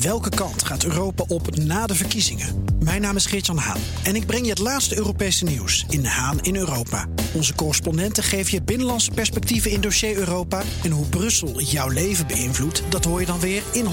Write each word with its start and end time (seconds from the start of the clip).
Welke 0.00 0.28
kant 0.28 0.64
gaat 0.64 0.84
Europa 0.84 1.24
op 1.28 1.56
na 1.56 1.86
de 1.86 1.94
verkiezingen? 1.94 2.64
Mijn 2.78 3.00
naam 3.00 3.16
is 3.16 3.26
Geert-Jan 3.26 3.56
Haan 3.56 3.80
en 4.04 4.16
ik 4.16 4.26
breng 4.26 4.44
je 4.44 4.50
het 4.50 4.58
laatste 4.58 4.96
Europese 4.96 5.44
nieuws 5.44 5.84
in 5.88 6.04
Haan 6.04 6.40
in 6.40 6.56
Europa. 6.56 7.06
Onze 7.34 7.54
correspondenten 7.54 8.22
geven 8.22 8.52
je 8.52 8.62
binnenlandse 8.62 9.10
perspectieven 9.10 9.70
in 9.70 9.80
dossier 9.80 10.16
Europa. 10.16 10.62
En 10.82 10.90
hoe 10.90 11.06
Brussel 11.06 11.60
jouw 11.60 11.88
leven 11.88 12.26
beïnvloedt, 12.26 12.82
dat 12.88 13.04
hoor 13.04 13.20
je 13.20 13.26
dan 13.26 13.40
weer 13.40 13.62
in 13.72 13.84
100% 13.84 13.88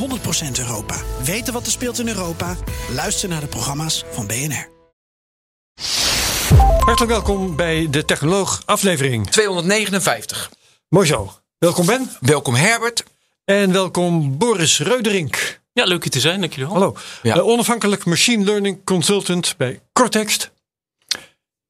Europa. 0.60 0.96
Weten 1.24 1.54
wat 1.54 1.66
er 1.66 1.72
speelt 1.72 2.00
in 2.00 2.08
Europa? 2.08 2.56
Luister 2.94 3.30
naar 3.30 3.42
de 3.42 3.48
programma's 3.48 4.04
van 4.12 4.28
BNR. 4.28 4.70
Hartelijk 6.80 7.12
welkom 7.12 7.56
bij 7.56 7.88
de 7.90 8.06
Technoloog 8.06 8.62
aflevering 8.66 9.30
259. 9.30 10.52
Mooi 10.90 11.08
zo. 11.08 11.32
Welkom 11.58 11.86
Ben. 11.86 12.10
Welkom 12.20 12.56
Herbert. 12.56 13.04
En 13.46 13.72
welkom 13.72 14.38
Boris 14.38 14.80
Reuderink. 14.80 15.62
Ja, 15.74 15.84
leuk 15.84 16.04
je 16.04 16.10
te 16.10 16.20
zijn, 16.20 16.40
dankjewel. 16.40 16.72
Hallo. 16.72 16.96
Ja. 17.22 17.36
Eh, 17.36 17.46
onafhankelijk 17.48 18.06
machine 18.06 18.44
learning 18.44 18.84
consultant 18.84 19.54
bij 19.58 19.82
Cortext. 19.94 20.52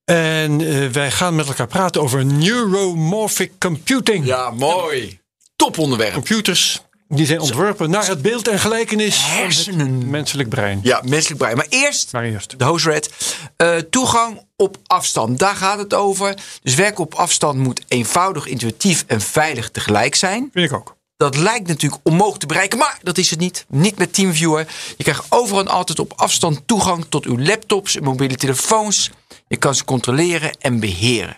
En 0.05 0.61
eh, 0.61 0.87
wij 0.87 1.11
gaan 1.11 1.35
met 1.35 1.47
elkaar 1.47 1.67
praten 1.67 2.01
over 2.01 2.25
neuromorphic 2.25 3.51
computing. 3.59 4.25
Ja, 4.25 4.49
mooi. 4.51 5.19
Top 5.55 5.77
onderwerp. 5.77 6.13
Computers 6.13 6.81
die 7.07 7.25
zijn 7.25 7.39
ontworpen 7.39 7.89
naar 7.89 8.07
het 8.07 8.21
beeld 8.21 8.47
en 8.47 8.59
gelijkenis 8.59 9.17
van 9.17 9.31
Hersenen. 9.31 9.93
het 9.95 10.05
menselijk 10.05 10.49
brein. 10.49 10.79
Ja, 10.83 11.01
menselijk 11.05 11.39
brein. 11.39 11.57
Maar 11.57 11.65
eerst 11.69 12.11
Maar 12.11 12.23
eerst. 12.23 12.59
de 12.59 12.65
host 12.65 12.85
red. 12.85 13.09
Eh, 13.55 13.75
toegang 13.75 14.45
op 14.55 14.77
afstand. 14.85 15.39
Daar 15.39 15.55
gaat 15.55 15.77
het 15.77 15.93
over. 15.93 16.35
Dus 16.63 16.75
werken 16.75 17.03
op 17.03 17.13
afstand 17.13 17.57
moet 17.59 17.81
eenvoudig, 17.87 18.45
intuïtief 18.45 19.03
en 19.07 19.21
veilig 19.21 19.69
tegelijk 19.69 20.15
zijn. 20.15 20.49
Vind 20.53 20.71
ik 20.71 20.77
ook. 20.77 20.95
Dat 21.17 21.37
lijkt 21.37 21.67
natuurlijk 21.67 22.01
onmogelijk 22.05 22.39
te 22.39 22.47
bereiken, 22.47 22.77
maar 22.77 22.99
dat 23.01 23.17
is 23.17 23.29
het 23.29 23.39
niet. 23.39 23.65
Niet 23.67 23.97
met 23.97 24.13
TeamViewer. 24.13 24.67
Je 24.97 25.03
krijgt 25.03 25.25
overal 25.29 25.61
en 25.61 25.67
altijd 25.67 25.99
op 25.99 26.13
afstand 26.15 26.61
toegang 26.65 27.05
tot 27.09 27.25
uw 27.25 27.39
laptops 27.39 27.95
en 27.95 28.03
mobiele 28.03 28.35
telefoons. 28.35 29.09
Je 29.47 29.57
kan 29.57 29.75
ze 29.75 29.85
controleren 29.85 30.57
en 30.59 30.79
beheren. 30.79 31.37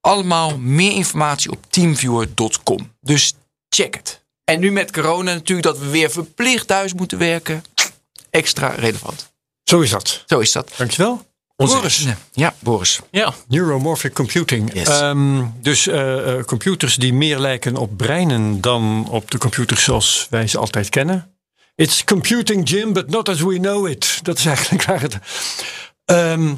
Allemaal 0.00 0.58
meer 0.58 0.92
informatie 0.92 1.50
op 1.50 1.66
teamviewer.com. 1.68 2.92
Dus 3.00 3.34
check 3.68 3.94
het. 3.94 4.22
En 4.44 4.60
nu 4.60 4.72
met 4.72 4.92
corona 4.92 5.32
natuurlijk 5.32 5.66
dat 5.66 5.78
we 5.78 5.88
weer 5.88 6.10
verplicht 6.10 6.66
thuis 6.66 6.92
moeten 6.92 7.18
werken. 7.18 7.64
Extra 8.30 8.68
relevant. 8.68 9.32
Zo 9.64 9.80
is 9.80 9.90
dat. 9.90 10.22
Zo 10.26 10.38
is 10.38 10.52
dat. 10.52 10.72
Dankjewel. 10.76 11.26
Onze 11.56 11.74
Boris. 11.74 12.06
Ja, 12.32 12.54
Boris. 12.58 13.00
Ja, 13.10 13.34
Neuromorphic 13.48 14.12
computing. 14.12 14.72
Yes. 14.72 14.88
Ehm, 14.88 15.44
dus 15.60 15.86
eh, 15.86 16.38
eh, 16.38 16.44
computers 16.44 16.96
die 16.96 17.12
meer 17.12 17.38
lijken 17.38 17.76
op 17.76 17.96
breinen 17.96 18.60
dan 18.60 19.06
op 19.10 19.30
de 19.30 19.38
computers 19.38 19.84
zoals 19.84 20.26
wij 20.30 20.46
ze 20.46 20.58
altijd 20.58 20.88
kennen. 20.88 21.28
It's 21.74 22.04
computing, 22.04 22.68
Jim, 22.68 22.92
but 22.92 23.10
not 23.10 23.28
as 23.28 23.40
we 23.40 23.58
know 23.58 23.88
it. 23.88 24.18
Dat 24.22 24.38
is 24.38 24.46
eigenlijk 24.46 24.84
waar 24.84 25.00
het. 25.00 25.18
Ehm, 26.04 26.54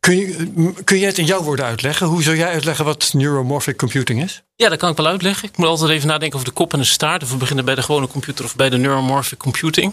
kun, 0.00 0.16
je, 0.16 0.72
kun 0.84 0.98
jij 0.98 1.08
het 1.08 1.18
in 1.18 1.24
jouw 1.24 1.42
woorden 1.42 1.64
uitleggen? 1.64 2.06
Hoe 2.06 2.22
zou 2.22 2.36
jij 2.36 2.48
uitleggen 2.48 2.84
wat 2.84 3.12
neuromorphic 3.12 3.76
computing 3.76 4.22
is? 4.22 4.42
ja, 4.56 4.68
dat 4.68 4.78
kan 4.78 4.90
ik 4.90 4.96
wel 4.96 5.06
uitleggen. 5.06 5.48
Ik 5.48 5.56
moet 5.56 5.66
altijd 5.66 5.90
even 5.90 6.08
nadenken 6.08 6.38
over 6.38 6.48
de 6.48 6.54
kop 6.54 6.72
en 6.72 6.78
de 6.78 6.84
staart. 6.84 7.22
Of 7.22 7.30
we 7.30 7.36
beginnen 7.36 7.64
bij 7.64 7.74
de 7.74 7.82
gewone 7.82 8.06
computer 8.06 8.44
of 8.44 8.56
bij 8.56 8.70
de 8.70 8.76
neuromorphic 8.76 9.38
computing. 9.38 9.92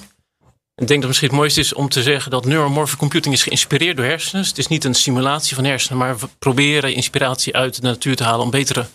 Ik 0.81 0.88
denk 0.88 1.00
dat 1.00 1.08
misschien 1.08 1.30
het 1.30 1.38
mooiste 1.38 1.59
is 1.59 1.73
om 1.73 1.89
te 1.89 2.02
zeggen 2.03 2.31
dat 2.31 2.45
neuromorphic 2.45 2.97
computing 2.97 3.33
is 3.33 3.44
geïnspireerd 3.44 3.97
door 3.97 4.06
hersenen. 4.06 4.42
Dus 4.42 4.50
het 4.50 4.58
is 4.58 4.67
niet 4.67 4.84
een 4.84 4.94
simulatie 4.94 5.56
van 5.56 5.64
hersenen, 5.66 5.97
maar 5.97 6.17
we 6.19 6.28
proberen 6.39 6.94
inspiratie 6.94 7.56
uit 7.56 7.75
de 7.75 7.81
natuur 7.81 8.16
te 8.16 8.23
halen 8.23 8.45
om 8.45 8.50
betere 8.52 8.86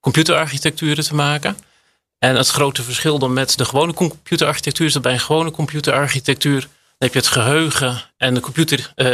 computerarchitecturen 0.00 1.04
te 1.04 1.14
maken. 1.14 1.56
En 2.18 2.36
het 2.36 2.48
grote 2.48 2.82
verschil 2.82 3.18
dan 3.18 3.32
met 3.32 3.58
de 3.58 3.64
gewone 3.64 3.94
computerarchitectuur 3.94 4.86
is 4.86 4.92
dat 4.92 5.02
bij 5.02 5.12
een 5.12 5.20
gewone 5.20 5.50
computerarchitectuur 5.50 6.68
heb 6.98 7.12
je 7.12 7.18
het 7.18 7.28
geheugen 7.28 8.02
en 8.16 8.34
de 8.34 8.40
computer, 8.40 8.92
eh, 8.94 9.06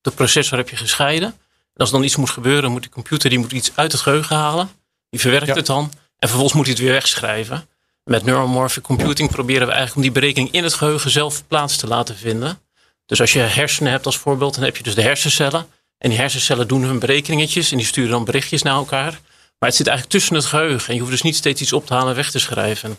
de 0.00 0.10
processor 0.14 0.58
heb 0.58 0.68
je 0.68 0.76
gescheiden. 0.76 1.28
En 1.28 1.36
als 1.82 1.88
er 1.88 1.94
dan 1.94 2.04
iets 2.04 2.16
moet 2.16 2.30
gebeuren, 2.30 2.70
moet 2.70 2.82
die 2.82 2.90
computer 2.90 3.30
die 3.30 3.38
moet 3.38 3.52
iets 3.52 3.70
uit 3.74 3.92
het 3.92 4.00
geheugen 4.00 4.36
halen. 4.36 4.70
Die 5.10 5.20
verwerkt 5.20 5.46
Ja. 5.46 5.54
het 5.54 5.66
dan. 5.66 5.92
En 6.18 6.28
vervolgens 6.28 6.52
moet 6.52 6.64
hij 6.66 6.74
het 6.74 6.82
weer 6.82 6.92
wegschrijven. 6.92 7.68
Met 8.10 8.24
neuromorphic 8.24 8.82
computing 8.82 9.30
proberen 9.30 9.66
we 9.66 9.72
eigenlijk 9.72 9.96
om 9.96 10.02
die 10.02 10.20
berekening 10.20 10.52
in 10.52 10.62
het 10.64 10.74
geheugen 10.74 11.10
zelf 11.10 11.46
plaats 11.46 11.76
te 11.76 11.86
laten 11.86 12.16
vinden. 12.16 12.58
Dus 13.06 13.20
als 13.20 13.32
je 13.32 13.38
hersenen 13.38 13.92
hebt 13.92 14.06
als 14.06 14.18
voorbeeld, 14.18 14.54
dan 14.54 14.64
heb 14.64 14.76
je 14.76 14.82
dus 14.82 14.94
de 14.94 15.02
hersencellen. 15.02 15.66
En 15.98 16.08
die 16.10 16.18
hersencellen 16.18 16.68
doen 16.68 16.82
hun 16.82 16.98
berekeningetjes 16.98 17.70
en 17.70 17.76
die 17.76 17.86
sturen 17.86 18.10
dan 18.10 18.24
berichtjes 18.24 18.62
naar 18.62 18.74
elkaar. 18.74 19.10
Maar 19.58 19.68
het 19.68 19.74
zit 19.74 19.86
eigenlijk 19.86 20.18
tussen 20.18 20.36
het 20.36 20.44
geheugen. 20.44 20.88
En 20.88 20.94
je 20.94 21.00
hoeft 21.00 21.12
dus 21.12 21.22
niet 21.22 21.36
steeds 21.36 21.60
iets 21.60 21.72
op 21.72 21.86
te 21.86 21.92
halen 21.94 22.08
en 22.08 22.14
weg 22.16 22.30
te 22.30 22.38
schrijven. 22.38 22.90
Ik 22.90 22.96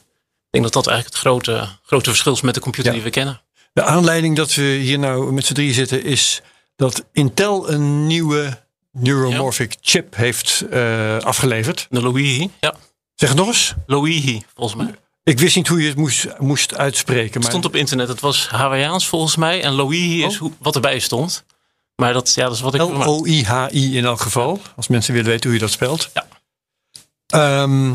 denk 0.50 0.63
dat 0.63 0.73
dat 0.73 0.88
eigenlijk 0.88 1.18
het 1.18 1.25
grote, 1.25 1.68
grote 1.84 2.09
verschil 2.09 2.34
is 2.34 2.41
met 2.41 2.53
de 2.53 2.59
computer 2.59 2.91
Ja. 2.91 2.97
die 2.97 3.06
we 3.06 3.13
kennen. 3.13 3.41
De 3.74 3.84
aanleiding 3.84 4.35
dat 4.35 4.53
we 4.53 4.62
hier 4.62 5.00
nou 5.00 5.34
met 5.34 5.45
z'n 5.45 5.53
drie 5.53 5.74
zitten 5.74 6.03
is 6.03 6.41
dat 6.75 7.06
Intel 7.12 7.72
een 7.72 8.07
nieuwe 8.07 8.57
neuromorphic 8.91 9.75
chip 9.81 10.16
heeft 10.16 10.63
eh, 10.72 11.18
afgeleverd. 11.18 11.88
De 11.89 12.01
Loihi. 12.01 12.51
Ja, 12.59 12.75
Zeg 13.17 13.29
het 13.29 13.38
nog 13.38 13.47
eens. 13.47 13.73
Loihi 13.85 14.44
volgens 14.55 14.81
mij. 14.81 14.95
Ik 15.23 15.39
wist 15.39 15.55
niet 15.55 15.67
hoe 15.67 15.81
je 15.81 15.88
het 15.88 15.97
moest, 15.97 16.28
moest 16.39 16.75
uitspreken. 16.75 17.31
Het 17.33 17.41
Maar 17.41 17.50
stond 17.51 17.66
op 17.66 17.75
internet. 17.75 18.07
Het 18.07 18.19
was 18.19 18.47
Hawaiiaans 18.47 19.07
volgens 19.07 19.35
mij. 19.35 19.63
En 19.63 19.72
Loihi 19.73 20.23
is 20.23 20.33
Oh. 20.33 20.39
hoe, 20.39 20.51
wat 20.59 20.75
erbij 20.75 21.00
stond. 21.00 21.44
Maar 21.95 22.13
dat, 22.13 22.33
ja, 22.33 22.44
dat 22.44 22.53
is 22.53 22.61
wat 22.61 22.73
ik... 22.73 22.81
L-O-I-H-I 22.81 23.97
in 23.97 24.06
elk 24.06 24.22
geval. 24.22 24.61
Als 24.75 24.88
mensen 24.88 25.13
willen 25.13 25.29
weten 25.29 25.44
hoe 25.50 25.53
je 25.59 25.66
dat 25.66 25.72
spelt. 25.72 26.09
Ja. 26.13 26.27
Ehm, 27.27 27.89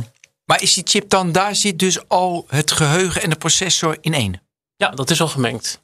Maar 0.44 0.62
is 0.62 0.74
die 0.74 0.84
chip 0.86 1.08
dan, 1.10 1.32
daar 1.32 1.56
zit 1.56 1.78
dus 1.78 2.08
al 2.08 2.44
het 2.48 2.70
geheugen 2.72 3.22
en 3.22 3.30
de 3.30 3.36
processor 3.36 3.96
in 4.00 4.14
één? 4.14 4.42
Ja, 4.76 4.90
dat 4.90 5.10
is 5.10 5.20
al 5.20 5.28
gemengd. 5.28 5.80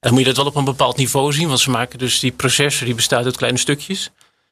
Dan 0.00 0.10
moet 0.12 0.20
je 0.20 0.26
dat 0.26 0.36
wel 0.36 0.46
op 0.46 0.54
een 0.54 0.64
bepaald 0.64 0.96
niveau 0.96 1.32
zien. 1.32 1.48
Want 1.48 1.60
ze 1.60 1.70
maken 1.70 1.98
dus 1.98 2.18
die 2.18 2.32
processor 2.32 2.86
die 2.86 2.94
bestaat 2.94 3.24
uit 3.24 3.36
kleine 3.36 3.58
stukjes. 3.58 4.10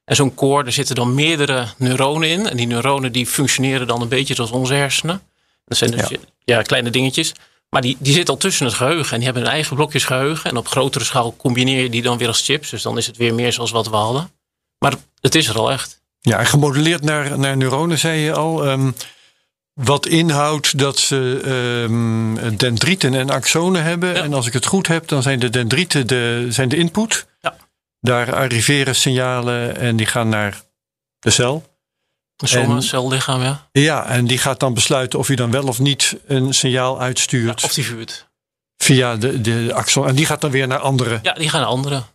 En 0.09 0.17
zo'n 0.17 0.35
core, 0.35 0.63
daar 0.63 0.73
zitten 0.73 0.95
dan 0.95 1.15
meerdere 1.15 1.67
neuronen 1.77 2.29
in. 2.29 2.49
En 2.49 2.57
die 2.57 2.67
neuronen 2.67 3.13
die 3.13 3.27
functioneren 3.27 3.87
dan 3.87 4.01
een 4.03 4.09
beetje 4.09 4.35
zoals 4.35 4.51
onze 4.51 4.75
hersenen. 4.75 5.23
Dat 5.65 5.79
zijn 5.79 5.91
dus 5.91 6.11
ja. 6.45 6.63
kleine 6.63 6.91
dingetjes. 6.91 7.33
Maar 7.71 7.83
die, 7.83 7.97
die 8.01 8.13
zitten 8.13 8.35
al 8.35 8.41
tussen 8.41 8.67
het 8.67 8.75
geheugen. 8.75 9.11
En 9.11 9.17
die 9.17 9.25
hebben 9.25 9.43
hun 9.43 9.53
eigen 9.53 9.77
blokjes 9.77 10.05
geheugen. 10.05 10.51
En 10.51 10.57
op 10.57 10.69
grotere 10.69 11.05
schaal 11.05 11.37
combineer 11.37 11.83
je 11.83 11.91
die 11.91 12.03
dan 12.03 12.19
weer 12.19 12.29
als 12.29 12.45
chips. 12.45 12.71
Dus 12.71 12.83
dan 12.83 12.99
is 12.99 13.07
het 13.07 13.17
weer 13.17 13.35
meer 13.35 13.53
zoals 13.53 13.71
wat 13.71 13.89
we 13.89 13.97
hadden. 13.97 14.31
Maar 14.79 14.95
het 15.21 15.35
is 15.35 15.49
er 15.49 15.59
al 15.59 15.71
echt. 15.71 16.01
ja, 16.21 16.39
en 16.39 16.47
gemodelleerd 16.47 17.03
naar, 17.03 17.39
naar 17.39 17.57
neuronen, 17.57 17.99
zei 17.99 18.21
je 18.21 18.33
al. 18.33 18.67
Ehm, 18.67 18.91
wat 19.73 20.07
inhoudt 20.07 20.79
dat 20.79 20.99
ze 20.99 21.41
ehm, 21.45 22.57
dendrieten 22.57 23.15
en 23.15 23.31
axonen 23.31 23.83
hebben. 23.83 24.15
Ja. 24.15 24.23
En 24.23 24.35
als 24.35 24.47
ik 24.47 24.53
het 24.53 24.67
goed 24.67 24.87
heb, 24.87 25.09
dan 25.09 25.23
zijn 25.23 25.39
de 25.39 25.51
dendrieten 25.51 26.07
de, 26.07 26.47
zijn 26.49 26.69
de 26.69 26.77
input. 26.77 27.27
Ja. 27.41 27.57
Daar 28.01 28.35
arriveren 28.35 28.95
signalen 28.95 29.77
en 29.77 29.97
die 29.97 30.07
gaan 30.07 30.29
naar 30.29 30.61
de 31.19 31.31
cel. 31.31 31.77
En- 32.51 32.83
cellichaam, 32.83 33.43
ja. 33.43 33.69
Ja, 33.73 34.07
en 34.07 34.27
die 34.27 34.39
gaat 34.39 34.61
dan 34.61 34.75
besluiten 34.75 35.19
of 35.19 35.29
je 35.29 35.37
dan 35.37 35.51
wel 35.51 35.67
of 35.67 35.79
niet 35.79 36.17
een 36.27 36.55
signaal 36.55 37.01
uitstuurt 37.01 37.65
Of 37.65 37.75
die 37.75 37.85
vuurt. 37.85 38.29
via 38.77 39.17
de, 39.17 39.41
de 39.41 39.71
axon. 39.75 40.07
En 40.09 40.15
die 40.15 40.27
gaat 40.27 40.41
dan 40.41 40.51
weer 40.51 40.67
naar 40.67 40.79
andere. 40.79 41.19
Ja, 41.23 41.33
die 41.33 41.49
gaan 41.49 41.61
naar 41.61 41.69
anderen. 41.69 42.07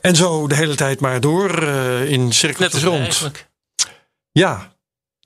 En 0.00 0.16
zo 0.16 0.46
de 0.48 0.54
hele 0.54 0.74
tijd 0.74 1.00
maar 1.00 1.20
door 1.20 1.62
eh, 1.62 2.10
in 2.10 2.32
cirkels 2.32 2.82
rond. 2.82 2.98
eigenlijk. 3.00 3.48
Ja, 4.32 4.72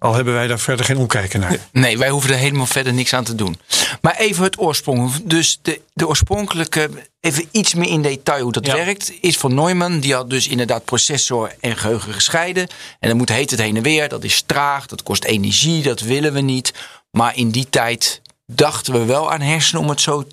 al 0.03 0.15
hebben 0.15 0.35
wij 0.35 0.47
daar 0.47 0.59
verder 0.59 0.85
geen 0.87 0.97
omkijken 0.97 1.41
naar. 1.41 1.59
Nee, 1.73 1.99
wij 1.99 2.09
hoeven 2.11 2.31
er 2.31 2.37
helemaal 2.37 2.67
verder 2.67 2.93
niks 2.93 3.13
aan 3.15 3.25
te 3.25 3.35
doen. 3.35 3.61
Maar 4.01 4.17
even 4.17 4.45
het 4.45 4.59
oorsprong. 4.59 5.13
Dus 5.25 5.59
de, 5.63 5.81
de 5.95 6.09
oorspronkelijke, 6.09 6.91
even 7.21 7.49
iets 7.51 7.75
meer 7.75 7.89
in 7.89 8.03
detail 8.03 8.43
hoe 8.43 8.53
dat 8.53 8.67
Ja. 8.67 8.75
werkt, 8.75 9.13
is 9.21 9.37
van 9.37 9.55
Neumann. 9.55 10.01
Die 10.01 10.15
had 10.15 10.31
dus 10.31 10.49
inderdaad 10.49 10.85
processor 10.85 11.55
en 11.61 11.77
geheugen 11.77 12.13
gescheiden. 12.13 12.69
En 13.01 13.09
dan 13.09 13.17
moet 13.19 13.29
heet 13.29 13.51
het 13.51 13.61
heen 13.61 13.77
en 13.77 13.83
weer. 13.83 14.09
Dat 14.09 14.25
is 14.25 14.43
traag, 14.47 14.87
dat 14.87 15.03
kost 15.03 15.25
energie, 15.25 15.83
dat 15.83 16.01
willen 16.01 16.33
we 16.33 16.41
niet. 16.41 16.73
Maar 17.11 17.37
in 17.37 17.51
die 17.51 17.67
tijd 17.71 18.21
dachten 18.47 18.93
we 18.93 19.05
wel 19.05 19.33
aan 19.33 19.41
hersenen 19.41 19.83
om 19.83 19.89
het 19.89 20.01
zo, 20.01 20.25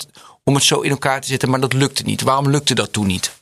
om 0.43 0.55
het 0.55 0.63
zo 0.63 0.79
in 0.79 0.89
elkaar 0.91 1.21
te 1.21 1.27
zetten. 1.27 1.49
Maar 1.49 1.59
dat 1.61 1.73
lukte 1.73 2.03
niet. 2.03 2.21
Waarom 2.21 2.49
lukte 2.49 2.75
dat 2.75 2.93
toen 2.93 3.07
niet? 3.07 3.37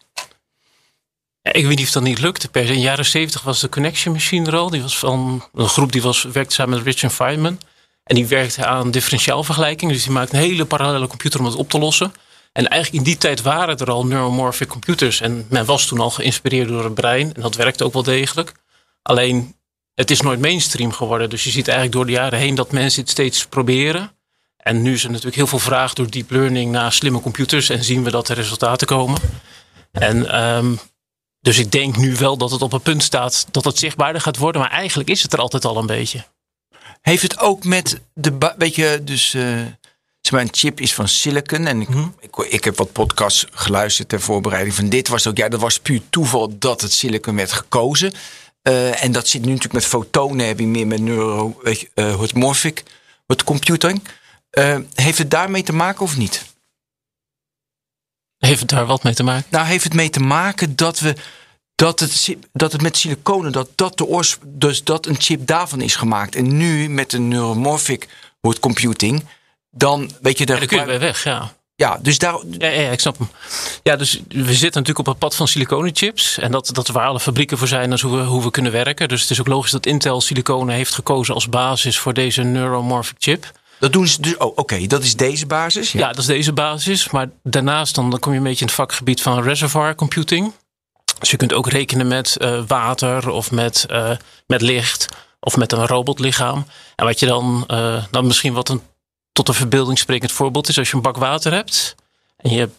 Ik 1.52 1.66
weet 1.66 1.78
niet 1.78 1.88
of 1.88 1.92
dat 1.92 2.04
niet 2.04 2.20
lukte. 2.20 2.50
In 2.52 2.66
de 2.66 2.80
jaren 2.80 3.06
70 3.06 3.42
was 3.42 3.60
de 3.60 3.70
Connection 3.70 4.14
Machine 4.14 4.48
er 4.48 4.56
al. 4.56 4.70
Die 4.70 4.82
was 4.82 4.98
van 4.98 5.44
een 5.54 5.68
groep 5.68 5.92
die 5.92 6.02
was, 6.02 6.24
werkte 6.24 6.54
samen 6.54 6.76
met 6.76 6.86
Richard 6.86 7.14
Feynman. 7.14 7.60
En 8.04 8.16
die 8.16 8.28
werkte 8.28 8.66
aan 8.66 8.92
differentiaalvergelijking. 8.92 9.92
Dus 9.92 10.04
die 10.04 10.12
maakte 10.12 10.36
een 10.36 10.42
hele 10.42 10.66
parallele 10.66 11.08
computer 11.08 11.40
om 11.40 11.46
het 11.46 11.56
op 11.56 11.70
te 11.70 11.80
lossen. 11.80 12.14
En 12.52 12.68
eigenlijk 12.68 13.04
in 13.04 13.12
die 13.12 13.20
tijd 13.20 13.42
waren 13.42 13.78
er 13.78 13.92
al 13.92 14.06
neuromorphic 14.06 14.68
computers. 14.68 15.22
En 15.22 15.46
men 15.50 15.66
was 15.66 15.86
toen 15.86 16.00
al 16.00 16.10
geïnspireerd 16.10 16.68
door 16.68 16.84
het 16.84 16.94
brein. 16.94 17.34
En 17.34 17.42
dat 17.42 17.56
werkte 17.56 17.84
ook 17.84 17.94
wel 17.94 18.04
degelijk. 18.04 18.52
Alleen, 19.02 19.56
het 19.94 20.12
is 20.12 20.22
nooit 20.22 20.40
mainstream 20.40 20.92
geworden. 20.92 21.30
Dus 21.30 21.44
je 21.44 21.50
ziet 21.50 21.68
eigenlijk 21.68 21.98
door 21.98 22.06
de 22.06 22.12
jaren 22.12 22.40
heen 22.40 22.56
dat 22.56 22.72
mensen 22.72 23.02
het 23.02 23.10
steeds 23.10 23.46
proberen. 23.46 24.12
En 24.58 24.82
nu 24.82 24.94
is 24.94 25.04
er 25.04 25.10
natuurlijk 25.10 25.36
heel 25.36 25.48
veel 25.48 25.60
vraag 25.60 25.94
door 25.94 26.10
deep 26.10 26.32
learning 26.32 26.72
naar 26.72 26.94
slimme 26.94 27.22
computers. 27.22 27.70
En 27.70 27.84
zien 27.84 28.04
we 28.04 28.12
dat 28.12 28.30
er 28.30 28.36
resultaten 28.36 28.88
komen. 28.88 29.22
En 29.92 30.32
ehm, 30.32 30.74
dus 31.48 31.58
ik 31.58 31.72
denk 31.72 31.98
nu 31.98 32.16
wel 32.16 32.38
dat 32.38 32.52
het 32.52 32.62
op 32.62 32.74
een 32.74 32.82
punt 32.82 33.04
staat 33.04 33.48
dat 33.52 33.64
het 33.64 33.78
zichtbaarder 33.78 34.22
gaat 34.22 34.38
worden. 34.38 34.62
Maar 34.62 34.72
eigenlijk 34.72 35.10
is 35.10 35.24
het 35.24 35.34
er 35.34 35.40
altijd 35.40 35.66
al 35.66 35.78
een 35.78 35.86
beetje. 35.86 36.26
Heeft 37.02 37.22
het 37.22 37.40
ook 37.40 37.64
met 37.64 38.02
de, 38.14 38.32
ba- 38.32 38.56
weet 38.58 38.76
je, 38.76 39.02
dus, 39.04 39.30
zeg 39.30 40.32
maar, 40.32 40.42
een 40.42 40.50
chip 40.52 40.80
is 40.80 40.94
van 40.94 41.08
silicon. 41.08 41.68
En 41.68 41.82
ik, 41.82 41.88
ik, 42.20 42.36
ik 42.36 42.64
heb 42.64 42.78
wat 42.78 42.92
podcasts 42.92 43.46
geluisterd 43.52 44.10
ter 44.10 44.22
voorbereiding 44.22 44.76
van 44.76 44.90
dit. 44.90 45.08
Was 45.08 45.28
ook, 45.28 45.38
ja, 45.38 45.50
dat 45.50 45.60
was 45.60 45.80
puur 45.80 46.02
toeval 46.10 46.58
dat 46.58 46.82
het 46.82 46.92
silicon 46.92 47.36
werd 47.36 47.52
gekozen. 47.52 48.14
Eh, 48.62 49.04
en 49.04 49.12
dat 49.12 49.28
zit 49.28 49.42
nu 49.42 49.48
natuurlijk 49.48 49.74
met 49.74 49.86
fotonen, 49.86 50.48
heb 50.48 50.60
je 50.60 50.68
meer 50.68 50.88
met 50.88 51.02
neuro, 51.02 51.60
weet 51.64 51.80
je, 51.80 51.90
eh, 51.94 52.16
hormorphic, 52.16 52.84
wat 53.26 53.44
computing. 53.44 54.04
Heeft 54.94 55.18
het 55.18 55.32
daarmee 55.32 55.64
te 55.64 55.74
maken 55.74 56.02
of 56.02 56.18
niet? 56.18 56.44
Heeft 58.38 58.60
het 58.60 58.70
daar 58.70 58.86
wat 58.86 59.04
mee 59.04 59.14
te 59.14 59.24
maken? 59.24 59.48
Nou, 59.50 59.66
heeft 59.66 59.84
het 59.84 59.94
mee 59.94 60.10
te 60.10 60.20
maken 60.20 60.76
dat 60.76 61.00
we 61.00 61.16
dat 61.78 62.00
het, 62.00 62.36
dat 62.54 62.72
het 62.72 62.82
met 62.82 62.98
siliconen, 62.98 63.52
dat 63.52 63.70
dat 63.76 63.98
de 63.98 64.06
oors, 64.06 64.38
dus 64.46 64.84
dat 64.84 65.06
een 65.06 65.16
chip 65.20 65.48
daarvan 65.48 65.82
is 65.82 65.96
gemaakt. 65.96 66.36
En 66.36 66.58
nu 66.58 66.90
met 66.90 67.10
de 67.10 67.20
neuromorphic 67.20 68.08
word 68.40 68.60
computing, 68.60 69.26
dan 69.72 70.12
weet 70.22 70.38
je 70.38 70.44
Ja, 70.44 70.50
daar. 70.50 70.60
daar 70.60 70.68
kun 70.68 70.80
je 70.80 70.86
bij 70.86 71.00
weg, 71.00 71.24
ja. 71.24 71.54
ja, 71.76 72.00
dus 72.02 72.18
daar. 72.18 72.40
Ja, 72.58 72.68
ja, 72.68 72.92
ik 72.92 73.00
snap 73.00 73.18
hem. 73.18 73.30
Ja, 73.84 73.96
dus 73.96 74.22
we 74.28 74.54
zitten 74.54 74.82
natuurlijk 74.82 75.00
op 75.00 75.06
het 75.06 75.18
pad 75.18 75.36
van 75.36 75.48
siliconenchips. 75.48 76.38
En 76.38 76.52
dat, 76.52 76.70
dat 76.74 76.88
waar 76.88 77.08
alle 77.08 77.20
fabrieken 77.20 77.58
voor 77.58 77.68
zijn, 77.68 77.90
dat 77.90 77.98
is 77.98 78.04
hoe 78.04 78.18
we, 78.18 78.24
hoe 78.24 78.44
we 78.44 78.52
kunnen 78.52 78.72
werken. 78.72 79.08
Dus 79.08 79.22
het 79.22 79.30
is 79.30 79.40
ook 79.40 79.48
logisch 79.48 79.72
dat 79.72 79.86
Intel 79.86 80.22
siliconen 80.22 80.76
heeft 80.76 80.94
gekozen 80.94 81.34
als 81.34 81.50
basis 81.50 82.00
voor 82.00 82.14
deze 82.14 82.44
neuromorphic 82.44 83.16
chip. 83.20 83.52
Dat 83.80 83.94
doen 83.94 84.08
ze 84.08 84.22
dus. 84.22 84.38
Oh, 84.38 84.58
oké, 84.58 84.88
dat 84.88 85.04
is 85.04 85.16
deze 85.16 85.46
basis. 85.46 85.92
Ja, 85.92 86.08
dat 86.08 86.18
is 86.18 86.26
deze 86.26 86.54
basis. 86.54 87.10
Maar 87.10 87.30
daarnaast 87.44 87.96
dan, 87.96 88.10
dan 88.10 88.20
kom 88.20 88.32
je 88.32 88.38
een 88.38 88.44
beetje 88.44 88.62
in 88.62 88.68
het 88.68 88.76
vakgebied 88.76 89.22
van 89.22 89.44
reservoir 89.44 89.96
computing. 89.96 90.54
Dus 91.20 91.32
je 91.32 91.38
kunt 91.38 91.54
ook 91.54 91.70
rekenen 91.70 92.08
met 92.08 92.38
eh, 92.38 92.64
water 92.68 93.30
of 93.30 93.52
met, 93.52 93.86
eh, 93.90 94.12
met 94.48 94.62
licht 94.62 95.08
of 95.40 95.58
met 95.58 95.72
een 95.72 95.88
robotlichaam. 95.88 96.66
En 96.96 97.06
wat 97.06 97.20
je 97.20 97.26
dan, 97.26 97.64
eh, 97.68 98.04
dan 98.12 98.28
misschien 98.28 98.54
wat 98.54 98.70
een 98.70 98.82
tot 99.32 99.48
een 99.48 99.54
verbeelding 99.54 99.98
sprekend 99.98 100.32
voorbeeld 100.32 100.70
is, 100.70 100.78
als 100.78 100.90
je 100.90 100.96
een 100.96 101.02
bak 101.02 101.18
water 101.18 101.54
hebt 101.54 101.96
en 102.38 102.52
je 102.52 102.70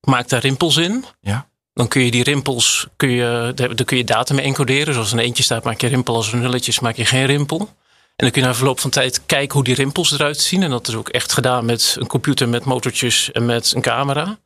maakt 0.00 0.30
daar 0.30 0.40
rimpels 0.40 0.76
in. 0.76 1.04
Ja. 1.20 1.48
Dan 1.72 1.88
kun 1.88 2.02
je 2.02 2.10
die 2.10 2.22
rimpels, 2.22 2.86
kun 2.96 3.10
je, 3.10 3.52
daar 3.54 3.76
daar 3.76 3.86
kun 3.86 3.96
je 3.96 4.04
data 4.04 4.34
mee 4.34 4.44
encoderen. 4.44 4.94
Zoals 4.94 5.12
een 5.12 5.18
eentje 5.18 5.42
staat, 5.42 5.64
maak 5.64 5.80
je 5.80 5.86
rimpel. 5.86 6.14
Als 6.14 6.32
er 6.32 6.38
nulletjes 6.38 6.80
maak 6.80 6.96
je 6.96 7.04
geen 7.04 7.26
rimpel. 7.26 7.58
En 7.58 8.24
dan 8.24 8.30
kun 8.30 8.42
je 8.42 8.48
na 8.48 8.54
verloop 8.54 8.80
van 8.80 8.90
tijd 8.90 9.26
kijken 9.26 9.54
hoe 9.54 9.64
die 9.64 9.74
rimpels 9.74 10.12
eruit 10.12 10.40
zien. 10.40 10.62
En 10.62 10.70
dat 10.70 10.88
is 10.88 10.94
ook 10.94 11.08
echt 11.08 11.32
gedaan 11.32 11.64
met 11.64 11.96
een 11.98 12.06
computer 12.06 12.48
met 12.48 12.64
motortjes 12.64 13.32
en 13.32 13.46
met 13.46 13.72
een 13.74 13.82
camera. 13.82 14.38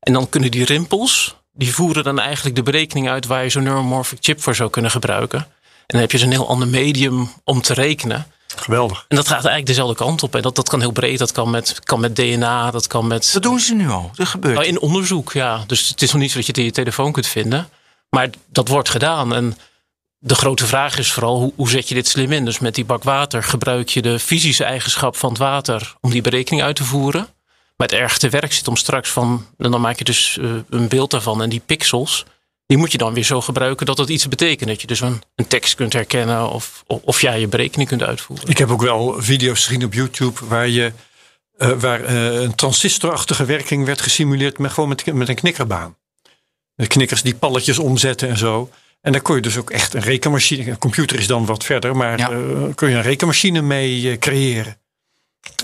En 0.00 0.12
dan 0.12 0.28
kunnen 0.28 0.50
die 0.50 0.64
rimpels, 0.64 1.36
die 1.52 1.74
voeren 1.74 2.04
dan 2.04 2.18
eigenlijk 2.18 2.56
de 2.56 2.62
berekening 2.62 3.08
uit 3.08 3.26
waar 3.26 3.42
je 3.42 3.50
zo'n 3.50 3.62
neuromorphic 3.62 4.18
chip 4.20 4.42
voor 4.42 4.54
zou 4.54 4.70
kunnen 4.70 4.90
gebruiken. 4.90 5.38
En 5.38 5.48
dan 5.86 6.00
heb 6.00 6.10
je 6.10 6.16
dus 6.16 6.26
een 6.26 6.32
heel 6.32 6.48
ander 6.48 6.68
medium 6.68 7.32
om 7.44 7.62
te 7.62 7.74
rekenen. 7.74 8.26
Geweldig. 8.56 9.04
En 9.08 9.16
dat 9.16 9.26
gaat 9.26 9.34
eigenlijk 9.34 9.66
dezelfde 9.66 9.94
kant 9.94 10.22
op. 10.22 10.34
En 10.34 10.42
dat, 10.42 10.56
dat 10.56 10.68
kan 10.68 10.80
heel 10.80 10.92
breed. 10.92 11.18
Dat 11.18 11.32
kan 11.32 11.50
met, 11.50 11.80
kan 11.84 12.00
met 12.00 12.16
DNA, 12.16 12.70
dat 12.70 12.86
kan 12.86 13.06
met 13.06 13.30
Dat 13.32 13.42
doen 13.42 13.60
ze 13.60 13.74
nu 13.74 13.90
al. 13.90 14.10
Dat 14.14 14.28
gebeurt. 14.28 14.54
nou, 14.54 14.66
in 14.66 14.80
onderzoek, 14.80 15.32
ja. 15.32 15.64
Dus 15.66 15.88
het 15.88 16.02
is 16.02 16.12
nog 16.12 16.20
niet 16.20 16.30
zo 16.30 16.36
dat 16.36 16.46
je 16.46 16.52
het 16.52 16.60
in 16.60 16.66
je 16.66 16.72
telefoon 16.72 17.12
kunt 17.12 17.26
vinden. 17.26 17.68
Maar 18.08 18.30
dat 18.48 18.68
wordt 18.68 18.88
gedaan. 18.88 19.34
En 19.34 19.58
de 20.18 20.34
grote 20.34 20.66
vraag 20.66 20.98
is 20.98 21.12
vooral, 21.12 21.38
hoe, 21.38 21.52
hoe 21.56 21.70
zet 21.70 21.88
je 21.88 21.94
dit 21.94 22.08
slim 22.08 22.32
in? 22.32 22.44
Dus 22.44 22.58
met 22.58 22.74
die 22.74 22.84
bak 22.84 23.02
water 23.02 23.42
gebruik 23.42 23.88
je 23.88 24.02
de 24.02 24.18
fysische 24.18 24.64
eigenschap 24.64 25.16
van 25.16 25.28
het 25.28 25.38
water... 25.38 25.94
om 26.00 26.10
die 26.10 26.22
berekening 26.22 26.62
uit 26.62 26.76
te 26.76 26.84
voeren. 26.84 27.28
Maar 27.82 27.90
het 27.90 28.00
erg 28.00 28.18
te 28.18 28.28
werk 28.28 28.52
zit 28.52 28.68
om 28.68 28.76
straks 28.76 29.10
van... 29.10 29.46
en 29.58 29.70
dan 29.70 29.80
maak 29.80 29.98
je 29.98 30.04
dus 30.04 30.38
eh, 30.40 30.50
een 30.68 30.88
beeld 30.88 31.10
daarvan. 31.10 31.42
En 31.42 31.48
die 31.48 31.62
pixels, 31.66 32.24
die 32.66 32.78
moet 32.78 32.92
je 32.92 32.98
dan 32.98 33.14
weer 33.14 33.24
zo 33.24 33.40
gebruiken 33.40 33.86
dat 33.86 33.96
dat 33.96 34.08
iets 34.08 34.28
betekent. 34.28 34.68
Dat 34.68 34.80
je 34.80 34.86
dus 34.86 35.00
een, 35.00 35.22
een 35.34 35.46
tekst 35.46 35.74
kunt 35.74 35.92
herkennen 35.92 36.50
of, 36.50 36.84
of, 36.86 37.02
of 37.02 37.20
ja, 37.20 37.32
je 37.32 37.46
berekening 37.48 37.88
kunt 37.88 38.02
uitvoeren. 38.02 38.48
Ik 38.48 38.58
heb 38.58 38.70
ook 38.70 38.82
wel 38.82 39.14
video's 39.22 39.64
gezien 39.64 39.84
op 39.84 39.94
YouTube 39.94 40.46
waar 40.46 40.68
je 40.68 40.92
eh, 41.56 41.70
waar 41.70 42.04
eh, 42.04 42.40
een 42.42 42.54
transistorachtige 42.54 43.44
werking 43.44 43.84
werd 43.84 44.00
gesimuleerd 44.00 44.58
met 44.58 44.72
gewoon 44.72 44.88
met, 44.88 45.14
met 45.14 45.28
een 45.28 45.34
knikkerbaan. 45.34 45.96
De 46.74 46.86
knikkers 46.86 47.22
die 47.22 47.34
palletjes 47.34 47.78
omzetten 47.78 48.28
en 48.28 48.38
zo. 48.38 48.70
En 49.00 49.12
daar 49.12 49.22
kon 49.22 49.36
je 49.36 49.42
dus 49.42 49.56
ook 49.56 49.70
echt 49.70 49.94
een 49.94 50.00
rekenmachine. 50.02 50.70
Een 50.70 50.78
computer 50.78 51.18
is 51.18 51.26
dan 51.26 51.46
wat 51.46 51.64
verder, 51.64 51.96
maar 51.96 52.18
Ja. 52.18 52.30
eh, 52.30 52.74
kun 52.74 52.88
je 52.88 52.94
een 52.94 53.02
rekenmachine 53.02 53.62
mee 53.62 54.18
creëren. 54.18 54.76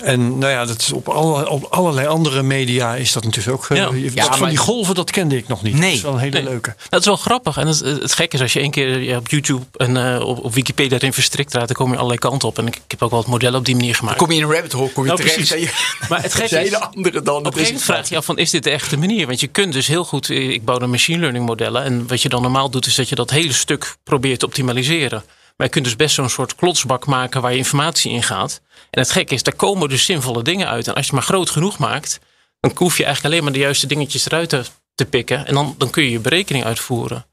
En 0.03 0.37
nou 0.37 0.51
ja, 0.51 0.65
dat 0.65 0.81
is 0.81 0.91
op, 0.91 1.07
alle, 1.09 1.49
op 1.49 1.63
allerlei 1.63 2.07
andere 2.07 2.43
media 2.43 2.95
is 2.95 3.11
dat 3.11 3.23
natuurlijk 3.23 3.55
ook. 3.57 3.69
eh, 3.77 4.13
Ja. 4.13 4.23
van 4.25 4.39
maar- 4.39 4.49
die 4.49 4.57
golven, 4.57 4.95
dat 4.95 5.11
kende 5.11 5.37
ik 5.37 5.47
nog 5.47 5.61
niet. 5.63 5.73
Nee. 5.73 5.81
Dat 5.83 5.93
is 5.93 6.01
wel 6.01 6.13
een 6.13 6.19
hele 6.19 6.33
Nee. 6.41 6.43
leuke. 6.43 6.75
Dat 6.89 6.99
is 6.99 7.05
wel 7.05 7.15
grappig. 7.15 7.57
En 7.57 7.67
het, 7.67 7.79
het 7.79 8.13
gekke 8.13 8.35
is 8.35 8.41
als 8.41 8.53
je 8.53 8.59
één 8.59 8.71
keer 8.71 8.99
ja, 9.01 9.17
op 9.17 9.29
YouTube 9.29 9.65
en 9.75 10.13
eh, 10.15 10.27
op, 10.27 10.43
op 10.43 10.53
Wikipedia 10.53 10.97
erin 10.97 11.13
verstrikt 11.13 11.53
raakt, 11.53 11.67
dan 11.67 11.75
kom 11.75 11.87
je 11.89 11.95
allerlei 11.95 12.19
kanten 12.19 12.47
op. 12.47 12.57
En 12.57 12.67
ik, 12.67 12.75
ik 12.75 12.81
heb 12.87 13.01
ook 13.03 13.09
wel 13.09 13.19
het 13.19 13.27
model 13.27 13.53
op 13.55 13.65
die 13.65 13.75
manier 13.75 13.95
gemaakt. 13.95 14.17
Kom 14.17 14.31
je 14.31 14.37
in 14.37 14.43
een 14.43 14.51
rabbit 14.53 14.71
hole, 14.71 14.89
kom 14.91 15.03
je 15.05 15.09
Nou, 15.09 15.21
terecht. 15.21 15.47
precies. 15.47 15.67
Zei 15.67 15.77
je, 15.97 16.05
Maar 16.09 16.21
het 16.21 16.33
gekke 16.39 16.59
is, 16.63 16.69
de 16.69 16.79
andere 16.79 17.21
dan. 17.21 17.35
op 17.35 17.45
een 17.45 17.51
gegeven 17.51 17.73
moment 17.73 17.83
vraag 17.91 18.09
je 18.09 18.17
af 18.17 18.25
van, 18.25 18.37
is 18.37 18.49
dit 18.49 18.63
de 18.63 18.69
echte 18.69 18.97
manier? 18.97 19.27
Want 19.27 19.39
je 19.39 19.47
kunt 19.47 19.73
dus 19.73 19.87
heel 19.87 20.03
goed, 20.05 20.29
eh, 20.29 20.49
ik 20.49 20.65
bouw 20.65 20.77
dan 20.77 20.89
machine 20.89 21.19
learning 21.19 21.45
modellen. 21.45 21.83
En 21.83 22.07
wat 22.07 22.21
je 22.21 22.29
dan 22.29 22.41
normaal 22.41 22.69
doet, 22.69 22.85
is 22.85 22.95
dat 22.95 23.09
je 23.09 23.15
dat 23.15 23.29
hele 23.29 23.53
stuk 23.53 23.95
probeert 24.03 24.39
te 24.39 24.45
optimaliseren. 24.45 25.23
Maar 25.59 25.67
je 25.67 25.73
kunt 25.73 25.85
dus 25.85 25.95
best 25.95 26.15
zo'n 26.15 26.29
soort 26.29 26.55
klotsbak 26.55 27.05
maken 27.05 27.41
waar 27.41 27.51
je 27.51 27.57
informatie 27.57 28.11
in 28.11 28.23
gaat. 28.23 28.61
En 28.89 29.01
het 29.01 29.11
gekke 29.11 29.33
is, 29.33 29.43
daar 29.43 29.55
komen 29.55 29.89
dus 29.89 30.05
zinvolle 30.05 30.43
dingen 30.43 30.67
uit. 30.67 30.87
En 30.87 30.93
als 30.93 31.07
je 31.07 31.13
maar 31.13 31.23
groot 31.23 31.49
genoeg 31.49 31.77
maakt, 31.77 32.19
dan 32.59 32.71
hoef 32.75 32.97
je 32.97 33.03
eigenlijk 33.03 33.33
alleen 33.33 33.43
maar 33.43 33.53
de 33.53 33.65
juiste 33.65 33.87
dingetjes 33.87 34.25
eruit 34.25 34.49
te, 34.49 34.63
te 34.95 35.05
pikken. 35.05 35.45
En 35.45 35.53
dan, 35.53 35.75
dan 35.77 35.89
kun 35.89 36.03
je 36.03 36.11
je 36.11 36.19
berekening 36.19 36.65
uitvoeren. 36.65 37.25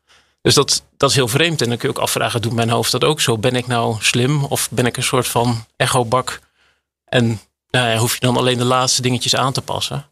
Dus 0.43 0.55
dat, 0.55 0.85
dat 0.97 1.11
is 1.11 1.17
heel 1.17 1.29
vreemd. 1.29 1.63
En 1.63 1.69
dan 1.69 1.79
kun 1.79 1.89
je 1.89 1.97
ook 1.97 2.03
afvragen, 2.03 2.43
doet 2.43 2.53
mijn 2.53 2.71
hoofd 2.71 2.93
dat 2.93 3.05
ook 3.05 3.21
zo? 3.21 3.39
Ben 3.39 3.57
ik 3.57 3.67
nou 3.67 3.97
slim 4.01 4.45
of 4.45 4.69
ben 4.71 4.87
ik 4.87 4.97
een 4.97 5.03
soort 5.03 5.29
van 5.29 5.65
echobak? 5.77 6.41
En 7.05 7.41
nou 7.71 7.89
ja, 7.89 7.97
hoef 7.97 8.15
je 8.15 8.21
dan 8.21 8.37
alleen 8.37 8.59
de 8.59 8.65
laatste 8.65 9.03
dingetjes 9.03 9.37
aan 9.37 9.53
te 9.53 9.63
passen. 9.63 10.07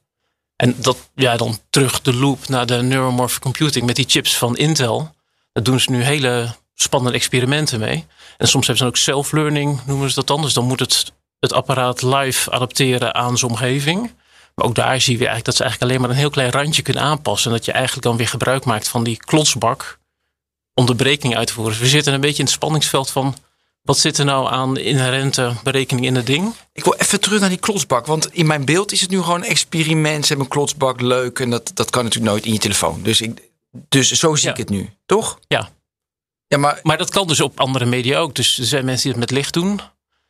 En 0.57 0.75
dat, 0.79 0.97
ja, 1.15 1.37
dan 1.37 1.59
terug 1.71 2.03
de 2.03 2.15
loop 2.15 2.49
naar 2.49 2.67
de 2.67 2.83
neuromorphic 2.83 3.43
computing 3.43 3.87
met 3.87 3.97
die 3.97 4.09
chips 4.09 4.37
van 4.37 4.57
Intel. 4.57 5.15
Daar 5.53 5.65
doen 5.65 5.81
ze 5.81 5.91
nu 5.91 6.03
hele 6.03 6.55
spannende 6.75 7.17
experimenten 7.17 7.81
mee. 7.81 8.07
En 8.37 8.49
soms 8.49 8.67
hebben 8.67 8.77
ze 8.77 8.83
dan 8.83 8.87
ook 8.93 8.97
self-learning, 8.97 9.81
noemen 9.87 10.09
ze 10.09 10.15
dat 10.15 10.27
dan. 10.27 10.43
Dus 10.43 10.53
dan 10.53 10.65
moet 10.65 10.81
het, 10.81 11.13
het 11.39 11.53
apparaat 11.53 12.03
live 12.03 12.51
adapteren 12.51 13.15
aan 13.15 13.39
zijn 13.39 13.51
omgeving. 13.51 14.13
Maar 14.55 14.67
ook 14.67 14.75
daar 14.75 15.01
zie 15.01 15.13
je 15.13 15.19
weer 15.19 15.29
eigenlijk 15.29 15.45
dat 15.45 15.55
ze 15.57 15.63
eigenlijk 15.63 15.91
alleen 15.93 16.03
maar 16.03 16.11
een 16.11 16.23
heel 16.23 16.31
klein 16.31 16.51
randje 16.51 16.83
kunnen 16.83 17.03
aanpassen. 17.03 17.51
En 17.51 17.57
dat 17.57 17.67
je 17.67 17.73
eigenlijk 17.73 18.07
dan 18.07 18.17
weer 18.17 18.29
gebruik 18.29 18.65
maakt 18.65 18.89
van 18.89 19.05
die 19.05 19.17
klotsbak 19.17 19.99
om 20.75 20.87
de 20.87 20.95
berekening 20.95 21.37
uit 21.37 21.47
te 21.47 21.53
voeren. 21.53 21.73
Dus 21.73 21.83
we 21.83 21.89
zitten 21.89 22.13
een 22.15 22.21
beetje 22.21 22.39
in 22.39 22.45
het 22.45 22.55
spanningsveld 22.55 23.11
van 23.11 23.37
wat 23.83 23.99
zit 23.99 24.19
er 24.19 24.25
nou 24.25 24.51
aan 24.51 24.77
inherente 24.79 25.53
berekening 25.63 26.07
in 26.07 26.15
het 26.15 26.27
ding? 26.27 26.55
Ik 26.73 26.85
wil 26.85 26.95
even 26.95 27.21
terug 27.21 27.41
naar 27.41 27.49
die 27.49 27.59
klotsbak. 27.59 28.07
Want 28.07 28.33
in 28.33 28.47
mijn 28.47 28.65
beeld 28.65 28.93
is 28.93 29.01
het 29.01 29.11
nu 29.11 29.23
gewoon 29.23 29.43
een 29.43 29.49
experiment. 29.49 30.23
Ze 30.23 30.29
hebben 30.29 30.47
een 30.47 30.53
klotsbak, 30.53 31.01
leuk. 31.01 31.39
En 31.39 31.51
dat, 31.51 31.71
dat 31.75 31.91
kan 31.91 32.05
natuurlijk 32.05 32.33
nooit 32.33 32.47
in 32.47 32.53
je 32.53 32.59
telefoon. 32.59 33.03
Dus, 33.03 33.21
ik, 33.21 33.43
dus 33.89 34.11
zo 34.11 34.35
zie 34.35 34.45
Ja. 34.47 34.53
ik 34.53 34.57
het 34.59 34.69
nu. 34.69 34.91
Toch? 35.07 35.39
Ja. 35.49 35.71
Ja, 36.49 36.59
maar 36.59 36.81
Maar 36.83 36.99
dat 36.99 37.11
kan 37.11 37.27
dus 37.27 37.41
op 37.41 37.61
andere 37.61 37.85
media 37.85 38.19
ook. 38.19 38.35
Dus 38.35 38.59
er 38.59 38.65
zijn 38.65 38.85
mensen 38.85 39.03
die 39.03 39.13
het 39.21 39.21
met 39.31 39.39
licht 39.39 39.53
doen. 39.53 39.81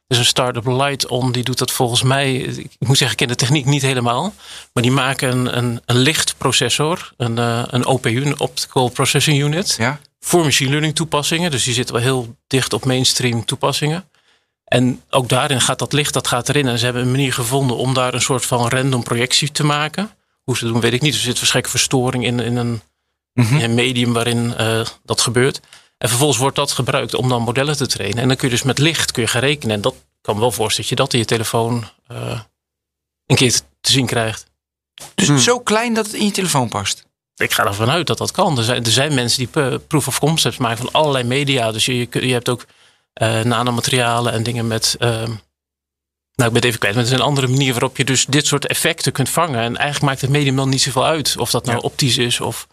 Dus 0.06 0.18
een 0.18 0.24
start-up 0.24 0.66
Light 0.66 1.06
On, 1.06 1.32
die 1.32 1.44
doet 1.44 1.58
dat 1.58 1.70
volgens 1.72 2.02
mij. 2.02 2.34
Ik 2.34 2.70
moet 2.78 2.98
zeggen, 2.98 3.10
ik 3.10 3.16
ken 3.16 3.28
de 3.28 3.34
techniek 3.44 3.64
niet 3.64 3.82
helemaal. 3.82 4.34
Maar 4.72 4.82
die 4.82 4.92
maken 4.92 5.30
een, 5.30 5.56
een, 5.56 5.80
een 5.84 5.96
lichtprocessor, 5.96 7.12
een, 7.16 7.38
eh, 7.38 7.62
een 7.66 7.86
OPU, 7.86 8.22
een 8.24 8.40
Optical 8.40 8.88
Processing 8.88 9.40
Unit. 9.42 9.74
ja. 9.78 10.00
Voor 10.20 10.44
machine 10.44 10.70
learning 10.70 10.94
toepassingen. 10.94 11.50
Dus 11.50 11.64
die 11.64 11.74
zit 11.74 11.90
wel 11.90 12.00
heel 12.00 12.36
dicht 12.46 12.72
op 12.72 12.84
mainstream 12.84 13.44
toepassingen. 13.44 14.08
En 14.64 15.02
ook 15.10 15.28
daarin 15.28 15.60
gaat 15.60 15.78
dat 15.78 15.92
licht, 15.92 16.12
dat 16.14 16.26
gaat 16.28 16.48
erin. 16.48 16.68
En 16.68 16.78
ze 16.78 16.84
hebben 16.84 17.02
een 17.02 17.10
manier 17.10 17.32
gevonden 17.32 17.76
om 17.76 17.94
daar 17.94 18.14
een 18.14 18.20
soort 18.20 18.46
van 18.46 18.68
random 18.68 19.02
projectie 19.02 19.52
te 19.52 19.64
maken. 19.64 20.10
Hoe 20.42 20.56
ze 20.56 20.64
dat 20.64 20.72
doen, 20.72 20.82
weet 20.82 20.92
ik 20.92 21.00
niet. 21.00 21.14
Er 21.14 21.20
zit 21.20 21.36
waarschijnlijk 21.38 21.68
verstoring 21.74 22.24
in, 22.24 22.40
in 22.40 22.56
een 22.56 22.80
Mhm. 23.34 23.54
in 23.56 23.62
een 23.64 23.74
medium 23.74 24.12
waarin 24.12 24.54
eh, 24.56 24.80
dat 25.04 25.20
gebeurt. 25.20 25.60
En 26.04 26.10
vervolgens 26.10 26.38
wordt 26.38 26.56
dat 26.56 26.72
gebruikt 26.72 27.14
om 27.14 27.28
dan 27.28 27.42
modellen 27.42 27.76
te 27.76 27.86
trainen. 27.86 28.18
En 28.18 28.28
dan 28.28 28.36
kun 28.36 28.48
je 28.48 28.54
dus 28.54 28.62
met 28.62 28.78
licht 28.78 29.12
kun 29.12 29.22
je 29.22 29.28
gaan 29.28 29.40
rekenen. 29.40 29.74
En 29.74 29.80
dat 29.80 29.94
kan 30.20 30.34
me 30.34 30.40
wel 30.40 30.52
voorstellen 30.52 30.90
dat 30.90 30.98
je 30.98 31.04
dat 31.04 31.12
in 31.12 31.18
je 31.18 31.24
telefoon 31.24 31.88
eh, 32.06 32.40
een 33.26 33.36
keer 33.36 33.52
te, 33.80 33.92
zien 33.92 34.06
krijgt. 34.06 34.46
Dus 35.14 35.44
zo 35.44 35.60
klein 35.60 35.94
dat 35.94 36.06
het 36.06 36.14
in 36.14 36.24
je 36.24 36.30
telefoon 36.30 36.68
past. 36.68 37.06
Ik 37.36 37.52
ga 37.52 37.64
ervan 37.66 37.90
uit 37.90 38.06
dat 38.06 38.18
dat 38.18 38.30
kan. 38.30 38.58
Er 38.58 38.64
zijn, 38.64 38.84
er 38.84 38.90
zijn 38.90 39.14
mensen 39.14 39.38
die 39.38 39.78
proof 39.78 40.06
of 40.06 40.18
concepts 40.18 40.58
maken 40.58 40.78
van 40.78 40.92
allerlei 40.92 41.24
media. 41.24 41.72
Dus 41.72 41.86
je, 41.86 42.08
je, 42.10 42.32
hebt 42.32 42.48
ook 42.48 42.66
eh, 43.12 43.40
nanomaterialen 43.40 44.32
en 44.32 44.42
dingen 44.42 44.66
met... 44.66 44.96
ehm, 44.98 45.30
nou, 46.34 46.48
ik 46.48 46.52
ben 46.52 46.54
het 46.54 46.64
even 46.64 46.78
kwijt. 46.78 46.94
Maar 46.94 47.04
er 47.04 47.10
is 47.10 47.16
een 47.18 47.24
andere 47.24 47.48
manier 47.48 47.72
waarop 47.72 47.96
je 47.96 48.04
dus 48.04 48.26
dit 48.26 48.46
soort 48.46 48.66
effecten 48.66 49.12
kunt 49.12 49.28
vangen. 49.28 49.60
En 49.60 49.76
eigenlijk 49.76 50.04
maakt 50.04 50.20
het 50.20 50.30
medium 50.30 50.56
dan 50.56 50.68
niet 50.68 50.82
zoveel 50.82 51.04
uit. 51.04 51.36
Of 51.38 51.50
dat 51.50 51.64
nou 51.64 51.76
Ja. 51.76 51.82
optisch 51.82 52.18
is 52.18 52.40
of... 52.40 52.66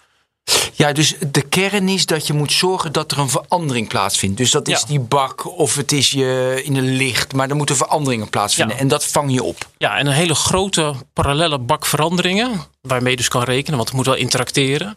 Ja, 0.74 0.92
dus 0.94 1.16
de 1.32 1.42
kern 1.42 1.90
is 1.90 2.06
dat 2.06 2.28
je 2.28 2.34
moet 2.34 2.52
zorgen 2.52 2.92
dat 2.92 3.12
er 3.12 3.18
een 3.20 3.30
verandering 3.30 3.88
plaatsvindt. 3.88 4.38
Dus 4.38 4.52
dat 4.52 4.68
is 4.68 4.80
Ja. 4.80 4.86
die 4.88 5.00
bak 5.00 5.58
of 5.58 5.76
het 5.76 5.92
is 5.92 6.12
je 6.12 6.62
in 6.64 6.76
een 6.76 6.96
licht. 6.96 7.34
Maar 7.34 7.50
er 7.50 7.56
moeten 7.56 7.76
veranderingen 7.76 8.30
plaatsvinden. 8.30 8.76
Ja. 8.76 8.82
En 8.82 8.88
dat 8.88 9.06
vang 9.08 9.34
je 9.34 9.44
op. 9.44 9.70
Ja, 9.78 9.98
en 9.98 10.08
een 10.08 10.14
hele 10.14 10.36
grote 10.36 10.94
parallele 11.14 11.60
bak 11.60 11.86
veranderingen. 11.86 12.66
Waarmee 12.82 13.12
je 13.12 13.18
dus 13.18 13.28
kan 13.28 13.44
rekenen, 13.44 13.76
want 13.76 13.88
het 13.88 13.98
moet 13.98 14.06
wel 14.06 14.16
interacteren. 14.16 14.96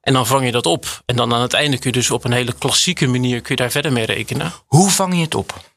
En 0.00 0.12
dan 0.12 0.26
vang 0.26 0.44
je 0.44 0.52
dat 0.52 0.66
op. 0.66 1.02
En 1.06 1.16
dan 1.16 1.34
aan 1.34 1.42
het 1.42 1.52
einde 1.52 1.78
kun 1.78 1.90
je 1.90 1.96
dus 1.96 2.10
op 2.10 2.24
een 2.24 2.32
hele 2.32 2.52
klassieke 2.52 3.06
manier 3.06 3.40
kun 3.40 3.54
je 3.56 3.62
daar 3.62 3.70
verder 3.70 3.92
mee 3.92 4.04
rekenen. 4.06 4.52
Hoe 4.66 4.90
vang 4.90 5.14
je 5.14 5.22
het 5.22 5.34
op? 5.34 5.72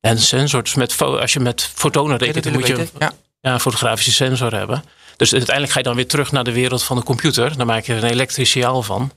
En 0.00 0.18
sensor, 0.20 0.62
dus 0.62 0.74
met 0.74 1.02
als 1.02 1.32
je 1.32 1.40
met 1.40 1.70
fotonen 1.74 2.16
rekent, 2.16 2.44
dan 2.44 2.52
moet 2.52 2.66
je 2.66 2.88
ja, 2.98 3.12
een 3.40 3.60
fotografische 3.60 4.12
sensor 4.12 4.54
hebben. 4.54 4.84
Dus 5.22 5.32
uiteindelijk 5.32 5.72
ga 5.72 5.78
je 5.78 5.84
dan 5.84 5.94
weer 5.94 6.06
terug 6.06 6.32
naar 6.32 6.44
de 6.44 6.52
wereld 6.52 6.82
van 6.82 6.96
de 6.96 7.02
computer. 7.02 7.56
Dan 7.56 7.66
maak 7.66 7.84
je 7.84 7.92
er 7.92 8.04
een 8.04 8.10
elektrisch 8.10 8.50
signaal 8.50 8.82
van. 8.82 9.12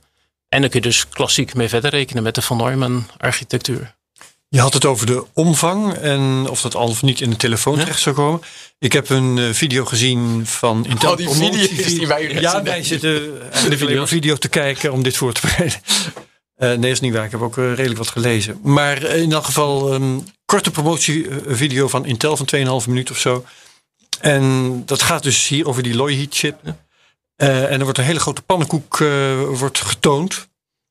En 0.48 0.60
dan 0.60 0.70
kun 0.70 0.80
je 0.80 0.86
dus 0.86 1.08
klassiek 1.08 1.54
mee 1.54 1.68
verder 1.68 1.90
rekenen 1.90 2.22
met 2.22 2.34
de 2.34 2.42
Van 2.42 2.56
Neumann 2.56 3.06
architectuur. 3.18 3.94
Je 4.48 4.60
had 4.60 4.72
het 4.72 4.84
over 4.84 5.06
de 5.06 5.24
omvang 5.32 5.92
en 5.94 6.46
of 6.50 6.60
dat 6.60 6.74
al 6.74 6.88
of 6.88 7.02
niet 7.02 7.20
in 7.20 7.30
de 7.30 7.36
telefoon 7.36 7.78
terecht 7.78 8.00
zou 8.00 8.14
komen. 8.14 8.40
Ik 8.78 8.92
heb 8.92 9.08
een 9.08 9.38
eh, 9.38 9.52
video 9.52 9.84
gezien 9.84 10.46
van 10.46 10.86
Intel 10.86 11.10
Oh, 11.10 11.16
die 11.16 11.28
video's 11.28 11.84
die 11.84 12.06
wij 12.06 12.32
Ja, 12.40 12.62
wij 12.62 12.82
zitten 12.92 13.40
alleen 13.64 13.96
maar 13.96 14.08
video 14.08 14.36
te 14.36 14.48
kijken 14.48 14.92
om 14.92 15.02
dit 15.02 15.16
voor 15.16 15.32
te 15.32 15.40
bereiden. 15.40 15.80
Eh, 16.56 16.72
nee, 16.72 16.90
is 16.90 17.00
niet 17.00 17.12
waar. 17.12 17.24
Ik 17.24 17.30
heb 17.30 17.40
ook 17.40 17.58
eh, 17.58 17.74
redelijk 17.74 17.98
wat 17.98 18.08
gelezen. 18.08 18.58
Maar 18.62 19.02
eh, 19.02 19.22
in 19.22 19.32
elk 19.32 19.44
geval 19.44 19.94
een 19.94 20.28
korte 20.44 20.70
promotievideo 20.70 21.88
van 21.88 22.06
Intel 22.06 22.36
van 22.36 22.82
2,5 22.82 22.88
minuut 22.88 23.10
of 23.10 23.18
zo. 23.18 23.44
En 24.20 24.82
dat 24.86 25.02
gaat 25.02 25.22
dus 25.22 25.48
hier 25.48 25.66
over 25.66 25.82
die 25.82 25.94
Loihi 25.94 26.26
chip. 26.30 26.56
Eh, 27.36 27.64
en 27.64 27.78
er 27.78 27.82
wordt 27.82 27.98
een 27.98 28.04
hele 28.04 28.20
grote 28.20 28.42
pannenkoek 28.42 29.00
eh, 29.00 29.08
wordt 29.42 29.80
getoond. 29.80 30.48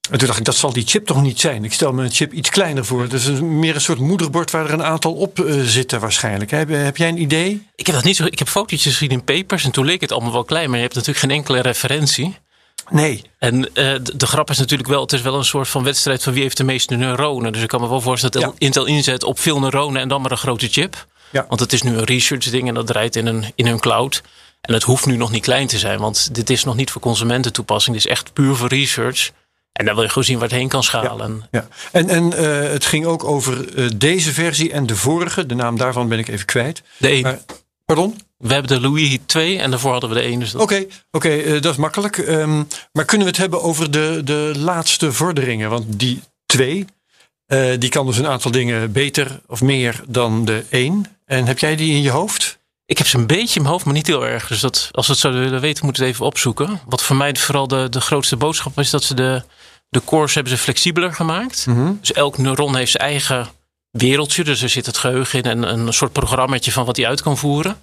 En 0.10 0.18
toen 0.18 0.28
dacht 0.28 0.40
ik, 0.40 0.46
dat 0.46 0.56
zal 0.56 0.74
die 0.74 0.88
chip 0.88 1.06
toch 1.06 1.22
niet 1.22 1.40
zijn? 1.40 1.64
Ik 1.64 1.74
stel 1.74 1.94
me 1.94 2.04
een 2.04 2.12
chip 2.12 2.34
iets 2.34 2.50
kleiner 2.50 2.86
voor. 2.86 3.10
Dus 3.10 3.26
een, 3.26 3.60
meer 3.60 3.76
een 3.76 3.82
soort 3.82 4.00
moederbord 4.00 4.52
waar 4.52 4.66
er 4.66 4.74
een 4.74 4.84
aantal 4.84 5.14
op 5.14 5.40
eh, 5.40 5.62
zitten 5.62 6.00
waarschijnlijk. 6.00 6.52
Heb, 6.52 6.70
heb 6.70 6.98
jij 6.98 7.10
een 7.10 7.22
idee? 7.22 7.68
Ik 7.76 7.86
heb 7.86 7.96
dat 7.96 8.04
niet 8.04 8.16
zo. 8.16 8.26
Ik 8.26 8.40
heb 8.40 8.48
fotootjes 8.48 8.94
gezien 8.94 9.10
in 9.10 9.24
papers 9.24 9.64
en 9.64 9.72
toen 9.72 9.86
leek 9.86 10.02
het 10.02 10.12
allemaal 10.12 10.32
wel 10.32 10.44
klein, 10.44 10.68
maar 10.68 10.78
je 10.78 10.84
hebt 10.84 10.96
natuurlijk 10.96 11.26
geen 11.26 11.38
enkele 11.38 11.62
referentie. 11.62 12.38
Nee. 12.90 13.24
En 13.40 13.62
de, 13.62 14.02
de 14.16 14.28
grap 14.28 14.50
is 14.50 14.58
natuurlijk 14.58 14.90
wel, 14.90 15.02
het 15.02 15.14
is 15.14 15.22
wel 15.22 15.36
een 15.36 15.46
soort 15.46 15.68
van 15.68 15.84
wedstrijd 15.84 16.24
van 16.24 16.34
wie 16.34 16.42
heeft 16.42 16.58
de 16.58 16.64
meeste 16.64 16.96
neuronen. 16.96 17.54
Dus 17.54 17.62
ik 17.62 17.68
kan 17.68 17.82
me 17.82 17.90
wel 17.90 18.02
voorstellen 18.02 18.42
dat 18.42 18.52
Ja. 18.52 18.66
Intel 18.66 18.86
inzet 18.86 19.24
op 19.24 19.40
veel 19.40 19.60
neuronen 19.60 20.02
en 20.02 20.08
dan 20.08 20.22
maar 20.22 20.32
een 20.32 20.38
grote 20.38 20.68
chip. 20.68 21.08
Ja. 21.32 21.46
Want 21.50 21.60
het 21.60 21.74
is 21.74 21.82
nu 21.82 21.98
een 21.98 22.04
research 22.04 22.50
ding 22.50 22.68
en 22.68 22.74
dat 22.74 22.88
draait 22.88 23.16
in, 23.16 23.26
een, 23.26 23.46
in 23.56 23.68
hun 23.68 23.80
cloud. 23.80 24.22
En 24.62 24.74
het 24.74 24.84
hoeft 24.84 25.06
nu 25.06 25.16
nog 25.16 25.32
niet 25.32 25.44
klein 25.44 25.68
te 25.68 25.78
zijn, 25.80 26.00
want 26.00 26.36
dit 26.36 26.50
is 26.50 26.64
nog 26.64 26.76
niet 26.76 26.92
voor 26.92 27.02
consumententoepassing. 27.02 27.96
Dit 27.96 28.06
is 28.06 28.12
echt 28.12 28.34
puur 28.34 28.56
voor 28.56 28.68
research. 28.68 29.32
En 29.72 29.86
dan 29.86 29.94
wil 29.94 30.04
je 30.04 30.10
gewoon 30.10 30.24
zien 30.24 30.40
waar 30.40 30.48
het 30.48 30.58
heen 30.58 30.68
kan 30.68 30.84
schalen. 30.84 31.48
Ja. 31.52 31.68
En, 31.92 32.10
en 32.10 32.34
eh, 32.34 32.72
het 32.72 32.86
ging 32.86 33.06
ook 33.06 33.24
over 33.24 33.76
eh, 33.78 33.90
deze 33.96 34.32
versie 34.34 34.72
en 34.72 34.86
de 34.86 34.96
vorige. 34.96 35.46
De 35.46 35.56
naam 35.56 35.78
daarvan 35.78 36.08
ben 36.08 36.20
ik 36.20 36.28
even 36.28 36.46
kwijt. 36.46 36.82
De 36.98 37.12
een, 37.12 37.22
Maar- 37.22 37.40
Pardon? 37.86 38.20
we 38.38 38.54
hebben 38.54 38.82
de 38.82 38.88
Louis 38.88 39.18
2 39.26 39.60
en 39.60 39.70
daarvoor 39.70 39.92
hadden 39.92 40.10
we 40.10 40.16
de 40.16 40.22
1. 40.22 40.40
Dus 40.40 40.52
dat, 40.52 40.62
Oké, 40.62 40.86
oké, 41.12 41.30
eh, 41.30 41.62
dat 41.62 41.72
is 41.72 41.78
makkelijk. 41.78 42.18
Ehm, 42.18 42.64
maar 42.92 43.06
kunnen 43.06 43.28
we 43.28 43.32
het 43.32 43.42
hebben 43.42 43.62
over 43.62 43.92
de, 43.92 44.22
de 44.24 44.52
laatste 44.58 45.12
vorderingen? 45.14 45.70
Want 45.70 46.00
die 46.00 46.22
twee, 46.46 46.86
eh, 47.46 47.70
die 47.80 47.90
kan 47.90 48.06
dus 48.06 48.18
een 48.18 48.28
aantal 48.28 48.52
dingen 48.52 48.92
beter 48.92 49.42
of 49.48 49.62
meer 49.62 50.02
dan 50.08 50.46
de 50.46 50.64
één. 50.70 51.06
En 51.26 51.46
heb 51.46 51.60
jij 51.60 51.76
die 51.76 51.94
in 51.96 52.02
je 52.02 52.10
hoofd? 52.10 52.60
Ik 52.86 52.98
heb 52.98 53.08
ze 53.08 53.18
een 53.18 53.28
beetje 53.28 53.56
in 53.56 53.62
mijn 53.62 53.74
hoofd, 53.74 53.86
maar 53.86 53.94
niet 53.94 54.08
heel 54.08 54.26
erg. 54.26 54.48
Dus 54.48 54.60
dat, 54.60 54.90
als 54.92 55.06
we 55.06 55.12
het 55.12 55.22
zouden 55.22 55.44
willen 55.44 55.62
weten, 55.62 55.84
moeten 55.84 56.02
we 56.04 56.08
het 56.08 56.18
even 56.18 56.28
opzoeken. 56.28 56.80
Wat 56.86 57.04
voor 57.04 57.16
mij 57.16 57.36
vooral 57.36 57.68
de, 57.68 57.90
de 57.90 58.02
grootste 58.02 58.36
boodschap 58.36 58.80
is 58.80 58.90
dat 58.90 59.04
ze 59.04 59.14
de, 59.14 59.44
de 59.90 60.04
cores 60.04 60.34
hebben 60.34 60.54
ze 60.54 60.64
flexibeler 60.64 61.14
gemaakt. 61.14 61.66
Dus 62.00 62.12
elk 62.12 62.38
neuron 62.38 62.76
heeft 62.76 62.92
zijn 62.92 63.04
eigen 63.04 63.48
wereldje. 63.92 64.44
Dus 64.44 64.62
er 64.62 64.70
zit 64.70 64.86
het 64.86 64.98
geheugen 64.98 65.44
in 65.44 65.46
en 65.46 65.64
een 65.64 65.94
soort 65.94 66.12
programmaatje 66.12 66.72
van 66.72 66.86
wat 66.86 66.98
hij 66.98 67.08
uit 67.08 67.22
kan 67.22 67.38
voeren. 67.38 67.78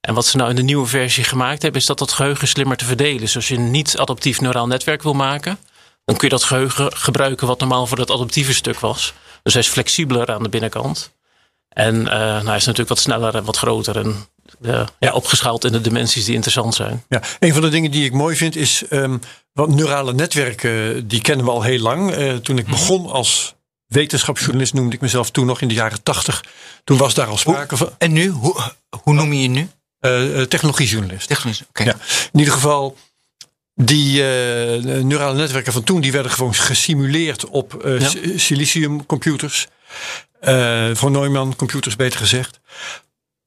En 0.00 0.14
wat 0.14 0.26
ze 0.26 0.36
nou 0.36 0.50
in 0.50 0.56
de 0.56 0.62
nieuwe 0.62 0.86
versie 0.86 1.24
gemaakt 1.24 1.62
hebben, 1.62 1.80
is 1.80 1.86
dat 1.86 1.98
dat 1.98 2.12
geheugen 2.12 2.48
slimmer 2.48 2.76
te 2.76 2.84
verdelen. 2.84 3.20
Dus 3.20 3.36
als 3.36 3.48
je 3.48 3.56
een 3.56 3.70
niet-adaptief 3.70 4.40
neuraal 4.40 4.66
netwerk 4.66 5.02
wil 5.02 5.12
maken, 5.12 5.58
dan 6.04 6.16
kun 6.16 6.28
je 6.28 6.34
dat 6.34 6.44
geheugen 6.44 6.96
gebruiken 6.96 7.46
wat 7.46 7.58
normaal 7.58 7.86
voor 7.86 7.96
dat 7.96 8.10
adaptieve 8.10 8.54
stuk 8.54 8.80
was. 8.80 9.14
Dus 9.42 9.52
hij 9.52 9.62
is 9.62 9.68
flexibeler 9.68 10.32
aan 10.32 10.42
de 10.42 10.48
binnenkant. 10.48 11.12
En 11.78 12.08
eh, 12.08 12.18
nou, 12.18 12.46
hij 12.46 12.56
is 12.56 12.64
natuurlijk 12.64 12.88
wat 12.88 12.98
sneller 12.98 13.34
en 13.34 13.44
wat 13.44 13.56
groter 13.56 13.96
en 13.96 14.14
eh, 14.62 14.86
ja, 14.98 15.12
opgeschaald 15.12 15.64
in 15.64 15.72
de 15.72 15.80
dimensies 15.80 16.24
die 16.24 16.34
interessant 16.34 16.74
zijn. 16.74 17.04
Ja, 17.08 17.22
een 17.38 17.52
van 17.52 17.62
de 17.62 17.68
dingen 17.68 17.90
die 17.90 18.04
ik 18.04 18.12
mooi 18.12 18.36
vind 18.36 18.56
is, 18.56 18.82
ehm 18.88 19.16
want 19.52 19.74
neurale 19.74 20.12
netwerken, 20.14 21.08
die 21.08 21.20
kennen 21.20 21.44
we 21.46 21.50
al 21.52 21.62
heel 21.62 21.78
lang. 21.78 22.10
Eh, 22.10 22.34
toen 22.36 22.58
ik 22.58 22.66
begon 22.66 23.06
als 23.10 23.54
wetenschapsjournalist, 23.86 24.74
noemde 24.74 24.94
ik 24.94 25.00
mezelf 25.00 25.30
toen 25.30 25.46
nog 25.46 25.60
in 25.60 25.68
de 25.68 25.74
jaren 25.74 26.02
tachtig. 26.02 26.44
Toen 26.84 26.96
was 26.98 27.14
daar 27.14 27.26
al 27.26 27.36
sprake 27.36 27.76
van 27.76 27.90
En 27.98 28.12
nu? 28.12 28.28
Hoe, 28.28 28.56
hoe 29.02 29.14
noem 29.14 29.32
je 29.32 29.42
je 29.42 29.48
nu? 29.48 29.68
eh, 30.00 30.40
eh, 30.40 30.46
technologiejournalist. 30.48 31.28
Technisch. 31.28 31.62
Oké. 31.68 31.82
Ja. 31.82 31.94
In 32.32 32.38
ieder 32.38 32.54
geval, 32.54 32.96
die 33.74 34.12
eh, 34.22 34.82
neurale 35.02 35.34
netwerken 35.36 35.72
van 35.72 35.82
toen, 35.84 36.00
die 36.00 36.12
werden 36.12 36.32
gewoon 36.32 36.54
gesimuleerd 36.54 37.46
op 37.46 37.84
eh, 37.84 38.00
Ja. 38.00 38.08
si- 38.08 38.38
siliciumcomputers. 38.38 39.66
Eh 40.40 40.90
van 40.92 41.12
Neumann 41.12 41.56
computers 41.56 41.96
beter 41.96 42.18
gezegd. 42.18 42.60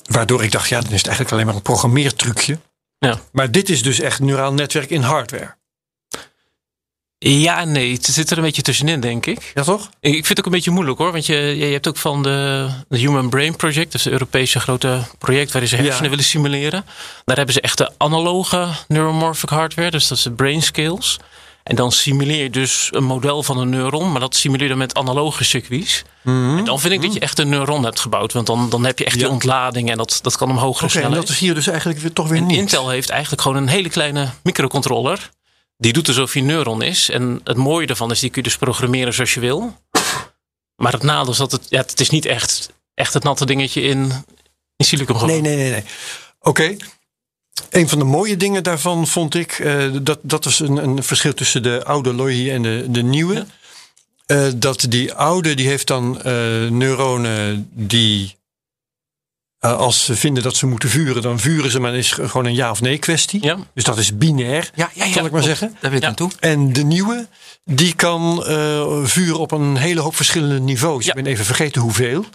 Waardoor 0.05 0.43
ik 0.43 0.51
dacht, 0.51 0.69
ja, 0.69 0.81
dan 0.81 0.91
is 0.91 0.97
het 0.97 1.07
eigenlijk 1.07 1.31
alleen 1.31 1.45
maar 1.45 1.55
een 1.55 1.61
programmeertrucje. 1.61 2.59
Ja. 2.99 3.19
Maar 3.31 3.51
dit 3.51 3.69
is 3.69 3.83
dus 3.83 3.99
echt 3.99 4.19
neuraal 4.19 4.53
netwerk 4.53 4.89
in 4.89 5.01
hardware. 5.01 5.55
Ja 7.17 7.63
nee, 7.63 7.93
het 7.93 8.05
zit 8.05 8.31
er 8.31 8.37
een 8.37 8.43
beetje 8.43 8.61
tussenin, 8.61 8.99
denk 8.99 9.25
ik. 9.25 9.51
Ja, 9.53 9.63
toch? 9.63 9.89
Ik 9.99 10.11
vind 10.13 10.27
het 10.27 10.39
ook 10.39 10.45
een 10.45 10.51
beetje 10.51 10.71
moeilijk 10.71 10.97
hoor. 10.97 11.11
Want 11.11 11.25
je, 11.25 11.35
je 11.35 11.65
hebt 11.65 11.87
ook 11.87 11.97
van 11.97 12.23
de, 12.23 12.69
de 12.89 12.97
Human 12.97 13.29
Brain 13.29 13.55
Project, 13.55 13.91
dus 13.91 14.03
het 14.03 14.13
Europese 14.13 14.59
grote 14.59 15.01
project 15.17 15.51
waarin 15.51 15.69
ze 15.69 15.75
hersenen 15.75 16.03
Ja. 16.03 16.09
willen 16.09 16.23
simuleren. 16.25 16.85
Daar 17.25 17.35
hebben 17.35 17.53
ze 17.55 17.61
echt 17.61 17.77
de 17.77 17.91
analoge 17.97 18.67
neuromorphic 18.87 19.49
hardware, 19.49 19.91
dus 19.91 20.07
dat 20.07 20.17
is 20.17 20.23
de 20.23 20.31
brain 20.31 20.61
scales. 20.61 21.19
En 21.63 21.75
dan 21.75 21.91
simuleer 21.91 22.43
je 22.43 22.49
dus 22.49 22.87
een 22.91 23.03
model 23.03 23.43
van 23.43 23.57
een 23.57 23.69
neuron, 23.69 24.11
maar 24.11 24.19
dat 24.19 24.35
simuleer 24.35 24.63
je 24.63 24.69
dan 24.69 24.77
met 24.77 24.95
analoge 24.95 25.43
circuits. 25.43 26.03
En 26.23 26.63
dan 26.65 26.79
vind 26.79 26.93
ik 26.93 27.01
dat 27.01 27.13
je 27.13 27.19
echt 27.19 27.39
een 27.39 27.49
neuron 27.49 27.83
hebt 27.83 27.99
gebouwd, 27.99 28.33
want 28.33 28.47
dan, 28.47 28.69
dan 28.69 28.85
heb 28.85 28.99
je 28.99 29.05
echt 29.05 29.17
die 29.17 29.29
ontlading 29.29 29.91
en 29.91 29.97
dat, 29.97 30.19
dat 30.21 30.37
kan 30.37 30.49
om 30.49 30.57
hogere 30.57 30.85
Oké, 30.85 30.93
en 30.93 30.99
snelheid. 30.99 31.21
dat 31.21 31.29
is 31.29 31.39
hier 31.39 31.53
dus 31.53 31.67
eigenlijk 31.67 31.99
weer 31.99 32.13
toch 32.13 32.27
weer 32.27 32.37
En 32.37 32.45
niet. 32.45 32.57
Intel 32.57 32.89
heeft 32.89 33.09
eigenlijk 33.09 33.41
gewoon 33.41 33.57
een 33.57 33.67
hele 33.67 33.89
kleine 33.89 34.29
microcontroller. 34.43 35.29
Die 35.77 35.93
doet 35.93 36.07
alsof 36.07 36.35
een 36.35 36.45
neuron 36.45 36.81
is. 36.81 37.09
En 37.09 37.41
het 37.43 37.57
mooie 37.57 37.87
daarvan 37.87 38.11
is, 38.11 38.19
die 38.19 38.29
kun 38.29 38.41
je 38.41 38.47
dus 38.47 38.57
programmeren 38.57 39.13
zoals 39.13 39.33
je 39.33 39.39
wil. 39.39 39.77
Maar 40.75 40.91
het 40.91 41.03
nadeel 41.03 41.31
is 41.31 41.37
dat 41.37 41.51
het, 41.51 41.65
ja, 41.69 41.79
het 41.79 41.99
is 41.99 42.09
niet 42.09 42.25
echt, 42.25 42.69
echt 42.93 43.13
het 43.13 43.23
natte 43.23 43.45
dingetje 43.45 43.81
in, 43.81 44.11
in 44.75 44.85
silicon. 44.85 45.25
Nee, 45.25 45.41
nee, 45.41 45.55
nee. 45.55 45.71
nee. 45.71 45.83
Oké. 46.39 46.75
Een 47.69 47.89
van 47.89 47.99
de 47.99 48.05
mooie 48.05 48.37
dingen 48.37 48.63
daarvan 48.63 49.07
vond 49.07 49.35
ik, 49.35 49.51
eh, 49.51 49.83
dat, 50.01 50.19
dat 50.21 50.45
is 50.45 50.59
een, 50.59 50.77
een 50.77 51.03
verschil 51.03 51.33
tussen 51.33 51.63
de 51.63 51.83
oude 51.85 52.13
Loihi 52.13 52.51
en 52.51 52.61
de, 52.61 52.85
de 52.89 53.03
nieuwe. 53.03 53.33
Ja. 53.33 53.45
Eh, 54.25 54.51
dat 54.55 54.85
die 54.89 55.13
oude, 55.13 55.53
die 55.53 55.67
heeft 55.67 55.87
dan 55.87 56.21
eh, 56.21 56.33
neuronen 56.69 57.69
die, 57.73 58.35
als 59.59 60.05
ze 60.05 60.15
vinden 60.15 60.43
dat 60.43 60.55
ze 60.55 60.65
moeten 60.65 60.89
vuren, 60.89 61.21
dan 61.21 61.39
vuren 61.39 61.71
ze, 61.71 61.79
maar 61.79 61.95
is 61.95 62.11
gewoon 62.11 62.45
een 62.45 62.55
ja 62.55 62.71
of 62.71 62.81
nee 62.81 62.97
kwestie. 62.97 63.43
Ja, 63.43 63.57
Dus 63.73 63.83
dat 63.83 63.97
is 63.97 64.17
binair, 64.17 64.71
Ja, 64.75 64.89
ja, 64.93 65.05
ja. 65.05 65.11
zal 65.11 65.25
ik 65.25 65.31
maar 65.31 65.43
zeggen. 65.43 65.75
Daar 65.79 65.91
wil 65.91 65.99
ik 65.99 66.05
naartoe. 66.05 66.31
En 66.39 66.73
de 66.73 66.83
nieuwe, 66.83 67.27
die 67.65 67.95
kan 67.95 68.43
vuren 69.07 69.39
op 69.39 69.51
een 69.51 69.75
hele 69.75 70.01
hoop 70.01 70.15
verschillende 70.15 70.59
niveaus. 70.59 71.07
Ik 71.07 71.13
ben 71.13 71.25
even 71.25 71.45
vergeten 71.45 71.81
hoeveel. 71.81 72.25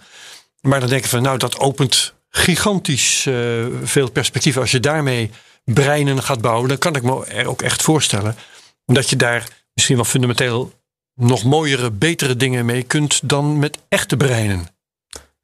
Maar 0.61 0.79
dan 0.79 0.89
denk 0.89 1.03
ik 1.03 1.09
van, 1.09 1.21
nou, 1.21 1.37
dat 1.37 1.59
opent 1.59 2.13
gigantisch 2.37 3.25
eh, 3.25 3.33
veel 3.83 4.11
perspectieven. 4.11 4.61
Als 4.61 4.71
je 4.71 4.79
daarmee 4.79 5.29
breinen 5.63 6.23
gaat 6.23 6.41
bouwen, 6.41 6.67
dan 6.69 6.77
kan 6.77 6.95
ik 6.95 7.03
me 7.03 7.25
er 7.25 7.47
ook 7.47 7.61
echt 7.61 7.81
voorstellen 7.81 8.35
dat 8.85 9.09
je 9.09 9.15
daar 9.15 9.47
misschien 9.73 9.95
wel 9.95 10.05
fundamenteel 10.05 10.71
nog 11.15 11.43
mooiere, 11.43 11.91
betere 11.91 12.35
dingen 12.35 12.65
mee 12.65 12.83
kunt 12.83 13.19
dan 13.29 13.59
met 13.59 13.77
echte 13.89 14.17
breinen. 14.17 14.67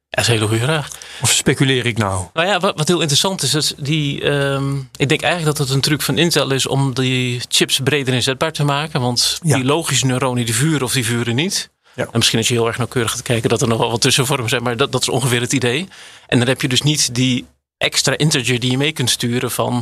dat 0.08 0.20
is 0.24 0.26
een 0.26 0.34
hele 0.34 0.46
goede 0.46 0.62
vraag. 0.64 0.88
Of 1.22 1.30
speculeer 1.32 1.86
ik 1.86 1.98
nou? 1.98 2.24
Nou 2.32 2.46
ja, 2.48 2.60
wat, 2.60 2.76
wat 2.76 2.88
heel 2.88 2.98
interessant 3.00 3.42
is, 3.42 3.54
is 3.54 3.74
die, 3.78 4.22
ehm, 4.22 4.76
ik 4.96 5.08
denk 5.08 5.22
eigenlijk 5.22 5.56
dat 5.56 5.66
het 5.66 5.76
een 5.76 5.82
truc 5.82 6.02
van 6.02 6.18
Intel 6.18 6.50
is 6.50 6.66
om 6.66 6.94
die 6.94 7.40
chips 7.48 7.80
breder 7.84 8.14
inzetbaar 8.14 8.52
te 8.52 8.64
maken. 8.64 9.00
Want 9.00 9.38
Ja. 9.42 9.54
die 9.56 9.64
logische 9.64 10.06
neuronen 10.06 10.44
die 10.44 10.54
vuren 10.54 10.82
of 10.82 10.92
die 10.92 11.04
vuren 11.04 11.34
niet. 11.34 11.70
Ja. 11.94 12.04
En 12.04 12.10
misschien 12.12 12.38
als 12.38 12.48
je 12.48 12.54
heel 12.54 12.66
erg 12.66 12.76
nauwkeurig 12.78 13.10
gaat 13.10 13.22
kijken 13.22 13.48
dat 13.48 13.62
er 13.62 13.68
nog 13.68 13.78
wel 13.78 13.90
wat 13.90 14.00
tussenvormen 14.00 14.48
zijn, 14.48 14.62
maar 14.62 14.76
dat, 14.76 14.92
dat 14.92 15.00
is 15.02 15.08
ongeveer 15.08 15.40
het 15.40 15.52
idee. 15.52 15.88
En 16.26 16.38
dan 16.38 16.48
heb 16.48 16.60
je 16.60 16.68
dus 16.68 16.82
niet 16.82 17.14
die 17.14 17.46
extra 17.76 18.16
integer 18.16 18.60
die 18.60 18.70
je 18.70 18.76
mee 18.78 18.92
kunt 18.92 19.10
sturen 19.10 19.50
van, 19.50 19.74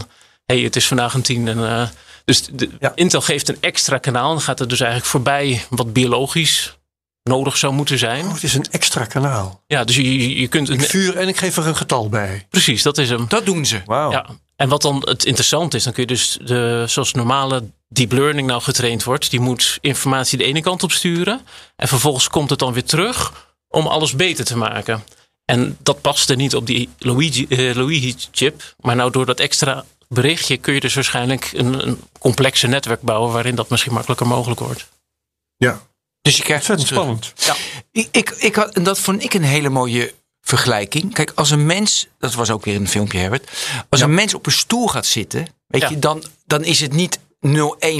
hé, 0.44 0.54
hey, 0.54 0.64
het 0.64 0.76
is 0.76 0.86
vandaag 0.86 1.14
een 1.14 1.22
10. 1.22 1.48
En, 1.48 1.66
eh, 1.68 1.88
dus 2.24 2.46
de, 2.52 2.70
Ja. 2.80 2.92
Intel 2.94 3.20
geeft 3.20 3.48
een 3.48 3.56
extra 3.60 3.98
kanaal 3.98 4.32
en 4.34 4.40
gaat 4.40 4.60
er 4.60 4.68
dus 4.68 4.80
eigenlijk 4.80 5.10
voorbij 5.10 5.64
wat 5.70 5.92
biologisch 5.92 6.76
nodig 7.22 7.56
zou 7.56 7.72
moeten 7.72 7.98
zijn. 7.98 8.24
Oh, 8.26 8.32
het 8.34 8.42
is 8.42 8.54
een 8.54 8.66
extra 8.70 9.04
kanaal. 9.04 9.62
Ja, 9.66 9.84
dus 9.84 9.96
je, 9.96 10.40
je- 10.40 10.48
kunt 10.48 10.68
Ik 10.70 10.80
een, 10.80 10.86
vuur 10.86 11.16
en 11.16 11.28
ik 11.28 11.36
geef 11.36 11.56
er 11.56 11.66
een 11.66 11.76
getal 11.76 12.08
bij. 12.08 12.46
precies, 12.50 12.82
dat 12.82 12.98
is 12.98 13.08
hem. 13.08 13.24
Dat 13.28 13.46
doen 13.46 13.66
ze. 13.66 13.80
Wauw. 13.84 14.10
Ja, 14.10 14.26
en 14.56 14.68
wat 14.68 14.82
dan 14.82 15.02
het 15.08 15.24
interessant 15.24 15.74
is, 15.74 15.84
dan 15.84 15.92
kun 15.92 16.02
je 16.02 16.08
dus 16.08 16.38
de, 16.44 16.84
zoals 16.88 17.12
normale 17.12 17.64
deep 17.92 18.12
learning 18.12 18.46
nou 18.46 18.62
getraind 18.62 19.04
wordt, 19.04 19.30
die 19.30 19.40
moet 19.40 19.78
informatie 19.80 20.38
de 20.38 20.44
ene 20.44 20.60
kant 20.60 20.82
op 20.82 20.92
sturen. 20.92 21.40
En 21.76 21.88
vervolgens 21.88 22.28
komt 22.28 22.50
het 22.50 22.58
dan 22.58 22.72
weer 22.72 22.84
terug 22.84 23.48
om 23.68 23.86
alles 23.86 24.14
beter 24.16 24.44
te 24.44 24.56
maken. 24.56 25.04
En 25.44 25.76
dat 25.82 26.00
paste 26.00 26.34
niet 26.34 26.54
op 26.54 26.66
die 26.66 26.88
Luigi, 26.98 27.46
eh, 27.48 27.74
Luigi-chip. 27.74 28.74
Maar 28.80 28.96
nou 28.96 29.10
door 29.10 29.26
dat 29.26 29.40
extra 29.40 29.84
berichtje 30.08 30.56
kun 30.56 30.74
je 30.74 30.80
dus 30.80 30.94
waarschijnlijk 30.94 31.50
een, 31.54 31.86
een 31.86 32.00
complexe 32.18 32.66
netwerk 32.66 33.00
bouwen 33.02 33.32
waarin 33.32 33.54
dat 33.54 33.68
misschien 33.68 33.92
makkelijker 33.92 34.26
mogelijk 34.26 34.60
wordt. 34.60 34.88
Ja, 35.56 35.82
Dus 36.22 36.36
je 36.36 36.42
krijgt 36.42 36.70
ontzettend 36.70 36.88
terug. 36.88 37.32
spannend. 37.34 37.70
Ik, 37.92 38.08
ik, 38.10 38.30
ik 38.30 38.54
had, 38.54 38.74
en 38.74 38.82
dat 38.82 38.98
vond 38.98 39.22
ik 39.22 39.34
een 39.34 39.42
hele 39.42 39.68
mooie 39.68 40.14
vergelijking. 40.40 41.14
Kijk, 41.14 41.32
als 41.34 41.50
een 41.50 41.66
mens, 41.66 42.06
dat 42.18 42.34
was 42.34 42.50
ook 42.50 42.64
weer 42.64 42.74
een 42.76 42.88
filmpje, 42.88 43.18
Herbert. 43.18 43.50
Als 43.88 44.00
een 44.00 44.14
mens 44.14 44.34
op 44.34 44.46
een 44.46 44.52
stoel 44.52 44.88
gaat 44.88 45.06
zitten, 45.06 45.46
weet 45.66 45.82
Ja. 45.82 45.88
je, 45.88 45.98
dan, 45.98 46.22
dan 46.46 46.64
is 46.64 46.80
het 46.80 46.92
niet 46.92 47.18
0-1 47.46 47.50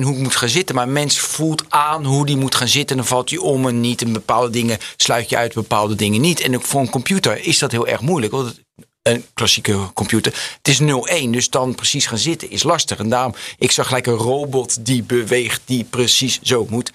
hoe 0.03 0.15
ik 0.15 0.19
moet 0.19 0.37
gaan 0.37 0.49
zitten. 0.49 0.75
Maar 0.75 0.89
mens 0.89 1.19
voelt 1.19 1.65
aan 1.69 2.05
hoe 2.05 2.27
die 2.27 2.37
moet 2.37 2.55
gaan 2.55 2.69
zitten. 2.69 2.97
En 2.97 3.03
dan 3.03 3.11
valt 3.11 3.31
hij 3.31 3.39
om 3.39 3.69
en 3.69 3.81
niet. 3.81 4.03
En 4.03 4.13
bepaalde 4.13 4.51
dingen 4.51 4.79
sluit 4.97 5.29
je 5.29 5.37
uit, 5.37 5.55
bepaalde 5.55 5.95
dingen 5.95 6.21
niet. 6.21 6.41
En 6.41 6.63
voor 6.63 6.81
een 6.81 6.91
computer 6.91 7.45
is 7.45 7.59
dat 7.59 7.71
heel 7.71 7.87
erg 7.87 8.01
moeilijk. 8.01 8.33
Want 8.33 8.61
een 9.03 9.25
klassieke 9.35 9.91
computer. 9.95 10.57
Het 10.57 10.69
is 10.69 10.81
0-1, 10.81 11.31
dus 11.31 11.51
dan 11.51 11.75
precies 11.75 12.07
gaan 12.07 12.19
zitten 12.19 12.51
is 12.51 12.63
lastig. 12.63 12.99
En 12.99 13.09
daarom, 13.09 13.35
ik 13.59 13.71
zag 13.71 13.87
gelijk 13.87 14.07
een 14.07 14.15
robot 14.15 14.87
die 14.87 15.03
beweegt, 15.03 15.63
die 15.65 15.85
precies 15.85 16.41
zo 16.43 16.67
moet. 16.71 16.93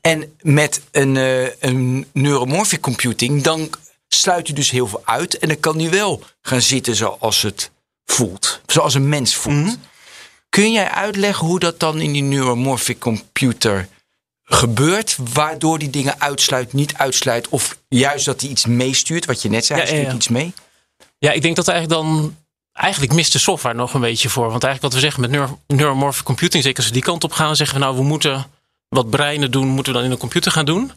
En 0.00 0.36
met 0.40 0.80
een, 0.90 1.16
eh, 1.16 1.48
een 1.58 2.06
neuromorphic 2.12 2.80
computing, 2.80 3.42
dan 3.42 3.70
sluit 4.08 4.46
je 4.46 4.52
dus 4.52 4.70
heel 4.70 4.86
veel 4.86 5.02
uit. 5.04 5.38
En 5.38 5.48
dan 5.48 5.60
kan 5.60 5.78
die 5.78 5.90
wel 5.90 6.22
gaan 6.42 6.62
zitten 6.62 6.96
zoals 6.96 7.42
het 7.42 7.70
voelt. 8.04 8.60
Zoals 8.66 8.94
een 8.94 9.08
mens 9.08 9.34
voelt. 9.34 9.76
Kun 10.52 10.72
jij 10.72 10.88
uitleggen 10.88 11.46
hoe 11.46 11.58
dat 11.58 11.80
dan 11.80 12.00
in 12.00 12.12
die 12.12 12.22
neuromorphic 12.22 12.98
computer 12.98 13.88
gebeurt? 14.44 15.16
Waardoor 15.32 15.78
die 15.78 15.90
dingen 15.90 16.20
uitsluit, 16.20 16.72
niet 16.72 16.94
uitsluit. 16.94 17.48
Of 17.48 17.78
juist 17.88 18.24
dat 18.24 18.40
hij 18.40 18.50
iets 18.50 18.66
meestuurt, 18.66 19.24
wat 19.24 19.42
je 19.42 19.48
net 19.48 19.64
zei, 19.64 19.80
Ja, 19.80 19.84
hij 19.86 19.94
ja, 19.94 20.00
stuurt 20.00 20.12
ja. 20.12 20.18
iets 20.18 20.28
mee. 20.28 20.52
Ja, 21.18 21.30
ik 21.32 21.42
denk 21.42 21.56
dat 21.56 21.68
eigenlijk 21.68 22.00
dan. 22.02 22.36
Eigenlijk 22.72 23.12
mist 23.12 23.32
de 23.32 23.38
software 23.38 23.76
nog 23.76 23.94
een 23.94 24.00
beetje 24.00 24.28
voor. 24.28 24.50
Want 24.50 24.64
eigenlijk 24.64 24.82
wat 24.82 24.92
we 24.92 25.00
zeggen 25.00 25.20
met 25.20 25.30
neuro- 25.30 25.58
neuromorphic 25.66 26.24
computing, 26.24 26.62
zeker 26.62 26.78
als 26.78 26.86
we 26.86 26.92
die 26.92 27.02
kant 27.02 27.24
op 27.24 27.32
gaan, 27.32 27.56
zeggen 27.56 27.78
we 27.78 27.84
nou, 27.84 27.96
we 27.96 28.02
moeten 28.02 28.46
wat 28.88 29.10
breinen 29.10 29.50
doen, 29.50 29.68
moeten 29.68 29.92
we 29.92 29.98
dan 29.98 30.06
in 30.06 30.14
een 30.14 30.18
computer 30.26 30.52
gaan 30.52 30.64
doen. 30.64 30.92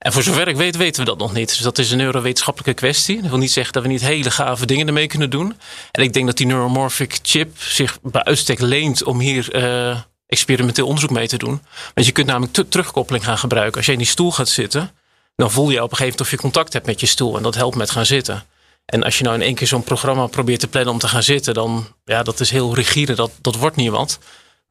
En 0.00 0.12
voor 0.12 0.22
zover 0.22 0.48
ik 0.48 0.56
weet, 0.56 0.76
weten 0.76 1.00
we 1.04 1.08
dat 1.08 1.18
nog 1.18 1.32
niet. 1.32 1.48
Dus 1.48 1.58
dat 1.58 1.78
is 1.78 1.90
een 1.90 1.98
neurowetenschappelijke 1.98 2.80
kwestie. 2.80 3.20
Dat 3.20 3.30
wil 3.30 3.38
niet 3.38 3.52
zeggen 3.52 3.72
dat 3.72 3.82
we 3.82 3.88
niet 3.88 4.00
hele 4.00 4.30
gave 4.30 4.66
dingen 4.66 4.86
ermee 4.86 5.06
kunnen 5.06 5.30
doen. 5.30 5.56
En 5.90 6.02
ik 6.02 6.12
denk 6.12 6.26
dat 6.26 6.36
die 6.36 6.46
neuromorphic 6.46 7.18
chip 7.22 7.62
zich 7.62 7.98
bij 8.02 8.24
uitstek 8.24 8.60
leent 8.60 9.04
om 9.04 9.20
hier 9.20 9.52
eh, 9.54 9.98
experimenteel 10.26 10.86
onderzoek 10.86 11.10
mee 11.10 11.28
te 11.28 11.36
doen. 11.38 11.62
Want 11.94 12.06
je 12.06 12.12
kunt 12.12 12.26
namelijk 12.26 12.52
te- 12.52 12.68
terugkoppeling 12.68 13.24
gaan 13.24 13.38
gebruiken. 13.38 13.76
Als 13.76 13.86
je 13.86 13.92
in 13.92 13.98
die 13.98 14.06
stoel 14.06 14.32
gaat 14.32 14.48
zitten, 14.48 14.90
dan 15.36 15.50
voel 15.50 15.70
je 15.70 15.82
op 15.82 15.90
een 15.90 15.96
gegeven 15.96 16.04
moment 16.04 16.20
of 16.20 16.30
je 16.30 16.36
contact 16.36 16.72
hebt 16.72 16.86
met 16.86 17.00
je 17.00 17.06
stoel. 17.06 17.36
En 17.36 17.42
dat 17.42 17.54
helpt 17.54 17.76
met 17.76 17.90
gaan 17.90 18.06
zitten. 18.06 18.44
En 18.86 19.02
als 19.02 19.18
je 19.18 19.24
nou 19.24 19.36
in 19.36 19.42
één 19.42 19.54
keer 19.54 19.66
zo'n 19.66 19.84
programma 19.84 20.26
probeert 20.26 20.60
te 20.60 20.68
plannen 20.68 20.92
om 20.92 20.98
te 20.98 21.08
gaan 21.08 21.22
zitten, 21.22 21.54
dan 21.54 21.86
ja, 22.04 22.22
dat 22.22 22.40
is 22.40 22.50
heel 22.50 22.74
rigide. 22.74 23.14
Dat, 23.14 23.30
dat 23.40 23.56
wordt 23.56 23.76
niet 23.76 23.90
wat. 23.90 24.18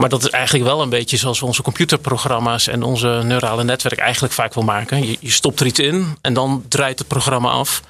Maar 0.01 0.09
dat 0.09 0.23
is 0.23 0.29
eigenlijk 0.29 0.65
wel 0.65 0.81
een 0.81 0.89
beetje 0.89 1.17
zoals 1.17 1.39
we 1.39 1.45
onze 1.45 1.61
computerprogramma's 1.61 2.67
en 2.67 2.83
onze 2.83 3.21
neurale 3.23 3.63
netwerk 3.63 3.99
eigenlijk 3.99 4.33
vaak 4.33 4.53
wil 4.53 4.63
maken. 4.63 5.07
Je, 5.07 5.17
je 5.19 5.31
stopt 5.31 5.59
er 5.59 5.65
iets 5.65 5.79
in 5.79 6.17
en 6.21 6.33
dan 6.33 6.65
draait 6.67 6.99
het 6.99 7.07
programma 7.07 7.49
af. 7.49 7.81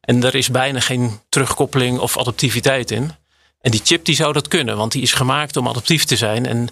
En 0.00 0.24
er 0.24 0.34
is 0.34 0.50
bijna 0.50 0.80
geen 0.80 1.20
terugkoppeling 1.28 1.98
of 1.98 2.18
adaptiviteit 2.18 2.90
in. 2.90 3.12
En 3.60 3.70
die 3.70 3.80
chip 3.84 4.04
die 4.04 4.14
zou 4.14 4.32
dat 4.32 4.48
kunnen, 4.48 4.76
want 4.76 4.92
die 4.92 5.02
is 5.02 5.12
gemaakt 5.12 5.56
om 5.56 5.68
adaptief 5.68 6.04
te 6.04 6.16
zijn. 6.16 6.46
En 6.46 6.68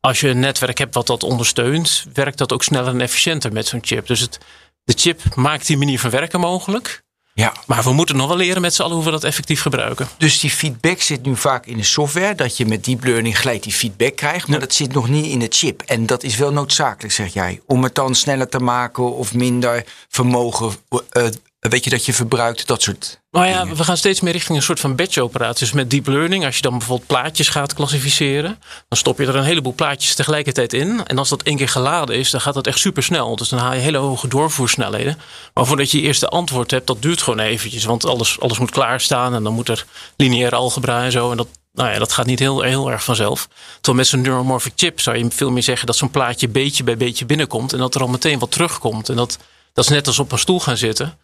als 0.00 0.20
je 0.20 0.28
een 0.28 0.40
netwerk 0.40 0.78
hebt 0.78 0.94
wat 0.94 1.06
dat 1.06 1.22
ondersteunt, 1.22 2.06
werkt 2.12 2.38
dat 2.38 2.52
ook 2.52 2.64
sneller 2.64 2.92
en 2.92 3.00
efficiënter 3.00 3.52
met 3.52 3.66
zo'n 3.66 3.84
chip. 3.84 4.06
Dus 4.06 4.20
het, 4.20 4.38
de 4.84 4.94
chip 4.96 5.34
maakt 5.34 5.66
die 5.66 5.76
manier 5.76 6.00
van 6.00 6.10
werken 6.10 6.40
mogelijk. 6.40 7.02
Ja. 7.38 7.52
Maar 7.66 7.82
we 7.82 7.92
moeten 7.92 8.16
nog 8.16 8.28
wel 8.28 8.36
leren 8.36 8.60
met 8.62 8.74
z'n 8.74 8.82
allen 8.82 8.96
hoe 8.96 9.04
we 9.04 9.10
dat 9.10 9.24
effectief 9.24 9.60
gebruiken. 9.60 10.08
Dus 10.16 10.40
die 10.40 10.50
feedback 10.50 11.00
zit 11.00 11.22
nu 11.22 11.36
vaak 11.36 11.66
in 11.66 11.76
de 11.76 11.82
software. 11.82 12.34
Dat 12.34 12.56
je 12.56 12.66
met 12.66 12.84
deep 12.84 13.04
learning 13.04 13.38
gelijk 13.40 13.62
die 13.62 13.72
feedback 13.72 14.16
krijgt. 14.16 14.48
Maar 14.48 14.60
dat 14.60 14.74
zit 14.74 14.92
nog 14.92 15.08
niet 15.08 15.26
in 15.26 15.38
de 15.38 15.46
chip. 15.50 15.82
En 15.82 16.06
dat 16.06 16.22
is 16.22 16.36
wel 16.36 16.52
noodzakelijk, 16.52 17.14
zeg 17.14 17.32
jij. 17.32 17.60
Om 17.66 17.82
het 17.82 17.94
dan 17.94 18.14
sneller 18.14 18.48
te 18.48 18.58
maken 18.58 19.14
of 19.16 19.34
minder 19.34 19.84
vermogen. 20.08 20.72
eh, 21.10 21.26
weet 21.58 21.84
je 21.84 21.90
dat 21.90 22.04
je 22.04 22.12
verbruikt, 22.12 22.66
dat 22.66 22.82
soort. 22.82 23.20
Nou 23.38 23.50
ja, 23.50 23.74
we 23.74 23.84
gaan 23.84 23.96
steeds 23.96 24.20
meer 24.20 24.32
richting 24.32 24.56
een 24.56 24.64
soort 24.64 24.80
van 24.80 24.96
batch 24.96 25.18
operaties 25.18 25.72
met 25.72 25.90
deep 25.90 26.06
learning. 26.06 26.44
Als 26.44 26.56
je 26.56 26.62
dan 26.62 26.78
bijvoorbeeld 26.78 27.08
plaatjes 27.08 27.48
gaat 27.48 27.74
klassificeren, 27.74 28.58
dan 28.88 28.98
stop 28.98 29.18
je 29.18 29.26
er 29.26 29.36
een 29.36 29.44
heleboel 29.44 29.74
plaatjes 29.74 30.14
tegelijkertijd 30.14 30.72
in. 30.72 31.06
En 31.06 31.18
als 31.18 31.28
dat 31.28 31.42
één 31.42 31.56
keer 31.56 31.68
geladen 31.68 32.16
is, 32.16 32.30
dan 32.30 32.40
gaat 32.40 32.54
dat 32.54 32.66
echt 32.66 32.78
super 32.78 33.02
snel. 33.02 33.36
Dus 33.36 33.48
dan 33.48 33.58
haal 33.58 33.74
je 33.74 33.80
hele 33.80 33.98
hoge 33.98 34.28
doorvoersnelheden. 34.28 35.18
Maar 35.54 35.66
voordat 35.66 35.90
je 35.90 36.00
je 36.00 36.06
eerste 36.06 36.28
antwoord 36.28 36.70
hebt, 36.70 36.86
dat 36.86 37.02
duurt 37.02 37.22
gewoon 37.22 37.38
eventjes. 37.38 37.84
Want 37.84 38.04
alles, 38.04 38.40
alles 38.40 38.58
moet 38.58 38.70
klaarstaan 38.70 39.34
en 39.34 39.42
dan 39.42 39.52
moet 39.52 39.68
er 39.68 39.86
lineaire 40.16 40.56
algebra 40.56 41.04
en 41.04 41.12
zo. 41.12 41.30
En 41.30 41.36
dat, 41.36 41.48
nou 41.72 41.92
ja, 41.92 41.98
dat 41.98 42.12
gaat 42.12 42.26
niet 42.26 42.38
heel, 42.38 42.60
heel 42.60 42.90
erg 42.90 43.04
vanzelf. 43.04 43.48
Terwijl 43.74 43.96
met 43.96 44.06
zo'n 44.06 44.20
neuromorphic 44.20 44.72
chip 44.76 45.00
zou 45.00 45.16
je 45.18 45.26
veel 45.30 45.50
meer 45.50 45.62
zeggen 45.62 45.86
dat 45.86 45.96
zo'n 45.96 46.10
plaatje 46.10 46.48
beetje 46.48 46.84
bij 46.84 46.96
beetje 46.96 47.26
binnenkomt. 47.26 47.72
En 47.72 47.78
dat 47.78 47.94
er 47.94 48.00
al 48.00 48.08
meteen 48.08 48.38
wat 48.38 48.50
terugkomt. 48.50 49.08
En 49.08 49.16
dat, 49.16 49.38
dat 49.72 49.84
is 49.84 49.90
net 49.90 50.06
als 50.06 50.18
op 50.18 50.32
een 50.32 50.38
stoel 50.38 50.60
gaan 50.60 50.76
zitten 50.76 51.18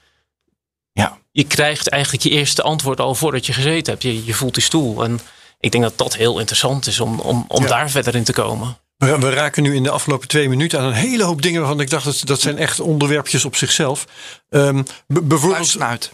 Ja. 0.93 1.23
Je 1.35 1.45
krijgt 1.45 1.89
eigenlijk 1.89 2.23
je 2.23 2.31
eerste 2.31 2.63
antwoord 2.63 3.01
al 3.01 3.15
voordat 3.15 3.47
je 3.47 3.53
gezeten 3.53 3.93
hebt. 3.93 4.03
Je, 4.03 4.25
je 4.25 4.35
voelt 4.35 4.55
die 4.55 4.63
stoel. 4.63 5.05
En 5.05 5.21
ik 5.61 5.73
denk 5.73 5.85
dat 5.85 5.99
dat 5.99 6.17
heel 6.17 6.39
interessant 6.39 6.87
is 6.87 7.01
om, 7.01 7.21
om, 7.21 7.45
om 7.49 7.63
Ja. 7.63 7.69
daar 7.69 7.91
verder 7.91 8.15
in 8.15 8.25
te 8.25 8.33
komen. 8.33 8.77
We, 8.97 9.19
we 9.19 9.31
raken 9.31 9.63
nu 9.63 9.75
in 9.75 9.83
de 9.83 9.91
afgelopen 9.91 10.29
twee 10.29 10.49
minuten 10.49 10.79
aan 10.81 10.87
een 10.87 10.93
hele 10.93 11.25
hoop 11.25 11.43
dingen 11.43 11.61
waarvan 11.61 11.81
ik 11.81 11.91
dacht 11.91 12.05
dat 12.05 12.23
dat 12.25 12.41
zijn 12.41 12.59
echt 12.59 12.81
onderwerpjes 12.81 13.45
op 13.45 13.57
zichzelf. 13.57 14.05
Ehm, 14.49 14.83
Pluis 15.07 15.27
bijvoorbeeld. 15.27 15.67
het 15.69 15.79
maar 15.79 15.89
uit. 15.89 16.11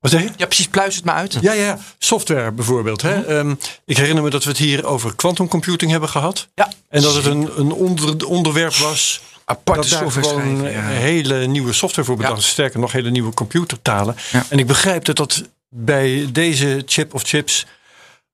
Wat 0.00 0.10
zeg 0.10 0.22
je? 0.22 0.30
Ja, 0.36 0.46
precies, 0.46 0.68
pluis 0.68 0.96
het 0.96 1.04
maar 1.04 1.14
uit. 1.14 1.36
Ja, 1.40 1.52
ja, 1.52 1.78
software 1.98 2.52
bijvoorbeeld. 2.52 3.02
Hè? 3.02 3.38
Ehm, 3.38 3.54
ik 3.84 3.96
herinner 3.96 4.22
me 4.22 4.30
dat 4.30 4.44
we 4.44 4.48
het 4.50 4.58
hier 4.58 4.86
over 4.86 5.14
quantum 5.16 5.48
computing 5.48 5.90
hebben 5.90 6.08
gehad. 6.08 6.48
Ja. 6.54 6.72
En 6.88 7.02
dat 7.02 7.14
het 7.14 7.24
een, 7.26 7.50
een 7.56 7.72
onder, 7.72 8.26
onderwerp 8.26 8.74
was. 8.74 9.20
Aparte 9.50 9.88
dat 9.88 9.98
software 9.98 10.28
gewoon 10.28 10.58
schrijven, 10.58 10.82
ja. 10.82 10.88
hele 10.88 11.46
nieuwe 11.46 11.72
software 11.72 12.06
voor 12.06 12.16
bedacht. 12.16 12.42
Ja. 12.42 12.48
Sterker 12.48 12.80
nog, 12.80 12.92
hele 12.92 13.10
nieuwe 13.10 13.34
computertalen. 13.34 14.16
Ja. 14.32 14.44
En 14.48 14.58
ik 14.58 14.66
begrijp 14.66 15.04
dat 15.04 15.16
dat 15.16 15.42
bij 15.68 16.28
deze 16.32 16.82
chip 16.86 17.14
of 17.14 17.22
chips, 17.22 17.66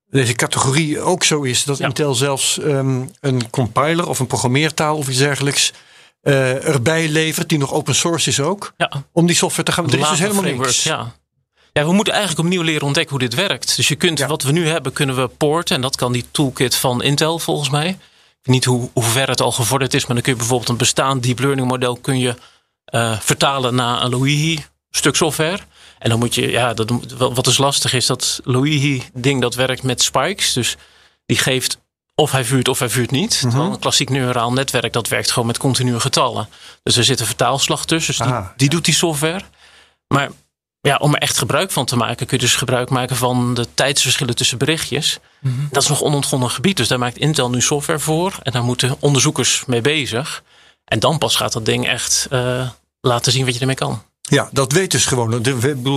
deze 0.09 0.33
categorie 0.33 0.99
ook 0.99 1.23
zo 1.23 1.41
is. 1.41 1.63
Dat. 1.63 1.79
Intel 1.79 2.15
zelfs 2.15 2.59
ehm, 2.59 3.01
een 3.19 3.49
compiler 3.49 4.07
of 4.07 4.19
een 4.19 4.27
programmeertaal 4.27 4.97
of 4.97 5.07
iets 5.07 5.17
dergelijks 5.17 5.73
eh, 6.21 6.67
erbij 6.67 7.07
levert. 7.07 7.49
Die 7.49 7.57
nog 7.57 7.73
open 7.73 7.95
source 7.95 8.29
is 8.29 8.39
ook. 8.39 8.73
Ja, 8.77 8.91
Om 9.11 9.25
die 9.25 9.35
software 9.35 9.63
te 9.63 9.71
gaan. 9.71 9.91
Er 9.91 9.99
is 9.99 10.09
dus 10.09 10.19
helemaal 10.19 10.43
niks. 10.43 10.83
Ja. 10.83 11.15
ja, 11.73 11.85
we 11.85 11.93
moeten 11.93 12.13
eigenlijk 12.13 12.45
opnieuw 12.45 12.61
leren 12.61 12.85
ontdekken 12.85 13.17
hoe 13.17 13.27
dit 13.27 13.35
werkt. 13.35 13.75
Dus 13.75 13.87
je 13.87 13.95
kunt, 13.95 14.19
wat 14.19 14.43
we 14.43 14.51
nu 14.51 14.67
hebben, 14.67 14.93
kunnen 14.93 15.15
we 15.15 15.27
porten. 15.27 15.75
En 15.75 15.81
dat 15.81 15.95
kan 15.95 16.11
die 16.11 16.25
toolkit 16.31 16.75
van 16.75 17.03
Intel 17.03 17.39
volgens 17.39 17.69
mij. 17.69 17.97
Niet 18.45 18.65
hoe, 18.65 18.89
hoe 18.93 19.03
ver 19.03 19.29
het 19.29 19.41
al 19.41 19.51
gevorderd 19.51 19.93
is. 19.93 20.05
Maar 20.05 20.15
dan 20.15 20.23
kun 20.23 20.31
je 20.31 20.37
bijvoorbeeld 20.37 20.69
een 20.69 20.77
bestaand 20.77 21.23
deep 21.23 21.39
learning 21.39 21.67
model 21.67 21.95
kun 21.95 22.19
je, 22.19 22.35
eh, 22.85 23.19
vertalen 23.19 23.75
naar 23.75 24.01
een 24.01 24.09
Loihi 24.09 24.65
stuk 24.89 25.15
software. 25.15 25.59
En 25.99 26.09
dan 26.09 26.19
moet 26.19 26.35
je, 26.35 26.51
ja, 26.51 26.73
dat, 26.73 26.91
wat 27.17 27.43
dus 27.43 27.57
lastig 27.57 27.93
is, 27.93 28.05
dat 28.05 28.39
Loihi 28.43 29.03
ding 29.13 29.41
dat 29.41 29.55
werkt 29.55 29.83
met 29.83 30.01
spikes. 30.01 30.53
Dus 30.53 30.75
die 31.25 31.37
geeft 31.37 31.77
of 32.15 32.31
hij 32.31 32.45
vuurt 32.45 32.67
of 32.67 32.79
hij 32.79 32.89
vuurt 32.89 33.11
niet. 33.11 33.41
Mhm. 33.45 33.59
Een 33.59 33.79
klassiek 33.79 34.09
neuraal 34.09 34.53
netwerk 34.53 34.93
dat 34.93 35.07
werkt 35.07 35.31
gewoon 35.31 35.47
met 35.47 35.57
continue 35.57 35.99
getallen. 35.99 36.49
Dus 36.83 36.97
er 36.97 37.03
zit 37.03 37.19
een 37.19 37.25
vertaalslag 37.25 37.85
tussen. 37.85 38.15
Dus 38.17 38.25
die, 38.25 38.35
Ah, 38.35 38.47
die 38.55 38.69
doet 38.69 38.85
die 38.85 38.93
software. 38.93 39.41
Maar 40.07 40.29
ja, 40.85 40.95
om 40.97 41.13
er 41.13 41.21
echt 41.21 41.37
gebruik 41.37 41.71
van 41.71 41.85
te 41.85 41.95
maken, 41.95 42.27
kun 42.27 42.37
je 42.37 42.43
dus 42.43 42.55
gebruik 42.55 42.89
maken 42.89 43.15
van 43.15 43.53
de 43.53 43.67
tijdsverschillen 43.73 44.35
tussen 44.35 44.57
berichtjes. 44.57 45.19
Mhm. 45.39 45.53
Dat 45.71 45.83
is 45.83 45.89
nog 45.89 46.01
onontgonnen 46.01 46.49
gebied. 46.49 46.77
Dus 46.77 46.87
daar 46.87 46.99
maakt 46.99 47.17
Intel 47.17 47.49
nu 47.49 47.61
software 47.61 47.99
voor. 47.99 48.33
En 48.43 48.51
daar 48.51 48.63
moeten 48.63 48.95
onderzoekers 48.99 49.63
mee 49.67 49.81
bezig. 49.81 50.43
En 50.85 50.99
dan 50.99 51.17
pas 51.17 51.35
gaat 51.35 51.53
dat 51.53 51.65
ding 51.65 51.87
echt 51.87 52.27
eh, 52.29 52.69
laten 53.01 53.31
zien 53.31 53.45
wat 53.45 53.53
je 53.53 53.59
ermee 53.59 53.75
kan. 53.75 54.03
Ja, 54.21 54.49
dat 54.51 54.71
weet 54.71 54.91
dus 54.91 55.05
gewoon. 55.05 55.43
We, 55.43 55.49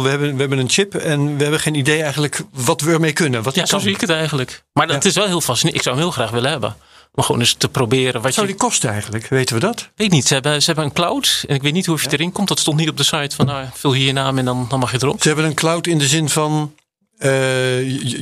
hebben, 0.09 0.35
we 0.35 0.41
hebben 0.41 0.59
een 0.59 0.69
chip 0.71 0.95
en 0.95 1.37
we 1.37 1.43
hebben 1.43 1.61
geen 1.61 1.75
idee 1.75 2.03
eigenlijk 2.03 2.43
wat 2.53 2.81
we 2.81 2.93
ermee 2.93 3.13
kunnen. 3.13 3.43
Wat 3.43 3.55
Ja, 3.55 3.67
zo 3.67 3.71
kan. 3.77 3.81
zie 3.81 3.95
ik 3.95 4.01
het 4.01 4.11
eigenlijk. 4.11 4.63
Maar 4.73 4.87
dat 4.87 5.03
Ja. 5.03 5.09
is 5.09 5.15
wel 5.15 5.27
heel 5.27 5.41
fascinerend. 5.41 5.77
Ik 5.77 5.83
zou 5.83 5.95
hem 5.97 6.05
heel 6.05 6.15
graag 6.15 6.31
willen 6.31 6.51
hebben. 6.51 6.77
Om 7.19 7.25
gewoon 7.25 7.41
eens 7.41 7.55
te 7.55 7.69
proberen 7.69 8.13
wat 8.13 8.23
Wat 8.23 8.35
zou 8.35 8.47
je... 8.47 8.53
die 8.53 8.63
kosten 8.63 8.91
eigenlijk? 8.91 9.29
Weten 9.29 9.55
we 9.55 9.61
dat? 9.61 9.81
Ik 9.81 9.89
weet 9.95 10.11
niet, 10.11 10.27
ze 10.27 10.33
hebben, 10.35 10.61
ze 10.61 10.67
hebben 10.67 10.85
een 10.85 10.93
cloud. 10.93 11.45
En 11.49 11.55
ik 11.55 11.63
weet 11.63 11.73
niet 11.73 11.87
hoe 11.87 11.99
je 12.03 12.09
erin 12.11 12.33
komt. 12.33 12.49
Dat 12.49 12.59
stond 12.59 12.77
niet 12.77 12.89
op 12.89 12.97
de 12.97 13.03
site 13.03 13.37
van 13.37 13.47
nou, 13.47 13.67
vul 13.75 13.93
hier 13.93 14.07
je 14.07 14.13
naam 14.13 14.39
en 14.39 14.45
dan, 14.45 14.67
dan 14.69 14.79
mag 14.79 14.91
je 14.93 14.99
erop. 15.01 15.23
Ze 15.23 15.29
hebben 15.29 15.47
een 15.47 15.55
cloud 15.55 15.87
in 15.87 15.99
de 15.99 16.07
zin 16.07 16.29
van. 16.29 16.75
eh, 17.19 17.31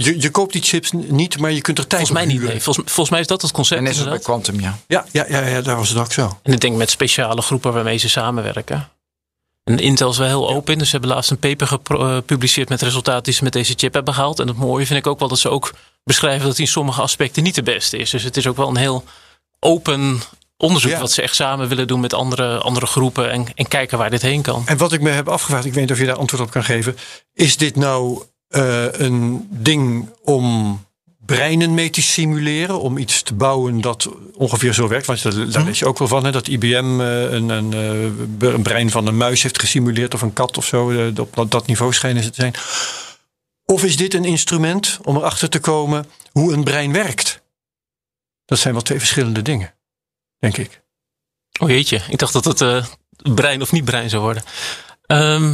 je, 0.04 0.20
je, 0.20 0.30
koopt 0.30 0.52
die 0.52 0.62
chips 0.62 0.92
niet, 0.92 1.38
maar 1.38 1.52
je 1.52 1.60
kunt 1.60 1.78
er 1.78 1.86
tijd 1.86 2.06
Volgens 2.06 2.26
mij 2.26 2.36
niet. 2.36 2.48
Nee. 2.48 2.60
Volgens, 2.60 2.86
volgens 2.86 3.10
mij 3.10 3.20
is 3.20 3.26
dat 3.26 3.42
het 3.42 3.50
concept. 3.50 3.78
En 3.78 3.86
net 3.86 3.94
zoals 3.94 4.10
bij. 4.10 4.18
Quantum, 4.18 4.60
ja. 4.60 4.78
Ja, 4.86 5.04
ja, 5.12 5.24
ja, 5.28 5.46
ja, 5.46 5.60
daar 5.60 5.76
was 5.76 5.88
het 5.88 5.98
ook 5.98 6.12
zo. 6.12 6.38
En 6.42 6.52
ik 6.52 6.60
denk 6.60 6.76
met 6.76 6.90
speciale 6.90 7.42
groepen 7.42 7.72
waarmee 7.72 7.96
ze 7.98 8.08
samenwerken. 8.08 8.88
En 9.64 9.78
Intel 9.78 10.10
is 10.10 10.18
wel 10.18 10.26
heel 10.28 10.48
open. 10.48 10.78
Dus 10.78 10.90
ze 10.90 10.96
hebben 10.96 11.14
laatst 11.14 11.30
een 11.30 11.38
paper 11.38 11.66
eh, 11.72 12.14
gepubliceerd 12.14 12.68
met 12.68 12.82
resultaten 12.82 13.22
die 13.22 13.32
ze 13.34 13.44
met 13.44 13.52
deze 13.52 13.74
chip 13.76 13.94
hebben 13.94 14.14
gehaald. 14.14 14.38
En 14.40 14.48
het 14.48 14.56
mooie 14.56 14.86
vind 14.86 14.98
ik 14.98 15.06
ook 15.06 15.18
wel 15.18 15.28
dat 15.28 15.38
ze 15.38 15.48
ook 15.48 15.72
beschrijven 16.06 16.46
dat 16.46 16.56
die 16.56 16.64
in 16.64 16.70
sommige 16.72 17.00
aspecten 17.00 17.42
niet 17.42 17.54
de 17.54 17.62
beste 17.62 17.96
is. 17.96 18.10
Dus 18.10 18.22
het 18.22 18.36
is 18.36 18.46
ook 18.46 18.56
wel 18.56 18.68
een 18.68 18.76
heel 18.76 19.04
open 19.60 20.20
onderzoek 20.56 20.90
Ja. 20.90 20.98
wat 21.00 21.12
ze 21.12 21.22
echt 21.22 21.34
samen 21.34 21.68
willen 21.68 21.86
doen 21.86 22.00
met 22.00 22.14
andere, 22.14 22.58
andere 22.58 22.86
groepen. 22.86 23.30
En, 23.30 23.46
en 23.54 23.68
kijken 23.68 23.98
waar 23.98 24.10
dit 24.10 24.22
heen 24.22 24.42
kan. 24.42 24.62
En 24.66 24.76
wat 24.76 24.92
ik 24.92 25.00
me 25.00 25.10
heb 25.10 25.28
afgevraagd, 25.28 25.64
ik 25.64 25.72
weet 25.72 25.82
niet 25.82 25.92
of 25.92 25.98
je 25.98 26.06
daar 26.06 26.16
antwoord 26.16 26.42
op 26.42 26.50
kan 26.50 26.64
geven. 26.64 26.96
Is 27.32 27.56
dit 27.56 27.76
nou 27.76 28.22
eh, 28.48 28.92
een 28.92 29.46
ding 29.50 30.08
om 30.22 30.80
breinen 31.26 31.74
mee 31.74 31.90
te 31.90 32.02
simuleren. 32.02 32.80
Om 32.80 32.98
iets 32.98 33.22
te 33.22 33.34
bouwen 33.34 33.80
dat 33.80 34.08
ongeveer 34.34 34.72
zo 34.74 34.88
werkt. 34.88 35.06
Want 35.06 35.22
daar, 35.22 35.50
daar 35.50 35.64
lees 35.64 35.78
je 35.78 35.86
ook 35.86 35.98
wel 35.98 36.08
van. 36.08 36.24
Hè, 36.24 36.32
dat 36.32 36.46
IBM 36.48 37.00
eh, 37.00 37.32
een, 37.32 37.48
een, 37.48 37.72
eh, 38.38 38.52
een 38.52 38.62
brein 38.62 38.90
van 38.90 39.06
een 39.06 39.16
muis 39.16 39.42
heeft 39.42 39.60
gesimuleerd. 39.60 40.14
Of 40.14 40.22
een 40.22 40.32
kat 40.32 40.56
of 40.56 40.66
zo. 40.66 41.08
op 41.16 41.34
dat, 41.34 41.50
dat 41.50 41.66
niveau 41.66 41.92
schijnen 41.92 42.22
ze 42.22 42.30
te 42.30 42.40
zijn. 42.40 42.54
Of 43.66 43.84
is 43.84 43.96
dit 43.96 44.14
een 44.14 44.24
instrument 44.24 44.98
om 45.02 45.16
erachter 45.16 45.48
te 45.48 45.60
komen 45.60 46.06
hoe 46.32 46.52
een 46.52 46.64
brein 46.64 46.92
werkt? 46.92 47.42
Dat 48.44 48.58
zijn 48.58 48.74
wel 48.74 48.82
twee 48.82 48.98
verschillende 48.98 49.42
dingen. 49.42 49.74
Denk 50.38 50.56
ik. 50.56 50.82
Oh 51.60 51.68
jeetje, 51.68 52.02
ik 52.08 52.18
dacht 52.18 52.32
dat 52.32 52.44
het 52.44 52.60
eh, 52.60 52.86
brein 53.34 53.62
of 53.62 53.72
niet 53.72 53.84
brein 53.84 54.10
zou 54.10 54.22
worden. 54.22 54.42
Ehm, 55.06 55.52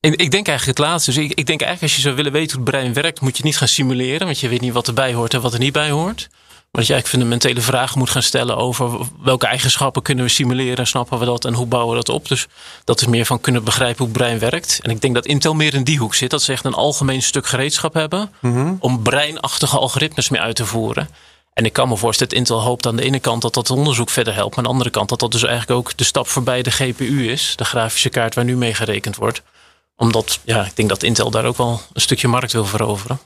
ik, 0.00 0.30
denk 0.30 0.48
eigenlijk 0.48 0.78
het 0.78 0.86
laatste. 0.88 1.12
Dus 1.12 1.24
ik, 1.24 1.30
ik 1.30 1.46
denk 1.46 1.60
eigenlijk 1.60 1.82
als 1.82 1.94
je 1.94 2.00
zou 2.00 2.14
willen 2.14 2.32
weten 2.32 2.56
hoe 2.56 2.64
het 2.64 2.74
brein 2.74 2.92
werkt, 2.92 3.20
moet 3.20 3.30
je 3.30 3.36
het 3.36 3.44
niet 3.44 3.56
gaan 3.56 3.68
simuleren. 3.68 4.26
Want 4.26 4.40
je 4.40 4.48
weet 4.48 4.60
niet 4.60 4.72
wat 4.72 4.86
erbij 4.86 5.14
hoort 5.14 5.34
en 5.34 5.40
wat 5.40 5.52
er 5.52 5.58
niet 5.58 5.72
bij 5.72 5.90
hoort. 5.90 6.28
Maar 6.70 6.84
dat 6.84 6.86
je 6.86 6.92
eigenlijk 6.92 7.08
fundamentele 7.24 7.60
vragen 7.72 7.98
moet 7.98 8.10
gaan 8.10 8.22
stellen 8.22 8.56
over 8.56 8.98
welke 9.22 9.46
eigenschappen 9.46 10.02
kunnen 10.02 10.24
we 10.24 10.30
simuleren, 10.30 10.86
snappen 10.86 11.18
we 11.18 11.24
dat 11.24 11.44
en 11.44 11.54
hoe 11.54 11.66
bouwen 11.66 11.90
we 11.96 12.04
dat 12.04 12.14
op. 12.14 12.28
Dus 12.28 12.46
dat 12.84 13.00
is 13.00 13.06
meer 13.06 13.26
van 13.26 13.40
kunnen 13.40 13.64
begrijpen 13.64 14.04
hoe 14.04 14.12
brein 14.14 14.38
werkt. 14.38 14.78
En 14.82 14.90
ik 14.90 15.00
denk 15.00 15.14
dat 15.14 15.26
Intel 15.26 15.54
meer 15.54 15.74
in 15.74 15.84
die 15.84 15.98
hoek 15.98 16.14
zit. 16.14 16.30
Dat 16.30 16.42
ze 16.42 16.52
echt 16.52 16.64
een 16.64 16.74
algemeen 16.74 17.22
stuk 17.22 17.46
gereedschap 17.46 17.94
hebben 17.94 18.30
om 18.78 19.02
breinachtige 19.02 19.78
algoritmes 19.78 20.28
mee 20.28 20.40
uit 20.40 20.56
te 20.56 20.66
voeren. 20.66 21.08
En 21.52 21.64
ik 21.64 21.72
kan 21.72 21.88
me 21.88 21.96
voorstellen 21.96 22.32
dat 22.32 22.42
Intel 22.42 22.60
hoopt 22.62 22.86
aan 22.86 22.96
de 22.96 23.02
ene 23.02 23.20
kant 23.20 23.42
dat 23.42 23.54
dat 23.54 23.70
onderzoek 23.70 24.10
verder 24.10 24.34
helpt. 24.34 24.48
Maar 24.50 24.58
aan 24.58 24.64
de 24.64 24.70
andere 24.70 24.90
kant 24.90 25.08
dat 25.08 25.20
dat 25.20 25.32
dus 25.32 25.42
eigenlijk 25.44 25.78
ook 25.78 25.96
de 25.96 26.04
stap 26.04 26.28
voorbij 26.28 26.62
de 26.62 26.70
GPU 26.70 27.30
is. 27.30 27.52
De 27.56 27.64
grafische 27.64 28.08
kaart 28.08 28.34
waar 28.34 28.44
nu 28.44 28.56
mee 28.56 28.74
gerekend 28.74 29.16
wordt. 29.16 29.42
Omdat, 29.96 30.38
ja, 30.44 30.64
ik 30.64 30.76
denk 30.76 30.88
dat 30.88 31.02
Intel 31.02 31.30
daar 31.30 31.44
ook 31.44 31.56
wel 31.56 31.80
een 31.92 32.00
stukje 32.00 32.28
markt 32.28 32.52
wil 32.52 32.64
veroveren. 32.64 33.18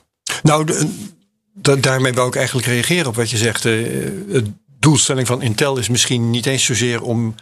Nou, 0.43 0.65
de- 0.65 1.09
da- 1.53 1.75
daarmee 1.75 2.13
wou 2.13 2.27
ik 2.27 2.35
eigenlijk 2.35 2.67
reageren 2.67 3.07
op 3.07 3.15
wat 3.15 3.29
je 3.29 3.37
zegt. 3.37 3.65
Eh, 3.65 3.71
De 3.71 4.51
doelstelling 4.79 5.27
van 5.27 5.41
Intel 5.41 5.77
is 5.77 5.89
misschien 5.89 6.29
niet 6.29 6.45
eens 6.45 6.65
zozeer 6.65 7.01
om 7.01 7.35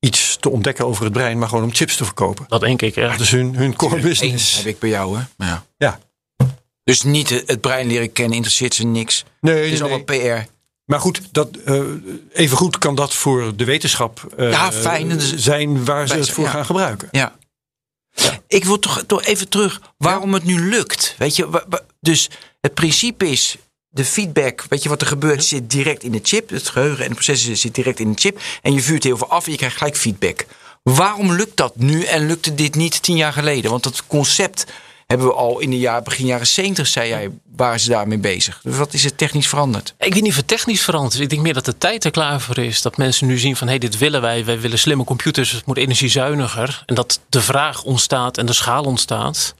iets 0.00 0.36
te 0.40 0.50
ontdekken 0.50 0.86
over 0.86 1.04
het 1.04 1.12
brein, 1.12 1.38
maar 1.38 1.48
gewoon 1.48 1.64
om 1.64 1.74
chips 1.74 1.96
te 1.96 2.04
verkopen. 2.04 2.44
Dat 2.48 2.60
denk 2.60 2.82
ik, 2.82 2.94
ja. 2.94 3.08
Dat 3.10 3.20
is 3.20 3.30
hun, 3.30 3.54
hun 3.56 3.76
core 3.76 3.96
Eén 3.96 4.02
business. 4.02 4.56
heb 4.56 4.66
ik 4.66 4.78
bij 4.78 4.88
jou, 4.88 5.18
hè? 5.18 5.46
Ja. 5.46 5.64
Ja. 5.76 5.98
Dus 6.84 7.02
niet 7.02 7.28
het 7.46 7.60
brein 7.60 7.86
leren 7.86 8.12
kennen, 8.12 8.34
interesseert 8.36 8.74
ze 8.74 8.86
niks. 8.86 9.24
Nee, 9.40 9.54
Het 9.54 9.64
is 9.64 9.70
nee, 9.70 9.80
allemaal 9.80 10.02
nee. 10.06 10.42
PR. 10.42 10.48
Maar 10.84 11.00
goed, 11.00 11.20
dat, 11.32 11.48
eh 11.64 11.82
even 12.32 12.56
goed 12.56 12.78
kan 12.78 12.94
dat 12.94 13.14
voor 13.14 13.56
de 13.56 13.64
wetenschap 13.64 14.32
eh, 14.36 14.50
Ja, 14.50 14.72
fijn. 14.72 15.20
Zijn 15.20 15.84
waar 15.84 16.08
ze 16.08 16.14
het 16.14 16.30
voor 16.30 16.44
ja. 16.44 16.50
gaan 16.50 16.64
gebruiken. 16.66 17.08
Ja. 17.10 17.36
Ik 18.48 18.64
wil 18.64 18.78
toch, 18.78 19.04
toch 19.06 19.24
even 19.24 19.48
terug 19.48 19.80
waarom 19.96 20.34
het 20.34 20.44
nu 20.44 20.68
lukt. 20.68 21.14
Weet 21.18 21.36
je, 21.36 21.62
dus 22.00 22.30
het 22.60 22.74
principe 22.74 23.30
is 23.30 23.56
de 23.88 24.04
feedback, 24.04 24.64
weet 24.68 24.82
je 24.82 24.88
wat 24.88 25.00
er 25.00 25.06
gebeurt, 25.06 25.44
zit 25.44 25.70
direct 25.70 26.02
in 26.02 26.12
de 26.12 26.20
chip. 26.22 26.50
Het 26.50 26.68
geheugen 26.68 27.04
en 27.04 27.10
het 27.10 27.24
proces 27.24 27.60
zit 27.60 27.74
direct 27.74 28.00
in 28.00 28.12
de 28.12 28.20
chip. 28.20 28.40
En 28.62 28.72
je 28.72 28.80
vuurt 28.80 29.04
heel 29.04 29.16
veel 29.16 29.30
af 29.30 29.44
en 29.44 29.50
je 29.50 29.58
krijgt 29.58 29.76
gelijk 29.76 29.96
feedback. 29.96 30.46
Waarom 30.82 31.32
lukt 31.32 31.56
dat 31.56 31.76
nu 31.76 32.04
en 32.04 32.26
lukte 32.26 32.54
dit 32.54 32.74
niet 32.74 33.02
tien 33.02 33.16
jaar 33.16 33.32
geleden? 33.32 33.70
Want 33.70 33.82
dat 33.82 34.06
concept 34.06 34.66
hebben 35.06 35.26
we 35.26 35.32
al 35.32 35.58
in 35.58 35.70
de 35.70 35.78
jaar, 35.78 36.02
begin 36.02 36.26
jaren 36.26 36.46
70, 36.46 36.86
zei 36.86 37.08
jij, 37.08 37.30
waren 37.56 37.80
ze 37.80 37.88
daarmee 37.88 38.18
bezig. 38.18 38.60
Dus 38.62 38.76
wat 38.76 38.94
is 38.94 39.04
er 39.04 39.14
technisch 39.14 39.48
veranderd? 39.48 39.94
Ik 39.98 40.14
weet 40.14 40.22
niet 40.22 40.30
of 40.30 40.36
het 40.36 40.48
technisch 40.48 40.82
veranderd 40.82 41.14
is. 41.14 41.20
Ik 41.20 41.28
denk 41.30 41.42
meer 41.42 41.54
dat 41.54 41.64
de 41.64 41.78
tijd 41.78 42.04
er 42.04 42.10
klaar 42.10 42.40
voor 42.40 42.58
is. 42.58 42.82
Dat 42.82 42.96
mensen 42.96 43.26
nu 43.26 43.38
zien 43.38 43.56
van, 43.56 43.66
hé, 43.66 43.72
hey, 43.72 43.88
dit 43.88 43.98
willen 43.98 44.20
wij. 44.20 44.44
Wij 44.44 44.60
willen 44.60 44.78
slimme 44.78 45.04
computers. 45.04 45.50
Het 45.50 45.66
moet 45.66 45.76
energiezuiniger. 45.76 46.82
En 46.86 46.94
dat 46.94 47.20
de 47.28 47.40
vraag 47.40 47.82
ontstaat 47.82 48.38
en 48.38 48.46
de 48.46 48.52
schaal 48.52 48.84
ontstaat. 48.84 49.54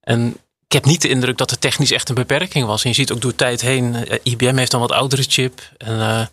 En 0.00 0.36
ik 0.68 0.74
heb 0.74 0.84
niet 0.84 1.02
de 1.02 1.08
indruk 1.08 1.36
dat 1.36 1.50
er 1.50 1.58
technisch 1.58 1.90
echt 1.90 2.08
een 2.08 2.14
beperking 2.14 2.66
was. 2.66 2.82
En 2.82 2.88
je 2.88 2.94
ziet 2.94 3.12
ook 3.12 3.20
door 3.20 3.34
tijd 3.34 3.60
heen, 3.60 3.94
eh, 3.94 4.18
IBM 4.22 4.56
heeft 4.56 4.70
dan 4.70 4.80
wat 4.80 4.92
oudere 4.92 5.22
chip. 5.22 5.72
En 5.76 6.00
eh, 6.00 6.26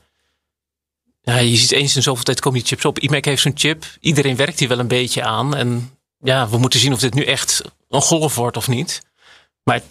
ja, 1.21 1.37
je 1.37 1.55
ziet 1.55 1.71
eens 1.71 1.95
in 1.95 2.01
zoveel 2.01 2.23
tijd 2.23 2.39
komen 2.39 2.59
die 2.59 2.67
chips 2.67 2.85
op. 2.85 2.99
iMac 2.99 3.25
heeft 3.25 3.41
zo'n 3.41 3.51
chip. 3.55 3.85
Iedereen 3.99 4.35
werkt 4.35 4.59
hier 4.59 4.67
wel 4.67 4.79
een 4.79 4.87
beetje 4.87 5.23
aan. 5.23 5.55
En 5.55 5.97
ja, 6.19 6.49
we 6.49 6.57
moeten 6.57 6.79
zien 6.79 6.93
of 6.93 6.99
dit 6.99 7.13
nu 7.13 7.23
echt 7.23 7.61
een 7.89 8.01
golf 8.01 8.35
wordt 8.35 8.57
of 8.57 8.67
niet. 8.67 9.01
Maar 9.63 9.81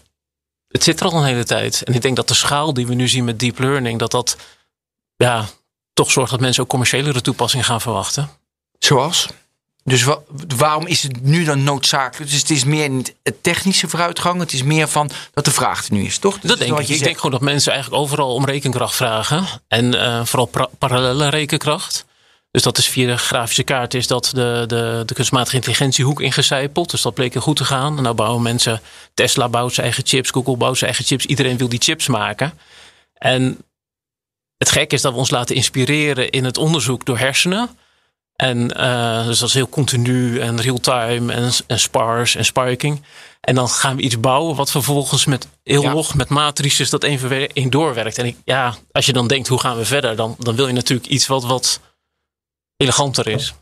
het 0.69 0.85
zit 0.85 1.01
er 1.01 1.07
al 1.07 1.19
een 1.19 1.25
hele 1.25 1.45
tijd. 1.45 1.83
En 1.83 1.95
ik 1.95 2.03
denk 2.03 2.17
dat 2.17 2.29
de 2.29 2.35
schaal 2.35 2.75
die 2.75 2.87
we 2.87 2.95
nu 2.95 3.09
zien 3.09 3.25
met 3.25 3.39
deep 3.39 3.59
learning, 3.59 3.99
dat 3.99 4.11
dat 4.11 4.37
ja, 5.17 5.49
toch 5.93 6.11
zorgt 6.11 6.31
dat 6.31 6.41
mensen 6.41 6.63
ook 6.63 6.69
commerciëlere 6.69 7.21
toepassingen 7.21 7.65
gaan 7.65 7.81
verwachten. 7.81 8.31
Zoals? 8.79 9.29
Dus 9.85 10.03
wa- 10.03 10.19
waarom 10.57 10.87
is 10.87 11.03
het 11.03 11.23
nu 11.23 11.45
dan 11.45 11.65
noodzakelijk? 11.65 12.31
Dus 12.31 12.41
het 12.41 12.51
is 12.51 12.65
meer 12.65 12.89
niet 12.89 13.15
het 13.23 13.43
technische 13.43 13.89
vooruitgang. 13.89 14.41
Het 14.41 14.53
is 14.53 14.63
meer 14.63 14.89
van 14.89 15.11
dat 15.33 15.45
de 15.45 15.51
vraag 15.51 15.87
er 15.87 15.93
nu 15.93 16.05
is, 16.05 16.19
toch? 16.19 16.39
Dat 16.41 16.59
denk 16.59 16.71
ik. 16.79 16.89
Ik 16.89 17.03
denk 17.03 17.17
gewoon 17.17 17.31
dat 17.31 17.41
mensen 17.41 17.73
eigenlijk 17.73 18.03
overal 18.03 18.35
om 18.35 18.45
rekenkracht 18.45 18.95
vragen. 18.95 19.47
En 19.69 20.01
eh, 20.01 20.25
vooral 20.25 20.51
parallele 20.79 21.29
rekenkracht. 21.29 22.05
Dus 22.51 22.63
dat 22.63 22.79
is 22.79 22.89
via 22.89 23.07
de 23.07 23.17
grafische 23.17 23.63
kaart 23.63 23.95
is 23.95 24.07
dat 24.07 24.31
de, 24.35 24.65
de, 24.67 25.03
de 25.07 25.15
kunstmatige 25.15 25.57
intelligentiehoek 25.57 26.21
ingecijpeld. 26.21 26.91
Dus 26.91 27.03
dat 27.03 27.15
bleek 27.15 27.33
heel 27.33 27.43
goed 27.43 27.57
te 27.57 27.65
gaan. 27.65 27.97
En 27.97 28.03
nou 28.03 28.15
bouwen 28.15 28.43
mensen, 28.43 28.81
Tesla 29.15 29.49
bouwt 29.49 29.73
zijn 29.75 29.87
eigen 29.87 30.07
chips, 30.07 30.31
Google 30.31 30.57
bouwt 30.57 30.79
zijn 30.79 30.91
eigen 30.91 31.09
chips. 31.09 31.27
Iedereen 31.27 31.57
wil 31.57 31.69
die 31.69 31.83
chips 31.83 32.07
maken. 32.07 32.59
En 33.15 33.59
het 34.57 34.71
gekke 34.71 34.95
is 34.95 35.03
dat 35.03 35.13
we 35.13 35.19
ons 35.19 35.31
laten 35.31 35.57
inspireren 35.57 36.31
in 36.31 36.45
het 36.45 36.59
onderzoek 36.59 37.05
door 37.05 37.19
hersenen. 37.19 37.71
En 38.37 38.77
eh, 38.77 39.27
dus 39.27 39.39
dat 39.39 39.49
is 39.49 39.55
heel 39.55 39.69
continu 39.69 40.41
en 40.41 40.61
real-time 40.61 41.33
en, 41.33 41.53
en 41.67 41.81
sparse 41.81 42.39
en 42.39 42.45
spiking. 42.45 43.03
En 43.41 43.55
dan 43.55 43.69
gaan 43.69 43.97
we 43.97 44.03
iets 44.03 44.21
bouwen 44.21 44.57
wat 44.57 44.71
vervolgens 44.71 45.25
met 45.25 45.49
heel 45.63 45.83
Ja. 45.83 45.93
log 45.93 46.15
met 46.15 46.29
matrices 46.29 46.91
dat 46.91 47.05
één 47.05 47.19
voor 47.19 47.31
één 47.31 47.71
doorwerkt. 47.71 48.19
En 48.19 48.27
ik, 48.27 48.37
ja, 48.45 48.77
als 48.93 49.07
je 49.07 49.13
dan 49.13 49.29
denkt 49.29 49.49
hoe 49.49 49.61
gaan 49.61 49.77
we 49.77 49.85
verder, 49.85 50.17
dan, 50.17 50.37
dan 50.39 50.57
wil 50.57 50.67
je 50.67 50.73
natuurlijk 50.73 51.09
iets 51.09 51.27
wat, 51.27 51.45
wat 51.45 51.81
eleganter 52.77 53.29
is. 53.29 53.55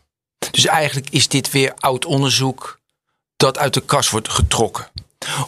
Dus 0.51 0.67
eigenlijk 0.67 1.11
is 1.11 1.29
dit 1.29 1.51
weer 1.51 1.75
oud 1.75 2.05
onderzoek 2.05 2.81
dat 3.37 3.59
uit 3.59 3.75
de 3.75 3.81
kast 3.81 4.11
wordt 4.11 4.29
getrokken. 4.29 4.91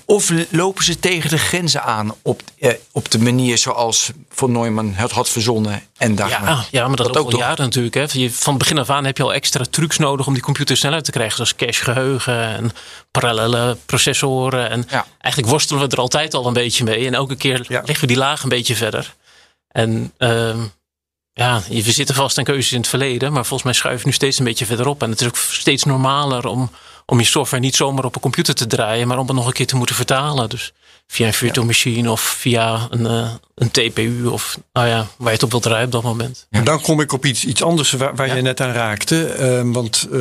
Of 0.04 0.32
lopen 0.50 0.84
ze 0.84 0.98
tegen 0.98 1.30
de 1.30 1.38
grenzen 1.38 1.82
aan 1.82 2.14
op, 2.22 2.42
eh, 2.58 2.72
op 2.92 3.10
de 3.10 3.18
manier 3.18 3.58
zoals 3.58 4.10
von 4.30 4.52
Neumann 4.52 4.94
het 4.94 5.10
had 5.10 5.28
verzonnen 5.28 5.82
en 5.96 6.14
daar 6.14 6.28
Ja, 6.28 6.64
ja, 6.70 6.86
maar 6.88 6.96
dat, 6.96 7.06
Dat 7.06 7.16
ook 7.16 7.32
al 7.32 7.38
jaren 7.38 7.64
natuurlijk. 7.64 7.94
Hè. 7.94 8.04
Je, 8.12 8.32
van 8.32 8.58
begin 8.58 8.78
af 8.78 8.90
aan 8.90 9.04
heb 9.04 9.16
je 9.16 9.22
al 9.22 9.34
extra 9.34 9.64
trucs 9.70 9.98
nodig 9.98 10.26
om 10.26 10.32
die 10.32 10.42
computer 10.42 10.76
sneller 10.76 11.02
te 11.02 11.10
krijgen. 11.10 11.34
Zoals 11.34 11.54
cache 11.56 11.84
geheugen 11.84 12.38
en 12.48 12.72
parallele 13.10 13.76
processoren. 13.86 14.70
En 14.70 14.84
Ja. 14.90 15.06
eigenlijk 15.18 15.52
worstelen 15.52 15.82
we 15.82 15.88
er 15.88 15.98
altijd 16.00 16.34
al 16.34 16.46
een 16.46 16.52
beetje 16.52 16.84
mee. 16.84 17.06
En 17.06 17.14
elke 17.14 17.36
keer 17.36 17.64
Ja. 17.68 17.82
leggen 17.84 18.00
we 18.00 18.06
die 18.06 18.16
laag 18.22 18.42
een 18.42 18.48
beetje 18.48 18.76
verder. 18.76 19.14
En 19.68 20.12
ehm, 20.18 20.58
ja, 21.32 21.62
we 21.68 21.92
zitten 21.92 22.14
vast 22.14 22.38
aan 22.38 22.44
keuzes 22.44 22.72
in 22.72 22.78
het 22.78 22.88
verleden. 22.88 23.32
Maar 23.32 23.42
volgens 23.44 23.62
mij 23.62 23.72
schuiven 23.72 24.02
we 24.02 24.08
nu 24.08 24.14
steeds 24.14 24.38
een 24.38 24.44
beetje 24.44 24.66
verderop. 24.66 25.02
En 25.02 25.10
het 25.10 25.20
is 25.20 25.26
ook 25.26 25.36
steeds 25.36 25.84
normaler 25.84 26.46
om, 26.46 26.70
om 27.06 27.18
je 27.18 27.24
software 27.24 27.62
niet 27.62 27.76
zomaar 27.76 28.04
op 28.04 28.14
een 28.14 28.20
computer 28.20 28.54
te 28.54 28.66
draaien. 28.66 29.08
Maar 29.08 29.18
om 29.18 29.26
het 29.26 29.36
nog 29.36 29.46
een 29.46 29.52
keer 29.52 29.66
te 29.66 29.76
moeten 29.76 29.96
vertalen. 29.96 30.48
Dus 30.48 30.72
via 31.06 31.26
een 31.26 31.32
virtual 31.32 31.66
machine 31.66 32.10
of 32.10 32.20
via 32.20 32.86
een, 32.90 33.06
eh, 33.06 33.30
een 33.54 33.70
TPU. 33.70 34.26
Of 34.26 34.58
nou 34.72 34.86
ja, 34.88 35.06
waar 35.16 35.26
je 35.28 35.34
het 35.34 35.42
op 35.42 35.50
wilt 35.50 35.62
draaien 35.62 35.84
op 35.84 35.92
dat 35.92 36.02
moment. 36.02 36.46
Maar 36.50 36.64
dan 36.64 36.80
kom 36.80 37.00
ik 37.00 37.12
op 37.12 37.24
iets, 37.24 37.44
iets 37.44 37.62
anders 37.62 37.92
waar, 37.92 38.14
waar 38.14 38.36
je 38.36 38.42
net 38.42 38.60
aan 38.60 38.72
raakte. 38.72 39.26
Ehm, 39.26 39.72
want 39.72 40.08
eh, 40.12 40.20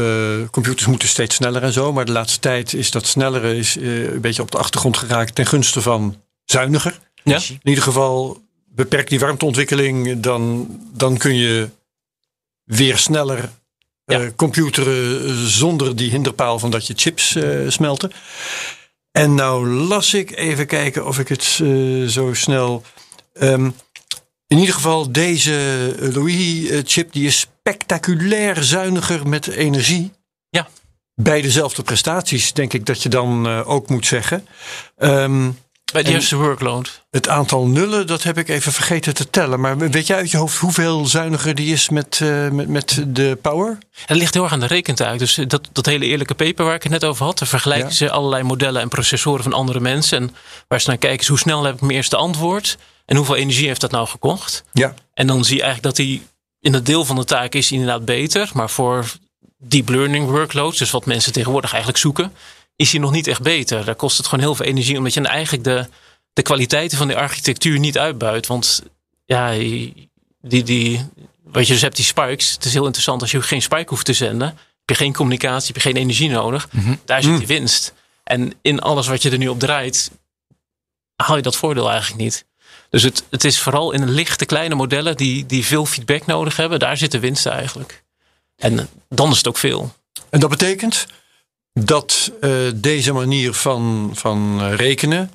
computers 0.51 0.87
moeten 0.87 1.07
steeds 1.07 1.35
sneller 1.35 1.63
en 1.63 1.73
zo. 1.73 1.93
Maar 1.93 2.05
de 2.05 2.11
laatste 2.11 2.39
tijd 2.39 2.73
is 2.73 2.91
dat 2.91 3.07
snellere 3.07 3.57
is, 3.57 3.77
eh, 3.77 4.03
een 4.03 4.21
beetje 4.21 4.41
op 4.41 4.51
de 4.51 4.57
achtergrond 4.57 4.97
geraakt 4.97 5.35
ten 5.35 5.45
gunste 5.45 5.81
van 5.81 6.21
zuiniger. 6.45 6.99
Ja? 7.23 7.39
In 7.47 7.59
ieder 7.63 7.83
geval 7.83 8.41
beperkt 8.65 9.09
die 9.09 9.19
warmteontwikkeling, 9.19 10.19
dan, 10.19 10.67
dan 10.93 11.17
kun 11.17 11.35
je 11.35 11.69
weer 12.63 12.97
sneller 12.97 13.49
Ja. 14.05 14.31
computeren 14.35 15.49
zonder 15.49 15.95
die 15.95 16.09
hinderpaal 16.09 16.59
van 16.59 16.71
dat 16.71 16.87
je 16.87 16.93
chips 16.95 17.35
eh, 17.35 17.59
smelten. 17.67 18.11
En 19.11 19.35
nou 19.35 19.67
las 19.67 20.13
ik, 20.13 20.35
even 20.35 20.67
kijken 20.67 21.07
of 21.07 21.19
ik 21.19 21.27
het 21.27 21.59
eh, 21.61 22.07
zo 22.07 22.33
snel. 22.33 22.83
ehm, 23.33 23.69
in 24.47 24.57
ieder 24.57 24.73
geval, 24.73 25.11
deze 25.11 25.95
Louis-chip 25.99 27.13
die 27.13 27.27
is 27.27 27.39
spectaculair 27.39 28.63
zuiniger 28.63 29.27
met 29.27 29.47
energie. 29.47 30.11
Ja. 30.49 30.67
Bij 31.15 31.41
dezelfde 31.41 31.83
prestaties, 31.83 32.53
denk 32.53 32.73
ik 32.73 32.85
dat 32.85 33.03
je 33.03 33.09
dan 33.09 33.47
eh, 33.47 33.69
ook 33.69 33.89
moet 33.89 34.05
zeggen. 34.05 34.47
Ehm, 34.97 35.51
Bij 35.91 36.01
de 36.03 36.07
En- 36.09 36.13
eerste 36.15 36.35
workload. 36.35 37.03
het 37.11 37.27
aantal 37.27 37.65
nullen, 37.67 38.07
dat 38.07 38.23
heb 38.23 38.37
ik 38.37 38.49
even 38.49 38.71
vergeten 38.71 39.13
te 39.13 39.29
tellen. 39.29 39.59
Maar 39.59 39.77
weet 39.77 40.07
jij 40.07 40.17
uit 40.17 40.31
je 40.31 40.37
hoofd 40.37 40.57
hoeveel 40.57 41.05
zuiniger 41.05 41.55
die 41.55 41.73
is 41.73 41.89
met, 41.89 42.19
eh, 42.21 42.49
met, 42.49 42.67
met 42.67 43.03
de 43.07 43.37
power? 43.41 43.77
Het 44.05 44.17
ligt 44.17 44.33
heel 44.33 44.43
erg 44.43 44.51
aan 44.53 44.59
de 44.59 44.65
rekentaak. 44.67 45.19
Dus 45.19 45.39
dat, 45.47 45.69
dat 45.71 45.85
hele 45.85 46.05
eerlijke 46.05 46.33
paper 46.33 46.65
waar 46.65 46.75
ik 46.75 46.83
het 46.83 46.91
net 46.91 47.03
over 47.03 47.25
had. 47.25 47.39
Daar 47.39 47.47
vergelijken 47.47 47.87
Ja. 47.87 47.93
ze 47.93 48.09
allerlei 48.11 48.43
modellen 48.43 48.81
en 48.81 48.89
processoren 48.89 49.43
van 49.43 49.53
andere 49.53 49.79
mensen. 49.79 50.17
En 50.21 50.35
waar 50.67 50.81
ze 50.81 50.89
naar 50.89 50.97
kijken 50.97 51.19
is 51.19 51.27
hoe 51.27 51.37
snel 51.39 51.63
heb 51.63 51.75
ik 51.75 51.81
mijn 51.81 51.93
eerste 51.93 52.15
antwoord. 52.15 52.77
En 53.05 53.15
hoeveel 53.15 53.35
energie 53.35 53.67
heeft 53.67 53.81
dat 53.81 53.91
nou 53.91 54.07
gekocht. 54.07 54.63
Ja. 54.71 54.93
En 55.13 55.27
dan 55.27 55.43
zie 55.45 55.55
je 55.57 55.63
eigenlijk 55.63 55.95
dat 55.95 56.05
die 56.05 56.23
in 56.59 56.73
het 56.73 56.85
deel 56.85 57.05
van 57.05 57.15
de 57.15 57.23
taak 57.25 57.53
is 57.53 57.71
inderdaad 57.71 58.05
beter. 58.05 58.49
Maar 58.53 58.69
voor 58.69 59.05
deep 59.59 59.89
learning 59.89 60.29
workloads, 60.29 60.77
dus 60.77 60.91
wat 60.91 61.05
mensen 61.05 61.31
tegenwoordig 61.33 61.69
eigenlijk 61.69 62.01
zoeken, 62.01 62.33
is 62.75 62.89
die 62.89 62.99
nog 62.99 63.11
niet 63.11 63.27
echt 63.27 63.41
beter. 63.41 63.85
Daar 63.85 63.95
kost 63.95 64.17
het 64.17 64.25
gewoon 64.25 64.45
heel 64.45 64.55
veel 64.55 64.65
energie. 64.65 64.97
Omdat 64.97 65.13
je 65.13 65.21
dan 65.21 65.31
eigenlijk 65.31 65.63
de, 65.63 65.87
de 66.33 66.41
kwaliteiten 66.41 66.97
van 66.97 67.07
die 67.07 67.17
architectuur 67.17 67.79
niet 67.79 67.97
uitbuit. 67.97 68.47
Want 68.47 68.83
ja, 69.25 69.51
die, 69.51 70.09
die, 70.63 71.09
wat 71.43 71.67
je 71.67 71.73
dus 71.73 71.81
hebt, 71.81 71.95
die 71.95 72.05
spikes. 72.05 72.51
Het 72.51 72.65
is 72.65 72.73
heel 72.73 72.85
interessant 72.85 73.21
als 73.21 73.31
je 73.31 73.41
geen 73.41 73.61
spike 73.61 73.89
hoeft 73.89 74.05
te 74.05 74.13
zenden. 74.13 74.47
Heb 74.47 74.97
je 74.97 75.03
geen 75.03 75.13
communicatie, 75.13 75.67
heb 75.67 75.75
je 75.75 75.89
geen 75.89 76.01
energie 76.01 76.29
nodig. 76.29 76.69
Daar 77.05 77.23
zit 77.23 77.37
die 77.37 77.47
winst. 77.47 77.93
En 78.23 78.53
in 78.61 78.79
alles 78.79 79.07
wat 79.07 79.21
je 79.21 79.29
er 79.29 79.37
nu 79.37 79.47
op 79.47 79.59
draait, 79.59 80.11
haal 81.15 81.35
je 81.35 81.41
dat 81.41 81.55
voordeel 81.55 81.89
eigenlijk 81.89 82.21
niet. 82.21 82.45
Dus 82.89 83.03
het, 83.03 83.23
het 83.29 83.43
is 83.43 83.59
vooral 83.59 83.91
in 83.91 84.09
lichte 84.09 84.45
kleine 84.45 84.75
modellen 84.75 85.17
die, 85.17 85.45
die 85.45 85.65
veel 85.65 85.85
feedback 85.85 86.25
nodig 86.25 86.57
hebben. 86.57 86.79
Daar 86.79 86.97
zit 86.97 87.11
de 87.11 87.19
winst 87.19 87.45
eigenlijk. 87.45 88.03
En 88.55 88.89
dan 89.09 89.31
is 89.31 89.37
het 89.37 89.47
ook 89.47 89.57
veel. 89.57 89.93
En 90.29 90.39
dat 90.39 90.49
betekent 90.49 91.05
dat 91.73 92.31
uh, 92.41 92.71
deze 92.75 93.13
manier 93.13 93.53
van, 93.53 94.11
van 94.13 94.59
eh, 94.61 94.75
rekenen. 94.75 95.31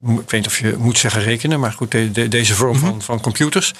Ik 0.00 0.10
weet 0.10 0.32
niet 0.32 0.46
of 0.46 0.58
je 0.58 0.74
moet 0.78 0.98
zeggen 0.98 1.22
rekenen, 1.22 1.60
maar 1.60 1.72
goed, 1.72 1.90
de, 1.90 2.12
de, 2.12 2.28
deze 2.28 2.54
vorm 2.54 2.78
van, 2.78 3.02
van 3.02 3.20
computers. 3.20 3.72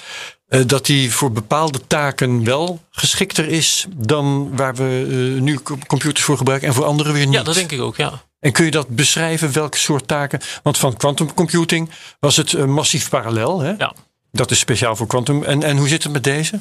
Uh, 0.49 0.61
dat 0.65 0.85
die 0.85 1.13
voor 1.13 1.31
bepaalde 1.31 1.87
taken 1.87 2.43
wel 2.43 2.79
geschikter 2.91 3.47
is 3.47 3.85
dan 3.95 4.55
waar 4.55 4.75
we 4.75 4.83
nu 5.41 5.59
computers 5.87 6.21
voor 6.25 6.37
gebruiken 6.37 6.67
en 6.67 6.73
voor 6.73 6.85
andere 6.85 7.11
weer 7.11 7.25
niet. 7.25 7.35
Ja, 7.35 7.43
dat 7.43 7.55
denk 7.55 7.71
ik 7.71 7.81
ook, 7.81 7.95
ja. 7.95 8.23
En 8.39 8.51
kun 8.51 8.65
je 8.65 8.71
dat 8.71 8.87
beschrijven, 8.87 9.51
welke 9.51 9.77
soort 9.77 10.07
taken? 10.07 10.39
Want 10.63 10.77
van 10.77 10.97
quantum 10.97 11.33
computing 11.33 11.89
was 12.19 12.35
het 12.37 12.65
massief 12.65 13.09
parallel. 13.09 13.59
Hè? 13.59 13.73
Ja. 13.77 13.93
Dat 14.31 14.51
is 14.51 14.59
speciaal 14.59 14.95
voor 14.95 15.07
quantum. 15.07 15.43
En, 15.43 15.63
en 15.63 15.77
hoe 15.77 15.87
zit 15.87 16.03
het 16.03 16.11
met 16.11 16.23
deze? 16.23 16.59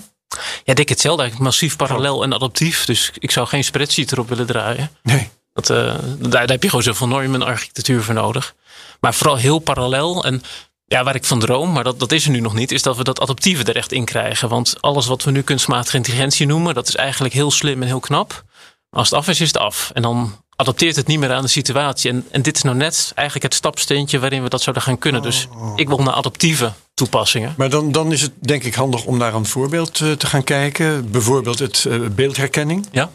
Ja, 0.65 0.75
ik 0.75 0.89
hetzelfde 0.89 1.23
eigenlijk. 1.23 1.51
Massief 1.51 1.77
parallel 1.77 2.23
en 2.23 2.35
adaptief. 2.35 2.85
Dus 2.85 3.11
ik 3.19 3.31
zou 3.31 3.47
geen 3.47 3.65
spreadsheet 3.65 4.13
erop 4.13 4.29
willen 4.29 4.47
draaien. 4.47 4.91
Nee. 5.03 5.31
Dat, 5.53 5.71
uh, 5.71 5.77
daar, 6.19 6.31
daar, 6.31 6.47
heb 6.47 6.63
je 6.63 6.69
gewoon 6.69 6.85
zoveel 6.85 7.09
normen 7.09 7.41
en 7.41 7.47
architectuur 7.47 8.03
voor 8.03 8.15
nodig. 8.15 8.55
Maar 9.01 9.15
vooral 9.15 9.37
heel 9.37 9.59
parallel. 9.59 10.25
En 10.25 10.43
ja, 10.87 11.05
waar 11.05 11.15
ik 11.15 11.25
van 11.25 11.41
droom, 11.41 11.73
maar 11.73 11.85
dat, 11.85 11.99
dat 11.99 12.13
is 12.13 12.25
er 12.25 12.31
nu 12.31 12.41
nog 12.41 12.55
niet, 12.55 12.73
is 12.73 12.83
dat 12.83 12.97
we 12.97 13.05
dat 13.05 13.21
adaptieve 13.21 13.65
er 13.65 13.77
echt 13.77 13.93
in 13.93 14.05
krijgen. 14.05 14.49
Want 14.49 14.75
alles 14.81 15.07
wat 15.07 15.23
we 15.23 15.31
nu 15.31 15.43
kunstmatige 15.43 15.97
intelligentie 15.97 16.47
noemen, 16.47 16.75
dat 16.75 16.89
is 16.89 16.95
eigenlijk 16.95 17.35
heel 17.35 17.51
slim 17.51 17.83
en 17.83 17.89
heel 17.89 18.01
knap. 18.01 18.45
Als 18.91 19.11
het 19.11 19.19
af 19.19 19.29
is, 19.29 19.41
is 19.41 19.47
het 19.47 19.59
af. 19.59 19.91
En 19.95 20.03
dan 20.03 20.44
adapteert 20.57 20.97
het 20.97 21.07
niet 21.07 21.19
meer 21.19 21.33
aan 21.33 21.43
de 21.43 21.49
situatie. 21.49 22.11
En, 22.11 22.27
en 22.31 22.43
dit 22.43 22.57
is 22.57 22.63
nou 22.63 22.77
net 22.77 23.13
eigenlijk 23.15 23.47
het 23.47 23.55
stapsteentje 23.55 24.19
waarin 24.19 24.43
we 24.43 24.49
dat 24.49 24.63
zouden 24.63 24.85
gaan 24.85 24.99
kunnen. 24.99 25.23
Dus 25.23 25.49
Oh. 25.57 25.73
ik 25.77 25.89
wil 25.89 25.99
naar 25.99 26.15
adaptieve 26.15 26.73
toepassingen. 26.95 27.55
Maar 27.57 27.71
dan, 27.71 27.93
dan 27.93 28.13
is 28.13 28.21
het 28.21 28.33
denk 28.39 28.65
ik 28.65 28.75
handig 28.75 29.05
om 29.05 29.17
naar 29.17 29.35
een 29.35 29.47
voorbeeld 29.47 30.01
uh, 30.01 30.13
te 30.13 30.27
gaan 30.27 30.45
kijken. 30.45 31.11
Bijvoorbeeld 31.11 31.59
het 31.59 31.85
uh, 31.89 32.09
beeldherkenning. 32.09 32.87
Ja. 32.93 33.11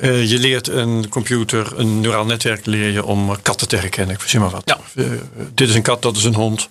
Uh, 0.00 0.30
je 0.30 0.38
leert 0.38 0.68
een 0.68 1.08
computer, 1.08 1.78
een 1.78 2.00
neuraal 2.00 2.24
netwerk 2.24 2.66
leer 2.66 2.90
je 2.90 3.04
om 3.04 3.42
katten 3.42 3.68
te 3.68 3.76
herkennen. 3.76 4.14
Ik 4.14 4.20
verzin 4.20 4.40
maar 4.40 4.50
wat. 4.50 4.62
Ja. 4.64 4.78
dit 5.54 5.68
is 5.68 5.74
een 5.74 5.82
kat, 5.82 6.02
dat 6.02 6.16
is 6.16 6.24
een 6.24 6.34
hond. 6.34 6.68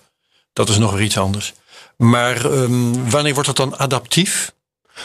Dat 0.53 0.69
is 0.69 0.77
nog 0.77 0.91
weer 0.91 1.01
iets 1.01 1.17
anders. 1.17 1.53
Maar 1.97 2.45
um, 2.45 3.09
wanneer 3.09 3.33
wordt 3.33 3.47
dat 3.47 3.57
dan 3.57 3.77
adaptief? 3.77 4.53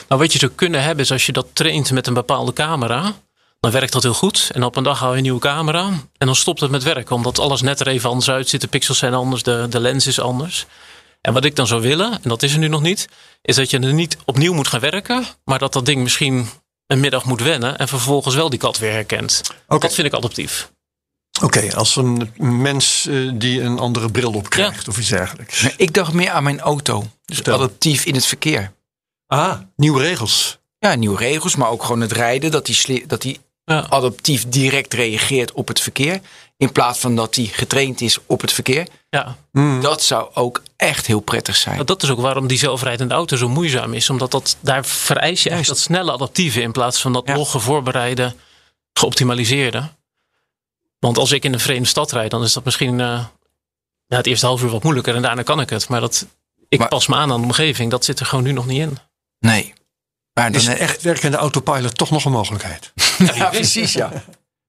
Nou, 0.09 0.21
wat 0.21 0.33
je 0.33 0.38
zou 0.38 0.53
kunnen 0.55 0.83
hebben 0.83 1.05
is 1.05 1.12
als 1.12 1.27
je 1.27 1.33
dat 1.33 1.47
traint 1.53 1.91
met 1.91 2.07
een 2.07 2.15
bepaalde 2.15 2.53
camera 2.53 3.15
dan 3.62 3.70
werkt 3.70 3.92
dat 3.92 4.03
heel 4.03 4.14
goed. 4.14 4.51
En 4.53 4.64
op 4.64 4.77
een 4.77 4.83
dag 4.83 4.98
hou 4.98 5.11
je 5.11 5.16
een 5.16 5.22
nieuwe 5.22 5.40
camera. 5.40 5.87
En 6.18 6.27
dan 6.27 6.37
stopt 6.37 6.61
het 6.61 6.70
met 6.70 6.83
werken. 6.83 7.16
Omdat 7.16 7.38
alles 7.38 7.61
net 7.61 7.81
er 7.81 7.88
even 7.88 8.09
anders 8.09 8.31
uitziet. 8.31 8.61
De 8.61 8.66
pixels 8.66 8.98
zijn 8.98 9.14
anders. 9.14 9.42
De, 9.42 9.66
de 9.70 9.81
lens 9.81 10.07
is 10.07 10.20
anders. 10.20 10.66
En 11.20 11.33
wat 11.33 11.44
ik 11.44 11.57
dan 11.57 11.66
zou 11.66 11.81
willen, 11.81 12.12
en 12.12 12.29
dat 12.29 12.42
is 12.42 12.53
er 12.53 12.59
nu 12.59 12.68
nog 12.68 12.83
niet. 12.83 13.09
Is 13.42 13.57
dat 13.57 13.70
je 13.70 13.79
er 13.79 13.92
niet 13.92 14.16
opnieuw 14.25 14.55
moet 14.55 14.68
gaan 14.68 14.81
werken. 14.81 15.25
Maar 15.44 15.59
dat 15.59 15.72
dat 15.72 15.87
ding 15.87 16.03
misschien 16.03 16.48
een 16.87 17.01
middag 17.01 17.25
moet 17.25 17.42
wennen. 17.42 17.79
En 17.79 17.88
vervolgens 17.88 18.35
wel 18.35 18.51
die 18.51 18.59
kat 18.59 18.79
weer 18.79 18.92
herkent. 18.92 19.42
Okay. 19.66 19.79
Dat 19.79 19.94
vind 19.94 20.07
ik 20.07 20.14
adaptief. 20.14 20.72
Oké, 21.37 21.44
okay, 21.44 21.70
als 21.70 21.96
een 21.96 22.33
mens 22.37 23.07
uh, 23.09 23.33
die 23.35 23.61
een 23.61 23.79
andere 23.79 24.11
bril 24.11 24.33
op 24.33 24.48
krijgt. 24.48 24.85
Ja. 24.85 24.90
Of 24.90 24.98
iets 24.98 25.09
dergelijks. 25.09 25.66
Ik 25.77 25.94
dacht 25.94 26.12
meer 26.12 26.31
aan 26.31 26.42
mijn 26.42 26.61
auto. 26.61 27.05
Dus 27.25 27.37
Stel. 27.37 27.55
adaptief 27.55 28.05
in 28.05 28.14
het 28.14 28.27
verkeer. 28.27 28.72
Ah, 29.27 29.61
nieuwe 29.77 30.01
regels. 30.01 30.59
Ja, 30.79 30.94
nieuwe 30.94 31.18
regels. 31.18 31.57
Maar 31.57 31.68
ook 31.68 31.83
gewoon 31.83 32.01
het 32.01 32.12
rijden. 32.12 32.51
Dat 32.51 32.66
die, 32.66 33.07
dat 33.07 33.22
die 33.22 33.40
ja. 33.64 33.87
adaptief 33.88 34.48
direct 34.48 34.94
reageert 34.94 35.53
op 35.53 35.68
het 35.68 35.81
verkeer. 35.81 36.20
In 36.57 36.72
plaats 36.72 36.98
van 36.98 37.16
dat 37.16 37.35
hij 37.35 37.44
getraind 37.44 38.01
is 38.01 38.18
op 38.27 38.40
het 38.40 38.53
verkeer. 38.53 38.87
Ja. 39.11 39.37
Mm. 39.53 39.81
Dat 39.81 40.03
zou 40.03 40.31
ook 40.35 40.62
echt 40.77 41.07
heel 41.07 41.20
prettig 41.20 41.57
zijn. 41.57 41.85
Dat 41.87 42.03
is 42.03 42.11
ook 42.11 42.20
waarom 42.20 42.46
die 42.46 42.59
zelfrijdende 42.59 43.14
auto 43.14 43.37
zo 43.37 43.48
moeizaam 43.48 43.94
is. 43.94 44.11
Omdat 44.11 44.31
dat, 44.31 44.57
daar 44.61 44.85
vereis 44.85 45.42
je 45.42 45.51
echt 45.51 45.68
dat 45.68 45.79
snelle 45.79 46.12
adaptieve 46.12 46.61
in 46.61 46.72
plaats 46.72 47.01
van 47.01 47.12
dat 47.12 47.27
ja. 47.27 47.35
logge, 47.37 47.59
voorbereide, 47.59 48.35
geoptimaliseerde. 48.92 49.88
Want 50.98 51.18
als 51.18 51.33
ik 51.33 51.44
in 51.44 51.53
een 51.53 51.61
vreemde 51.61 51.88
stad 51.88 52.12
rijd, 52.12 52.31
dan 52.31 52.42
is 52.42 52.53
dat 52.53 52.64
misschien 52.64 52.98
uh, 52.98 53.25
ja, 54.07 54.16
het 54.16 54.27
eerste 54.27 54.46
half 54.46 54.62
uur 54.62 54.70
wat 54.70 54.83
moeilijker 54.83 55.14
en 55.14 55.22
daarna 55.22 55.42
kan 55.42 55.61
ik 55.61 55.70
het. 55.70 55.88
Maar 55.88 56.01
dat, 56.01 56.27
ik 56.68 56.79
maar, 56.79 56.88
pas 56.88 57.07
me 57.07 57.14
aan 57.14 57.33
aan 57.33 57.40
de 57.40 57.46
omgeving, 57.46 57.90
dat 57.90 58.05
zit 58.05 58.20
er 58.20 58.27
gewoon 58.27 58.44
nu 58.44 58.53
nog 58.53 58.66
niet 58.66 58.81
in. 58.81 58.98
Nee. 59.38 59.72
Maar 60.35 60.55
is 60.55 60.66
echt 60.66 61.03
werkende 61.03 61.37
autopilot 61.37 61.97
toch 61.97 62.11
nog 62.11 62.25
een 62.25 62.33
mogelijkheid? 62.33 62.92
Ja, 63.35 63.49
precies, 63.49 63.92
ja. 63.92 64.12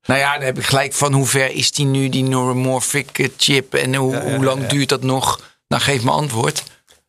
Nou 0.05 0.19
ja, 0.19 0.33
dan 0.33 0.45
heb 0.45 0.57
ik 0.57 0.65
gelijk 0.65 0.93
van 0.93 1.13
hoe 1.13 1.25
ver 1.25 1.51
is 1.51 1.71
die 1.71 1.85
nu, 1.85 2.09
die 2.09 2.23
neuromorphic 2.23 3.29
chip? 3.37 3.73
En 3.73 3.95
hoe, 3.95 4.11
ja, 4.11 4.23
ja, 4.23 4.35
hoe 4.35 4.43
lang 4.43 4.61
ja. 4.61 4.67
duurt 4.67 4.89
dat 4.89 5.03
nog? 5.03 5.41
Nou, 5.67 5.81
geef 5.81 6.03
me 6.03 6.11
antwoord. 6.11 6.63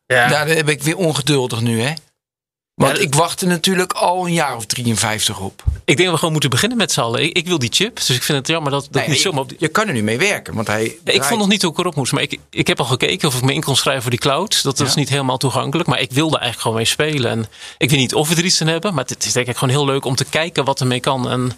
Ja. 0.05 0.27
Daar 0.27 0.47
heb 0.47 0.69
ik 0.69 0.83
weer 0.83 0.97
ongeduldig 0.97 1.61
nu, 1.61 1.81
hè? 1.81 1.93
Want 2.75 2.99
ik 2.99 3.15
wachtte 3.15 3.45
natuurlijk 3.45 3.93
al 3.93 4.25
een 4.25 4.33
jaar 4.33 4.55
of 4.55 4.65
53 4.65 5.39
op. 5.39 5.63
Ik 5.85 5.85
denk 5.85 5.97
dat 5.97 6.09
we 6.09 6.17
gewoon 6.17 6.31
moeten 6.31 6.49
beginnen 6.49 6.77
met 6.77 6.91
z'n 6.91 6.99
allen. 6.99 7.23
Ik, 7.23 7.37
ik, 7.37 7.47
wil 7.47 7.59
die 7.59 7.69
chip, 7.73 7.95
dus 7.95 8.09
ik 8.09 8.23
vind 8.23 8.37
het 8.37 8.47
jammer 8.47 8.71
dat, 8.71 8.87
dat 8.91 9.01
nee, 9.01 9.09
niet 9.09 9.21
zomaar... 9.21 9.41
Op. 9.41 9.51
Je 9.57 9.67
kan 9.67 9.87
er 9.87 9.93
nu 9.93 10.03
mee 10.03 10.17
werken, 10.17 10.53
want 10.53 10.67
hij... 10.67 10.97
Ik 11.03 11.23
vond 11.23 11.39
nog 11.39 11.49
niet 11.49 11.61
hoe 11.61 11.71
ik 11.71 11.77
erop 11.77 11.95
moest, 11.95 12.11
maar 12.11 12.21
ik, 12.21 12.39
ik 12.49 12.67
heb 12.67 12.79
al 12.79 12.85
gekeken 12.85 13.27
of 13.27 13.35
ik 13.35 13.43
me 13.43 13.53
in 13.53 13.63
kon 13.63 13.75
schrijven 13.75 14.01
voor 14.01 14.11
die 14.11 14.19
cloud. 14.19 14.63
Dat 14.63 14.79
is 14.79 14.95
niet 14.95 15.09
helemaal 15.09 15.37
toegankelijk, 15.37 15.89
maar 15.89 15.99
ik 15.99 16.11
wilde 16.11 16.37
eigenlijk 16.37 16.61
gewoon 16.61 16.77
mee 16.77 16.85
spelen. 16.85 17.31
En 17.31 17.45
ik 17.77 17.89
weet 17.89 17.99
niet 17.99 18.13
of 18.13 18.29
we 18.29 18.35
er 18.35 18.45
iets 18.45 18.61
aan 18.61 18.67
hebben, 18.67 18.93
maar 18.93 19.05
het 19.05 19.25
is 19.25 19.33
denk 19.33 19.47
ik 19.47 19.57
gewoon 19.57 19.73
heel 19.73 19.85
leuk 19.85 20.05
om 20.05 20.15
te 20.15 20.25
kijken 20.25 20.65
wat 20.65 20.79
ermee 20.79 20.99
kan. 20.99 21.29
En 21.29 21.51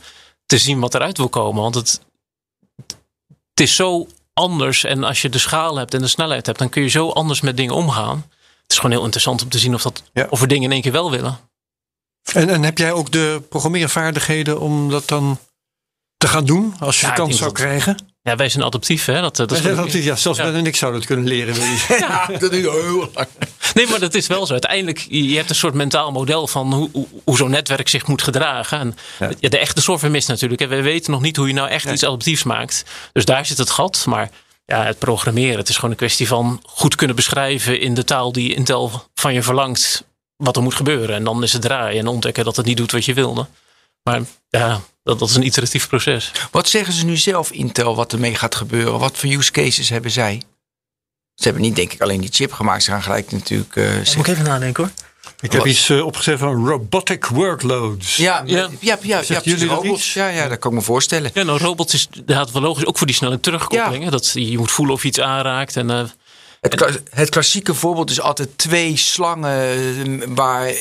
te 0.45 0.57
zien 0.57 0.79
wat 0.79 0.95
eruit 0.95 1.17
wil 1.17 1.29
komen. 1.29 1.61
Want 1.61 1.75
het, 1.75 2.01
het 3.49 3.59
is 3.59 3.75
zo 3.75 4.07
anders. 4.33 4.83
En 4.83 5.03
als 5.03 5.21
je 5.21 5.29
de 5.29 5.37
schaal 5.37 5.77
hebt 5.77 5.93
en 5.93 6.01
de 6.01 6.07
snelheid 6.07 6.45
hebt, 6.45 6.59
dan 6.59 6.69
kun 6.69 6.81
je 6.81 6.89
zo 6.89 7.09
anders 7.09 7.41
met 7.41 7.57
dingen 7.57 7.73
omgaan. 7.73 8.25
Het 8.67 8.75
is 8.75 8.81
gewoon 8.81 8.91
heel 8.91 9.03
interessant 9.03 9.41
om 9.43 9.49
te 9.49 9.59
zien 9.59 9.73
of, 9.73 9.81
dat, 9.81 10.03
ja. 10.13 10.27
of 10.29 10.39
we 10.39 10.47
dingen 10.47 10.63
in 10.63 10.71
één 10.71 10.81
keer 10.81 10.91
wel 10.91 11.11
willen. 11.11 11.37
En, 12.33 12.49
en 12.49 12.63
heb 12.63 12.77
jij 12.77 12.91
ook 12.91 13.11
de 13.11 13.41
programmeervaardigheden 13.49 14.59
om 14.59 14.89
dat 14.89 15.07
dan 15.07 15.39
te 16.17 16.27
gaan 16.27 16.45
doen 16.45 16.73
als 16.79 16.99
je 16.99 17.05
Ja, 17.05 17.11
de 17.11 17.17
kans 17.21 17.37
zou 17.37 17.49
dat- 17.49 17.59
krijgen? 17.59 18.05
Ja, 18.21 18.35
wij 18.35 18.49
zijn 18.49 18.63
adaptief. 18.63 19.05
Hè? 19.05 19.21
Dat, 19.21 19.35
dat 19.35 19.49
Wij 19.49 19.61
zijn 19.61 20.03
ja, 20.03 20.15
zelfs 20.15 20.37
Ja. 20.39 20.45
Ben 20.45 20.55
en 20.55 20.65
ik 20.65 20.75
zouden 20.75 20.99
het 20.99 21.09
kunnen 21.09 21.27
leren. 21.27 21.55
Ja, 21.99 22.25
dat 22.39 22.51
is 22.51 22.61
heel 22.61 23.09
lang. 23.13 23.27
Nee, 23.73 23.87
maar 23.87 23.99
dat 23.99 24.13
is 24.13 24.27
wel 24.27 24.45
zo. 24.45 24.51
Uiteindelijk, 24.51 25.05
je 25.09 25.35
hebt 25.35 25.49
een 25.49 25.55
soort 25.55 25.73
mentaal 25.73 26.11
model 26.11 26.47
van 26.47 26.73
hoe, 26.73 26.89
hoe, 27.23 27.37
zo'n 27.37 27.49
netwerk 27.49 27.87
zich 27.87 28.07
moet 28.07 28.21
gedragen. 28.21 28.79
En 28.79 28.95
Ja. 29.39 29.49
de 29.49 29.57
echte 29.57 29.81
software 29.81 30.13
mist 30.13 30.27
natuurlijk. 30.27 30.61
hè. 30.61 30.67
We 30.67 30.81
weten 30.81 31.11
nog 31.11 31.21
niet 31.21 31.35
hoe 31.35 31.47
je 31.47 31.53
nou 31.53 31.69
echt 31.69 31.85
iets 31.85 32.03
adaptiefs 32.03 32.43
maakt. 32.43 32.83
Dus 33.11 33.25
daar 33.25 33.45
zit 33.45 33.57
het 33.57 33.69
gat. 33.69 34.05
Maar 34.05 34.29
ja, 34.67 34.83
het 34.85 34.99
programmeren, 34.99 35.57
het 35.57 35.69
is 35.69 35.75
gewoon 35.75 35.91
een 35.91 35.97
kwestie 35.97 36.27
van 36.27 36.61
goed 36.65 36.95
kunnen 36.95 37.15
beschrijven 37.15 37.79
in 37.79 37.93
de 37.93 38.03
taal 38.03 38.31
die 38.31 38.53
Intel 38.55 39.09
van 39.13 39.33
je 39.33 39.43
verlangt 39.43 40.05
wat 40.35 40.55
er 40.55 40.61
moet 40.61 40.73
gebeuren. 40.73 41.15
En 41.15 41.23
dan 41.23 41.43
is 41.43 41.53
het 41.53 41.61
draaien 41.61 41.99
en 41.99 42.07
ontdekken 42.07 42.43
dat 42.45 42.55
het 42.55 42.65
niet 42.65 42.77
doet 42.77 42.91
wat 42.91 43.05
je 43.05 43.13
wilde. 43.13 43.47
Maar 44.03 44.21
ja, 44.49 44.81
dat, 45.03 45.19
dat 45.19 45.29
is 45.29 45.35
een 45.35 45.45
iteratief 45.45 45.87
proces. 45.87 46.31
Wat 46.51 46.69
zeggen 46.69 46.93
ze 46.93 47.05
nu 47.05 47.17
zelf, 47.17 47.51
Intel, 47.51 47.95
wat 47.95 48.13
ermee 48.13 48.35
gaat 48.35 48.55
gebeuren? 48.55 48.99
Wat 48.99 49.17
voor 49.17 49.29
use 49.29 49.51
cases 49.51 49.89
hebben 49.89 50.11
zij? 50.11 50.41
Ze 51.33 51.43
hebben 51.43 51.61
niet, 51.61 51.75
denk 51.75 51.93
ik, 51.93 52.01
alleen 52.01 52.21
die 52.21 52.31
chip 52.33 52.51
gemaakt. 52.51 52.83
Ze 52.83 52.91
gaan 52.91 53.03
gelijk 53.03 53.31
natuurlijk... 53.31 53.75
eh, 53.75 53.83
zeggen- 53.83 54.19
ik 54.19 54.27
even 54.27 54.43
nadenken 54.43 54.83
hoor. 54.83 54.93
Ik 55.39 55.51
heb 55.51 55.65
iets 55.65 55.89
eh, 55.89 56.05
opgezet 56.05 56.39
van 56.39 56.67
robotic 56.67 57.25
workloads. 57.25 58.15
ja, 58.17 58.43
ja, 58.45 58.57
Ja. 58.57 58.69
ja, 58.79 58.97
ja, 59.01 59.17
ja, 59.17 59.21
jullie 59.23 59.41
precies, 59.41 59.59
dat 59.69 59.69
robots. 59.83 60.13
Ja, 60.13 60.27
ja, 60.27 60.47
dat 60.47 60.59
kan 60.59 60.71
ik 60.71 60.77
me 60.77 60.83
voorstellen. 60.83 61.31
Ja, 61.33 61.43
nou, 61.43 61.59
robots 61.59 61.93
is 61.93 62.07
inderdaad 62.11 62.51
wel 62.51 62.61
logisch. 62.61 62.85
Ook 62.85 62.97
voor 62.97 63.07
die 63.07 63.15
snelle 63.15 63.39
terugkoppeling. 63.39 64.03
hè. 64.03 64.09
Dat 64.09 64.31
je 64.33 64.57
moet 64.57 64.71
voelen 64.71 64.95
of 64.95 65.01
je 65.01 65.07
iets 65.07 65.19
aanraakt. 65.19 65.75
En, 65.75 65.89
eh, 65.89 66.03
Het, 66.61 66.75
kla- 66.75 66.89
het 67.09 67.29
klassieke 67.29 67.73
voorbeeld 67.73 68.09
is 68.09 68.21
altijd 68.21 68.49
twee 68.57 68.97
slangen 68.97 70.21
eh, 70.21 70.27
waar, 70.35 70.73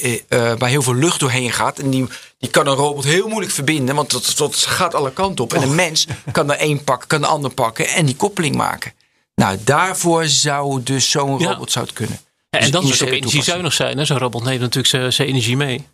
waar 0.58 0.68
heel 0.68 0.82
veel 0.82 0.94
lucht 0.94 1.20
doorheen 1.20 1.52
gaat. 1.52 1.78
En 1.78 1.90
die, 1.90 2.06
die 2.38 2.50
kan 2.50 2.66
een 2.66 2.74
robot 2.74 3.04
heel 3.04 3.28
moeilijk 3.28 3.52
verbinden, 3.52 3.94
want 3.94 4.10
dat, 4.10 4.32
dat 4.36 4.56
gaat 4.56 4.94
alle 4.94 5.12
kanten 5.12 5.44
op. 5.44 5.52
En 5.54 5.62
een 5.62 5.74
mens 5.74 6.06
kan 6.32 6.50
er 6.52 6.58
één 6.58 6.84
pakken, 6.84 7.08
kan 7.08 7.20
de 7.20 7.26
ander 7.26 7.50
pakken 7.50 7.88
en 7.88 8.06
die 8.06 8.16
koppeling 8.16 8.54
maken. 8.56 8.92
Nou, 9.34 9.56
daarvoor 9.64 10.26
zou 10.26 10.82
dus 10.82 11.10
zo'n 11.10 11.38
Ja. 11.38 11.50
robot 11.52 11.72
zou 11.72 11.84
het 11.84 11.94
kunnen. 11.94 12.18
Ja, 12.60 12.66
Dus 12.66 12.74
en 12.74 12.80
dan 12.82 12.82
zou 12.82 12.94
het 12.94 13.08
ook 13.08 13.14
energiezuinig 13.22 13.72
zijn. 13.72 13.98
hè. 13.98 14.04
Zo'n 14.04 14.18
robot 14.18 14.44
neemt 14.44 14.60
natuurlijk 14.60 14.86
zijn- 14.86 15.12
zijn 15.12 15.28
energie 15.28 15.56
mee. 15.56 15.86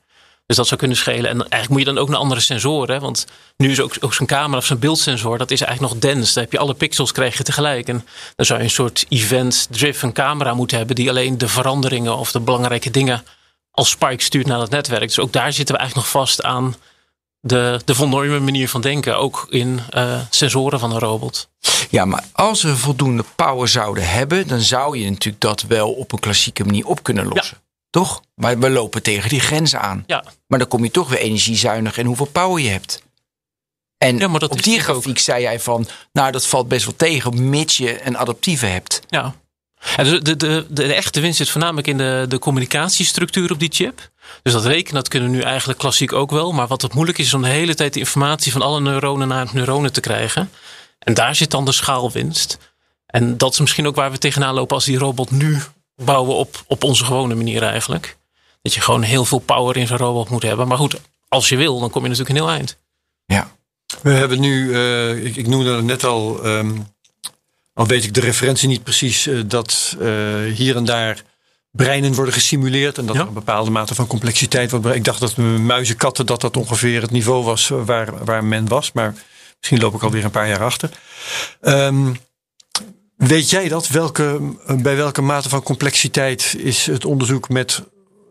Dus 0.46 0.56
dat 0.56 0.66
zou 0.66 0.80
kunnen 0.80 0.96
schelen. 0.96 1.30
En 1.30 1.38
eigenlijk 1.38 1.68
moet 1.68 1.78
je 1.78 1.84
dan 1.84 1.98
ook 1.98 2.08
naar 2.08 2.18
andere 2.18 2.40
sensoren. 2.40 2.94
Hè? 2.94 3.00
Want 3.00 3.26
nu 3.56 3.70
is 3.70 3.80
ook, 3.80 3.94
ook 4.00 4.14
zo'n 4.14 4.26
camera 4.26 4.56
of 4.58 4.64
zo'n 4.66 4.78
beeldsensor, 4.78 5.38
dat 5.38 5.50
is 5.50 5.60
eigenlijk 5.60 5.92
nog 5.94 6.02
dense. 6.02 6.34
Daar 6.34 6.42
heb 6.42 6.52
je 6.52 6.58
alle 6.58 6.74
pixels 6.74 7.12
krijg 7.12 7.36
je 7.36 7.42
tegelijk. 7.42 7.88
En 7.88 8.06
dan 8.36 8.46
zou 8.46 8.58
je 8.58 8.64
een 8.64 8.70
soort 8.70 9.06
event-driven 9.08 10.12
camera 10.12 10.54
moeten 10.54 10.76
hebben 10.76 10.96
die 10.96 11.08
alleen 11.08 11.38
de 11.38 11.48
veranderingen 11.48 12.16
of 12.16 12.32
de 12.32 12.40
belangrijke 12.40 12.90
dingen 12.90 13.24
als 13.70 13.90
spike 13.90 14.22
stuurt 14.22 14.46
naar 14.46 14.60
het 14.60 14.70
netwerk. 14.70 15.06
Dus 15.06 15.18
ook 15.18 15.32
daar 15.32 15.52
zitten 15.52 15.74
we 15.74 15.80
eigenlijk 15.80 16.10
nog 16.12 16.22
vast 16.22 16.42
aan 16.42 16.76
de, 17.42 17.80
de 17.84 17.94
Neumann 17.98 18.44
manier 18.44 18.68
van 18.68 18.80
denken. 18.80 19.16
Ook 19.16 19.46
in 19.48 19.80
uh, 19.90 20.20
sensoren 20.30 20.80
van 20.80 20.92
een 20.92 20.98
robot. 20.98 21.48
Ja, 21.90 22.04
maar 22.04 22.24
als 22.32 22.62
we 22.62 22.76
voldoende 22.76 23.24
power 23.36 23.68
zouden 23.68 24.08
hebben, 24.08 24.48
dan 24.48 24.60
zou 24.60 24.98
je 24.98 25.10
natuurlijk 25.10 25.42
dat 25.42 25.62
wel 25.62 25.92
op 25.92 26.12
een 26.12 26.18
klassieke 26.18 26.64
manier 26.64 26.86
op 26.86 27.02
kunnen 27.02 27.26
lossen. 27.26 27.56
Ja. 27.60 27.70
Toch? 27.90 28.22
Maar 28.34 28.58
we 28.58 28.70
lopen 28.70 29.02
tegen 29.02 29.28
die 29.28 29.40
grenzen 29.40 29.80
aan. 29.80 30.04
Ja. 30.06 30.24
Maar 30.46 30.58
dan 30.58 30.68
kom 30.68 30.84
je 30.84 30.90
toch 30.90 31.08
weer 31.08 31.18
energiezuinig 31.18 31.98
en 31.98 32.06
hoeveel 32.06 32.26
power 32.26 32.62
je 32.62 32.68
hebt. 32.68 33.02
En 33.98 34.18
ja, 34.18 34.28
maar 34.28 34.40
dat 34.40 34.50
op 34.50 34.62
die 34.62 34.80
grafiek 34.80 35.10
ook. 35.10 35.18
zei 35.18 35.42
jij 35.42 35.60
van, 35.60 35.86
nou 36.12 36.32
dat 36.32 36.46
valt 36.46 36.68
best 36.68 36.84
wel 36.84 36.96
tegen, 36.96 37.48
mits 37.48 37.76
je 37.76 38.06
een 38.06 38.18
adaptieve 38.18 38.66
hebt. 38.66 39.00
Ja. 39.08 39.34
En 39.96 40.04
de, 40.04 40.22
de, 40.22 40.36
de, 40.36 40.66
de, 40.68 40.94
echte 40.94 41.20
winst 41.20 41.36
zit 41.36 41.50
voornamelijk 41.50 41.86
in 41.86 41.98
de, 41.98 42.24
de 42.28 42.38
communicatiestructuur 42.38 43.52
op 43.52 43.58
die 43.58 43.72
chip. 43.72 44.10
Dus 44.42 44.52
dat 44.52 44.64
rekenen, 44.64 44.94
dat 44.94 45.08
kunnen 45.08 45.30
we 45.30 45.36
nu 45.36 45.42
eigenlijk 45.42 45.78
klassiek 45.78 46.12
ook 46.12 46.30
wel. 46.30 46.52
Maar 46.52 46.66
wat 46.66 46.82
het 46.82 46.94
moeilijk 46.94 47.18
is, 47.18 47.26
is 47.26 47.34
om 47.34 47.42
de 47.42 47.48
hele 47.48 47.74
tijd 47.74 47.92
de 47.92 47.98
informatie 47.98 48.52
van 48.52 48.62
alle 48.62 48.80
neuronen 48.80 49.28
naar 49.28 49.48
neuronen 49.52 49.92
te 49.92 50.00
krijgen. 50.00 50.50
En 50.98 51.14
daar 51.14 51.34
zit 51.34 51.50
dan 51.50 51.64
de 51.64 51.72
schaalwinst. 51.72 52.58
En 53.06 53.36
dat 53.36 53.52
is 53.52 53.60
misschien 53.60 53.86
ook 53.86 53.94
waar 53.94 54.10
we 54.10 54.18
tegenaan 54.18 54.54
lopen 54.54 54.74
als 54.74 54.84
die 54.84 54.98
robot 54.98 55.30
nu 55.30 55.60
bouwen 55.96 56.36
op, 56.36 56.64
op 56.66 56.84
onze 56.84 57.04
gewone 57.04 57.34
manier 57.34 57.62
eigenlijk. 57.62 58.16
Dat 58.62 58.74
je 58.74 58.80
gewoon 58.80 59.02
heel 59.02 59.24
veel 59.24 59.38
power 59.38 59.76
in 59.76 59.86
zo'n 59.86 59.96
robot 59.96 60.28
moet 60.28 60.42
hebben. 60.42 60.68
Maar 60.68 60.78
goed, 60.78 61.00
als 61.28 61.48
je 61.48 61.56
wil, 61.56 61.80
dan 61.80 61.90
kom 61.90 62.02
je 62.02 62.08
natuurlijk 62.08 62.38
een 62.38 62.44
heel 62.44 62.54
eind. 62.54 62.76
Ja. 63.26 63.50
We 64.02 64.10
hebben 64.10 64.40
nu, 64.40 64.68
uh, 64.68 65.24
ik, 65.24 65.36
ik, 65.36 65.46
noemde 65.46 65.74
het 65.74 65.84
net 65.84 66.04
al, 66.04 66.46
um, 66.46 66.86
al 67.74 67.86
weet 67.86 68.04
ik 68.04 68.14
de 68.14 68.20
referentie 68.20 68.68
niet 68.68 68.82
precies, 68.82 69.26
uh, 69.26 69.42
dat 69.46 69.96
uh, 70.00 70.08
hier 70.54 70.76
en 70.76 70.84
daar 70.84 71.22
breinen 71.70 72.14
worden 72.14 72.34
gesimuleerd 72.34 72.98
en 72.98 73.06
dat 73.06 73.16
er 73.16 73.26
een 73.26 73.32
bepaalde 73.32 73.70
mate 73.70 73.94
van 73.94 74.06
complexiteit 74.06 74.70
wordt. 74.70 74.86
Ik 74.86 75.04
dacht 75.04 75.20
dat 75.20 75.36
muizen, 75.36 75.96
katten, 75.96 76.26
dat 76.26 76.40
dat 76.40 76.56
ongeveer 76.56 77.02
het 77.02 77.10
niveau 77.10 77.44
was 77.44 77.68
waar, 77.68 78.24
waar 78.24 78.44
men 78.44 78.68
was, 78.68 78.92
maar 78.92 79.14
misschien 79.58 79.80
loop 79.80 79.94
ik 79.94 80.02
alweer 80.02 80.24
een 80.24 80.30
paar 80.30 80.48
jaar 80.48 80.62
achter. 80.62 80.90
Um, 81.60 82.16
weet 83.16 83.50
jij 83.50 83.68
dat? 83.68 83.88
Welke, 83.88 84.54
bij 84.82 84.96
welke 84.96 85.22
mate 85.22 85.48
van 85.48 85.62
complexiteit 85.62 86.54
is 86.58 86.86
het 86.86 87.04
onderzoek 87.04 87.48
met 87.48 87.82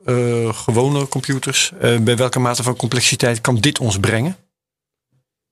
uh, 0.05 0.53
gewone 0.53 1.07
computers? 1.07 1.71
Uh, 1.81 1.99
bij 1.99 2.15
welke 2.15 2.39
mate 2.39 2.63
van 2.63 2.75
complexiteit 2.75 3.41
kan 3.41 3.55
dit 3.55 3.79
ons 3.79 3.99
brengen? 3.99 4.37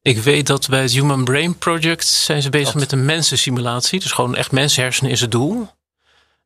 Ik 0.10 0.24
weet 0.24 0.48
dat 0.48 0.68
bij 0.70 0.82
het 0.82 0.92
Human 0.92 1.24
Brain 1.24 1.58
Project 1.58 2.06
zijn 2.06 2.42
ze 2.42 2.50
bezig 2.50 2.76
met 2.76 2.92
een 2.92 3.06
mensensimulatie. 3.06 4.00
Dus 4.00 4.12
gewoon 4.12 4.36
echt 4.36 4.52
mensenhersenen 4.52 5.12
is 5.12 5.22
het 5.22 5.32
doel. 5.32 5.70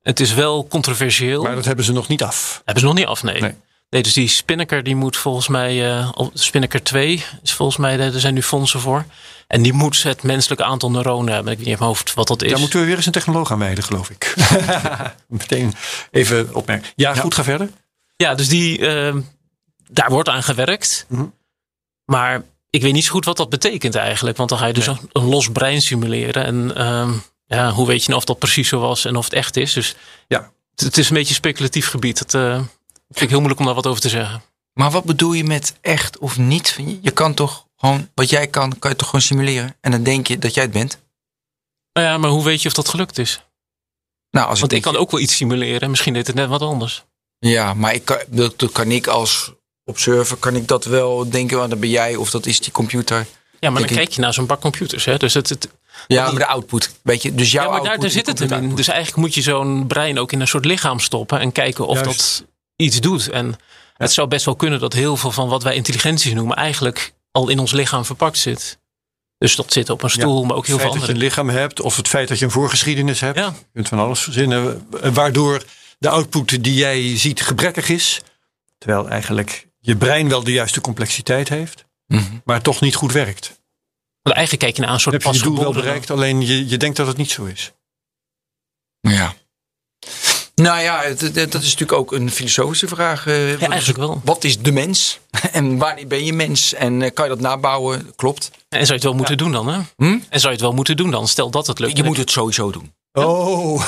Het 0.01 0.19
is 0.19 0.33
wel 0.33 0.67
controversieel. 0.67 1.43
Maar 1.43 1.55
dat 1.55 1.65
hebben 1.65 1.85
ze 1.85 1.91
nog 1.91 2.07
niet 2.07 2.23
af. 2.23 2.61
Hebben 2.65 2.79
ze 2.79 2.85
nog 2.85 2.97
niet 2.97 3.05
af, 3.05 3.23
nee. 3.23 3.41
nee. 3.89 4.01
dus 4.01 4.13
die 4.13 4.27
Spinnaker 4.27 4.83
die 4.83 4.95
moet 4.95 5.17
volgens 5.17 5.47
mij, 5.47 5.95
uh, 5.95 6.11
Spinnaker 6.33 6.83
2 6.83 7.23
is 7.43 7.53
volgens 7.53 7.77
mij, 7.77 7.99
er 7.99 8.19
zijn 8.19 8.33
nu 8.33 8.41
fondsen 8.43 8.79
voor. 8.79 9.05
En 9.47 9.61
die 9.61 9.73
moet 9.73 10.03
het 10.03 10.23
menselijke 10.23 10.63
aantal 10.63 10.91
neuronen 10.91 11.33
hebben. 11.33 11.51
Ik 11.51 11.57
weet 11.57 11.67
niet 11.67 11.75
in 11.75 11.83
mijn 11.83 11.91
hoofd 11.95 12.13
wat 12.13 12.27
dat 12.27 12.41
is. 12.41 12.49
Daar 12.49 12.59
moeten 12.59 12.79
we 12.79 12.85
weer 12.85 12.95
eens 12.95 13.05
een 13.05 13.11
technoloog 13.11 13.51
aan 13.51 13.59
wijden, 13.59 13.83
geloof 13.83 14.09
ik. 14.09 14.35
Meteen 15.27 15.73
even 16.11 16.55
opmerken. 16.55 16.91
Ja, 16.95 17.13
goed, 17.13 17.35
ga 17.35 17.43
verder. 17.43 17.69
Ja, 18.15 18.35
dus 18.35 18.47
die, 18.49 18.79
uh, 18.79 19.15
daar 19.87 20.09
wordt 20.09 20.29
aan 20.29 20.43
gewerkt. 20.43 21.05
Mm 21.09 21.17
-hmm. 21.17 21.33
Maar 22.05 22.43
ik 22.73 22.81
weet 22.81 22.93
niet 22.93 23.05
zo 23.05 23.11
goed 23.11 23.25
wat 23.25 23.37
dat 23.37 23.49
betekent 23.49 23.95
eigenlijk. 23.95 24.37
Want 24.37 24.49
dan 24.49 24.57
ga 24.57 24.65
je 24.65 24.73
dus 24.73 24.85
nee. 24.85 24.97
een, 25.11 25.23
los 25.23 25.51
brein 25.51 25.81
simuleren. 25.81 26.45
En 26.45 26.87
um, 26.87 27.23
ja, 27.45 27.71
hoe 27.71 27.87
weet 27.87 28.01
je 28.01 28.07
nou 28.07 28.19
of 28.19 28.25
dat 28.25 28.39
precies 28.39 28.67
zo 28.67 28.79
was 28.79 29.05
en 29.05 29.15
of 29.15 29.23
het 29.23 29.33
echt 29.33 29.57
is? 29.57 29.73
Dus 29.73 29.95
ja. 30.27 30.51
het, 30.75 30.85
het 30.85 30.97
is 30.97 31.09
een 31.09 31.15
beetje 31.15 31.33
speculatief 31.33 31.87
gebied. 31.87 32.17
Dat 32.17 32.33
uh, 32.33 32.55
vind 33.09 33.21
ik 33.21 33.29
heel 33.29 33.37
moeilijk 33.37 33.59
om 33.59 33.65
daar 33.65 33.75
wat 33.75 33.87
over 33.87 34.01
te 34.01 34.09
zeggen. 34.09 34.41
Maar 34.73 34.91
wat 34.91 35.03
bedoel 35.03 35.33
je 35.33 35.43
met 35.43 35.77
echt 35.81 36.17
of 36.17 36.37
niet? 36.37 36.77
Je 37.01 37.11
kan 37.11 37.33
toch 37.33 37.67
gewoon, 37.77 38.09
wat 38.15 38.29
jij 38.29 38.47
kan, 38.47 38.79
kan 38.79 38.91
je 38.91 38.97
toch 38.97 39.07
gewoon 39.07 39.21
simuleren? 39.21 39.75
En 39.81 39.91
dan 39.91 40.03
denk 40.03 40.27
je 40.27 40.39
dat 40.39 40.53
jij 40.53 40.63
het 40.63 40.73
bent? 40.73 40.99
Nou 41.93 42.07
ja, 42.07 42.17
maar 42.17 42.29
hoe 42.29 42.43
weet 42.43 42.61
je 42.61 42.67
of 42.67 42.73
dat 42.73 42.89
gelukt 42.89 43.17
is? 43.17 43.41
Nou, 44.29 44.47
als 44.47 44.59
Want 44.59 44.71
ik, 44.71 44.77
ik 44.77 44.83
kan 44.83 44.95
ook 44.95 45.11
wel 45.11 45.19
iets 45.19 45.35
simuleren. 45.35 45.89
Misschien 45.89 46.13
deed 46.13 46.27
het 46.27 46.35
net 46.35 46.49
wat 46.49 46.61
anders. 46.61 47.05
Ja, 47.39 47.73
maar 47.73 47.93
ik 47.93 48.05
kan, 48.05 48.17
dat 48.29 48.71
kan 48.71 48.91
ik 48.91 49.07
als 49.07 49.53
observer, 49.85 50.37
kan 50.37 50.55
ik 50.55 50.67
dat 50.67 50.85
wel 50.85 51.29
denken, 51.29 51.57
want 51.57 51.69
dan 51.69 51.79
ben 51.79 51.89
jij 51.89 52.15
of 52.15 52.29
dat 52.29 52.45
is 52.45 52.59
die 52.59 52.71
computer. 52.71 53.25
Ja, 53.59 53.69
maar 53.69 53.87
dan 53.87 53.95
kijk 53.95 54.11
je 54.11 54.21
naar 54.21 54.33
zo'n 54.33 54.45
bak 54.45 54.61
computers. 54.61 55.05
Hè? 55.05 55.17
Dus 55.17 55.33
het, 55.33 55.49
het, 55.49 55.69
ja, 56.07 56.31
maar 56.31 56.39
de 56.39 56.47
output. 56.47 56.95
Weet 57.03 57.21
je, 57.21 57.35
dus 57.35 57.51
jouw 57.51 57.63
ja, 57.63 57.71
maar 57.71 57.83
daar, 57.83 57.99
daar 57.99 58.09
zit 58.09 58.27
het 58.27 58.39
in. 58.39 58.75
Dus 58.75 58.87
eigenlijk 58.87 59.17
moet 59.17 59.33
je 59.35 59.41
zo'n 59.41 59.87
brein 59.87 60.19
ook 60.19 60.31
in 60.31 60.41
een 60.41 60.47
soort 60.47 60.65
lichaam 60.65 60.99
stoppen 60.99 61.39
en 61.39 61.51
kijken 61.51 61.87
of 61.87 62.03
Juist. 62.03 62.37
dat 62.37 62.45
iets 62.75 62.99
doet. 62.99 63.29
En 63.29 63.47
ja. 63.47 63.55
het 63.93 64.11
zou 64.11 64.27
best 64.27 64.45
wel 64.45 64.55
kunnen 64.55 64.79
dat 64.79 64.93
heel 64.93 65.17
veel 65.17 65.31
van 65.31 65.49
wat 65.49 65.63
wij 65.63 65.75
intelligentie 65.75 66.35
noemen, 66.35 66.55
eigenlijk 66.55 67.13
al 67.31 67.49
in 67.49 67.59
ons 67.59 67.71
lichaam 67.71 68.05
verpakt 68.05 68.37
zit. 68.37 68.79
Dus 69.37 69.55
dat 69.55 69.73
zit 69.73 69.89
op 69.89 70.03
een 70.03 70.09
stoel, 70.09 70.41
ja, 70.41 70.47
maar 70.47 70.55
ook 70.55 70.67
heel 70.67 70.77
veel 70.79 70.89
andere. 70.89 71.05
Het 71.05 71.17
feit 71.17 71.21
dat 71.21 71.35
je 71.35 71.41
een 71.41 71.45
lichaam 71.45 71.61
hebt, 71.61 71.81
of 71.81 71.95
het 71.95 72.07
feit 72.07 72.27
dat 72.27 72.39
je 72.39 72.45
een 72.45 72.51
voorgeschiedenis 72.51 73.19
hebt. 73.19 73.37
Ja. 73.37 73.45
Je 73.45 73.65
kunt 73.73 73.87
van 73.87 73.99
alles 73.99 74.19
verzinnen. 74.19 74.87
Waardoor 75.13 75.63
de 75.99 76.09
output 76.09 76.63
die 76.63 76.73
jij 76.73 77.17
ziet 77.17 77.41
gebrekkig 77.41 77.89
is. 77.89 78.21
Terwijl 78.77 79.09
eigenlijk 79.09 79.67
je 79.85 79.95
brein 79.95 80.29
wel 80.29 80.43
de 80.43 80.51
juiste 80.51 80.81
complexiteit 80.81 81.49
heeft, 81.49 81.85
mm 82.07 82.19
-hmm. 82.19 82.41
maar 82.45 82.61
toch 82.61 82.81
niet 82.81 82.95
goed 82.95 83.11
werkt. 83.11 83.61
Want 84.21 84.35
eigenlijk 84.35 84.65
kijk 84.65 84.75
je 84.75 84.81
naar 84.81 84.93
een 84.93 84.99
soort. 84.99 85.23
Heb 85.23 85.33
je 85.33 85.39
je 85.39 85.43
doel 85.43 85.59
wel 85.59 85.73
bereikt, 85.73 86.11
alleen 86.11 86.45
je, 86.45 86.67
je 86.67 86.77
denkt 86.77 86.97
dat 86.97 87.07
het 87.07 87.17
niet 87.17 87.31
zo 87.31 87.45
is. 87.45 87.71
Ja. 88.99 89.33
Nou 90.55 90.81
ja, 90.81 91.09
dat, 91.09 91.33
dat 91.33 91.61
is 91.61 91.71
natuurlijk 91.71 91.91
ook 91.91 92.11
een 92.11 92.31
filosofische 92.31 92.87
vraag. 92.87 93.25
Ja, 93.25 93.57
eigenlijk 93.57 93.97
wel. 93.97 94.21
Wat 94.23 94.43
is 94.43 94.59
de 94.59 94.71
mens? 94.71 95.19
En 95.51 95.77
wanneer 95.77 96.07
ben 96.07 96.25
je 96.25 96.33
mens? 96.33 96.73
En 96.73 97.13
kan 97.13 97.25
je 97.25 97.31
dat 97.31 97.39
nabouwen? 97.39 98.15
Klopt. 98.15 98.51
En 98.69 98.85
zou 98.85 98.87
je 98.87 98.93
het 98.93 99.03
wel 99.03 99.13
moeten 99.13 99.37
ja. 99.37 99.43
doen 99.43 99.51
dan, 99.51 99.67
hè? 99.67 99.79
Hm? 99.95 100.19
En 100.29 100.39
zou 100.39 100.43
je 100.43 100.49
het 100.49 100.61
wel 100.61 100.73
moeten 100.73 100.97
doen 100.97 101.11
dan? 101.11 101.27
Stel 101.27 101.49
dat 101.49 101.67
het 101.67 101.79
lukt. 101.79 101.97
Je 101.97 102.03
moet 102.03 102.17
het 102.17 102.31
sowieso 102.31 102.71
doen. 102.71 102.93
Oh. 103.13 103.85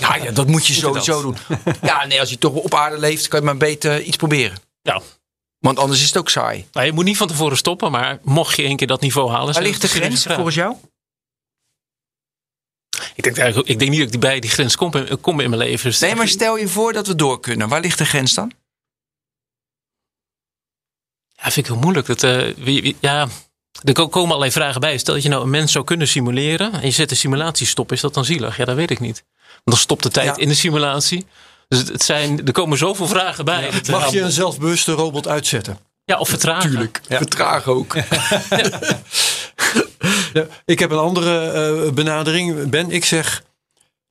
Ja, 0.00 0.14
ja 0.14 0.30
dat 0.30 0.46
moet 0.46 0.66
je 0.66 0.72
sowieso 0.72 1.22
doen. 1.22 1.36
Ja, 1.82 2.06
nee, 2.06 2.20
als 2.20 2.30
je 2.30 2.38
toch 2.38 2.52
op 2.52 2.74
aarde 2.74 2.98
leeft, 2.98 3.28
kan 3.28 3.40
je 3.40 3.44
maar 3.44 3.56
beter 3.56 4.02
iets 4.02 4.16
proberen. 4.16 4.58
Ja. 4.82 5.00
Want 5.58 5.78
anders 5.78 6.00
is 6.00 6.06
het 6.06 6.16
ook 6.16 6.28
saai. 6.28 6.68
Nou, 6.72 6.86
je 6.86 6.92
moet 6.92 7.04
niet 7.04 7.16
van 7.16 7.28
tevoren 7.28 7.56
stoppen, 7.56 7.90
maar 7.90 8.18
mocht 8.22 8.56
je 8.56 8.62
één 8.62 8.76
keer 8.76 8.86
dat 8.86 9.00
niveau 9.00 9.30
halen. 9.30 9.54
Waar 9.54 9.62
ligt 9.62 9.80
de 9.80 9.88
grens 9.88 10.22
volgens 10.22 10.54
jou? 10.54 10.76
Ik 13.14 13.22
denk, 13.22 13.36
eigenlijk, 13.36 13.68
ik 13.68 13.78
denk 13.78 13.90
niet 13.90 14.00
dat 14.00 14.14
ik 14.14 14.20
bij 14.20 14.40
die 14.40 14.50
grens 14.50 14.76
kom, 14.76 15.20
kom 15.20 15.40
in 15.40 15.50
mijn 15.50 15.62
leven. 15.62 15.90
Dus 15.90 15.98
nee, 15.98 16.14
maar 16.14 16.28
stel 16.28 16.56
je 16.56 16.68
voor 16.68 16.92
dat 16.92 17.06
we 17.06 17.14
door 17.14 17.40
kunnen. 17.40 17.68
Waar 17.68 17.80
ligt 17.80 17.98
de 17.98 18.04
grens 18.04 18.34
dan? 18.34 18.52
Ja, 21.28 21.42
vind 21.42 21.56
ik 21.56 21.66
heel 21.66 21.82
moeilijk. 21.82 22.06
Dat, 22.06 22.22
uh, 22.22 22.92
ja, 23.00 23.28
er 23.82 23.92
komen 23.92 24.28
allerlei 24.28 24.50
vragen 24.50 24.80
bij. 24.80 24.98
Stel 24.98 25.14
dat 25.14 25.22
je 25.22 25.28
nou 25.28 25.42
een 25.42 25.50
mens 25.50 25.72
zou 25.72 25.84
kunnen 25.84 26.08
simuleren 26.08 26.72
en 26.72 26.86
je 26.86 26.90
zet 26.90 27.08
de 27.08 27.14
simulatie 27.14 27.66
stop, 27.66 27.92
is 27.92 28.00
dat 28.00 28.14
dan 28.14 28.24
zielig? 28.24 28.56
Ja, 28.56 28.64
dat 28.64 28.76
weet 28.76 28.90
ik 28.90 29.00
niet. 29.00 29.24
Want 29.46 29.62
dan 29.64 29.76
stopt 29.76 30.02
de 30.02 30.10
tijd 30.10 30.26
ja. 30.26 30.36
in 30.36 30.48
de 30.48 30.54
simulatie. 30.54 31.26
Dus 31.70 31.88
het 31.88 32.02
zijn, 32.02 32.46
er 32.46 32.52
komen 32.52 32.78
zoveel 32.78 33.06
vragen 33.06 33.44
bij. 33.44 33.70
Ja, 33.82 33.90
mag 33.90 34.10
je 34.10 34.20
een 34.20 34.32
zelfbewuste 34.32 34.92
robot 34.92 35.28
uitzetten? 35.28 35.78
Ja, 36.04 36.18
of 36.18 36.28
vertragen. 36.28 36.70
Tuurlijk, 36.70 37.00
ja. 37.08 37.16
vertragen 37.16 37.72
ook. 37.72 37.94
ja, 40.32 40.46
ik 40.64 40.78
heb 40.78 40.90
een 40.90 40.98
andere 40.98 41.52
uh, 41.84 41.92
benadering. 41.92 42.70
Ben, 42.70 42.90
ik 42.90 43.04
zeg, 43.04 43.42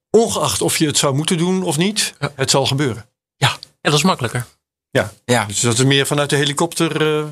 ongeacht 0.10 0.62
of 0.62 0.78
je 0.78 0.86
het 0.86 0.98
zou 0.98 1.16
moeten 1.16 1.38
doen 1.38 1.64
of 1.64 1.78
niet, 1.78 2.14
het 2.36 2.50
zal 2.50 2.66
gebeuren. 2.66 3.06
Ja, 3.36 3.52
en 3.52 3.92
dat 3.92 3.94
is 3.94 4.04
makkelijker. 4.04 4.46
Ja, 4.90 5.12
ja. 5.26 5.46
dus 5.46 5.60
dat 5.60 5.74
is 5.74 5.84
meer 5.84 6.06
vanuit 6.06 6.30
de 6.30 6.36
helikopter... 6.36 7.02
Uh, 7.02 7.26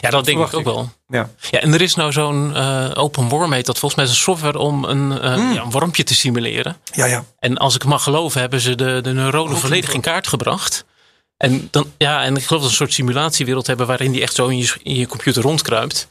ja, 0.00 0.10
dat 0.10 0.24
denk 0.24 0.46
ik 0.46 0.54
ook 0.54 0.64
wel. 0.64 0.92
Ja. 1.08 1.30
ja, 1.50 1.60
en 1.60 1.74
er 1.74 1.80
is 1.80 1.94
nou 1.94 2.12
zo'n 2.12 2.50
uh, 2.50 2.90
Open 2.94 3.28
Worm 3.28 3.52
heet 3.52 3.66
dat 3.66 3.78
volgens 3.78 4.00
mij 4.00 4.10
is 4.10 4.16
een 4.16 4.24
software 4.24 4.58
om 4.58 4.84
een, 4.84 5.10
uh, 5.10 5.36
mm. 5.36 5.52
ja, 5.52 5.62
een 5.62 5.70
wormpje 5.70 6.04
te 6.04 6.14
simuleren. 6.14 6.76
Ja, 6.92 7.04
ja. 7.04 7.24
En 7.38 7.56
als 7.56 7.74
ik 7.74 7.84
mag 7.84 8.02
geloven, 8.02 8.40
hebben 8.40 8.60
ze 8.60 8.74
de, 8.74 9.00
de 9.02 9.12
neuronen 9.12 9.56
volledig 9.56 9.94
in 9.94 10.00
kaart 10.00 10.26
gebracht. 10.26 10.84
En, 11.36 11.68
dan, 11.70 11.92
ja, 11.98 12.22
en 12.22 12.36
ik 12.36 12.44
geloof 12.44 12.48
dat 12.48 12.60
we 12.60 12.66
een 12.66 12.86
soort 12.86 12.92
simulatiewereld 12.92 13.66
hebben 13.66 13.86
waarin 13.86 14.12
die 14.12 14.22
echt 14.22 14.34
zo 14.34 14.46
in 14.46 14.58
je, 14.58 14.74
in 14.82 14.94
je 14.94 15.06
computer 15.06 15.42
rondkruipt. 15.42 16.08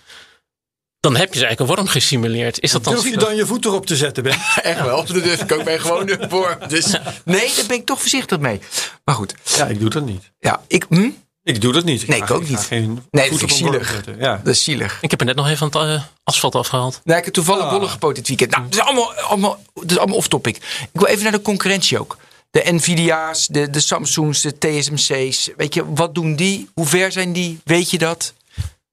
Dan 1.00 1.15
heb 1.15 1.34
je 1.34 1.39
ze 1.39 1.46
eigenlijk 1.46 1.60
een 1.60 1.76
worm 1.78 1.92
gesimuleerd. 1.92 2.60
Is 2.60 2.72
dat 2.72 2.84
dan 2.84 2.94
Durf 2.94 3.10
je 3.10 3.18
dan 3.18 3.36
je 3.36 3.46
voet 3.46 3.65
erop 3.65 3.86
te 3.86 3.96
zetten, 3.96 4.24
Ben? 4.24 4.38
Echt 4.62 4.82
wel. 4.82 5.06
Dat 5.06 5.24
durf 5.24 5.42
ik 5.42 5.52
ook 5.52 5.63
bij 5.63 5.80
gewoon 5.80 6.10
voor. 6.30 6.58
Dus 6.68 6.86
nee, 7.26 7.52
daar 7.56 7.65
ben 7.68 7.78
ik 7.78 7.86
toch 7.86 8.00
voorzichtig 8.00 8.39
mee. 8.39 8.60
Maar 9.04 9.15
goed. 9.15 9.34
Ja, 9.44 9.65
ik 9.65 9.80
doe 9.80 9.89
dat 9.89 10.06
niet. 10.06 10.32
Ja, 10.39 10.62
ik... 10.68 10.86
Hm? 10.89 11.10
Ik 11.43 11.62
doe 11.62 11.73
dat 11.73 11.84
niet. 11.84 12.02
Ik 12.02 12.08
nee, 12.08 12.21
ik 12.21 12.32
ook 12.32 12.47
niet. 12.47 12.60
Geen 12.60 13.04
nee, 13.12 13.30
dat 13.30 13.41
is 13.41 13.58
zielig. 13.58 14.02
Ja. 14.17 14.41
Dat 14.43 14.54
is 14.54 14.63
zielig. 14.63 14.97
Ik 15.02 15.12
heb 15.12 15.19
er 15.19 15.25
net 15.25 15.36
nog 15.36 15.45
even 15.45 15.71
van 15.71 15.82
het 15.82 15.99
uh, 15.99 16.04
asfalt 16.23 16.56
afgehaald. 16.56 17.02
Nee, 17.04 17.17
ik 17.17 17.25
heb 17.25 17.33
toevallig 17.33 17.63
ah. 17.63 17.71
bollen 17.71 17.90
gepoot 17.90 18.15
dit 18.15 18.27
weekend. 18.27 18.52
Nou, 18.52 18.63
dat 18.63 18.73
is 18.73 18.79
allemaal, 18.79 19.13
allemaal, 19.13 19.60
dat 19.73 19.92
is 19.92 19.98
allemaal 19.98 20.17
off-topic. 20.17 20.56
Ik 20.81 21.00
wil 21.00 21.08
even 21.08 21.23
naar 21.23 21.31
de 21.31 21.42
concurrentie 21.42 22.00
ook. 22.00 22.17
De 22.52 22.71
Nvidia's, 22.71 23.48
de, 23.48 23.69
de 23.69 23.79
Samsungs, 23.79 24.42
de 24.42 24.58
TSMC's. 24.58 25.50
Weet 25.58 25.73
je, 25.73 25.94
wat 25.94 26.15
doen 26.15 26.35
die? 26.35 26.69
Hoe 26.73 26.85
ver 26.85 27.12
zijn 27.12 27.33
die? 27.33 27.60
Weet 27.63 27.90
je 27.90 27.98
dat? 27.98 28.33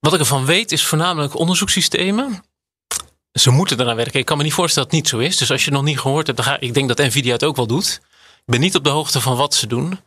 Wat 0.00 0.14
ik 0.14 0.20
ervan 0.20 0.44
weet 0.44 0.72
is 0.72 0.86
voornamelijk 0.86 1.38
onderzoekssystemen. 1.38 2.44
Ze 3.32 3.50
moeten 3.50 3.80
eraan 3.80 3.96
werken. 3.96 4.20
Ik 4.20 4.26
kan 4.26 4.36
me 4.36 4.42
niet 4.42 4.52
voorstellen 4.52 4.88
dat 4.88 4.98
het 4.98 5.04
niet 5.04 5.20
zo 5.20 5.26
is. 5.26 5.36
Dus 5.36 5.50
als 5.50 5.64
je 5.64 5.70
het 5.70 5.78
nog 5.78 5.88
niet 5.88 6.00
gehoord 6.00 6.26
hebt, 6.26 6.38
dan 6.38 6.46
ga 6.46 6.60
ik 6.60 6.74
denk 6.74 6.88
dat 6.88 6.98
Nvidia 6.98 7.32
het 7.32 7.44
ook 7.44 7.56
wel 7.56 7.66
doet. 7.66 8.00
Ik 8.36 8.52
ben 8.52 8.60
niet 8.60 8.76
op 8.76 8.84
de 8.84 8.90
hoogte 8.90 9.20
van 9.20 9.36
wat 9.36 9.54
ze 9.54 9.66
doen. 9.66 10.00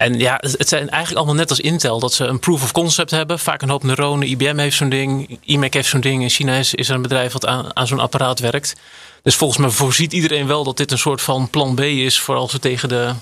En 0.00 0.18
ja, 0.18 0.38
het 0.40 0.68
zijn 0.68 0.88
eigenlijk 0.88 1.16
allemaal 1.16 1.34
net 1.34 1.50
als 1.50 1.60
Intel, 1.60 1.98
dat 1.98 2.12
ze 2.12 2.24
een 2.24 2.38
proof 2.38 2.62
of 2.62 2.72
concept 2.72 3.10
hebben. 3.10 3.38
Vaak 3.38 3.62
een 3.62 3.68
hoop 3.68 3.82
neuronen. 3.82 4.28
IBM 4.28 4.58
heeft 4.58 4.76
zo'n 4.76 4.88
ding, 4.88 5.38
IMEC 5.42 5.74
heeft 5.74 5.88
zo'n 5.88 6.00
ding. 6.00 6.22
In 6.22 6.28
China 6.28 6.54
is, 6.54 6.74
is 6.74 6.88
er 6.88 6.94
een 6.94 7.02
bedrijf 7.02 7.32
wat 7.32 7.46
aan, 7.46 7.86
zo'n 7.86 8.00
apparaat 8.00 8.38
werkt. 8.38 8.76
Dus 9.22 9.34
volgens 9.34 9.60
mij 9.60 9.70
voorziet 9.70 10.12
iedereen 10.12 10.46
wel 10.46 10.64
dat 10.64 10.76
dit 10.76 10.90
een 10.90 10.98
soort 10.98 11.20
van 11.20 11.50
plan 11.50 11.74
B 11.74 11.80
is 11.80 12.20
voor 12.20 12.36
als 12.36 12.52
we 12.52 12.58
tegen 12.58 12.88
de, 12.88 13.14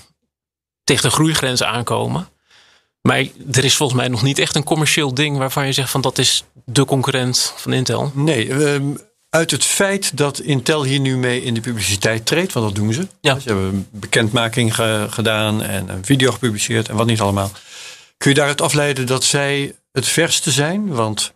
tegen 0.83 1.03
de 1.03 1.15
groeigrens 1.15 1.63
aankomen. 1.63 2.29
Maar 3.01 3.25
er 3.51 3.63
is 3.63 3.75
volgens 3.75 3.99
mij 3.99 4.07
nog 4.07 4.23
niet 4.23 4.39
echt 4.39 4.55
een 4.55 4.63
commercieel 4.63 5.13
ding 5.13 5.37
waarvan 5.37 5.65
je 5.65 5.71
zegt 5.71 5.89
van 5.91 6.01
dat 6.01 6.17
is 6.17 6.43
de 6.65 6.85
concurrent 6.85 7.53
van 7.55 7.73
Intel. 7.73 8.11
Nee, 8.13 8.49
ehm, 8.49 8.95
uit 9.29 9.51
het 9.51 9.63
feit 9.65 10.17
dat 10.17 10.39
Intel 10.39 10.83
hier 10.83 10.99
nu 10.99 11.17
mee 11.17 11.43
in 11.43 11.53
de 11.53 11.61
publiciteit 11.61 12.25
treedt, 12.25 12.53
want 12.53 12.65
dat 12.65 12.75
doen 12.75 12.93
ze. 12.93 13.07
Ja. 13.21 13.39
Ze 13.39 13.47
hebben 13.47 13.65
een 13.65 13.87
bekendmaking 13.91 14.75
ge- 14.75 15.07
gedaan 15.09 15.63
en 15.63 15.89
een 15.89 16.05
video 16.05 16.31
gepubliceerd 16.31 16.89
en 16.89 16.95
wat 16.95 17.05
niet 17.05 17.21
allemaal. 17.21 17.51
Kun 18.17 18.29
je 18.29 18.35
daaruit 18.35 18.61
afleiden 18.61 19.05
dat 19.07 19.23
zij 19.23 19.75
het 19.91 20.07
verste 20.07 20.51
zijn? 20.51 20.87
Want 20.87 21.33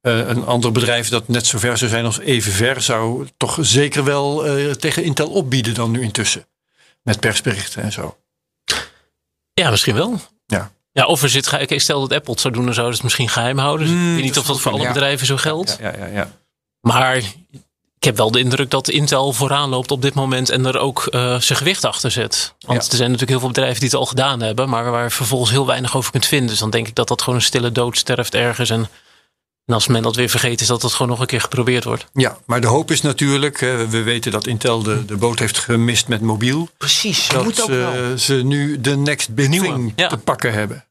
eh, 0.00 0.18
een 0.18 0.44
ander 0.44 0.72
bedrijf 0.72 1.08
dat 1.08 1.28
net 1.28 1.46
zo 1.46 1.58
ver 1.58 1.78
zou 1.78 1.90
zijn 1.90 2.04
als 2.04 2.18
even 2.18 2.52
ver, 2.52 2.82
zou 2.82 3.28
toch 3.36 3.58
zeker 3.60 4.04
wel 4.04 4.46
eh, 4.46 4.70
tegen 4.70 5.04
Intel 5.04 5.30
opbieden 5.30 5.74
dan 5.74 5.90
nu 5.90 6.02
intussen. 6.02 6.46
Met 7.02 7.20
persberichten 7.20 7.82
en 7.82 7.92
zo. 7.92 8.16
Ja, 9.54 9.70
misschien 9.70 9.94
wel. 9.94 10.20
Ja. 10.46 10.72
Ja, 10.92 11.06
of 11.06 11.22
er 11.22 11.28
zit, 11.28 11.56
stel 11.76 12.00
dat 12.00 12.12
Apple 12.12 12.32
het 12.32 12.40
zou 12.40 12.54
doen, 12.54 12.64
dan 12.64 12.74
zouden 12.74 12.96
ze 12.96 13.02
het 13.02 13.10
misschien 13.16 13.28
geheim 13.34 13.58
houden. 13.58 13.86
Dus 13.86 13.96
ik 13.96 14.02
weet 14.14 14.22
niet 14.24 14.34
dat 14.34 14.42
of 14.42 14.46
dat 14.46 14.56
is 14.56 14.62
voor 14.62 14.72
alle 14.72 14.82
ja. 14.82 14.92
bedrijven 14.92 15.26
zo 15.26 15.36
geldt. 15.36 15.76
Ja, 15.80 15.96
ja, 15.96 16.06
ja. 16.06 16.30
Maar 16.82 17.16
ik 17.16 18.04
heb 18.08 18.16
wel 18.16 18.30
de 18.30 18.38
indruk 18.38 18.70
dat 18.70 18.88
Intel 18.88 19.32
vooraan 19.32 19.68
loopt 19.68 19.90
op 19.90 20.02
dit 20.02 20.14
moment 20.14 20.48
en 20.50 20.66
er 20.66 20.78
ook 20.78 21.06
eh, 21.06 21.40
zijn 21.40 21.58
gewicht 21.58 21.84
achter 21.84 22.10
zet. 22.10 22.54
Want 22.58 22.84
Ja. 22.84 22.90
er 22.90 22.96
zijn 22.96 23.02
natuurlijk 23.10 23.30
heel 23.30 23.38
veel 23.38 23.48
bedrijven 23.48 23.80
die 23.80 23.88
het 23.88 23.98
al 23.98 24.06
gedaan 24.06 24.40
hebben, 24.40 24.68
maar 24.68 24.90
waar 24.90 25.04
je 25.04 25.10
vervolgens 25.10 25.50
heel 25.50 25.66
weinig 25.66 25.96
over 25.96 26.10
kunt 26.10 26.26
vinden. 26.26 26.48
Dus 26.48 26.58
dan 26.58 26.70
denk 26.70 26.86
ik 26.88 26.94
dat 26.94 27.08
dat 27.08 27.20
gewoon 27.22 27.38
een 27.38 27.44
stille 27.44 27.72
dood 27.72 27.96
sterft 27.98 28.34
ergens. 28.34 28.70
En, 28.70 28.88
en 29.64 29.74
als 29.74 29.86
men 29.86 30.02
dat 30.02 30.16
weer 30.16 30.28
vergeet, 30.28 30.60
is 30.60 30.66
dat 30.66 30.80
dat 30.80 30.92
gewoon 30.92 31.08
nog 31.08 31.20
een 31.20 31.26
keer 31.26 31.40
geprobeerd 31.40 31.84
wordt. 31.84 32.06
Ja, 32.12 32.38
maar 32.46 32.60
de 32.60 32.66
hoop 32.66 32.90
is 32.90 33.00
natuurlijk, 33.00 33.58
we 33.58 34.02
weten 34.02 34.32
dat 34.32 34.46
Intel 34.46 34.82
de, 34.82 35.04
de 35.04 35.16
boot 35.16 35.38
heeft 35.38 35.58
gemist 35.58 36.08
met 36.08 36.20
mobiel. 36.20 36.68
Precies, 36.76 37.28
dat 37.28 37.44
moet 37.44 37.62
ook 37.62 37.68
wel. 37.68 37.92
eh, 37.92 38.16
ze 38.16 38.34
nu 38.34 38.80
de 38.80 38.96
next 38.96 39.34
big 39.34 39.48
thing 39.50 39.92
ja. 39.96 40.08
te 40.08 40.16
pakken 40.16 40.52
hebben. 40.52 40.84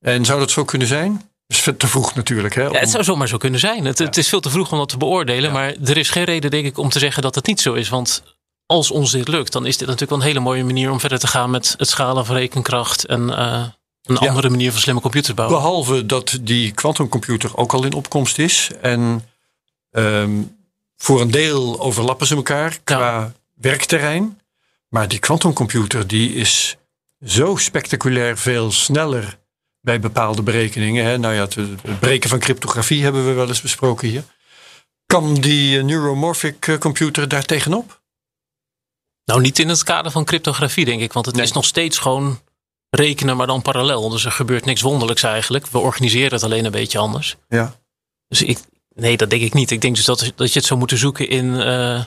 En 0.00 0.24
zou 0.24 0.38
dat 0.40 0.50
zo 0.50 0.64
kunnen 0.64 0.88
zijn? 0.88 1.30
Is 1.52 1.60
veel 1.60 1.76
te 1.76 1.86
vroeg 1.86 2.14
natuurlijk. 2.14 2.54
Hè, 2.54 2.62
Ja, 2.62 2.78
het 2.78 2.90
zou 2.90 3.04
zomaar 3.04 3.28
zo 3.28 3.36
kunnen 3.36 3.60
zijn. 3.60 3.84
Het, 3.84 3.98
het 3.98 4.16
is 4.16 4.28
veel 4.28 4.40
te 4.40 4.50
vroeg 4.50 4.72
om 4.72 4.78
dat 4.78 4.88
te 4.88 4.96
beoordelen. 4.96 5.52
Maar 5.52 5.74
er 5.84 5.96
is 5.96 6.10
geen 6.10 6.24
reden, 6.24 6.50
denk 6.50 6.66
ik, 6.66 6.78
om 6.78 6.88
te 6.88 6.98
zeggen 6.98 7.22
dat 7.22 7.34
het 7.34 7.46
niet 7.46 7.60
zo 7.60 7.72
is. 7.72 7.88
Want 7.88 8.22
als 8.66 8.90
ons 8.90 9.10
dit 9.10 9.28
lukt, 9.28 9.52
dan 9.52 9.66
is 9.66 9.76
dit 9.76 9.86
natuurlijk 9.86 10.10
wel 10.10 10.20
een 10.20 10.26
hele 10.26 10.40
mooie 10.40 10.64
manier 10.64 10.90
om 10.90 11.00
verder 11.00 11.18
te 11.18 11.26
gaan 11.26 11.50
met 11.50 11.74
het 11.78 11.88
schalen 11.88 12.26
van 12.26 12.36
rekenkracht. 12.36 13.06
En 13.06 13.36
eh, 13.36 13.64
een 14.02 14.18
andere 14.18 14.48
manier 14.48 14.70
van 14.72 14.80
slimme 14.80 15.00
computers 15.00 15.34
bouwen. 15.34 15.58
Behalve 15.58 16.06
dat 16.06 16.38
die 16.40 16.72
quantumcomputer 16.72 17.56
ook 17.56 17.72
al 17.72 17.84
in 17.84 17.92
opkomst 17.92 18.38
is. 18.38 18.70
En 18.80 19.24
ehm, 19.90 20.30
voor 20.96 21.20
een 21.20 21.30
deel 21.30 21.80
overlappen 21.80 22.26
ze 22.26 22.34
elkaar 22.34 22.78
qua 22.84 23.32
werkterrein. 23.54 24.40
Maar 24.88 25.08
die 25.08 25.18
quantumcomputer 25.18 26.06
die 26.06 26.34
is 26.34 26.76
zo 27.24 27.56
spectaculair 27.56 28.38
veel 28.38 28.70
sneller 28.70 29.40
bij 29.82 30.00
bepaalde 30.00 30.42
berekeningen. 30.42 31.04
Hè. 31.04 31.18
Nou 31.18 31.34
ja, 31.34 31.40
het, 31.40 31.54
het 31.54 32.00
breken 32.00 32.28
van 32.30 32.38
cryptografie 32.38 33.02
hebben 33.02 33.26
we 33.26 33.32
wel 33.32 33.48
eens 33.48 33.60
besproken 33.62 34.08
hier. 34.08 34.24
Kan 35.06 35.34
die 35.34 35.78
eh, 35.78 35.84
neuromorphic 35.84 36.66
eh, 36.66 36.78
computer 36.78 37.28
daar 37.28 37.44
tegenop? 37.44 38.00
Nou, 39.24 39.40
niet 39.40 39.58
in 39.58 39.68
het 39.68 39.82
kader 39.82 40.10
van 40.12 40.24
cryptografie, 40.24 40.84
denk 40.84 41.00
ik. 41.00 41.12
Want 41.12 41.26
het 41.26 41.34
Nee. 41.34 41.44
is 41.44 41.52
nog 41.52 41.64
steeds 41.64 41.98
gewoon 41.98 42.40
rekenen, 42.90 43.36
maar 43.36 43.46
dan 43.46 43.62
parallel. 43.62 44.08
Dus 44.08 44.24
er 44.24 44.32
gebeurt 44.32 44.64
niks 44.64 44.80
wonderlijks 44.80 45.22
eigenlijk. 45.22 45.66
We 45.66 45.78
organiseren 45.78 46.32
het 46.32 46.42
alleen 46.42 46.64
een 46.64 46.70
beetje 46.70 46.98
anders. 46.98 47.36
Ja. 47.48 47.74
Dus 48.28 48.42
ik, 48.42 48.58
nee, 48.94 49.16
dat 49.16 49.30
denk 49.30 49.42
ik 49.42 49.54
niet. 49.54 49.70
Ik 49.70 49.80
denk 49.80 49.96
dus 49.96 50.04
dat, 50.04 50.32
dat 50.36 50.52
je 50.52 50.58
het 50.58 50.68
zou 50.68 50.78
moeten 50.78 50.98
zoeken 50.98 51.28
in 51.28 51.60
eh, 51.60 52.04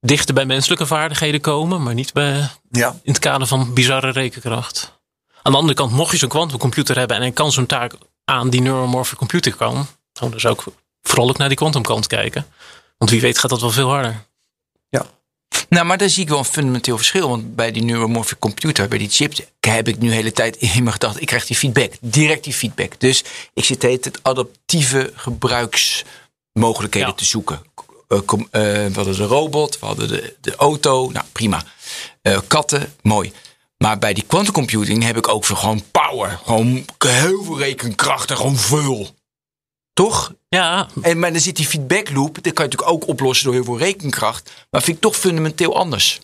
dichter 0.00 0.34
bij 0.34 0.44
menselijke 0.46 0.86
vaardigheden 0.86 1.40
komen, 1.40 1.82
maar 1.82 1.94
niet 1.94 2.12
bij, 2.12 2.48
Ja. 2.70 2.90
in 3.02 3.12
het 3.12 3.18
kader 3.20 3.46
van 3.46 3.74
bizarre 3.74 4.10
rekenkracht. 4.10 4.99
Aan 5.42 5.52
de 5.52 5.58
andere 5.58 5.74
kant, 5.74 5.92
mocht 5.92 6.10
je 6.10 6.16
zo'n 6.16 6.28
quantumcomputer 6.28 6.98
hebben 6.98 7.16
en 7.16 7.22
hij 7.22 7.32
kan 7.32 7.52
zo'n 7.52 7.66
taak 7.66 7.92
aan 8.24 8.50
die 8.50 8.60
neuromorphic 8.60 9.18
computer 9.18 9.54
kan, 9.54 9.74
nou, 10.12 10.30
dan 10.30 10.40
zou 10.40 10.54
ik 10.54 10.64
vooral 11.02 11.28
ook 11.28 11.38
naar 11.38 11.48
die 11.48 11.56
quantumkant 11.56 12.06
kijken. 12.06 12.46
Want 12.98 13.10
wie 13.10 13.20
weet 13.20 13.38
gaat 13.38 13.50
dat 13.50 13.60
wel 13.60 13.70
veel 13.70 13.88
harder. 13.88 14.28
Nou, 15.68 15.86
maar 15.86 15.98
daar 15.98 16.08
zie 16.08 16.22
ik 16.22 16.28
wel 16.28 16.38
een 16.38 16.44
fundamenteel 16.44 16.96
verschil. 16.96 17.28
Want 17.28 17.54
bij 17.56 17.72
die 17.72 17.82
neuromorphic 17.82 18.38
computer, 18.38 18.88
bij 18.88 18.98
die 18.98 19.08
chips, 19.10 19.40
heb 19.60 19.88
ik 19.88 19.98
nu 19.98 20.08
de 20.08 20.14
hele 20.14 20.32
tijd 20.32 20.56
in 20.66 20.70
mijn 20.82 20.92
gedachten, 20.92 21.20
ik 21.20 21.26
krijg 21.26 21.46
die 21.46 21.56
feedback, 21.56 21.92
direct 22.00 22.44
die 22.44 22.52
feedback. 22.52 23.00
Dus 23.00 23.24
ik 23.54 23.64
zit 23.64 23.82
hele 23.82 23.98
tijd 24.00 24.18
adaptieve 24.22 25.12
gebruiksmogelijkheden 25.14 27.08
Ja. 27.08 27.14
te 27.14 27.24
zoeken. 27.24 27.62
Eh, 28.08 28.18
kom- 28.24 28.48
eh, 28.50 28.62
we 28.62 28.90
hadden 28.94 29.16
de 29.16 29.24
robot, 29.24 29.78
we 29.78 29.86
hadden 29.86 30.08
de, 30.08 30.36
de 30.40 30.54
auto, 30.56 31.10
nou 31.10 31.24
prima. 31.32 31.62
Eh, 32.22 32.38
katten, 32.46 32.94
mooi. 33.02 33.32
Maar 33.84 33.98
bij 33.98 34.14
die 34.14 34.24
quantum 34.26 34.52
computing 34.52 35.02
heb 35.02 35.16
ik 35.16 35.28
ook 35.28 35.44
zo 35.44 35.54
gewoon 35.54 35.82
power. 35.90 36.40
Gewoon 36.44 36.84
heel 36.98 37.44
veel 37.44 37.58
rekenkracht 37.58 38.30
en 38.30 38.36
gewoon 38.36 38.56
veel. 38.56 39.08
Toch? 39.92 40.32
Ja, 40.48 40.88
En, 41.02 41.18
maar 41.18 41.32
dan 41.32 41.40
zit 41.40 41.56
die 41.56 41.66
feedback 41.66 42.10
loop, 42.10 42.34
dat 42.34 42.52
kan 42.52 42.64
je 42.64 42.70
natuurlijk 42.70 42.90
ook 42.90 43.06
oplossen 43.08 43.44
door 43.44 43.54
heel 43.54 43.64
veel 43.64 43.78
rekenkracht. 43.78 44.66
Maar 44.70 44.82
vind 44.82 44.96
ik 44.96 45.02
toch 45.02 45.16
fundamenteel 45.16 45.76
anders. 45.76 46.14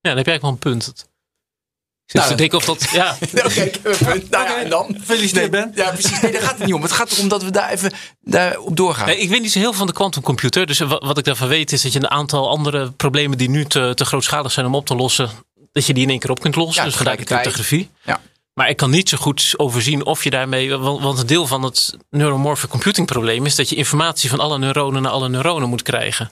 ja 0.00 0.08
dan 0.08 0.16
heb 0.16 0.26
jij 0.26 0.40
wel 0.40 0.50
een 0.50 0.58
punt. 0.58 0.86
Ik 0.88 2.12
zit 2.12 2.20
Nou, 2.20 2.28
te 2.30 2.34
denken 2.36 2.58
of 2.58 2.64
dat. 2.64 2.90
Ja, 2.90 3.16
Oké, 3.46 3.70
punt. 3.80 4.30
Nou 4.30 4.44
ja, 4.44 4.60
en 4.62 4.70
dan? 4.70 4.94
Gefeliciteerd, 4.98 5.50
Ben. 5.50 5.72
Ja, 5.74 5.90
precies. 5.90 6.20
Nee, 6.20 6.32
daar 6.32 6.42
gaat 6.42 6.56
het 6.58 6.66
niet 6.66 6.74
om. 6.74 6.82
Het 6.82 6.92
gaat 6.92 7.10
erom 7.12 7.28
dat 7.28 7.42
we 7.42 7.50
daar 7.50 7.70
even 7.70 7.92
daar 8.20 8.58
op 8.58 8.76
doorgaan. 8.76 9.06
Nee, 9.06 9.18
ik 9.18 9.28
weet 9.28 9.40
niet 9.42 9.52
zo 9.52 9.58
heel 9.58 9.72
van 9.72 9.86
de 9.86 9.92
quantumcomputer. 9.92 10.66
Dus 10.66 10.78
wa- 10.78 10.98
wat 10.98 11.18
ik 11.18 11.24
daarvan 11.24 11.48
weet 11.48 11.72
is 11.72 11.82
dat 11.82 11.92
je 11.92 11.98
een 11.98 12.10
aantal 12.10 12.48
andere 12.48 12.90
problemen 12.92 13.38
die 13.38 13.50
nu 13.50 13.64
te, 13.64 13.92
te 13.94 14.04
grootschalig 14.04 14.52
zijn 14.52 14.66
om 14.66 14.74
op 14.74 14.86
te 14.86 14.94
lossen, 14.96 15.30
dat 15.76 15.86
je 15.86 15.94
die 15.94 16.02
in 16.02 16.10
één 16.10 16.18
keer 16.18 16.30
op 16.30 16.40
kunt 16.40 16.56
lossen. 16.56 16.82
Ja, 16.82 16.88
dus 16.88 16.96
vandaar 16.96 17.16
de 17.16 17.24
cryptografie. 17.24 17.90
Ja. 18.04 18.20
Maar 18.54 18.68
ik 18.68 18.76
kan 18.76 18.90
niet 18.90 19.08
zo 19.08 19.16
goed 19.16 19.54
overzien 19.56 20.04
of 20.06 20.24
je 20.24 20.30
daarmee. 20.30 20.76
Want, 20.76 21.18
een 21.18 21.26
deel 21.26 21.46
van 21.46 21.62
het 21.62 21.96
neuromorphic 22.10 22.70
computing 22.70 23.06
probleem 23.06 23.46
is 23.46 23.54
dat 23.54 23.68
je 23.68 23.76
informatie 23.76 24.30
van 24.30 24.40
alle 24.40 24.58
neuronen 24.58 25.02
naar 25.02 25.12
alle 25.12 25.28
neuronen 25.28 25.68
moet 25.68 25.82
krijgen. 25.82 26.30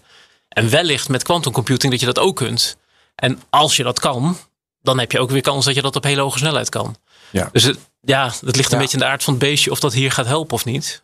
En 0.49 0.71
wellicht 0.71 1.09
met 1.09 1.23
quantum 1.23 1.53
computing 1.53 1.91
dat 1.93 2.01
je 2.01 2.07
dat 2.07 2.19
ook 2.19 2.37
kunt. 2.37 2.77
En 3.15 3.43
als 3.51 3.77
je 3.77 3.83
dat 3.83 4.01
kan, 4.01 4.37
dan 4.83 4.99
heb 4.99 5.13
je 5.13 5.21
ook 5.21 5.31
weer 5.31 5.41
kans 5.41 5.65
dat 5.65 5.75
je 5.75 5.83
dat 5.83 5.97
op 5.97 6.05
hele 6.05 6.21
hoge 6.21 6.39
snelheid 6.39 6.69
kan. 6.69 6.97
Ja. 7.31 7.49
Dus 7.53 7.63
het, 7.63 7.79
ja, 8.01 8.33
het 8.45 8.57
ligt 8.57 8.73
een 8.73 8.79
Ja. 8.79 8.83
beetje 8.85 8.99
in 8.99 9.05
de 9.05 9.11
aard 9.11 9.25
van 9.25 9.35
het 9.35 9.43
beestje 9.43 9.71
of 9.71 9.81
dat 9.81 9.93
hier 9.93 10.13
gaat 10.13 10.27
helpen 10.27 10.55
of 10.55 10.65
niet. 10.65 11.04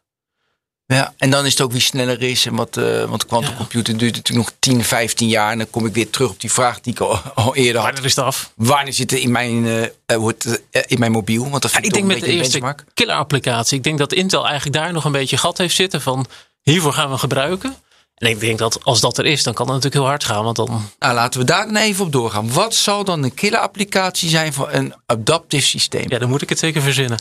Ja, 0.94 1.14
en 1.18 1.30
dan 1.30 1.46
is 1.46 1.52
het 1.52 1.60
ook 1.60 1.72
wie 1.72 1.80
sneller 1.80 2.22
is. 2.22 2.46
En 2.46 2.54
wat, 2.54 2.76
eh 2.76 3.04
want 3.04 3.20
de 3.20 3.26
quantum 3.26 3.56
computer 3.56 3.96
duurt 3.96 4.16
natuurlijk 4.16 4.46
nog 4.48 4.56
10, 4.58 4.84
15 4.84 5.28
jaar. 5.28 5.52
En 5.52 5.58
dan 5.58 5.70
kom 5.70 5.86
ik 5.86 5.94
weer 5.94 6.10
terug 6.10 6.30
op 6.30 6.40
die 6.40 6.52
vraag 6.52 6.80
die 6.80 6.92
ik 6.92 7.00
al, 7.00 7.18
al 7.34 7.56
eerder 7.56 7.82
had. 7.82 7.96
dat 7.96 8.04
is 8.04 8.16
het 8.16 8.24
af. 8.24 8.52
Wanneer 8.56 8.92
zit 8.92 9.10
het 9.10 9.20
in 9.20 9.30
mijn, 9.30 9.66
eh, 9.66 9.82
eh, 10.06 10.28
eh, 10.70 10.82
in 10.86 10.98
mijn 10.98 11.12
mobiel? 11.12 11.50
Want 11.50 11.62
dat 11.62 11.70
vind 11.70 11.84
ik 11.84 11.90
ik, 11.90 11.96
denk 11.96 12.06
met 12.06 12.20
de 12.20 12.26
eerste 12.26 12.50
benchmark. 12.50 12.84
killer 12.94 13.14
applicatie. 13.14 13.76
Ik 13.76 13.84
denk 13.84 13.98
dat 13.98 14.12
Intel 14.12 14.46
eigenlijk 14.46 14.76
daar 14.76 14.92
nog 14.92 15.04
een 15.04 15.12
beetje 15.12 15.36
gat 15.36 15.58
heeft 15.58 15.74
zitten 15.74 16.00
van 16.00 16.26
hiervoor 16.62 16.92
gaan 16.92 17.10
we 17.10 17.18
gebruiken. 17.18 17.76
En 18.14 18.30
ik 18.30 18.40
denk 18.40 18.58
dat 18.58 18.84
als 18.84 19.00
dat 19.00 19.18
er 19.18 19.26
is, 19.26 19.42
dan 19.42 19.54
kan 19.54 19.66
het 19.66 19.74
natuurlijk 19.74 20.02
heel 20.02 20.10
hard 20.10 20.24
gaan. 20.24 20.44
Want 20.44 20.56
dan, 20.56 20.90
Nou, 20.98 21.14
laten 21.14 21.40
we 21.40 21.46
daar 21.46 21.66
dan 21.66 21.76
even 21.76 22.04
op 22.04 22.12
doorgaan. 22.12 22.52
Wat 22.52 22.74
zal 22.74 23.04
dan 23.04 23.22
een 23.22 23.34
killer 23.34 23.58
applicatie 23.58 24.28
zijn 24.28 24.52
voor 24.52 24.68
een 24.72 24.94
adaptief 25.06 25.66
systeem? 25.66 26.04
ja, 26.08 26.18
dan 26.18 26.28
moet 26.28 26.42
ik 26.42 26.48
het 26.48 26.58
zeker 26.58 26.82
verzinnen. 26.82 27.18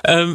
Eh, 0.00 0.30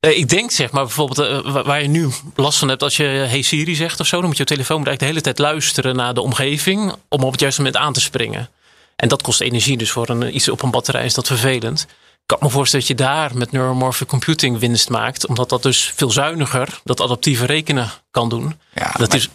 ik 0.00 0.28
denk 0.28 0.50
zeg 0.50 0.70
maar 0.70 0.84
bijvoorbeeld 0.84 1.18
eh, 1.46 1.52
wa- 1.52 1.62
waar 1.62 1.82
je 1.82 1.88
nu 1.88 2.08
last 2.34 2.58
van 2.58 2.68
hebt 2.68 2.82
als 2.82 2.96
je 2.96 3.02
Hey 3.04 3.42
Siri 3.42 3.74
zegt 3.74 4.00
of 4.00 4.06
zo. 4.06 4.16
Dan 4.18 4.26
moet 4.26 4.36
je 4.36 4.44
telefoon 4.44 4.76
eigenlijk 4.76 4.98
de 5.00 5.06
hele 5.06 5.20
tijd 5.20 5.38
luisteren 5.38 5.96
naar 5.96 6.14
de 6.14 6.20
omgeving 6.20 6.94
om 7.08 7.22
op 7.24 7.30
het 7.32 7.40
juiste 7.40 7.62
moment 7.62 7.82
aan 7.82 7.92
te 7.92 8.00
springen. 8.00 8.50
En 8.96 9.08
dat 9.08 9.22
kost 9.22 9.40
energie, 9.40 9.76
dus 9.76 9.90
voor 9.90 10.08
een, 10.08 10.34
iets 10.34 10.48
op 10.48 10.62
een 10.62 10.70
batterij 10.70 11.04
is 11.04 11.14
dat 11.14 11.26
vervelend. 11.26 11.80
Ik 12.22 12.36
kan 12.36 12.38
me 12.48 12.48
voorstellen 12.50 12.86
dat 12.86 12.96
je 12.98 13.04
daar 13.04 13.36
met 13.36 13.52
neuromorphic 13.52 14.08
computing 14.08 14.58
winst 14.58 14.88
maakt. 14.88 15.26
Omdat 15.26 15.48
dat 15.48 15.62
dus 15.62 15.92
veel 15.96 16.10
zuiniger 16.10 16.80
dat 16.84 17.00
adaptieve 17.00 17.46
rekenen 17.46 17.90
kan 18.10 18.28
doen. 18.28 18.58
Ja, 18.74 18.92
Dat 18.98 19.14
is, 19.14 19.28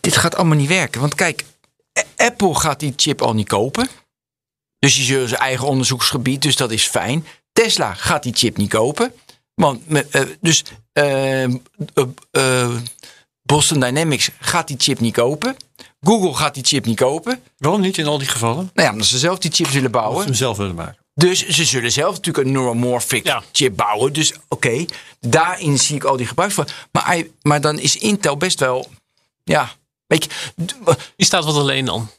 dit 0.00 0.16
gaat 0.16 0.36
allemaal 0.36 0.56
niet 0.56 0.68
werken. 0.68 1.00
Want 1.00 1.14
kijk, 1.14 1.44
Apple 2.16 2.54
gaat 2.54 2.80
die 2.80 2.92
chip 2.96 3.22
al 3.22 3.34
niet 3.34 3.48
kopen. 3.48 3.88
Dus 4.78 4.94
die 4.94 5.04
zullen 5.04 5.28
zijn 5.28 5.40
eigen 5.40 5.66
onderzoeksgebied, 5.66 6.42
dus 6.42 6.56
dat 6.56 6.70
is 6.70 6.86
fijn. 6.86 7.26
Tesla 7.52 7.94
gaat 7.94 8.22
die 8.22 8.34
chip 8.36 8.56
niet 8.56 8.68
kopen. 8.70 9.12
Want, 9.58 9.80
eh, 10.10 10.22
dus 10.40 10.62
eh, 10.92 11.44
eh, 12.30 12.74
Boston 13.42 13.80
Dynamics 13.80 14.30
gaat 14.40 14.66
die 14.68 14.76
chip 14.80 15.00
niet 15.00 15.14
kopen. 15.14 15.56
Google 16.00 16.34
gaat 16.34 16.54
die 16.54 16.64
chip 16.64 16.84
niet 16.84 16.96
kopen. 16.96 17.42
Waarom 17.56 17.80
niet 17.80 17.98
in 17.98 18.06
al 18.06 18.18
die 18.18 18.28
gevallen? 18.28 18.70
Nou 18.74 18.86
ja, 18.86 18.92
omdat 18.92 19.06
ze 19.06 19.18
zelf 19.18 19.38
die 19.38 19.50
chip 19.50 19.66
zullen 19.66 19.82
Als 19.82 19.92
ze 19.92 19.98
bouwen. 20.00 20.24
hem 20.24 20.34
zelf 20.34 20.56
willen 20.56 20.74
maken. 20.74 20.96
Dus 21.14 21.48
ze 21.48 21.64
zullen 21.64 21.92
zelf 21.92 22.14
natuurlijk 22.14 22.46
een 22.46 22.52
neuromorphic 22.52 23.26
Ja. 23.26 23.42
chip 23.52 23.76
bouwen. 23.76 24.12
Dus 24.12 24.32
oké, 24.48 24.84
daarin 25.20 25.78
zie 25.78 25.96
ik 25.96 26.04
al 26.04 26.16
die 26.16 26.26
gebruik 26.26 26.52
van. 26.52 26.66
Maar, 26.92 27.22
maar 27.42 27.60
dan 27.60 27.78
is 27.78 27.96
Intel 27.96 28.36
best 28.36 28.60
wel, 28.60 28.88
ja, 29.44 29.70
weet 30.06 30.24
je, 30.24 30.30
die 31.16 31.26
staat 31.26 31.44
wat 31.44 31.54
alleen 31.56 31.84
dan. 31.84 32.10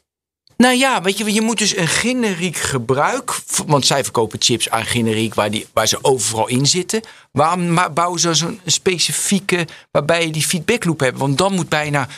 Nou 0.60 0.74
ja, 0.74 1.02
weet 1.02 1.18
je, 1.18 1.32
je 1.32 1.40
moet 1.40 1.58
dus 1.58 1.76
een 1.76 1.88
generiek 1.88 2.56
gebruik. 2.56 3.40
Want 3.66 3.86
zij 3.86 4.02
verkopen 4.02 4.42
chips 4.42 4.70
aan 4.70 4.84
generiek 4.84 5.34
waar, 5.34 5.50
die, 5.50 5.66
waar 5.72 5.86
ze 5.86 5.98
overal 6.02 6.48
in 6.48 6.66
zitten. 6.66 7.00
Waarom 7.32 7.78
bouwen 7.94 8.20
ze 8.20 8.34
zo'n 8.34 8.60
specifieke. 8.64 9.66
waarbij 9.90 10.26
je 10.26 10.32
die 10.32 10.42
feedback 10.46 10.84
loop 10.84 11.00
hebt? 11.00 11.18
Want 11.18 11.38
dan 11.38 11.52
moet 11.54 11.68
bijna. 11.68 12.08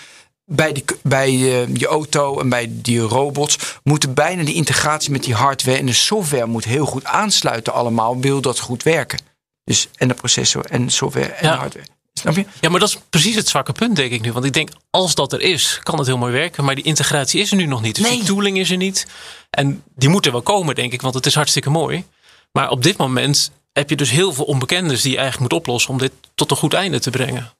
Bij, 0.45 0.73
de, 0.73 0.85
bij 1.03 1.29
eh, 1.29 1.75
je 1.75 1.87
auto 1.87 2.41
en 2.41 2.49
bij 2.49 2.67
die 2.71 3.01
robots 3.01 3.59
moeten 3.83 4.15
bijna 4.15 4.45
die 4.45 4.55
integratie 4.55 5.11
met 5.11 5.23
die 5.25 5.35
hardware 5.35 5.79
en 5.79 5.87
de 5.87 5.93
software 5.93 6.47
moet 6.47 6.65
heel 6.65 6.87
goed 6.87 7.05
aansluiten 7.05 7.73
allemaal. 7.73 8.21
Wil 8.21 8.41
dat 8.41 8.59
goed 8.59 8.83
werken? 8.83 9.21
Dus 9.65 9.89
en 9.97 10.09
de 10.09 10.15
processor 10.15 10.65
en 10.65 10.91
software 10.91 11.33
en 11.33 11.49
Ja. 11.49 11.57
hardware. 11.57 11.87
Snap 12.23 12.37
je? 12.37 12.45
Ja, 12.61 12.69
maar 12.71 12.81
dat 12.81 12.89
is 12.89 12.99
precies 13.11 13.35
het 13.35 13.49
zwakke 13.49 13.73
punt, 13.73 13.97
denk 13.97 14.13
ik 14.13 14.21
nu. 14.21 14.33
Want 14.33 14.45
ik 14.45 14.53
denk, 14.53 14.71
als 14.91 15.15
dat 15.15 15.33
er 15.33 15.41
is, 15.41 15.81
kan 15.83 15.99
het 15.99 16.07
heel 16.07 16.19
mooi 16.19 16.33
werken. 16.33 16.65
Maar 16.65 16.75
die 16.75 16.85
integratie 16.85 17.41
is 17.41 17.51
er 17.51 17.57
nu 17.57 17.67
nog 17.67 17.83
niet. 17.83 17.95
Dus 17.95 18.05
Nee. 18.09 18.17
die 18.17 18.27
tooling 18.27 18.59
is 18.59 18.71
er 18.71 18.77
niet. 18.77 19.07
En 19.51 19.83
die 19.95 20.09
moet 20.09 20.27
er 20.27 20.33
wel 20.33 20.43
komen, 20.43 20.75
denk 20.75 20.93
ik. 20.93 21.03
Want 21.03 21.15
het 21.15 21.27
is 21.27 21.35
hartstikke 21.35 21.71
mooi. 21.71 22.05
Maar 22.53 22.71
op 22.71 22.83
dit 22.83 22.97
moment 22.97 23.51
heb 23.73 23.91
je 23.91 23.97
dus 23.97 24.11
heel 24.11 24.33
veel 24.33 24.45
onbekendes 24.45 25.03
die 25.03 25.11
je 25.11 25.19
eigenlijk 25.19 25.51
moet 25.51 25.61
oplossen 25.61 25.91
om 25.91 25.99
dit 25.99 26.13
tot 26.35 26.51
een 26.51 26.57
goed 26.57 26.75
einde 26.75 27.01
te 27.01 27.11
brengen. 27.11 27.53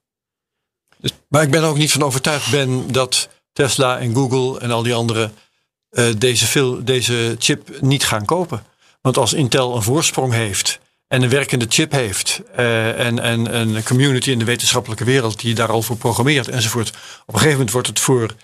Maar 1.29 1.43
ik 1.43 1.51
ben 1.51 1.63
er 1.63 1.69
ook 1.69 1.77
niet 1.77 1.93
van 1.93 2.03
overtuigd 2.03 2.51
ben 2.51 2.93
dat 2.93 3.29
Tesla 3.53 3.99
en 3.99 4.15
Google 4.15 4.61
en 4.61 4.71
al 4.71 4.83
die 4.83 4.95
anderen 4.95 5.35
eh, 5.91 6.07
deze, 6.19 6.47
veel, 6.47 6.85
deze 6.85 7.37
chip 7.39 7.81
niet 7.81 8.05
gaan 8.05 8.25
kopen. 8.25 8.65
Want 9.01 9.17
als 9.17 9.33
Intel 9.33 9.77
een 9.77 9.83
voorsprong 9.83 10.33
heeft 10.33 10.81
en 11.13 11.23
een 11.23 11.29
werkende 11.29 11.67
chip 11.69 11.93
heeft 11.93 12.43
eh, 12.57 13.07
en, 13.07 13.19
en 13.19 13.55
een 13.55 13.83
community 13.83 14.31
in 14.31 14.39
de 14.39 14.45
wetenschappelijke 14.45 15.05
wereld 15.05 15.41
die 15.41 15.55
daar 15.55 15.71
al 15.71 15.83
voor 15.83 15.97
programmeert 15.97 16.49
enzovoort. 16.49 16.89
Op 16.89 16.95
een 17.27 17.33
gegeven 17.35 17.51
moment 17.53 17.71
wordt 17.71 17.87
het 17.89 18.01
voor 18.01 18.35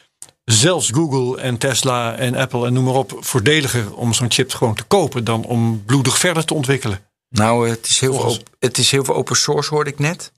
zelfs 0.44 0.90
Google 0.90 1.40
en 1.40 1.58
Tesla 1.58 2.14
en 2.14 2.34
Apple 2.34 2.66
en 2.66 2.72
noem 2.72 2.84
maar 2.84 2.94
op 2.94 3.16
voordeliger 3.20 3.94
om 3.94 4.12
zo'n 4.14 4.30
chip 4.30 4.52
gewoon 4.54 4.74
te 4.74 4.82
kopen 4.82 5.24
dan 5.24 5.44
om 5.44 5.82
bloedig 5.86 6.18
verder 6.18 6.44
te 6.44 6.54
ontwikkelen. 6.54 7.00
Nou, 7.28 7.68
het 7.68 7.86
is 7.86 8.00
heel, 8.00 8.14
veel, 8.14 8.30
op- 8.30 8.48
het 8.58 8.78
is 8.78 8.90
heel 8.90 9.04
veel 9.04 9.14
open 9.14 9.36
source, 9.36 9.74
hoorde 9.74 9.90
ik 9.90 9.98
net. 9.98 10.32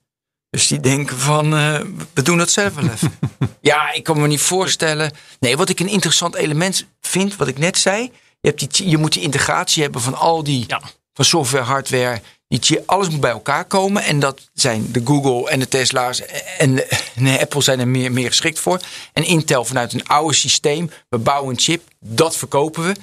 Dus 0.51 0.67
die 0.67 0.81
denken 0.81 1.19
van, 1.19 1.57
eh, 1.57 1.81
we 2.15 2.23
doen 2.23 2.39
dat 2.39 2.51
zelf 2.51 2.75
wel 2.75 2.89
even. 2.91 3.13
ja, 3.61 3.93
ik 3.93 4.05
kan 4.05 4.21
me 4.21 4.27
niet 4.27 4.41
voorstellen. 4.41 5.13
Nee, 5.41 5.57
wat 5.57 5.69
ik 5.69 5.81
een 5.81 5.89
interessant 5.89 6.35
element 6.35 6.87
vind, 7.01 7.37
wat 7.37 7.49
ik 7.49 7.59
net 7.59 7.79
zei. 7.79 8.03
Je, 8.41 8.49
hebt 8.49 8.77
die, 8.77 8.89
je 8.89 8.99
moet 8.99 9.13
die 9.13 9.23
integratie 9.23 9.83
hebben 9.83 10.01
van 10.01 10.15
al 10.15 10.43
die, 10.45 10.65
Ja. 10.67 10.81
Van 11.13 11.25
software, 11.25 11.65
hardware. 11.65 12.21
Die, 12.49 12.81
alles 12.87 13.09
moet 13.09 13.21
bij 13.21 13.31
elkaar 13.31 13.65
komen. 13.65 14.03
En 14.03 14.21
dat 14.21 14.51
zijn 14.53 14.93
de 14.93 15.01
Google 15.05 15.51
en 15.51 15.59
de 15.59 15.69
Tesla's 15.69 16.23
en 16.59 16.75
de, 16.75 16.85
en 17.15 17.25
de 17.25 17.41
Apple 17.41 17.63
zijn 17.63 17.81
er 17.81 17.89
meer, 17.89 18.13
meer 18.13 18.29
geschikt 18.29 18.59
voor. 18.59 18.81
En 19.13 19.25
Intel 19.25 19.65
vanuit 19.65 19.93
een 19.93 20.07
oude 20.07 20.35
systeem. 20.35 20.91
We 21.09 21.19
bouwen 21.19 21.51
een 21.51 21.61
chip, 21.61 21.83
dat 22.01 22.37
verkopen 22.37 22.85
we. 22.85 22.95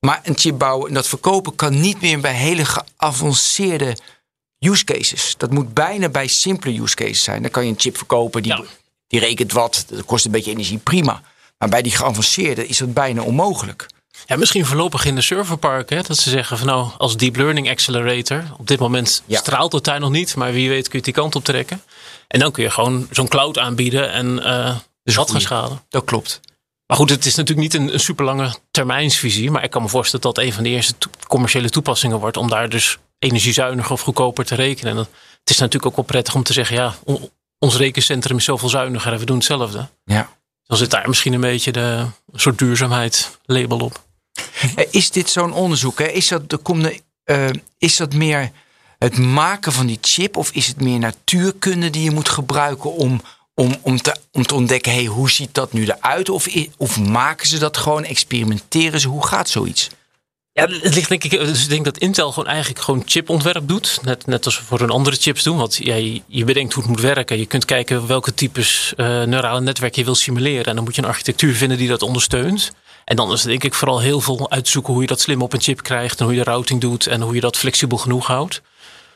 Maar 0.00 0.20
een 0.22 0.38
chip 0.38 0.58
bouwen 0.58 0.88
en 0.88 0.94
dat 0.94 1.08
verkopen 1.08 1.54
kan 1.54 1.80
niet 1.80 2.00
meer 2.00 2.20
bij 2.20 2.34
hele 2.34 2.64
geavanceerde 2.64 3.96
use 4.58 4.84
cases. 4.84 5.34
Dat 5.36 5.50
moet 5.50 5.74
bijna 5.74 6.08
bij 6.08 6.26
simpele 6.26 6.80
use 6.80 6.94
cases 6.94 7.22
zijn. 7.22 7.42
Dan 7.42 7.50
kan 7.50 7.64
je 7.64 7.70
een 7.70 7.80
chip 7.80 7.96
verkopen, 7.96 8.42
die, 8.42 8.56
Ja. 8.56 8.64
die 9.06 9.20
rekent 9.20 9.52
wat, 9.52 9.84
dat 9.88 10.04
kost 10.04 10.24
een 10.24 10.30
beetje 10.30 10.50
energie, 10.50 10.78
prima. 10.78 11.22
Maar 11.58 11.68
bij 11.68 11.82
die 11.82 11.92
geavanceerde 11.92 12.66
is 12.66 12.78
dat 12.78 12.94
bijna 12.94 13.22
onmogelijk. 13.22 13.86
Ja, 14.26 14.36
misschien 14.36 14.66
voorlopig 14.66 15.04
in 15.04 15.14
de 15.14 15.20
serverparken. 15.20 15.96
Hè, 15.96 16.02
dat 16.02 16.16
ze 16.16 16.30
zeggen 16.30 16.58
van 16.58 16.66
nou, 16.66 16.88
als 16.98 17.16
deep 17.16 17.36
learning 17.36 17.70
accelerator. 17.70 18.44
Op 18.58 18.66
dit 18.66 18.78
moment 18.78 19.22
Ja. 19.26 19.38
straalt 19.38 19.72
het 19.72 19.84
daar 19.84 20.00
nog 20.00 20.10
niet. 20.10 20.36
Maar 20.36 20.52
wie 20.52 20.68
weet 20.68 20.82
kun 20.82 20.90
je 20.90 20.96
het 20.96 21.04
die 21.04 21.14
kant 21.14 21.34
op 21.36 21.44
trekken. 21.44 21.82
En 22.28 22.40
dan 22.40 22.52
kun 22.52 22.62
je 22.62 22.70
gewoon 22.70 23.08
zo'n 23.10 23.28
cloud 23.28 23.58
aanbieden 23.58 24.12
en 24.12 24.42
eh 24.44 24.76
dat 25.02 25.30
gaan 25.30 25.40
schalen. 25.40 25.82
Dat 25.88 26.04
klopt. 26.04 26.40
Maar 26.86 26.96
goed, 26.96 27.10
het 27.10 27.24
is 27.26 27.34
natuurlijk 27.34 27.72
niet 27.72 27.82
een, 27.82 27.92
een 27.92 28.00
super 28.00 28.24
lange 28.24 28.54
termijnsvisie. 28.70 29.50
Maar 29.50 29.64
ik 29.64 29.70
kan 29.70 29.82
me 29.82 29.88
voorstellen 29.88 30.24
dat 30.24 30.34
dat 30.34 30.44
een 30.44 30.52
van 30.52 30.62
de 30.62 30.68
eerste 30.68 30.94
to- 30.98 31.10
commerciële 31.26 31.70
toepassingen 31.70 32.18
wordt. 32.18 32.36
Om 32.36 32.48
daar 32.48 32.68
dus 32.68 32.98
energiezuiniger 33.18 33.92
of 33.92 34.00
goedkoper 34.00 34.44
te 34.44 34.54
rekenen. 34.54 34.90
En 34.90 34.96
dan, 34.96 35.06
het 35.40 35.50
is 35.50 35.58
natuurlijk 35.58 35.86
ook 35.86 35.96
wel 35.96 36.04
prettig 36.04 36.34
om 36.34 36.42
te 36.42 36.52
zeggen, 36.52 36.76
ja, 36.76 36.94
on- 37.04 37.30
ons 37.58 37.76
rekencentrum 37.76 38.36
is 38.36 38.44
zoveel 38.44 38.68
zuiniger 38.68 39.12
en 39.12 39.18
we 39.18 39.24
doen 39.24 39.36
hetzelfde. 39.36 39.88
Ja. 40.04 40.28
Dan 40.66 40.76
zit 40.78 40.90
daar 40.90 41.08
misschien 41.08 41.32
een 41.32 41.40
beetje 41.40 41.72
de 41.72 42.06
een 42.32 42.40
soort 42.40 42.58
duurzaamheid 42.58 43.38
label 43.44 43.78
op. 43.78 44.03
Eh, 44.76 44.84
Is 44.90 45.10
dit 45.10 45.30
zo'n 45.30 45.52
onderzoek? 45.52 45.98
Hè? 45.98 46.06
Is, 46.06 46.28
dat, 46.28 46.50
de, 46.50 47.00
eh, 47.24 47.48
is 47.78 47.96
dat 47.96 48.14
meer 48.14 48.50
het 48.98 49.18
maken 49.18 49.72
van 49.72 49.86
die 49.86 49.98
chip? 50.00 50.36
Of 50.36 50.50
is 50.50 50.66
het 50.66 50.80
meer 50.80 50.98
natuurkunde 50.98 51.90
die 51.90 52.02
je 52.02 52.10
moet 52.10 52.28
gebruiken 52.28 52.92
om, 52.92 53.22
om, 53.54 53.76
om, 53.80 53.96
te, 53.96 54.16
om 54.32 54.46
te 54.46 54.54
ontdekken... 54.54 54.92
Hey, 54.92 55.04
hoe 55.04 55.30
ziet 55.30 55.54
dat 55.54 55.72
nu 55.72 55.86
eruit? 55.86 56.28
Of, 56.28 56.48
of 56.76 57.00
maken 57.00 57.46
ze 57.46 57.58
dat 57.58 57.76
gewoon? 57.76 58.04
Experimenteren 58.04 59.00
ze? 59.00 59.08
Hoe 59.08 59.26
gaat 59.26 59.48
zoiets? 59.48 59.90
Ja, 60.54 60.66
het 60.66 60.94
ligt 60.94 61.08
denk 61.08 61.24
ik. 61.24 61.30
Dus 61.30 61.62
ik 61.62 61.68
denk 61.68 61.84
dat 61.84 61.98
Intel 61.98 62.32
gewoon 62.32 62.48
eigenlijk 62.48 62.84
gewoon 62.84 63.02
chipontwerp 63.06 63.68
doet. 63.68 63.98
Net, 64.02 64.26
net 64.26 64.44
als 64.44 64.58
we 64.58 64.64
voor 64.64 64.78
hun 64.78 64.90
andere 64.90 65.16
chips 65.16 65.42
doen. 65.42 65.56
Want 65.56 65.76
ja, 65.76 65.94
je, 66.26 66.44
bedenkt 66.44 66.72
hoe 66.72 66.82
het 66.82 66.92
moet 66.92 67.00
werken. 67.00 67.38
Je 67.38 67.46
kunt 67.46 67.64
kijken 67.64 68.06
welke 68.06 68.34
types 68.34 68.92
eh, 68.96 69.06
neurale 69.06 69.60
netwerken 69.60 69.98
je 69.98 70.04
wil 70.04 70.14
simuleren. 70.14 70.64
En 70.64 70.74
dan 70.74 70.84
moet 70.84 70.94
je 70.94 71.02
een 71.02 71.08
architectuur 71.08 71.54
vinden 71.54 71.78
die 71.78 71.88
dat 71.88 72.02
ondersteunt. 72.02 72.72
En 73.04 73.16
dan 73.16 73.32
is 73.32 73.40
het 73.40 73.48
denk 73.48 73.64
ik 73.64 73.74
vooral 73.74 74.00
heel 74.00 74.20
veel 74.20 74.50
uitzoeken 74.50 74.92
hoe 74.92 75.02
je 75.02 75.08
dat 75.08 75.20
slim 75.20 75.42
op 75.42 75.52
een 75.52 75.60
chip 75.60 75.82
krijgt. 75.82 76.18
En 76.18 76.24
hoe 76.24 76.34
je 76.34 76.44
de 76.44 76.50
routing 76.50 76.80
doet. 76.80 77.06
En 77.06 77.20
hoe 77.20 77.34
je 77.34 77.40
dat 77.40 77.56
flexibel 77.56 77.98
genoeg 77.98 78.26
houdt. 78.26 78.62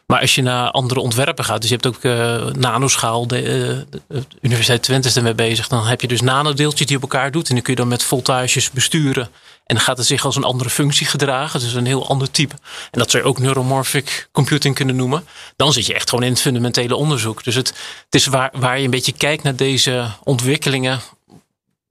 Maar 0.09 0.20
als 0.20 0.34
je 0.34 0.43
naar 0.43 0.70
andere 0.70 1.01
ontwerpen 1.01 1.45
gaat, 1.45 1.61
dus 1.61 1.70
je 1.70 1.76
hebt 1.76 1.86
ook 1.86 2.05
eh, 2.05 2.47
nanoschaal, 2.55 3.26
de, 3.26 3.36
eh, 3.36 3.97
de 4.09 4.24
Universiteit 4.41 4.82
Twente 4.82 5.09
is 5.09 5.16
ermee 5.16 5.34
bezig. 5.34 5.68
Dan 5.68 5.86
heb 5.86 6.01
je 6.01 6.09
dus 6.09 6.20
nanodeeltjes 6.20 6.86
die 6.86 6.97
op 6.97 7.03
elkaar 7.03 7.30
doet. 7.30 7.49
En 7.49 7.55
die 7.55 7.62
kun 7.62 7.72
je 7.72 7.78
dan 7.78 7.89
met 7.89 8.03
voltages 8.03 8.70
besturen. 8.70 9.28
En 9.66 9.74
dan 9.74 9.84
gaat 9.84 9.99
het 9.99 10.07
zich 10.07 10.24
als 10.24 10.36
een 10.36 10.45
andere 10.45 10.70
functie 10.70 11.07
gedragen. 11.07 11.61
Dus 11.61 11.74
een 11.74 11.86
heel 11.86 12.09
ander 12.09 12.30
type. 12.30 12.55
En 12.91 12.99
dat 12.99 13.11
zou 13.11 13.22
je 13.22 13.28
ook 13.28 13.39
neuromorphic 13.39 14.28
computing 14.32 14.74
kunnen 14.74 14.97
noemen. 14.97 15.26
Dan 15.57 15.72
zit 15.72 15.86
je 15.86 15.95
echt 15.95 16.09
gewoon 16.09 16.24
in 16.24 16.30
het 16.30 16.41
fundamentele 16.41 16.97
onderzoek. 16.97 17.45
Dus 17.45 17.55
het, 17.55 17.68
het 18.05 18.14
is 18.14 18.26
waar, 18.26 18.51
waar 18.53 18.78
je 18.78 18.84
een 18.84 18.91
beetje 18.91 19.12
kijkt 19.12 19.43
naar 19.43 19.57
deze 19.57 20.11
ontwikkelingen. 20.24 21.01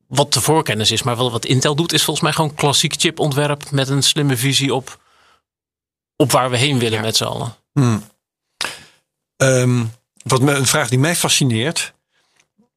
Wat 0.08 0.34
de 0.34 0.42
voorkennis 0.42 0.92
is. 0.92 1.04
Maar 1.04 1.18
wel 1.18 1.32
wat 1.32 1.46
Intel 1.46 1.76
doet, 1.76 1.94
is 1.94 2.04
volgens 2.04 2.26
mij 2.26 2.34
gewoon 2.34 2.56
klassiek 2.56 2.94
chipontwerp. 2.98 3.72
Met 3.72 3.90
een 3.90 4.04
slimme 4.04 4.38
visie 4.38 4.74
op, 4.74 5.00
op 6.16 6.32
waar 6.32 6.50
we 6.50 6.58
heen 6.58 6.80
willen 6.80 6.98
Ja. 6.98 7.04
met 7.04 7.16
z'n 7.16 7.24
allen. 7.24 7.56
Hmm. 7.74 8.04
Ehm, 9.38 9.84
wat 10.24 10.42
me, 10.42 10.52
een 10.54 10.66
vraag 10.68 10.90
die 10.90 11.00
mij 11.00 11.16
fascineert, 11.16 11.94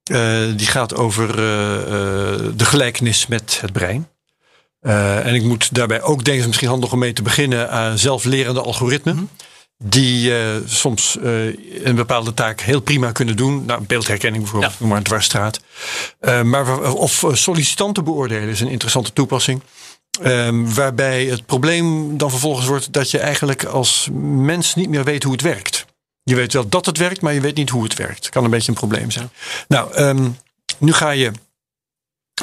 eh, 0.04 0.46
die 0.56 0.66
gaat 0.66 0.94
over 0.94 1.38
eh, 1.38 1.80
eh, 1.82 2.52
de 2.56 2.64
gelijkenis 2.64 3.26
met 3.26 3.58
het 3.60 3.72
brein. 3.72 4.08
Eh, 4.80 5.26
en 5.26 5.34
ik 5.34 5.42
moet 5.42 5.74
daarbij 5.74 6.02
ook 6.02 6.24
denken, 6.24 6.46
misschien 6.46 6.68
handig 6.68 6.92
om 6.92 6.98
mee 6.98 7.12
te 7.12 7.22
beginnen, 7.22 7.70
aan 7.70 7.98
zelflerende 7.98 8.60
algoritmen. 8.62 9.30
Die 9.84 10.38
eh, 10.38 10.56
soms 10.66 11.18
eh, 11.18 11.46
een 11.84 11.94
bepaalde 11.94 12.34
taak 12.34 12.60
heel 12.60 12.80
prima 12.80 13.12
kunnen 13.12 13.36
doen. 13.36 13.64
Nou, 13.64 13.82
beeldherkenning 13.84 14.42
bijvoorbeeld, 14.42 14.72
Ja. 14.72 14.78
noem 14.80 14.88
maar 14.88 14.98
een 14.98 15.04
dwarsstraat. 15.04 15.60
Eh, 16.18 16.42
maar, 16.42 16.92
of 16.92 17.24
sollicitanten 17.32 18.04
beoordelen 18.04 18.48
is 18.48 18.60
een 18.60 18.68
interessante 18.68 19.12
toepassing. 19.12 19.62
Ehm, 20.22 20.64
waarbij 20.74 21.24
het 21.24 21.46
probleem 21.46 22.18
dan 22.18 22.30
vervolgens 22.30 22.66
wordt 22.66 22.92
dat 22.92 23.10
je 23.10 23.18
eigenlijk 23.18 23.64
als 23.64 24.08
mens 24.22 24.74
niet 24.74 24.88
meer 24.88 25.04
weet 25.04 25.22
hoe 25.22 25.32
het 25.32 25.42
werkt. 25.42 25.86
Je 26.22 26.34
weet 26.34 26.52
wel 26.52 26.68
dat 26.68 26.86
het 26.86 26.98
werkt, 26.98 27.20
maar 27.20 27.34
je 27.34 27.40
weet 27.40 27.56
niet 27.56 27.70
hoe 27.70 27.82
het 27.82 27.94
werkt. 27.94 28.28
Kan 28.28 28.44
een 28.44 28.50
beetje 28.50 28.68
een 28.68 28.78
probleem 28.78 29.10
zijn. 29.10 29.30
Nou, 29.68 29.92
ehm, 29.94 30.28
nu 30.78 30.92
ga 30.92 31.10
je 31.10 31.32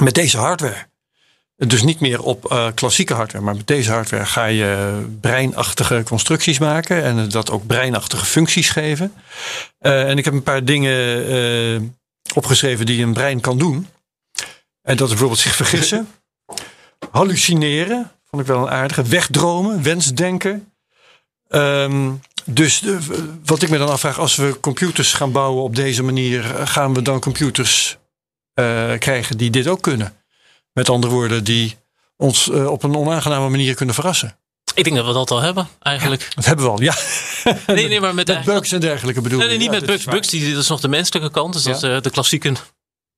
met 0.01 0.13
deze 0.13 0.37
hardware, 0.37 0.87
dus 1.57 1.83
niet 1.83 1.99
meer 1.99 2.21
op 2.21 2.51
eh, 2.51 2.67
klassieke 2.73 3.13
hardware, 3.13 3.45
maar 3.45 3.55
met 3.55 3.67
deze 3.67 3.91
hardware 3.91 4.25
ga 4.25 4.45
je 4.45 5.01
breinachtige 5.21 6.03
constructies 6.05 6.59
maken 6.59 7.03
en 7.03 7.29
dat 7.29 7.49
ook 7.49 7.67
breinachtige 7.67 8.25
functies 8.25 8.69
geven. 8.69 9.13
Eh, 9.79 10.09
en 10.09 10.17
ik 10.17 10.25
heb 10.25 10.33
een 10.33 10.43
paar 10.43 10.65
dingen 10.65 11.27
eh, 11.27 11.81
opgeschreven 12.35 12.85
die 12.85 13.03
een 13.03 13.13
brein 13.13 13.39
kan 13.39 13.57
doen. 13.57 13.87
En 14.81 14.97
dat 14.97 15.01
is 15.01 15.09
bijvoorbeeld 15.09 15.39
zich 15.39 15.55
vergissen. 15.55 16.07
Hallucineren, 17.11 18.11
vond 18.29 18.41
ik 18.41 18.47
wel 18.47 18.61
een 18.61 18.69
aardige. 18.69 19.03
Wegdromen, 19.03 19.83
wensdenken. 19.83 20.71
Ehm, 21.47 22.11
dus 22.45 22.83
eh, 22.83 22.95
wat 23.45 23.61
ik 23.61 23.69
me 23.69 23.77
dan 23.77 23.89
afvraag, 23.89 24.19
als 24.19 24.35
we 24.35 24.57
computers 24.59 25.13
gaan 25.13 25.31
bouwen 25.31 25.63
op 25.63 25.75
deze 25.75 26.03
manier, 26.03 26.43
gaan 26.43 26.93
we 26.93 27.01
dan 27.01 27.19
computers 27.19 27.97
krijgen 28.99 29.37
die 29.37 29.49
dit 29.49 29.67
ook 29.67 29.81
kunnen? 29.81 30.17
Met 30.77 30.89
andere 30.89 31.13
woorden, 31.13 31.43
die 31.43 31.77
ons 32.17 32.49
eh, 32.49 32.71
op 32.71 32.83
een 32.83 32.95
onaangename 32.95 33.49
manier 33.49 33.75
kunnen 33.75 33.95
verrassen. 33.95 34.37
Ik 34.73 34.83
denk 34.83 34.95
dat 34.95 35.05
we 35.05 35.13
dat 35.13 35.31
al 35.31 35.41
hebben, 35.41 35.67
eigenlijk. 35.79 36.31
Dat 36.35 36.45
hebben 36.45 36.65
we 36.65 36.71
al, 36.71 36.81
ja. 36.81 36.95
nee, 37.67 37.87
nee, 37.87 37.99
maar 37.99 38.15
met, 38.15 38.27
Met 38.27 38.43
bugs 38.43 38.71
en 38.71 38.79
dergelijke 38.79 39.21
bedoel 39.21 39.39
Nee, 39.39 39.47
nee, 39.47 39.57
niet 39.57 39.65
Ja, 39.65 39.71
met 39.71 39.85
bugs. 39.85 40.03
Bugs, 40.03 40.27
die, 40.27 40.53
dat 40.53 40.63
is 40.63 40.69
nog 40.69 40.79
de 40.79 40.87
menselijke 40.87 41.31
kant. 41.31 41.53
Dus 41.53 41.63
dat 41.63 41.75
is 41.75 41.81
eh, 41.81 42.01
de 42.01 42.09
klassieke 42.09 42.53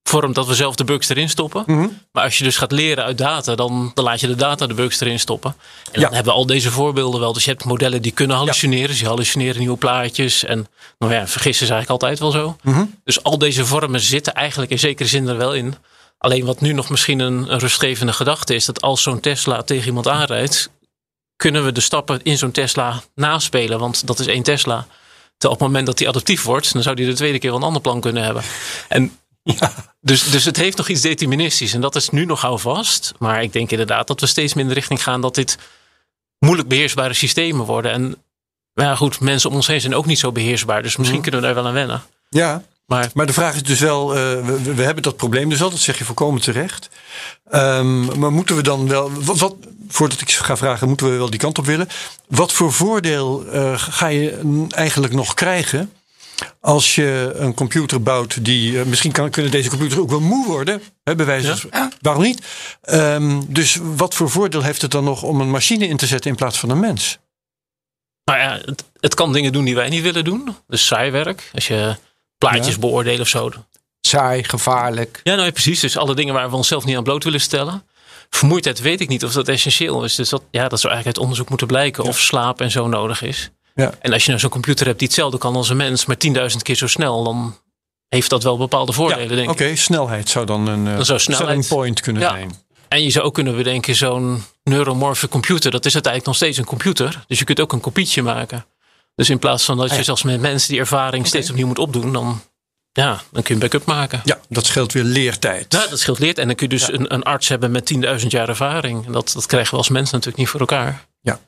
vorm 0.04 0.34
dat 0.34 0.48
we 0.48 0.56
zelf 0.56 0.76
de 0.76 0.84
bugs 0.84 1.10
erin 1.10 1.30
stoppen. 1.30 1.64
Mhm. 1.66 1.88
Maar 2.12 2.24
als 2.24 2.38
je 2.38 2.44
dus 2.44 2.58
gaat 2.58 2.72
leren 2.72 3.04
uit 3.04 3.18
data, 3.18 3.56
dan, 3.56 3.92
dan 3.94 4.06
laat 4.06 4.20
je 4.20 4.28
de 4.28 4.36
data 4.36 4.68
de 4.68 4.74
bugs 4.74 5.00
erin 5.00 5.20
stoppen. 5.20 5.56
En 5.92 6.02
dan 6.02 6.14
hebben 6.14 6.34
we 6.34 6.40
al 6.40 6.46
deze 6.46 6.72
voorbeelden 6.72 7.20
wel. 7.20 7.34
Dus 7.34 7.44
je 7.44 7.52
hebt 7.52 7.66
modellen 7.66 8.02
die 8.02 8.12
kunnen 8.12 8.38
hallucineren. 8.38 8.88
Dus 8.88 8.98
die 8.98 9.08
hallucineren 9.08 9.60
nieuwe 9.60 9.78
plaatjes. 9.78 10.44
En 10.44 10.68
nou 10.98 11.14
ja, 11.14 11.28
vergissen 11.28 11.66
is 11.66 11.72
eigenlijk 11.72 12.04
altijd 12.04 12.20
wel 12.20 12.32
zo. 12.32 12.58
Mhm. 12.64 12.86
Dus 13.04 13.24
al 13.24 13.38
deze 13.38 13.66
vormen 13.66 14.00
zitten 14.00 14.34
eigenlijk 14.34 14.72
in 14.72 14.80
zekere 14.80 15.10
zin 15.10 15.28
er 15.28 15.38
wel 15.38 15.54
in. 15.54 15.76
Alleen 16.20 16.46
wat 16.46 16.62
nu 16.62 16.74
nog 16.74 16.90
misschien 16.90 17.20
een, 17.20 17.54
een 17.54 17.60
rustgevende 17.60 18.14
gedachte 18.14 18.56
is, 18.56 18.66
dat 18.66 18.82
als 18.82 19.02
zo'n 19.02 19.20
Tesla 19.20 19.62
tegen 19.62 19.88
iemand 19.88 20.08
aanrijdt, 20.08 20.70
kunnen 21.36 21.66
we 21.66 21.72
de 21.72 21.82
stappen 21.82 22.24
in 22.24 22.38
zo'n 22.38 22.52
Tesla 22.52 23.02
naspelen. 23.16 23.80
Want 23.80 24.08
dat 24.08 24.20
is 24.20 24.28
één 24.28 24.44
Tesla. 24.44 24.88
Terwijl 25.38 25.54
op 25.54 25.60
het 25.60 25.68
moment 25.68 25.86
dat 25.86 26.00
hij 26.00 26.08
adaptief 26.08 26.44
wordt, 26.44 26.74
dan 26.74 26.82
zou 26.82 26.96
hij 26.96 27.06
de 27.06 27.14
tweede 27.14 27.40
keer 27.40 27.50
wel 27.50 27.60
een 27.60 27.66
ander 27.66 27.82
plan 27.82 28.02
kunnen 28.02 28.24
hebben. 28.24 28.44
En 28.88 29.20
dus, 30.02 30.32
dus 30.32 30.46
het 30.46 30.58
heeft 30.58 30.78
nog 30.78 30.88
iets 30.88 31.02
deterministisch. 31.02 31.74
En 31.74 31.82
dat 31.82 31.96
is 31.96 32.10
nu 32.10 32.26
nog 32.26 32.62
vast. 32.62 33.14
Maar 33.20 33.44
ik 33.44 33.54
denk 33.54 33.72
inderdaad 33.72 34.08
dat 34.08 34.20
we 34.20 34.26
steeds 34.26 34.54
meer 34.54 34.64
in 34.64 34.70
de 34.70 34.76
richting 34.76 35.04
gaan 35.04 35.22
dat 35.22 35.36
dit 35.36 35.58
moeilijk 36.40 36.68
beheersbare 36.68 37.14
systemen 37.14 37.66
worden. 37.66 37.92
En 37.92 38.16
ja, 38.74 38.96
goed, 38.96 39.20
mensen 39.20 39.50
om 39.50 39.56
ons 39.56 39.68
heen 39.68 39.82
zijn 39.82 39.96
ook 39.96 40.06
niet 40.06 40.20
zo 40.20 40.32
beheersbaar. 40.32 40.84
Dus 40.84 40.98
misschien 40.98 41.22
kunnen 41.22 41.40
we 41.42 41.46
daar 41.46 41.56
wel 41.56 41.68
aan 41.68 41.74
wennen. 41.74 42.04
Ja, 42.30 42.64
maar, 42.90 43.10
maar 43.14 43.26
de 43.26 43.34
vraag 43.34 43.56
is 43.56 43.64
dus 43.64 43.80
wel, 43.80 44.18
uh, 44.18 44.46
we, 44.46 44.74
we, 44.76 44.84
hebben 44.84 45.04
dat 45.04 45.16
probleem 45.16 45.50
dus 45.50 45.62
al, 45.62 45.70
dat 45.70 45.80
zeg 45.80 45.98
je 45.98 46.06
volkomen 46.06 46.42
terecht. 46.42 46.90
Um, 47.52 48.20
maar 48.20 48.32
moeten 48.32 48.56
we 48.56 48.62
dan 48.62 48.88
wel, 48.88 49.12
wat, 49.12 49.40
wat, 49.40 49.56
voordat 49.88 50.22
ik 50.22 50.32
ga 50.32 50.58
vragen, 50.58 50.88
moeten 50.88 51.12
we 51.12 51.18
wel 51.18 51.30
die 51.30 51.40
kant 51.40 51.58
op 51.58 51.66
willen? 51.66 51.90
Wat 52.28 52.52
voor 52.52 52.74
voordeel 52.74 53.46
uh, 53.54 53.74
ga 53.78 54.08
je 54.08 54.66
eigenlijk 54.70 55.14
nog 55.14 55.34
krijgen 55.34 55.92
als 56.60 56.96
je 56.96 57.32
een 57.36 57.54
computer 57.54 58.04
bouwt 58.04 58.46
die, 58.46 58.72
uh, 58.72 58.84
misschien 58.84 59.12
kan, 59.12 59.30
kunnen 59.30 59.52
deze 59.52 59.70
computers 59.70 60.00
ook 60.00 60.10
wel 60.10 60.22
moe 60.22 60.48
worden, 60.48 60.82
hè, 61.04 61.16
bij 61.16 61.26
wijze 61.26 61.58
van, 61.58 61.70
ja. 61.74 61.92
waarom 62.02 62.24
niet? 62.24 62.46
Um, 62.90 63.54
dus 63.54 63.80
wat 63.96 64.16
voor 64.16 64.30
voordeel 64.30 64.62
heeft 64.62 64.82
het 64.82 64.92
dan 64.92 65.04
nog 65.04 65.24
om 65.24 65.42
een 65.42 65.52
machine 65.52 65.88
in 65.88 65.98
te 65.98 66.08
zetten 66.08 66.30
in 66.30 66.38
plaats 66.38 66.60
van 66.60 66.70
een 66.70 66.80
mens? 66.80 67.18
Nou 68.24 68.40
ja, 68.40 68.62
het, 68.66 68.84
het 69.00 69.14
kan 69.14 69.34
dingen 69.34 69.52
doen 69.52 69.66
die 69.66 69.76
wij 69.76 69.90
niet 69.90 70.02
willen 70.02 70.24
doen. 70.24 70.56
Dus 70.68 70.86
saai 70.86 71.12
werk. 71.12 71.50
Als 71.54 71.68
je 71.68 71.96
plaatjes 72.40 72.74
ja. 72.74 72.80
beoordelen 72.80 73.22
of 73.22 73.28
zo. 73.28 73.52
Saai, 74.02 74.44
gevaarlijk. 74.44 75.20
Ja, 75.24 75.36
nou 75.36 75.52
precies. 75.52 75.80
Dus 75.80 75.98
alle 75.98 76.16
dingen 76.16 76.34
waar 76.34 76.50
we 76.50 76.56
onszelf 76.56 76.86
niet 76.86 76.98
aan 76.98 77.04
bloot 77.04 77.24
willen 77.24 77.42
stellen. 77.42 77.84
Vermoeidheid 78.30 78.80
weet 78.80 79.02
ik 79.02 79.08
niet 79.08 79.24
of 79.24 79.32
dat 79.32 79.48
essentieel 79.48 80.04
is. 80.04 80.16
Dus 80.16 80.30
dat, 80.30 80.44
ja, 80.52 80.68
dat 80.68 80.80
zou 80.80 80.94
eigenlijk 80.94 81.06
uit 81.06 81.18
onderzoek 81.18 81.50
moeten 81.50 81.68
blijken 81.68 82.04
ja. 82.04 82.10
of 82.10 82.20
slaap 82.20 82.62
en 82.62 82.72
zo 82.72 82.88
nodig 82.88 83.22
is. 83.22 83.52
Ja. 83.76 83.94
En 84.02 84.14
als 84.14 84.22
je 84.22 84.30
nou 84.30 84.42
zo'n 84.42 84.50
computer 84.50 84.86
hebt 84.86 85.00
die 85.00 85.08
hetzelfde 85.08 85.38
kan 85.38 85.56
als 85.56 85.70
een 85.70 85.78
mens, 85.78 86.06
maar 86.06 86.18
10.000 86.28 86.58
keer 86.62 86.76
zo 86.76 86.88
snel, 86.88 87.24
dan 87.24 87.58
heeft 88.10 88.30
dat 88.30 88.44
wel 88.44 88.58
bepaalde 88.58 88.94
voordelen, 88.94 89.30
ja, 89.30 89.36
denk 89.36 89.48
ik. 89.48 89.50
Oké, 89.50 89.64
okay, 89.64 89.76
snelheid 89.76 90.30
zou 90.30 90.46
dan 90.46 90.68
een 90.68 90.86
dan 90.86 91.06
zou 91.06 91.20
snelheid, 91.20 91.48
selling 91.48 91.68
point 91.68 92.02
kunnen 92.02 92.22
ja. 92.22 92.30
zijn. 92.30 92.56
En 92.88 93.04
je 93.04 93.10
zou 93.10 93.26
ook 93.26 93.34
kunnen 93.34 93.56
bedenken, 93.56 93.96
zo'n 93.96 94.44
neuromorphe 94.64 95.28
computer, 95.28 95.72
dat 95.72 95.86
is 95.86 95.94
uiteindelijk 95.94 96.26
nog 96.26 96.36
steeds 96.36 96.58
een 96.58 96.66
computer. 96.66 97.24
Dus 97.28 97.40
je 97.40 97.46
kunt 97.46 97.60
ook 97.60 97.74
een 97.74 97.80
kopietje 97.80 98.22
maken. 98.22 98.66
Dus 99.20 99.30
in 99.30 99.40
plaats 99.40 99.66
van 99.66 99.78
dat 99.78 99.90
je 99.90 99.98
ah, 99.98 100.04
zelfs 100.04 100.24
met 100.24 100.42
mensen 100.42 100.70
die 100.70 100.80
ervaring 100.80 101.16
okay. 101.16 101.28
steeds 101.28 101.50
opnieuw 101.50 101.68
moet 101.68 101.80
opdoen, 101.80 102.14
dan, 102.14 102.42
ja, 102.92 103.22
dan 103.32 103.44
kun 103.44 103.44
je 103.44 103.54
een 103.54 103.60
backup 103.70 103.86
maken. 103.86 104.22
Ja, 104.24 104.40
dat 104.50 104.66
scheelt 104.66 104.94
weer 104.94 105.04
leertijd. 105.04 105.74
Ja, 105.74 105.88
dat 105.88 106.00
scheelt 106.00 106.20
leertijd. 106.20 106.40
En 106.40 106.48
dan 106.48 106.56
kun 106.56 106.70
je 106.70 106.78
dus 106.78 106.86
ja. 106.88 106.94
een, 106.94 107.14
een, 107.14 107.24
arts 107.24 107.48
hebben 107.48 107.72
met 107.72 107.94
10.000 108.22 108.28
jaar 108.28 108.50
ervaring. 108.50 109.06
En 109.06 109.12
dat, 109.12 109.32
dat 109.34 109.46
krijgen 109.46 109.72
we 109.72 109.78
als 109.78 109.90
mensen 109.90 110.14
natuurlijk 110.14 110.38
niet 110.38 110.50
voor 110.50 110.60
elkaar. 110.60 111.06
Ja. 111.22 111.40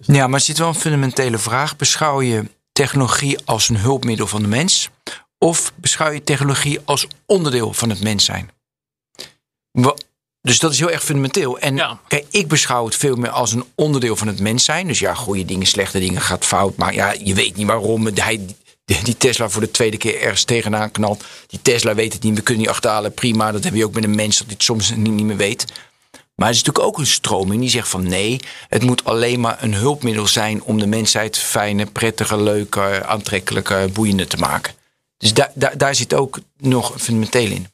ja, 0.00 0.26
maar 0.26 0.38
er 0.38 0.44
zit 0.44 0.58
wel 0.58 0.68
een 0.68 0.74
fundamentele 0.74 1.38
vraag. 1.38 1.76
Beschouw 1.76 2.22
je 2.22 2.50
technologie 2.72 3.38
als 3.44 3.68
een 3.68 3.78
hulpmiddel 3.78 4.26
van 4.26 4.42
de 4.42 4.48
mens? 4.48 4.88
Of 5.38 5.72
beschouw 5.76 6.10
je 6.10 6.24
technologie 6.24 6.80
als 6.84 7.06
onderdeel 7.26 7.72
van 7.72 7.90
het 7.90 8.02
mens 8.02 8.24
zijn? 8.24 8.50
Dus 10.42 10.58
dat 10.58 10.72
is 10.72 10.78
heel 10.78 10.90
erg 10.90 11.04
fundamenteel. 11.04 11.58
En 11.58 11.76
ja. 11.76 11.98
kijk, 12.08 12.26
ik 12.30 12.48
beschouw 12.48 12.84
het 12.84 12.96
veel 12.96 13.16
meer 13.16 13.30
als 13.30 13.52
een 13.52 13.64
onderdeel 13.74 14.16
van 14.16 14.26
het 14.26 14.40
mens 14.40 14.64
zijn. 14.64 14.86
Dus 14.86 14.98
ja, 14.98 15.14
goede 15.14 15.44
dingen, 15.44 15.66
slechte 15.66 15.98
dingen 15.98 16.20
gaat 16.20 16.44
fout. 16.44 16.76
Maar 16.76 16.94
ja, 16.94 17.14
je 17.24 17.34
weet 17.34 17.56
niet 17.56 17.66
waarom. 17.66 18.06
Hij, 18.06 18.40
die 18.84 19.16
Tesla 19.16 19.48
voor 19.48 19.60
de 19.60 19.70
tweede 19.70 19.96
keer 19.96 20.20
ergens 20.20 20.44
tegenaan 20.44 20.90
knalt. 20.90 21.24
Die 21.46 21.62
Tesla 21.62 21.94
weet 21.94 22.12
het 22.12 22.22
niet, 22.22 22.34
we 22.34 22.42
kunnen 22.42 22.62
niet 22.62 22.72
achterhalen. 22.72 23.14
Prima, 23.14 23.52
dat 23.52 23.64
heb 23.64 23.74
je 23.74 23.84
ook 23.84 23.94
met 23.94 24.04
een 24.04 24.14
mens 24.14 24.38
dat 24.38 24.50
het 24.50 24.62
soms 24.62 24.90
niet, 24.90 25.12
niet 25.12 25.26
meer 25.26 25.36
weet. 25.36 25.64
Maar 26.34 26.48
er 26.48 26.54
is 26.54 26.62
natuurlijk 26.62 26.94
ook 26.94 26.98
een 26.98 27.06
stroming 27.06 27.60
die 27.60 27.70
zegt 27.70 27.88
van 27.88 28.08
nee, 28.08 28.40
het 28.68 28.82
moet 28.82 29.04
alleen 29.04 29.40
maar 29.40 29.62
een 29.62 29.74
hulpmiddel 29.74 30.26
zijn 30.26 30.62
om 30.62 30.78
de 30.78 30.86
mensheid 30.86 31.38
fijne, 31.38 31.86
prettige, 31.86 32.42
leuke, 32.42 33.04
aantrekkelijke, 33.04 33.90
boeiende 33.92 34.26
te 34.26 34.36
maken. 34.36 34.74
Dus 35.16 35.34
daar, 35.34 35.50
daar, 35.54 35.78
daar 35.78 35.94
zit 35.94 36.14
ook 36.14 36.38
nog 36.58 36.94
fundamenteel 36.98 37.50
in. 37.50 37.66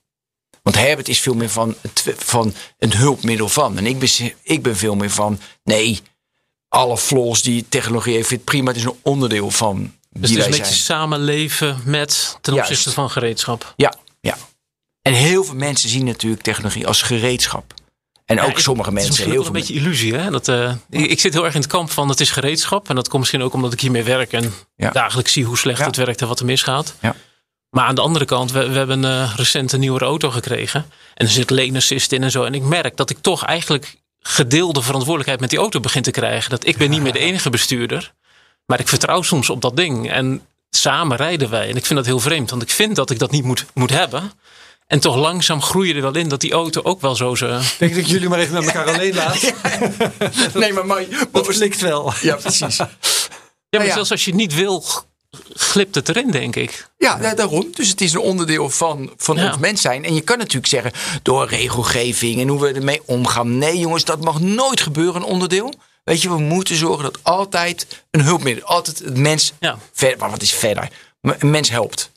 Want 0.69 0.81
Herbert 0.81 1.09
is 1.09 1.21
veel 1.21 1.35
meer 1.35 1.49
van, 1.49 1.75
van 2.17 2.55
een 2.79 2.93
hulpmiddel 2.93 3.49
van. 3.49 3.79
En 3.79 3.87
ik 3.87 3.99
ben, 3.99 4.09
ik 4.43 4.63
ben 4.63 4.77
veel 4.77 4.95
meer 4.95 5.11
van, 5.11 5.41
nee, 5.65 6.01
alle 6.69 6.99
flaws 6.99 7.43
die 7.43 7.67
technologie 7.69 8.15
heeft, 8.15 8.29
vindt 8.29 8.45
prima. 8.45 8.69
Het 8.69 8.77
is 8.77 8.85
een 8.85 8.99
onderdeel 9.03 9.51
van 9.51 9.93
dus 10.11 10.31
het 10.31 10.39
is 10.39 10.45
een 10.45 10.51
beetje 10.51 10.75
samenleven 10.75 11.81
met 11.85 12.39
ten 12.41 12.53
opzichte 12.53 12.83
Juist. 12.83 12.93
van 12.93 13.11
gereedschap. 13.11 13.75
Ja, 13.77 13.95
ja. 14.21 14.37
En 15.03 15.13
heel 15.13 15.45
veel 15.45 15.55
mensen 15.55 15.89
zien 15.89 16.05
natuurlijk 16.05 16.43
technologie 16.43 16.87
als 16.87 17.03
gereedschap. 17.03 17.75
En 18.25 18.37
ja, 18.37 18.45
ook 18.45 18.51
ik, 18.51 18.59
sommige 18.59 18.93
mensen. 18.93 19.11
Het 19.11 19.21
is 19.21 19.27
heel 19.27 19.35
veel 19.35 19.47
een 19.47 19.53
beetje 19.53 19.75
illusie. 19.75 20.15
Hè? 20.15 20.31
Dat, 20.31 20.49
uh, 20.49 20.73
ik 20.91 21.21
zit 21.21 21.33
heel 21.33 21.45
erg 21.45 21.55
in 21.55 21.61
het 21.61 21.71
kamp 21.71 21.91
van 21.91 22.09
het 22.09 22.21
is 22.21 22.31
gereedschap. 22.31 22.89
En 22.89 22.95
dat 22.95 23.09
komt 23.09 23.21
misschien 23.21 23.43
ook 23.43 23.55
omdat 23.55 23.73
ik 23.73 23.81
hiermee 23.81 24.03
werk. 24.03 24.33
En 24.33 24.55
ja. 24.77 24.91
dagelijks 24.91 25.33
zie 25.33 25.45
hoe 25.45 25.59
slecht 25.59 25.79
ja. 25.79 25.87
het 25.87 25.97
werkt 25.97 26.21
en 26.21 26.29
wat 26.29 26.41
er 26.41 26.47
misgaat. 26.47 26.95
Ja. 27.01 27.17
Maar 27.71 27.85
aan 27.85 27.95
de 27.95 28.01
andere 28.01 28.25
kant, 28.25 28.53
we, 28.53 28.69
we 28.69 28.79
hebben 28.79 29.03
uh, 29.05 29.33
recent 29.37 29.73
een 29.73 29.81
nieuwe 29.81 30.01
auto 30.01 30.31
gekregen. 30.31 30.87
En 31.15 31.27
er 31.27 31.33
zit 31.33 31.51
lane 31.51 31.77
assist 31.77 32.13
in 32.13 32.23
en 32.23 32.31
zo. 32.31 32.45
En 32.45 32.55
ik 32.55 32.63
merk 32.63 32.97
dat 32.97 33.11
ik 33.11 33.19
toch 33.21 33.45
eigenlijk 33.45 33.97
gedeelde 34.21 34.83
verantwoordelijkheid 34.83 35.41
met 35.41 35.51
die 35.51 35.59
auto 35.59 35.81
begin 35.81 36.03
te 36.03 36.11
krijgen. 36.11 36.51
Dat 36.51 36.67
ik 36.67 36.77
ben 36.77 36.91
niet 36.91 37.03
meer 37.03 37.13
de 37.13 37.19
enige 37.19 37.51
bestuurder. 37.51 38.13
Maar 38.67 38.81
ik 38.81 38.89
vertrouw 38.89 39.23
soms 39.23 39.51
op 39.51 39.63
dat 39.63 39.77
ding. 39.77 40.11
En 40.11 40.43
samen 40.71 41.17
rijden 41.17 41.51
wij. 41.51 41.69
En 41.69 41.77
ik 41.77 41.87
vind 41.87 41.99
dat 41.99 42.07
heel 42.07 42.21
vreemd. 42.21 42.51
Want 42.51 42.63
ik 42.63 42.71
vind 42.71 42.97
dat 42.97 43.11
ik 43.11 43.19
dat 43.19 43.31
niet 43.31 43.45
moet, 43.45 43.65
moet 43.75 43.91
hebben. 43.91 44.33
En 44.87 45.01
toch 45.01 45.17
langzaam 45.17 45.63
groei 45.63 45.89
je 45.89 45.95
er 45.95 46.03
wel 46.03 46.17
in 46.17 46.29
dat 46.29 46.41
die 46.41 46.53
auto 46.53 46.83
ook 46.83 47.01
wel 47.01 47.17
zo 47.17 47.35
ze. 47.35 47.61
Denk 47.79 47.95
dat 47.95 48.01
ik 48.01 48.07
jullie 48.07 48.29
maar 48.29 48.39
even 48.39 48.55
met 48.55 48.65
elkaar 48.65 48.95
alleen 48.95 49.15
laat. 49.15 49.53
nee, 50.55 50.73
maar, 50.73 50.87
maar 50.87 51.05
dat 51.33 51.47
flikt 51.47 51.81
wel. 51.81 52.13
Ja, 52.21 52.37
precies. 52.37 52.77
Ja, 52.77 52.89
maar 53.71 53.87
ja. 53.87 53.93
zelfs 53.93 54.11
als 54.11 54.25
je 54.25 54.31
het 54.31 54.41
niet 54.41 54.55
wil, 54.55 54.85
glipt 55.55 55.95
het 55.95 56.09
erin, 56.09 56.31
denk 56.31 56.57
ik. 56.57 56.89
Ja, 56.99 57.35
daarom. 57.35 57.69
Dus 57.75 57.89
het 57.89 58.01
is 58.01 58.13
een 58.13 58.21
onderdeel 58.21 58.71
van, 58.71 59.13
van 59.17 59.37
ja. 59.37 59.47
ons 59.47 59.59
mens 59.59 59.81
zijn. 59.81 60.05
En 60.05 60.15
je 60.15 60.21
kan 60.21 60.39
natuurlijk 60.39 60.67
zeggen, 60.67 60.93
door 61.23 61.49
regelgeving 61.49 62.41
en 62.41 62.49
hoe 62.49 62.61
we 62.61 62.73
ermee 62.73 63.01
omgaan. 63.05 63.59
Nee, 63.59 63.79
jongens, 63.79 64.05
dat 64.05 64.21
mag 64.21 64.41
nooit 64.41 64.81
gebeuren, 64.81 65.23
een 65.23 65.29
onderdeel. 65.29 65.75
Weet 66.05 66.23
je, 66.23 66.29
we 66.29 66.39
moeten 66.39 66.77
zorgen 66.77 67.03
dat 67.03 67.19
altijd 67.23 68.05
een 68.11 68.23
hulpmiddel, 68.23 68.65
altijd 68.65 68.99
het 68.99 69.17
mens 69.17 69.53
ja. 69.61 69.79
verder. 69.93 70.19
Maar 70.19 70.31
wat 70.31 70.43
is 70.43 70.53
verder? 70.53 70.89
Een 71.21 71.51
mens 71.51 71.71
helpt. 71.71 72.11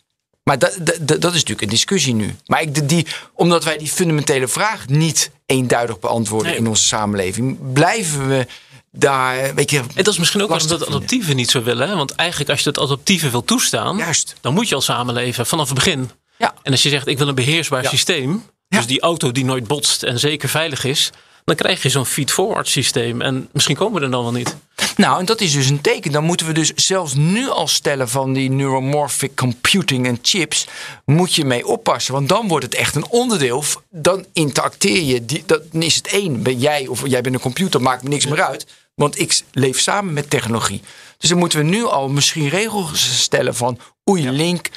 Maar 0.44 0.60
dat, 0.60 0.78
dat, 0.82 1.22
dat 1.22 1.34
is 1.34 1.40
natuurlijk 1.40 1.62
een 1.62 1.70
discussie 1.70 2.14
nu. 2.14 2.36
Maar 2.46 2.62
ik, 2.62 2.90
die, 2.90 3.08
omdat 3.34 3.64
wij 3.64 3.78
die 3.78 3.88
fundamentele 3.88 4.48
vraag 4.48 4.88
niet 4.88 5.32
eenduidig 5.46 6.00
beantwoorden 6.00 6.48
nee. 6.48 6.60
in 6.60 6.68
onze 6.68 6.84
samenleving, 6.84 7.74
blijven 7.74 8.28
we 8.28 8.48
daar. 8.92 9.56
Weet 9.56 9.72
je, 9.72 9.82
dat 9.96 10.08
is 10.08 10.18
misschien 10.18 10.42
ook 10.42 10.52
omdat 10.52 10.70
dat 10.70 10.88
adoptieven 10.88 11.36
niet 11.36 11.50
zo 11.50 11.64
willen. 11.64 11.90
Hè? 11.90 11.96
Want 11.96 12.12
eigenlijk, 12.12 12.50
als 12.50 12.60
je 12.60 12.72
dat 12.72 12.84
adoptieve 12.84 13.30
wil 13.30 13.44
toestaan, 13.44 13.98
Juist. 13.98 14.36
dan 14.42 14.54
moet 14.54 14.70
je 14.70 14.76
al 14.76 14.82
samenleven 14.82 15.46
vanaf 15.46 15.66
het 15.66 15.76
begin. 15.76 16.12
Ja. 16.38 16.54
En 16.64 16.72
als 16.72 16.84
je 16.84 16.90
zegt, 16.90 17.08
ik 17.08 17.18
wil 17.18 17.28
een 17.28 17.36
beheersbaar 17.36 17.84
ja. 17.84 17.90
systeem, 17.90 18.44
dus 18.68 18.86
die 18.88 19.02
auto 19.02 19.32
die 19.32 19.46
nooit 19.46 19.68
botst 19.68 20.04
en 20.04 20.20
zeker 20.20 20.50
veilig 20.50 20.84
is, 20.84 21.12
dan 21.46 21.56
krijg 21.56 21.84
je 21.84 21.90
zo'n 21.90 22.06
feed-forward 22.06 22.68
systeem. 22.68 23.22
En 23.22 23.50
misschien 23.52 23.76
komen 23.76 24.00
we 24.00 24.06
er 24.06 24.12
dan 24.12 24.24
wel 24.24 24.32
niet. 24.32 24.56
Nou, 24.98 25.20
en 25.20 25.26
dat 25.26 25.42
is 25.42 25.52
dus 25.52 25.70
een 25.70 25.82
teken. 25.82 26.12
Dan 26.12 26.24
moeten 26.24 26.46
we 26.46 26.54
dus 26.54 26.74
zelfs 26.76 27.14
nu 27.14 27.50
al 27.50 27.68
stellen 27.68 28.10
van 28.10 28.34
die 28.34 28.50
neuromorphic 28.50 29.36
computing 29.36 30.08
en 30.08 30.20
chips. 30.22 30.68
Moet 31.06 31.36
je 31.36 31.46
mee 31.46 31.68
oppassen. 31.68 32.14
Want 32.14 32.30
dan 32.30 32.48
wordt 32.48 32.66
het 32.66 32.76
echt 32.76 32.96
een 32.96 33.08
onderdeel. 33.10 33.64
Dan 33.90 34.26
interacteer 34.34 35.02
je. 35.02 35.26
Die, 35.26 35.44
dan 35.46 35.82
is 35.82 35.96
het 35.96 36.08
één. 36.08 36.44
Ben 36.44 36.60
jij 36.60 36.88
of 36.88 37.08
jij 37.08 37.22
bent 37.22 37.36
een 37.36 37.42
computer, 37.42 37.82
maakt 37.82 38.04
me 38.04 38.10
niks 38.10 38.26
meer 38.26 38.42
uit. 38.42 38.66
Want 39.02 39.20
ik 39.20 39.42
leef 39.52 39.80
samen 39.80 40.14
met 40.14 40.30
technologie. 40.30 40.82
Dus 41.18 41.30
dan 41.30 41.38
moeten 41.38 41.60
we 41.60 41.66
nu 41.66 41.86
al 41.86 42.10
misschien 42.10 42.50
regels 42.50 43.22
stellen 43.22 43.56
van. 43.56 43.80
Oei, 44.10 44.24
ja. 44.24 44.32
Link, 44.32 44.70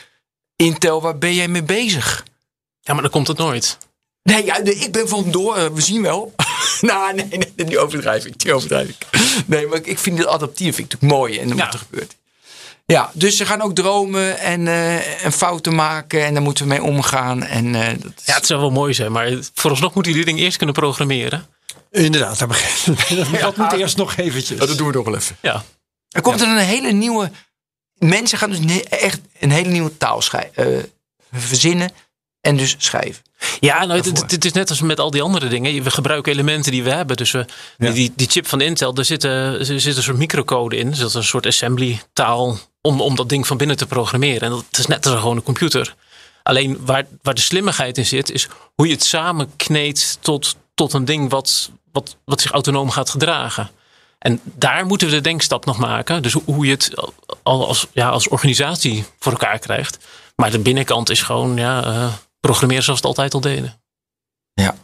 Intel, 0.56 1.02
waar 1.02 1.18
ben 1.18 1.34
jij 1.34 1.48
mee 1.48 1.62
bezig? 1.62 2.24
Ja, 2.80 2.92
maar 2.92 3.02
dan 3.02 3.10
komt 3.10 3.28
het 3.28 3.38
nooit. 3.38 3.78
Nee, 4.22 4.44
ja, 4.44 4.58
ik 4.62 4.92
ben 4.92 5.08
van 5.08 5.30
door. 5.30 5.74
We 5.74 5.80
zien 5.80 6.02
wel. 6.02 6.34
nou, 6.80 7.14
nee, 7.14 7.26
nee, 7.28 7.66
die 7.66 7.78
overdrijf 7.78 8.26
ik. 8.26 8.38
Die 8.38 8.52
overdrijf 8.52 8.88
ik. 8.88 9.06
Nee, 9.46 9.66
maar 9.66 9.80
ik 9.82 9.98
vind 9.98 10.18
het 10.18 10.26
adaptief 10.26 10.74
vind 10.74 10.92
ik 10.92 11.00
natuurlijk 11.00 11.20
mooi. 11.20 11.38
En 11.38 11.48
ja. 11.48 11.54
wat 11.54 11.72
er 11.72 11.78
gebeurt. 11.78 12.16
Ja, 12.86 13.10
dus 13.14 13.36
ze 13.36 13.46
gaan 13.46 13.62
ook 13.62 13.74
dromen 13.74 14.38
en, 14.38 14.60
uh, 14.60 15.24
en 15.24 15.32
fouten 15.32 15.74
maken. 15.74 16.24
En 16.24 16.34
daar 16.34 16.42
moeten 16.42 16.64
we 16.64 16.70
mee 16.70 16.82
omgaan. 16.82 17.42
En, 17.42 17.66
uh, 17.66 17.86
dat 17.86 18.12
is... 18.16 18.24
Ja, 18.24 18.34
het 18.34 18.46
zou 18.46 18.60
wel 18.60 18.70
mooi 18.70 18.94
zijn. 18.94 19.12
Maar 19.12 19.38
vooralsnog 19.54 19.94
moeten 19.94 20.12
die 20.12 20.24
ding 20.24 20.38
eerst 20.38 20.56
kunnen 20.56 20.74
programmeren. 20.74 21.46
Inderdaad, 21.94 22.38
dat, 22.38 22.48
begrijp 22.54 23.30
dat, 23.30 23.40
dat 23.40 23.56
moet 23.56 23.72
eerst 23.72 23.96
nog 23.96 24.16
eventjes. 24.16 24.58
dat 24.58 24.78
doen 24.78 24.86
we 24.86 24.92
nog 24.92 25.04
wel 25.04 25.16
even. 25.16 25.36
Ja. 25.40 25.64
Er 26.08 26.22
komt 26.22 26.40
er 26.40 26.48
een 26.48 26.56
hele 26.56 26.92
nieuwe... 26.92 27.30
Mensen 27.94 28.38
gaan 28.38 28.50
dus 28.50 28.82
echt 28.82 29.20
een 29.38 29.50
hele 29.50 29.68
nieuwe 29.68 29.96
taal 29.96 30.22
uh, 30.32 30.78
verzinnen 31.32 31.90
en 32.40 32.56
dus 32.56 32.74
schrijven. 32.78 33.22
Ja, 33.60 33.84
nou, 33.84 34.00
het, 34.00 34.30
het, 34.30 34.44
is 34.44 34.52
net 34.52 34.70
als 34.70 34.80
met 34.80 35.00
al 35.00 35.10
die 35.10 35.22
andere 35.22 35.48
dingen. 35.48 35.82
We 35.82 35.90
gebruiken 35.90 36.32
elementen 36.32 36.72
die 36.72 36.82
we 36.82 36.90
hebben. 36.90 37.16
Dus 37.16 37.30
we, 37.30 37.46
ja. 37.78 37.90
die, 37.90 38.12
die 38.16 38.30
chip 38.30 38.46
van 38.46 38.60
Intel, 38.60 38.94
daar 38.94 39.04
zit, 39.04 39.24
er 39.24 39.64
zit 39.64 39.96
een 39.96 40.02
soort 40.02 40.16
microcode 40.16 40.76
in. 40.76 40.88
Dus 40.88 40.98
dat 40.98 41.08
is 41.08 41.14
een 41.14 41.24
soort 41.24 41.46
assembly 41.46 42.00
taal 42.12 42.58
om, 42.80 43.00
om 43.00 43.16
dat 43.16 43.28
ding 43.28 43.46
van 43.46 43.56
binnen 43.56 43.76
te 43.76 43.86
programmeren. 43.86 44.40
En 44.40 44.50
dat 44.50 44.78
is 44.78 44.86
net 44.86 45.04
als 45.04 45.14
een 45.14 45.20
gewone 45.20 45.42
computer. 45.42 45.94
Alleen 46.42 46.78
waar, 46.80 47.06
waar 47.22 47.34
de 47.34 47.40
slimmigheid 47.40 47.98
in 47.98 48.06
zit, 48.06 48.30
is 48.30 48.48
hoe 48.74 48.86
je 48.86 48.92
het 48.92 49.04
samenkneedt 49.04 50.18
tot, 50.20 50.56
tot 50.74 50.92
een 50.92 51.04
ding 51.04 51.30
wat, 51.30 51.70
wat, 51.94 52.16
wat 52.24 52.40
zich 52.40 52.50
autonoom 52.50 52.90
gaat 52.90 53.10
gedragen. 53.10 53.70
En 54.18 54.40
daar 54.44 54.86
moeten 54.86 55.08
we 55.08 55.14
de 55.14 55.20
denkstap 55.20 55.64
nog 55.64 55.78
maken. 55.78 56.22
Dus 56.22 56.32
hoe- 56.32 56.42
hoe 56.44 56.66
je 56.66 56.70
het 56.72 56.94
al 57.42 57.66
als, 57.66 57.86
ja, 57.92 58.08
als 58.08 58.28
organisatie 58.28 59.04
voor 59.18 59.32
elkaar 59.32 59.58
krijgt. 59.58 59.98
Maar 60.36 60.50
de 60.50 60.58
binnenkant 60.58 61.10
is 61.10 61.22
gewoon 61.22 61.56
ja, 61.56 61.84
eh, 61.84 62.12
programmeren 62.40 62.82
zoals 62.84 62.98
het 62.98 63.08
altijd 63.08 63.34
al 63.34 63.40
deden. 63.40 63.80
Ja, 64.54 64.74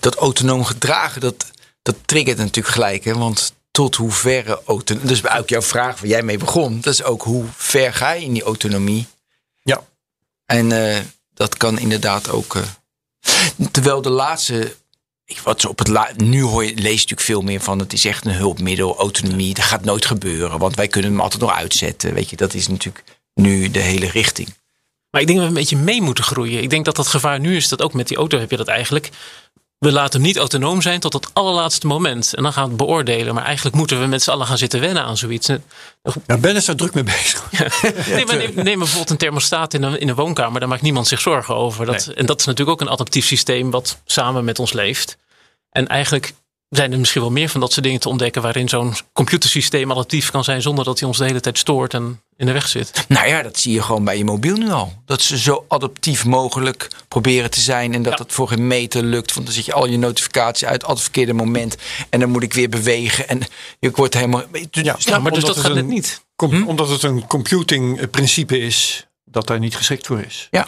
dat 0.00 0.14
autonoom 0.14 0.64
gedragen, 0.64 1.20
dat, 1.20 1.50
dat 1.82 1.96
triggert 2.04 2.38
natuurlijk 2.38 2.74
gelijk. 2.74 3.04
Hè? 3.04 3.14
Want 3.14 3.54
tot 3.70 3.96
hoeverre 3.96 4.62
autonomie... 4.66 5.08
Dus 5.08 5.28
ook 5.28 5.48
jouw 5.48 5.62
vraag 5.62 6.00
waar 6.00 6.08
jij 6.08 6.22
mee 6.22 6.38
begon. 6.38 6.80
Dat 6.80 6.92
is 6.92 7.02
ook 7.02 7.22
hoe 7.22 7.44
ver 7.56 7.94
ga 7.94 8.12
je 8.12 8.24
in 8.24 8.32
die 8.32 8.42
autonomie? 8.42 9.06
Ja. 9.62 9.82
En 10.46 10.72
eh, 10.94 11.00
dat 11.34 11.56
kan 11.56 11.78
inderdaad 11.78 12.28
ook... 12.30 12.54
eh, 12.56 12.62
terwijl 13.70 14.02
de 14.02 14.10
laatste... 14.10 14.76
ik- 15.30 15.38
Wat 15.44 15.64
op 15.66 15.78
het 15.78 15.88
la, 15.88 16.10
nu 16.16 16.42
hoor 16.42 16.62
lees 16.62 16.74
je 16.74 16.82
natuurlijk 16.82 17.20
veel 17.20 17.40
meer 17.42 17.60
van... 17.60 17.78
het 17.78 17.92
is 17.92 18.04
echt 18.04 18.24
een 18.26 18.32
hulpmiddel, 18.34 18.96
autonomie. 18.96 19.54
Dat 19.54 19.64
gaat 19.64 19.84
nooit 19.84 20.06
gebeuren, 20.06 20.58
want 20.58 20.76
wij 20.76 20.88
kunnen 20.88 21.10
hem 21.10 21.20
altijd 21.20 21.40
nog 21.42 21.52
uitzetten. 21.52 22.14
Weet 22.14 22.30
je, 22.30 22.36
dat 22.36 22.54
is 22.54 22.68
natuurlijk 22.68 23.04
nu 23.34 23.70
de 23.70 23.78
hele 23.80 24.06
richting. 24.10 24.48
Maar 25.10 25.20
ik 25.20 25.26
denk 25.26 25.38
dat 25.38 25.48
we 25.48 25.54
een 25.54 25.60
beetje 25.60 25.76
mee 25.76 26.02
moeten 26.02 26.24
groeien. 26.24 26.62
Ik 26.62 26.70
denk 26.70 26.84
dat 26.84 26.96
dat 26.96 27.06
gevaar 27.06 27.40
nu 27.40 27.56
is 27.56 27.68
dat 27.68 27.82
ook 27.82 27.92
met 27.94 28.08
die 28.08 28.16
auto 28.16 28.38
heb 28.38 28.50
je 28.50 28.56
dat 28.56 28.68
eigenlijk. 28.68 29.10
We 29.80 29.92
laten 29.92 30.12
hem 30.12 30.28
niet 30.28 30.36
autonoom 30.36 30.82
zijn 30.82 31.00
tot 31.00 31.12
het 31.12 31.34
allerlaatste 31.34 31.86
moment. 31.86 32.34
En 32.34 32.42
dan 32.42 32.52
gaan 32.52 32.62
we 32.62 32.68
het 32.68 32.78
beoordelen. 32.78 33.34
Maar 33.34 33.44
eigenlijk 33.44 33.76
moeten 33.76 34.00
we 34.00 34.06
met 34.06 34.22
z'n 34.22 34.30
allen 34.30 34.46
gaan 34.46 34.58
zitten 34.58 34.80
wennen 34.80 35.04
aan 35.04 35.16
zoiets. 35.16 35.46
Ja, 36.26 36.38
Ben 36.38 36.56
is 36.56 36.64
daar 36.64 36.76
druk 36.76 36.94
mee 36.94 37.04
bezig. 37.04 37.50
Nee, 38.08 38.26
maar 38.26 38.36
neem, 38.36 38.52
neem 38.54 38.78
bijvoorbeeld 38.78 39.10
een 39.10 39.16
thermostaat 39.16 39.74
in 39.74 39.82
een, 39.82 40.00
in 40.00 40.08
een 40.08 40.14
woonkamer. 40.14 40.60
Daar 40.60 40.68
maakt 40.68 40.82
niemand 40.82 41.06
zich 41.06 41.20
zorgen 41.20 41.54
over. 41.54 41.86
Dat, 41.86 42.06
En 42.06 42.26
dat 42.26 42.40
is 42.40 42.46
natuurlijk 42.46 42.80
ook 42.80 42.86
een 42.86 42.92
adaptief 42.92 43.26
systeem 43.26 43.70
wat 43.70 44.00
samen 44.04 44.44
met 44.44 44.58
ons 44.58 44.72
leeft. 44.72 45.18
En 45.70 45.86
eigenlijk 45.86 46.34
zijn 46.68 46.92
er 46.92 46.98
misschien 46.98 47.20
wel 47.22 47.30
meer 47.30 47.48
van 47.48 47.60
dat 47.60 47.72
soort 47.72 47.84
dingen 47.84 48.00
te 48.00 48.08
ontdekken. 48.08 48.42
waarin 48.42 48.68
zo'n 48.68 48.94
computersysteem 49.12 49.90
adaptief 49.90 50.30
kan 50.30 50.44
zijn. 50.44 50.62
zonder 50.62 50.84
dat 50.84 50.98
hij 50.98 51.08
ons 51.08 51.18
de 51.18 51.24
hele 51.24 51.40
tijd 51.40 51.58
stoort 51.58 51.94
en 51.94 52.20
in 52.40 52.46
de 52.46 52.52
weg 52.52 52.68
zit. 52.68 53.04
Nou 53.08 53.26
ja, 53.28 53.42
dat 53.42 53.58
zie 53.58 53.72
je 53.72 53.82
gewoon 53.82 54.04
bij 54.04 54.18
je 54.18 54.24
mobiel 54.24 54.56
nu 54.56 54.70
al. 54.70 54.92
Dat 55.04 55.22
ze 55.22 55.38
zo 55.38 55.64
adaptief 55.68 56.24
mogelijk 56.24 56.88
proberen 57.08 57.50
te 57.50 57.60
zijn. 57.60 57.94
En 57.94 58.02
dat 58.02 58.18
Ja. 58.18 58.24
het 58.24 58.32
voor 58.32 58.48
geen 58.48 58.66
meter 58.66 59.02
lukt. 59.02 59.32
Want 59.34 59.46
dan 59.46 59.54
zet 59.54 59.64
je 59.64 59.72
al 59.72 59.86
je 59.86 59.98
notificaties 59.98 60.68
uit, 60.68 60.84
al 60.84 60.90
het 60.92 61.02
verkeerde 61.02 61.32
moment. 61.32 61.76
En 62.10 62.20
dan 62.20 62.30
moet 62.30 62.42
ik 62.42 62.52
weer 62.52 62.68
bewegen. 62.68 63.28
En 63.28 63.40
je 63.78 63.90
wordt 63.94 64.14
helemaal. 64.14 64.40
Ja, 64.52 64.58
Snap 64.70 64.84
Ja, 64.84 65.14
je? 65.16 65.20
maar 65.20 65.32
dus 65.32 65.42
omdat 65.42 65.42
dat 65.42 65.54
het 65.56 65.64
gaat 65.64 65.74
net 65.74 65.84
een- 65.84 65.88
niet. 65.90 66.24
Com- 66.36 66.50
Hm? 66.50 66.62
Omdat 66.66 66.88
het 66.88 67.02
een 67.02 67.26
computing 67.26 68.10
principe 68.10 68.58
is 68.58 69.06
dat 69.24 69.46
daar 69.46 69.58
niet 69.58 69.76
geschikt 69.76 70.06
voor 70.06 70.20
is. 70.20 70.48
Ja. 70.50 70.66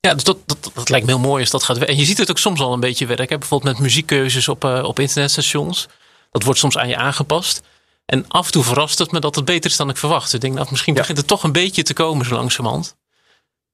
Ja, 0.00 0.14
dus 0.14 0.24
dat, 0.24 0.36
dat, 0.46 0.70
dat 0.74 0.88
lijkt 0.88 1.06
me 1.06 1.12
heel 1.12 1.20
mooi 1.20 1.40
als 1.40 1.50
dat 1.50 1.62
gaat 1.62 1.76
werken. 1.76 1.94
En 1.94 2.00
je 2.00 2.06
ziet 2.06 2.18
het 2.18 2.30
ook 2.30 2.38
soms 2.38 2.60
al 2.60 2.72
een 2.72 2.80
beetje 2.80 3.06
werken. 3.06 3.38
Bijvoorbeeld 3.38 3.72
met 3.72 3.82
muziekkeuzes 3.82 4.48
op, 4.48 4.64
eh, 4.64 4.82
op 4.84 4.98
internetstations. 5.00 5.88
Dat 6.30 6.42
wordt 6.42 6.60
soms 6.60 6.78
aan 6.78 6.88
je 6.88 6.96
aangepast. 6.96 7.62
En 8.06 8.24
af 8.28 8.46
en 8.46 8.52
toe 8.52 8.64
verrast 8.64 8.98
het 8.98 9.12
me 9.12 9.20
dat 9.20 9.34
het 9.34 9.44
beter 9.44 9.70
is 9.70 9.76
dan 9.76 9.88
ik 9.88 9.96
verwacht. 9.96 10.32
Ik 10.32 10.40
denk, 10.40 10.54
nou, 10.54 10.66
misschien 10.70 10.94
Ja. 10.94 11.00
begint 11.00 11.18
het 11.18 11.26
toch 11.26 11.42
een 11.42 11.52
beetje 11.52 11.82
te 11.82 11.94
komen 11.94 12.26
zo 12.26 12.34
langzamerhand. 12.34 12.96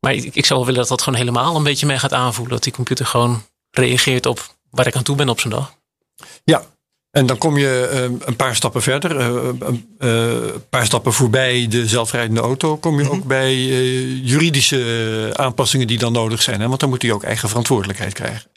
Maar 0.00 0.14
ik, 0.14 0.34
ik 0.34 0.46
zou 0.46 0.58
wel 0.58 0.68
willen 0.68 0.80
dat 0.80 0.88
dat 0.88 1.02
gewoon 1.02 1.18
helemaal 1.18 1.56
een 1.56 1.62
beetje 1.62 1.86
mee 1.86 1.98
gaat 1.98 2.12
aanvoelen. 2.12 2.54
Dat 2.54 2.62
die 2.62 2.72
computer 2.72 3.06
gewoon 3.06 3.44
reageert 3.70 4.26
op 4.26 4.54
waar 4.70 4.86
ik 4.86 4.96
aan 4.96 5.02
toe 5.02 5.16
ben 5.16 5.28
op 5.28 5.40
zo'n 5.40 5.50
dag. 5.50 5.74
Ja, 6.44 6.64
en 7.10 7.26
dan 7.26 7.38
kom 7.38 7.58
je 7.58 7.88
eh, 7.92 8.26
een 8.26 8.36
paar 8.36 8.56
stappen 8.56 8.82
verder, 8.82 9.18
eh, 9.18 9.48
een 9.58 9.96
eh, 9.98 10.60
paar 10.70 10.86
stappen 10.86 11.12
voorbij 11.12 11.66
de 11.68 11.88
zelfrijdende 11.88 12.40
auto, 12.40 12.76
kom 12.76 13.00
je 13.00 13.10
ook 13.10 13.24
bij 13.24 13.56
juridische 14.22 15.30
aanpassingen 15.36 15.86
die 15.86 15.98
dan 15.98 16.12
nodig 16.12 16.42
zijn. 16.42 16.60
Hè? 16.60 16.68
Want 16.68 16.80
dan 16.80 16.88
moet 16.88 17.02
hij 17.02 17.12
ook 17.12 17.22
eigen 17.22 17.48
verantwoordelijkheid 17.48 18.12
krijgen. 18.12 18.50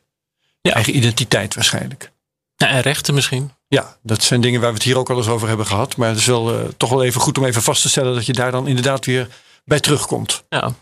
Ja. 0.62 0.74
Eigen 0.74 0.96
identiteit 0.96 1.56
waarschijnlijk. 1.56 2.12
Ja, 2.56 2.68
en 2.68 2.82
rechten 2.82 3.14
misschien. 3.14 3.52
Ja, 3.68 3.98
dat 4.02 4.24
zijn 4.24 4.42
dingen 4.42 4.60
waar 4.62 4.70
we 4.70 4.76
het 4.76 4.84
hier 4.86 4.98
ook 4.98 5.10
al 5.10 5.18
eens 5.18 5.28
over 5.28 5.48
hebben 5.48 5.66
gehad. 5.66 5.98
Maar 5.98 6.10
het 6.10 6.18
is 6.18 6.26
wel 6.26 6.60
eh, 6.60 6.66
toch 6.78 6.90
wel 6.90 7.04
even 7.04 7.22
goed 7.22 7.38
om 7.38 7.46
even 7.46 7.62
vast 7.62 7.82
te 7.82 7.90
stellen 7.90 8.16
dat 8.16 8.26
je 8.26 8.34
daar 8.34 8.52
dan 8.52 8.68
inderdaad 8.68 9.06
weer 9.06 9.28
bij 9.66 9.80
terugkomt. 9.80 10.44
Ja, 10.50 10.74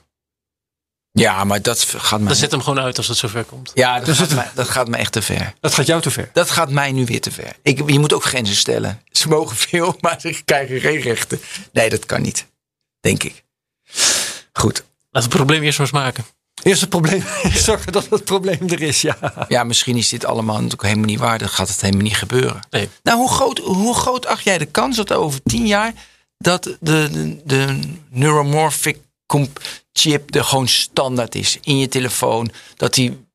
Ja, 1.12 1.44
maar 1.44 1.62
dat 1.62 1.84
gaat 1.98 2.20
mij. 2.20 2.28
dan 2.28 2.38
zet 2.38 2.52
hem 2.52 2.62
gewoon 2.62 2.80
uit 2.80 2.98
als 2.98 3.08
het 3.08 3.18
zover 3.18 3.44
komt. 3.44 3.72
Ja, 3.74 4.00
dat 4.00 4.16
gaat, 4.18 4.34
mij, 4.34 4.50
dat 4.54 4.70
gaat 4.70 4.88
me 4.88 4.98
echt 4.98 5.12
te 5.12 5.22
ver. 5.22 5.54
Dat 5.60 5.74
gaat 5.74 5.86
jou 5.86 6.02
te 6.02 6.12
ver. 6.12 6.30
Dat 6.34 6.50
gaat 6.52 6.70
mij 6.72 6.92
nu 6.92 7.06
weer 7.06 7.22
te 7.22 7.32
ver. 7.32 7.56
Ik, 7.62 7.90
je 7.90 8.00
moet 8.00 8.14
ook 8.14 8.24
grenzen 8.24 8.56
stellen. 8.56 9.02
Ze 9.12 9.28
mogen 9.28 9.56
veel, 9.68 9.98
maar 10.00 10.20
ze 10.20 10.42
krijgen 10.46 10.80
geen 10.80 11.00
rechten. 11.00 11.42
Nee, 11.72 11.90
dat 11.90 12.06
kan 12.06 12.22
niet. 12.22 12.46
Denk 13.00 13.24
ik. 13.24 13.44
Goed. 14.54 14.84
Laat 15.12 15.24
het 15.24 15.34
probleem 15.34 15.64
eerst 15.64 15.78
maar 15.78 15.88
eens 15.88 15.96
maken. 15.98 16.26
Eerst 16.64 16.82
het 16.82 16.90
probleem 16.90 17.24
zorgen 17.68 17.92
dat 17.92 18.10
het 18.10 18.24
probleem 18.24 18.70
er 18.70 18.82
is. 18.82 19.02
Ja. 19.02 19.46
Ja, 19.48 19.64
misschien 19.64 19.98
is 19.98 20.10
dit 20.10 20.26
allemaal 20.26 20.56
natuurlijk 20.56 20.82
helemaal 20.84 21.06
niet 21.06 21.20
waar. 21.20 21.40
Dan 21.40 21.50
gaat 21.50 21.70
het 21.70 21.82
helemaal 21.82 22.04
niet 22.04 22.18
gebeuren. 22.18 22.60
Nee. 22.70 22.90
Nou, 23.04 23.18
hoe 23.18 23.30
groot, 23.32 23.58
hoe 23.60 23.96
groot 23.96 24.26
acht 24.26 24.44
jij 24.44 24.58
de 24.58 24.66
kans 24.66 24.96
dat 24.96 25.14
over 25.14 25.40
tien 25.44 25.68
jaar 25.68 25.94
dat 26.38 26.64
de, 26.64 26.78
de, 26.80 27.42
de 27.46 27.80
neuromorphic 28.10 28.98
comp- 29.26 29.62
chip 29.94 30.36
er 30.36 30.44
gewoon 30.44 30.68
standaard 30.68 31.36
is 31.36 31.58
in 31.62 31.78
je 31.78 31.88
telefoon? 31.88 32.52
Dat 32.76 32.94
die. 32.94 33.26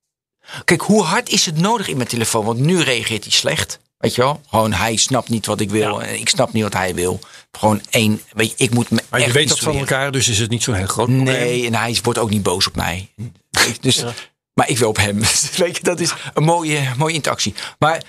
Kijk, 0.64 0.80
hoe 0.80 1.02
hard 1.02 1.28
is 1.28 1.46
het 1.46 1.56
nodig 1.58 1.88
in 1.88 1.96
mijn 1.96 2.08
telefoon? 2.08 2.44
Want 2.44 2.58
nu 2.58 2.80
reageert 2.80 3.24
hij 3.24 3.32
slecht. 3.32 3.78
Weet 3.98 4.14
je 4.14 4.22
wel? 4.22 4.40
Gewoon 4.48 4.72
hij 4.72 4.96
snapt 4.96 5.28
niet 5.28 5.46
wat 5.46 5.60
ik 5.60 5.70
wil. 5.70 6.02
En 6.02 6.20
ik 6.20 6.28
snap 6.28 6.52
niet 6.52 6.62
wat 6.62 6.72
hij 6.72 6.94
wil. 6.94 7.20
Gewoon 7.52 7.80
één. 7.90 8.20
Weet 8.32 8.50
je, 8.50 8.54
ik 8.56 8.74
moet 8.74 8.90
me 8.90 9.02
Maar 9.10 9.20
je 9.20 9.32
weet 9.32 9.48
dat 9.48 9.58
van 9.58 9.76
elkaar, 9.76 10.12
dus 10.12 10.28
is 10.28 10.38
het 10.38 10.50
niet 10.50 10.62
zo'n 10.62 10.74
heel 10.74 10.86
groot 10.86 11.06
probleem. 11.06 11.24
Nee, 11.24 11.66
en 11.66 11.74
hij 11.74 11.98
wordt 12.02 12.18
ook 12.18 12.30
niet 12.30 12.42
boos 12.42 12.66
op 12.66 12.76
mij. 12.76 13.08
Dus, 13.80 13.96
Ja. 13.96 14.12
Maar 14.54 14.68
ik 14.68 14.78
wil 14.78 14.88
op 14.88 14.96
hem. 14.96 15.20
Weet 15.56 15.76
je, 15.76 15.82
dat 15.82 16.00
is 16.00 16.12
een 16.34 16.44
mooie, 16.44 16.92
mooie 16.96 17.14
interactie. 17.14 17.54
Maar 17.78 18.02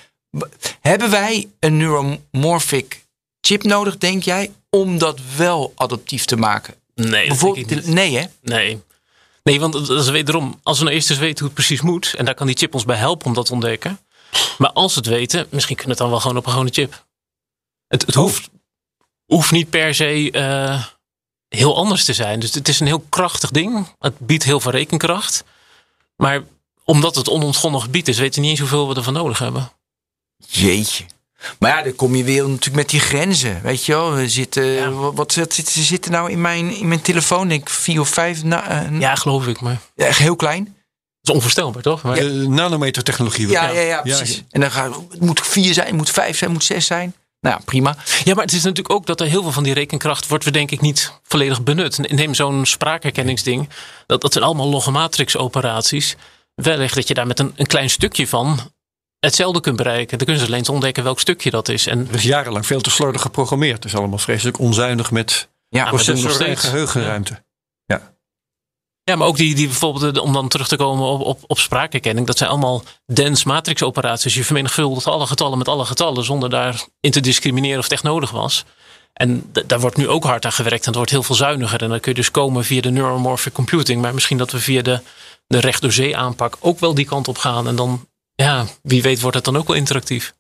hebben 0.82 1.12
wij 1.12 1.48
een 1.60 1.78
neuromorphic 1.78 3.06
chip 3.42 3.64
nodig, 3.64 3.98
denk 3.98 4.24
jij, 4.24 4.52
om 4.70 4.98
dat 4.98 5.20
wel 5.36 5.74
adaptief 5.76 6.26
te 6.26 6.36
maken? 6.36 6.74
Nee, 6.96 7.06
dat 7.06 7.12
denk 7.12 7.24
ik 7.24 7.28
Bijvoorbeeld, 7.28 7.70
niet. 7.70 7.86
nee 7.88 8.18
hè? 8.18 8.26
Nee. 8.42 8.82
Nee, 9.44 9.60
want 9.60 9.74
dat 9.74 9.90
is 9.90 10.10
wederom, 10.10 10.60
als 10.64 10.78
we 10.78 10.84
nou 10.84 10.96
eerst 10.96 11.10
eens 11.10 11.20
weten 11.20 11.38
hoe 11.38 11.46
het 11.46 11.54
precies 11.54 11.82
moet, 11.82 12.14
en 12.18 12.26
daar 12.26 12.34
kan 12.34 12.48
die 12.48 12.58
chip 12.58 12.74
ons 12.74 12.86
bij 12.86 12.98
helpen 12.98 13.26
om 13.28 13.34
dat 13.34 13.46
te 13.46 13.54
ontdekken. 13.54 14.00
Maar 14.57 14.71
als 14.71 14.93
we 14.93 14.99
het 14.99 15.09
weten, 15.09 15.47
misschien 15.49 15.75
kunnen 15.75 15.97
we 15.97 16.03
het 16.03 16.09
dan 16.09 16.09
wel 16.09 16.19
gewoon 16.19 16.38
op 16.38 16.45
een 16.45 16.51
gewone 16.51 16.69
chip. 16.73 17.05
Het, 17.88 18.05
het 18.05 18.15
hoeft, 18.15 18.49
hoeft 19.25 19.51
niet 19.51 19.69
per 19.69 19.95
se 19.95 20.32
eh, 20.32 20.84
heel 21.47 21.75
anders 21.75 22.05
te 22.05 22.13
zijn. 22.13 22.39
Dus 22.39 22.53
het 22.53 22.67
is 22.67 22.80
een 22.80 22.88
heel 22.88 23.05
krachtig 23.09 23.51
ding. 23.51 23.95
Het 23.99 24.19
biedt 24.19 24.43
heel 24.43 24.59
veel 24.59 24.71
rekenkracht. 24.71 25.43
Maar 26.15 26.43
omdat 26.84 27.15
het 27.15 27.30
onontgonnen 27.30 27.82
gebied 27.82 28.07
is, 28.07 28.17
weten 28.17 28.34
we 28.36 28.41
niet 28.41 28.49
eens 28.49 28.59
hoeveel 28.59 28.89
we 28.89 28.95
ervan 28.95 29.13
nodig 29.13 29.39
hebben. 29.39 29.71
Jeetje. 30.38 31.05
Maar 31.59 31.77
ja, 31.77 31.84
dan 31.84 31.95
kom 31.95 32.15
je 32.15 32.23
weer 32.23 32.41
natuurlijk 32.43 32.75
met 32.75 32.89
die 32.89 32.99
grenzen. 32.99 33.61
Weet 33.61 33.86
je 33.86 33.91
wel, 33.91 34.11
we 34.13 34.30
zitten, 34.30 34.63
Ja. 34.65 34.89
wat, 34.91 35.13
wat 35.15 35.34
zit- 35.34 35.53
zit- 35.53 35.69
ze 35.69 35.84
zitten 35.84 36.11
nou 36.11 36.32
in 36.32 36.41
mijn, 36.41 36.75
in 36.75 36.88
mijn 36.88 37.01
telefoon? 37.01 37.47
Denk 37.47 37.61
ik 37.61 37.69
vier 37.69 37.99
of 37.99 38.09
vijf. 38.09 38.43
na- 38.43 38.67
eh, 38.67 38.99
Ja, 38.99 39.15
geloof 39.15 39.47
ik. 39.47 39.61
Maar 39.61 39.77
Echt 39.95 40.17
heel 40.17 40.36
klein. 40.36 40.75
Is 41.30 41.36
onvoorstelbaar, 41.36 41.82
toch? 41.82 42.01
Maar, 42.01 42.15
De 42.15 42.32
nanometer 42.47 43.03
technologie. 43.03 43.47
Ja, 43.47 43.69
ja, 43.69 43.82
ja, 43.82 44.01
precies. 44.01 44.43
En 44.49 44.61
dan 44.61 44.71
gaat 44.71 44.95
het 45.09 45.19
moet 45.21 45.41
vier 45.47 45.73
zijn, 45.73 45.88
het 45.88 45.95
moet 45.95 46.09
vijf 46.09 46.38
zijn, 46.38 46.49
het 46.49 46.59
moet 46.59 46.67
zes 46.67 46.86
zijn. 46.86 47.13
Nou 47.41 47.55
ja, 47.57 47.61
prima. 47.65 47.95
Ja, 48.23 48.34
maar 48.34 48.43
het 48.43 48.53
is 48.53 48.63
natuurlijk 48.63 48.93
ook 48.93 49.05
dat 49.05 49.21
er 49.21 49.27
heel 49.27 49.41
veel 49.41 49.51
van 49.51 49.63
die 49.63 49.73
rekenkracht 49.73 50.27
wordt 50.27 50.43
we 50.43 50.51
denk 50.51 50.71
ik 50.71 50.82
niet 50.82 51.11
volledig 51.23 51.63
benut. 51.63 52.11
Neem 52.11 52.34
zo'n 52.34 52.65
spraakherkenningsding. 52.65 53.69
Dat, 54.05 54.21
dat 54.21 54.34
zijn 54.34 54.45
allemaal 54.45 54.69
logomatrix 54.69 55.38
operaties. 55.38 56.15
Wellicht 56.55 56.95
dat 56.95 57.07
je 57.07 57.13
daar 57.13 57.27
met 57.27 57.39
een, 57.39 57.53
een 57.55 57.65
klein 57.65 57.89
stukje 57.89 58.27
van 58.27 58.59
hetzelfde 59.19 59.61
kunt 59.61 59.75
bereiken. 59.75 60.17
Dan 60.17 60.25
kunnen 60.27 60.43
ze 60.45 60.51
alleen 60.51 60.63
te 60.63 60.71
ontdekken 60.71 61.03
welk 61.03 61.19
stukje 61.19 61.49
dat 61.49 61.69
is. 61.69 61.88
En 61.88 62.07
Er 62.09 62.15
is 62.15 62.23
jarenlang 62.23 62.65
veel 62.65 62.82
te 62.82 62.89
slordig 62.89 63.21
geprogrammeerd. 63.21 63.75
Het 63.84 63.86
is 63.93 63.95
allemaal 63.95 64.17
vreselijk 64.17 64.59
onzuinig 64.59 65.11
met 65.11 65.47
Ja, 65.69 65.86
processor 65.88 66.41
en 66.41 66.57
geheugenruimte. 66.57 67.34
ja, 67.34 67.39
maar 69.16 69.28
ook 69.28 69.38
die, 69.38 69.55
die 69.55 69.68
bijvoorbeeld, 69.68 70.14
de- 70.14 70.22
om 70.22 70.34
dan 70.34 70.47
terug 70.47 70.68
te 70.68 70.76
komen 70.76 71.05
op, 71.05 71.22
op, 71.22 71.39
op 71.47 71.60
spraakherkenning. 71.60 72.28
Dat 72.28 72.38
zijn 72.38 72.49
allemaal 72.49 72.84
dense 73.05 73.47
matrix 73.47 73.84
operaties. 73.84 74.34
Je 74.34 74.43
vermenigvuldigt 74.43 75.07
alle 75.07 75.28
getallen 75.28 75.57
met 75.57 75.68
alle 75.68 75.86
getallen 75.86 76.24
zonder 76.24 76.49
daarin 76.49 77.12
te 77.12 77.20
discrimineren 77.20 77.78
of 77.78 77.84
het 77.84 77.93
echt 77.93 78.03
nodig 78.03 78.32
was. 78.32 78.66
En 79.14 79.51
daar 79.66 79.80
wordt 79.80 79.97
nu 79.97 80.07
ook 80.07 80.24
hard 80.24 80.45
aan 80.45 80.51
gewerkt 80.51 80.80
en 80.80 80.86
het 80.88 80.95
wordt 80.95 81.12
heel 81.12 81.24
veel 81.24 81.36
zuiniger. 81.36 81.82
En 81.82 81.89
dan 81.89 81.99
kun 81.99 82.12
je 82.12 82.18
dus 82.18 82.32
komen 82.32 82.64
via 82.66 82.82
de 82.82 82.91
neuromorphic 82.91 83.53
computing. 83.53 84.01
Maar 84.01 84.14
misschien 84.14 84.38
dat 84.38 84.51
we 84.51 84.60
via 84.60 84.82
de, 84.82 85.01
de 85.47 85.60
recht 85.60 85.82
door 85.82 85.91
zee 85.91 86.18
aanpak 86.18 86.57
ook 86.60 86.80
wel 86.80 86.93
die 86.93 87.05
kant 87.05 87.28
op 87.28 87.38
gaan. 87.38 87.68
En 87.68 87.76
dan, 87.76 88.07
ja, 88.36 88.66
wie 88.82 89.01
weet 89.01 89.22
wordt 89.22 89.36
het 89.36 89.45
dan 89.45 89.57
ook 89.57 89.68
wel 89.68 89.76
interactief. 89.76 90.34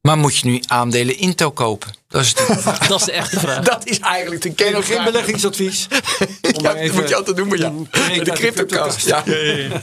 Maar 0.00 0.18
moet 0.18 0.36
je 0.36 0.46
nu 0.46 0.60
aandelen 0.66 1.16
Intel 1.18 1.50
kopen? 1.50 1.90
Dat 2.08 2.22
is, 2.22 2.34
de 2.34 2.42
vraag. 2.60 2.86
Dat 2.86 2.98
is 3.00 3.06
de 3.06 3.12
echte 3.12 3.40
vraag. 3.40 3.64
dat 3.64 3.86
is 3.86 3.98
eigenlijk 3.98 4.42
de 4.42 4.54
kern. 4.54 4.82
Geen 4.84 5.04
beleggingsadvies. 5.04 5.86
Ja, 6.40 6.74
dat 6.74 6.92
moet 6.92 7.08
je 7.08 7.16
altijd 7.16 7.36
doen, 7.36 7.48
maar 7.48 7.58
ja. 7.58 7.70
De 7.90 8.08
uit 8.08 8.30
cryptocast. 8.32 9.06
Ja. 9.06 9.22
Ja, 9.26 9.36
ja, 9.36 9.52
ja. 9.56 9.82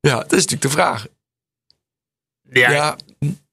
ja, 0.00 0.14
dat 0.16 0.32
is 0.32 0.44
natuurlijk 0.46 0.62
de 0.62 0.68
vraag. 0.70 1.06
Ja. 2.50 2.96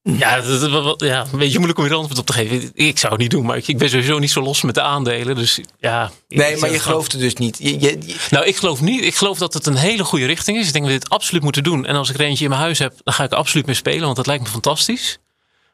Ja, 0.02 0.42
dat, 0.42 1.02
ja, 1.02 1.26
een 1.32 1.40
beetje 1.40 1.58
moeilijk 1.58 1.80
om 1.80 1.86
hier 1.86 1.94
antwoord 1.94 2.20
op 2.20 2.26
te 2.26 2.34
geven. 2.34 2.72
Ik 2.74 2.98
zou 2.98 3.12
het 3.14 3.22
niet 3.22 3.32
doen, 3.32 3.46
maar 3.46 3.58
ik, 3.58 3.68
ik 3.68 3.78
ben 3.78 3.90
sowieso 3.90 4.20
niet 4.20 4.32
zo 4.32 4.42
los 4.42 4.62
met 4.62 4.76
de 4.76 4.82
aandelen. 4.82 5.36
Dus 5.36 5.60
ja. 5.80 6.12
Nee, 6.28 6.58
maar 6.58 6.72
je 6.72 6.80
gelooft 6.80 7.14
er 7.14 7.20
dus 7.20 7.34
niet. 7.34 7.58
Je, 7.60 7.80
je, 7.80 7.98
je- 8.06 8.16
Nou, 8.30 8.46
ik 8.46 8.56
geloof 8.56 8.82
niet. 8.82 9.04
Ik 9.04 9.16
geloof 9.16 9.38
dat 9.38 9.54
het 9.54 9.66
een 9.66 9.76
hele 9.76 10.04
goede 10.04 10.26
richting 10.26 10.58
is. 10.58 10.68
Ik 10.68 10.74
denk 10.74 10.86
dat 10.86 10.94
we 10.94 11.00
dit 11.00 11.10
absoluut 11.10 11.44
moeten 11.44 11.64
doen. 11.64 11.86
En 11.86 11.96
als 11.96 12.10
ik 12.10 12.16
er 12.16 12.26
eentje 12.26 12.44
in 12.44 12.50
mijn 12.50 12.62
huis 12.62 12.80
heb, 12.80 12.94
dan 13.04 13.14
ga 13.14 13.24
ik 13.24 13.32
er 13.32 13.38
absoluut 13.38 13.66
mee 13.66 13.76
spelen, 13.76 14.02
want 14.04 14.16
dat 14.16 14.28
lijkt 14.28 14.44
me 14.44 14.50
fantastisch. 14.50 15.18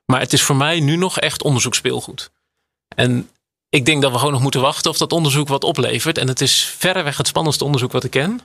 Maar 0.05 0.19
het 0.19 0.33
is 0.33 0.41
voor 0.41 0.55
mij 0.55 0.79
nu 0.79 0.95
nog 0.95 1.19
echt 1.19 1.43
onderzoekspeelgoed. 1.43 2.31
En 2.95 3.29
ik 3.69 3.85
denk 3.85 4.01
dat 4.01 4.11
we 4.11 4.17
gewoon 4.17 4.33
nog 4.33 4.41
moeten 4.41 4.61
wachten 4.61 4.91
of 4.91 4.97
dat 4.97 5.11
onderzoek 5.11 5.47
wat 5.47 5.63
oplevert. 5.63 6.17
En 6.17 6.27
het 6.27 6.41
is 6.41 6.63
verreweg 6.77 7.17
het 7.17 7.27
spannendste 7.27 7.63
onderzoek 7.63 7.91
wat 7.91 8.03
ik 8.03 8.11
ken. 8.11 8.41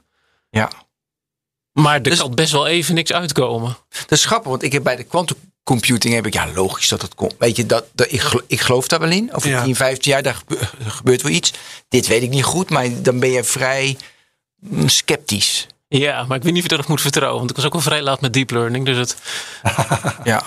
ja. 0.50 0.70
Maar 1.72 1.94
er 1.94 2.02
Dus- 2.02 2.18
kan 2.18 2.34
best 2.34 2.52
wel 2.52 2.66
even 2.66 2.94
niks 2.94 3.12
uitkomen. 3.12 3.76
Dat 3.88 4.11
is 4.18 4.24
grappig, 4.24 4.48
want 4.50 4.62
ik 4.62 4.72
heb 4.72 4.82
bij 4.82 4.96
de 4.96 5.02
quantum 5.04 5.36
computing 5.62 6.14
heb 6.14 6.26
ik, 6.26 6.32
ja, 6.32 6.46
logisch 6.54 6.88
dat 6.88 7.02
het 7.02 7.14
komt. 7.14 7.34
Weet 7.38 7.56
je, 7.56 7.66
dat, 7.66 7.84
dat, 7.92 8.12
ik, 8.12 8.42
ik 8.46 8.61
geloof 8.61 8.88
daar 8.88 9.00
wel 9.00 9.11
in. 9.11 9.34
Over 9.34 9.48
Ja. 9.48 9.62
10, 9.64 9.76
15 9.76 10.12
jaar, 10.12 10.22
daar 10.22 10.42
er 10.84 10.90
gebeurt 10.90 11.22
wel 11.22 11.32
iets. 11.32 11.52
Dit 11.88 12.06
weet 12.06 12.22
ik 12.22 12.30
niet 12.30 12.44
goed, 12.44 12.70
maar 12.70 13.02
dan 13.02 13.18
ben 13.20 13.30
je 13.30 13.44
vrij 13.44 13.96
mm, 14.61 14.88
sceptisch. 14.88 15.66
Ja, 15.88 16.24
maar 16.24 16.36
ik 16.36 16.42
weet 16.42 16.52
niet 16.52 16.62
of 16.64 16.68
je 16.70 16.74
erop 16.76 16.88
moet 16.88 17.00
vertrouwen. 17.00 17.38
Want 17.38 17.50
ik 17.50 17.56
was 17.56 17.64
ook 17.64 17.74
al 17.74 17.80
vrij 17.80 18.02
laat 18.02 18.20
met 18.20 18.32
deep 18.32 18.50
learning. 18.50 18.84
Dus 18.84 18.96
het, 18.96 19.16
Ja. 20.24 20.42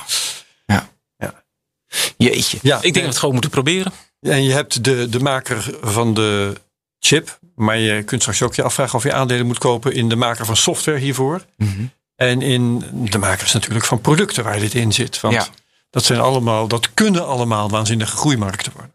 Ja. 1.91 1.97
Ja. 2.17 2.29
Jeetje. 2.31 2.57
Ja, 2.61 2.75
ik 2.75 2.81
denk 2.81 2.93
dat 2.93 3.03
we 3.03 3.09
het 3.09 3.17
gewoon 3.17 3.33
moeten 3.33 3.51
proberen. 3.51 3.91
En 4.21 4.43
je 4.43 4.51
hebt 4.51 4.83
de, 4.83 5.09
de 5.09 5.19
maker 5.19 5.77
van 5.81 6.13
de 6.13 6.53
chip. 6.99 7.39
Maar 7.55 7.77
je 7.77 8.03
kunt 8.03 8.21
straks 8.21 8.41
ook 8.41 8.55
je 8.55 8.63
afvragen 8.63 8.95
of 8.97 9.03
je 9.03 9.13
aandelen 9.13 9.45
moet 9.45 9.57
kopen 9.57 9.93
in 9.93 10.09
de 10.09 10.15
maker 10.15 10.45
van 10.45 10.57
software 10.57 10.97
hiervoor. 10.99 11.45
Mhm. 11.57 11.85
En 12.15 12.41
in 12.41 12.83
de 13.11 13.17
makers 13.17 13.53
natuurlijk 13.53 13.85
van 13.85 14.01
producten 14.01 14.43
waar 14.43 14.59
dit 14.59 14.73
in 14.73 14.91
zit. 14.93 15.19
Want 15.21 15.33
Ja. 15.33 15.47
dat 15.89 16.03
zijn 16.03 16.19
allemaal, 16.19 16.67
dat 16.67 16.93
kunnen 16.93 17.27
allemaal 17.27 17.69
waanzinnige 17.69 18.15
groeimarkten 18.17 18.71
worden. 18.75 18.91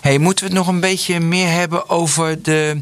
Hey, 0.00 0.18
moeten 0.18 0.44
we 0.44 0.50
het 0.50 0.58
nog 0.58 0.68
een 0.68 0.80
beetje 0.80 1.20
meer 1.20 1.48
hebben 1.50 1.88
over 1.88 2.42
de 2.42 2.78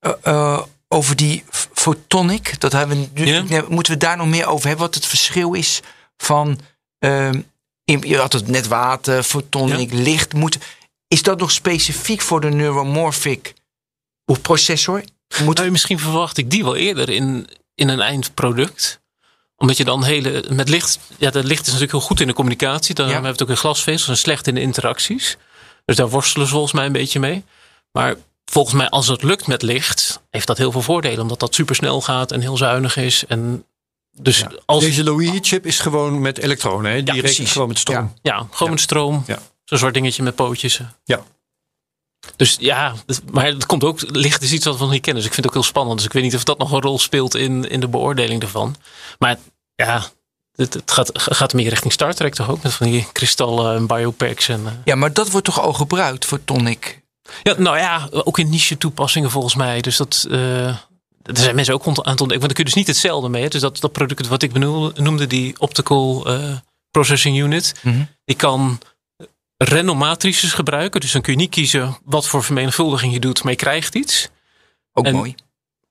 eh, 0.00 0.12
eh, 0.22 0.60
over 0.88 1.16
die 1.16 1.44
f- 1.54 1.68
photonic? 1.72 2.60
Dat 2.60 2.72
hebben 2.72 3.08
we 3.14 3.20
nu, 3.20 3.26
Ja. 3.48 3.64
moeten 3.68 3.92
we 3.92 3.98
daar 3.98 4.16
nog 4.16 4.26
meer 4.26 4.46
over 4.46 4.66
hebben? 4.66 4.84
Wat 4.86 4.94
het 4.94 5.06
verschil 5.06 5.52
is 5.52 5.80
van 6.16 6.58
ehm, 6.98 7.40
je 7.84 8.16
had 8.18 8.32
het 8.32 8.48
net 8.48 8.66
water, 8.68 9.22
photonic, 9.22 9.92
licht. 9.92 10.32
Moet, 10.32 10.58
is 11.08 11.22
dat 11.22 11.38
nog 11.38 11.50
specifiek 11.50 12.20
voor 12.20 12.40
de 12.40 12.50
neuromorphic 12.50 13.54
of 14.26 14.40
processor? 14.40 15.02
Moet, 15.42 15.56
Nou, 15.56 15.70
misschien 15.70 15.98
verwacht 15.98 16.36
ik 16.38 16.50
die 16.50 16.64
wel 16.64 16.76
eerder 16.76 17.08
in, 17.08 17.48
in 17.74 17.88
een 17.88 18.00
eindproduct. 18.00 19.02
Omdat 19.56 19.76
je 19.76 19.84
dan 19.84 20.04
hele. 20.04 20.44
Met 20.50 20.68
licht. 20.68 20.98
Ja, 21.16 21.30
dat 21.30 21.44
licht 21.44 21.60
is 21.60 21.66
natuurlijk 21.66 21.92
heel 21.92 22.00
goed 22.00 22.20
in 22.20 22.26
de 22.26 22.32
communicatie. 22.32 22.94
Dan 22.94 23.06
Ja. 23.06 23.12
hebben 23.12 23.30
we 23.30 23.36
het 23.38 23.42
ook 23.48 23.54
in 23.56 23.60
glasvezels 23.62 24.08
en 24.08 24.16
slecht 24.16 24.46
in 24.46 24.54
de 24.54 24.60
interacties. 24.60 25.36
Dus 25.84 25.96
daar 25.96 26.08
worstelen 26.08 26.46
ze 26.46 26.52
volgens 26.52 26.72
mij 26.72 26.86
een 26.86 26.92
beetje 26.92 27.20
mee. 27.20 27.44
Maar 27.92 28.14
volgens 28.44 28.74
mij, 28.74 28.88
als 28.88 29.08
het 29.08 29.22
lukt 29.22 29.46
met 29.46 29.62
licht, 29.62 30.20
heeft 30.30 30.46
dat 30.46 30.58
heel 30.58 30.72
veel 30.72 30.82
voordelen. 30.82 31.20
Omdat 31.20 31.40
dat 31.40 31.54
super 31.54 31.74
snel 31.74 32.00
gaat 32.00 32.32
en 32.32 32.40
heel 32.40 32.56
zuinig 32.56 32.96
is. 32.96 33.26
En 33.26 33.64
dus 34.20 34.44
als. 34.64 34.84
Deze 34.84 35.04
Loui-chip 35.04 35.66
is 35.66 35.80
gewoon 35.80 36.20
met 36.20 36.38
elektronen. 36.38 36.90
Hè? 36.90 37.02
Die 37.02 37.14
rekent 37.14 37.34
precies. 37.34 37.52
gewoon 37.52 37.68
met 37.68 37.78
stroom. 37.78 38.12
Ja. 38.22 38.34
Ja, 38.34 38.46
gewoon 38.50 38.72
met 38.72 38.80
stroom. 38.80 39.22
Ja. 39.26 39.38
Zo'n 39.64 39.78
zwart 39.78 39.94
dingetje 39.94 40.22
met 40.22 40.34
pootjes. 40.34 40.80
Ja. 41.04 41.22
Dus 42.36 42.56
ja, 42.60 42.94
maar 43.30 43.46
het 43.46 43.66
komt 43.66 43.84
ook, 43.84 44.00
licht 44.10 44.42
is 44.42 44.52
iets 44.52 44.64
wat 44.64 44.76
we 44.76 44.82
nog 44.82 44.90
niet 44.90 45.02
kennen. 45.02 45.22
Dus 45.22 45.30
ik 45.30 45.34
vind 45.34 45.46
het 45.46 45.56
ook 45.56 45.62
heel 45.62 45.70
spannend. 45.70 45.96
Dus 45.96 46.06
ik 46.06 46.12
weet 46.12 46.22
niet 46.22 46.34
of 46.34 46.44
dat 46.44 46.58
nog 46.58 46.72
een 46.72 46.80
rol 46.80 46.98
speelt 46.98 47.34
in, 47.34 47.70
in 47.70 47.80
de 47.80 47.88
beoordeling 47.88 48.42
ervan. 48.42 48.76
Maar 49.18 49.38
ja, 49.74 50.04
het, 50.54 50.74
het 50.74 50.90
gaat, 50.90 51.10
gaat 51.14 51.52
meer 51.52 51.68
richting 51.68 51.92
Star 51.92 52.14
Trek 52.14 52.34
toch 52.34 52.50
ook? 52.50 52.62
Met 52.62 52.72
van 52.72 52.86
die 52.86 53.06
kristallen 53.12 53.76
en 53.76 53.86
biopacks. 53.86 54.48
En, 54.48 54.66
eh. 54.66 54.72
ja, 54.84 54.94
maar 54.94 55.12
dat 55.12 55.30
wordt 55.30 55.46
toch 55.46 55.60
al 55.60 55.72
gebruikt, 55.72 56.24
photonic? 56.24 57.02
Ja, 57.42 57.54
nou 57.58 57.78
ja, 57.78 58.08
ook 58.10 58.38
in 58.38 58.50
niche 58.50 58.78
toepassingen 58.78 59.30
volgens 59.30 59.54
mij. 59.54 59.80
Dus 59.80 59.96
dat, 59.96 60.26
eh, 60.30 60.76
er 61.24 61.36
zijn 61.36 61.54
mensen 61.54 61.74
ook 61.74 61.86
aan 61.86 61.90
het 61.92 62.06
ontdekken. 62.06 62.28
Want 62.28 62.40
dan 62.40 62.48
kun 62.54 62.64
je 62.64 62.70
dus 62.70 62.74
niet 62.74 62.86
hetzelfde 62.86 63.28
mee. 63.28 63.42
Hè? 63.42 63.48
Dus 63.48 63.60
dat, 63.60 63.80
dat 63.80 63.92
product 63.92 64.26
wat 64.28 64.42
ik 64.42 64.52
benoemde, 64.52 65.02
noemde, 65.02 65.26
die 65.26 65.60
optical 65.60 66.26
eh, 66.26 66.56
processing 66.90 67.38
unit. 67.38 67.74
Die 68.24 68.36
kan 68.36 68.78
random 69.56 69.98
matrices 69.98 70.52
gebruiken. 70.52 71.00
Dus 71.00 71.12
dan 71.12 71.22
kun 71.22 71.32
je 71.32 71.38
niet 71.38 71.50
kiezen 71.50 71.96
wat 72.04 72.26
voor 72.26 72.44
vermenigvuldiging 72.44 73.12
je 73.12 73.20
doet. 73.20 73.42
Maar 73.42 73.52
je 73.52 73.58
krijgt 73.58 73.94
iets. 73.94 74.28
Ook 74.92 75.04
En- 75.04 75.14
mooi. 75.14 75.34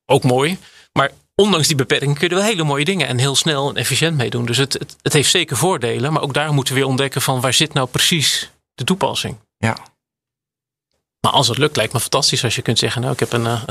Ook 0.05 0.23
mooi. 0.23 0.57
Maar 0.93 1.11
ondanks 1.35 1.67
die 1.67 1.75
beperking 1.75 2.17
kun 2.17 2.27
je 2.27 2.33
er 2.35 2.39
wel 2.41 2.49
hele 2.49 2.63
mooie 2.63 2.85
dingen 2.85 3.07
en 3.07 3.17
heel 3.17 3.35
snel 3.35 3.69
en 3.69 3.75
efficiënt 3.75 4.17
mee 4.17 4.29
doen. 4.29 4.45
Dus 4.45 4.57
het, 4.57 4.73
het, 4.73 4.95
het 5.01 5.13
heeft 5.13 5.29
zeker 5.29 5.57
voordelen. 5.57 6.13
Maar 6.13 6.21
ook 6.21 6.33
daar 6.33 6.53
moeten 6.53 6.73
we 6.73 6.79
weer 6.79 6.89
ontdekken 6.89 7.21
van 7.21 7.41
waar 7.41 7.53
zit 7.53 7.73
nou 7.73 7.87
precies 7.87 8.49
de 8.73 8.83
toepassing. 8.83 9.37
Ja. 9.57 9.77
Maar 11.19 11.31
als 11.31 11.47
het 11.47 11.57
lukt, 11.57 11.75
lijkt 11.75 11.93
me 11.93 11.99
fantastisch 11.99 12.43
als 12.43 12.55
je 12.55 12.61
kunt 12.61 12.79
zeggen: 12.79 13.01
Nou, 13.01 13.13
ik 13.13 13.19
heb 13.19 13.33
een, 13.33 13.45
eh, 13.45 13.63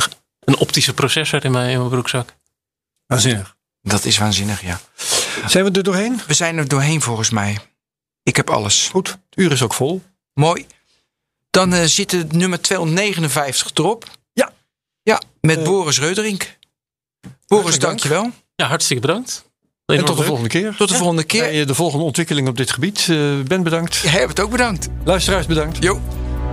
een 0.44 0.56
optische 0.56 0.94
processor 0.94 1.44
in 1.44 1.50
mijn, 1.52 1.70
in 1.70 1.78
mijn 1.78 1.90
broekzak. 1.90 2.34
Waanzinnig. 3.06 3.56
Dat 3.82 4.04
is 4.04 4.18
waanzinnig, 4.18 4.62
ja. 4.62 4.80
Zijn 5.46 5.64
we 5.64 5.70
er 5.70 5.82
doorheen? 5.82 6.20
We 6.26 6.34
zijn 6.34 6.58
er 6.58 6.68
doorheen 6.68 7.00
volgens 7.00 7.30
mij. 7.30 7.58
Ik 8.22 8.36
heb 8.36 8.50
alles. 8.50 8.88
Goed. 8.90 9.08
Het 9.08 9.18
uur 9.38 9.52
is 9.52 9.62
ook 9.62 9.74
vol. 9.74 10.02
Mooi. 10.34 10.66
Dan 11.50 11.72
eh, 11.74 11.84
zit 11.84 12.10
het 12.10 12.32
nummer 12.32 12.60
259 12.60 13.70
erop. 13.74 14.04
Ja. 14.32 14.52
Ja, 15.02 15.20
met 15.40 15.58
Eh, 15.58 15.64
Boris 15.64 15.98
Reuterink. 16.00 16.58
Boris, 17.46 17.70
dank. 17.70 17.80
dankjewel. 17.82 18.30
Ja, 18.56 18.66
hartstikke 18.66 19.06
bedankt. 19.06 19.44
En 19.86 20.04
tot 20.04 20.16
de 20.16 20.22
volgende 20.24 20.48
keer. 20.48 20.76
Tot 20.76 20.88
de 20.88 20.94
volgende 20.94 21.24
keer. 21.24 21.40
Bij 21.42 21.60
eh, 21.60 21.66
de 21.66 21.74
volgende 21.74 22.04
ontwikkeling 22.04 22.48
op 22.48 22.56
dit 22.56 22.70
gebied. 22.70 22.98
Eh, 22.98 23.40
ben 23.40 23.62
bedankt. 23.62 23.96
Jij 23.96 24.10
hebt 24.10 24.28
het 24.28 24.40
ook 24.40 24.50
bedankt. 24.50 24.88
Luisteraars 25.04 25.46
bedankt. 25.46 25.82
Jo. 25.82 26.00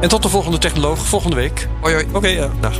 En 0.01 0.09
tot 0.09 0.23
de 0.23 0.29
volgende 0.29 0.57
technoloog 0.57 0.99
volgende 1.07 1.35
week. 1.35 1.67
Hoi 1.81 1.93
hoi. 1.93 2.07
Oké, 2.13 2.27
ja, 2.27 2.51
dag. 2.61 2.79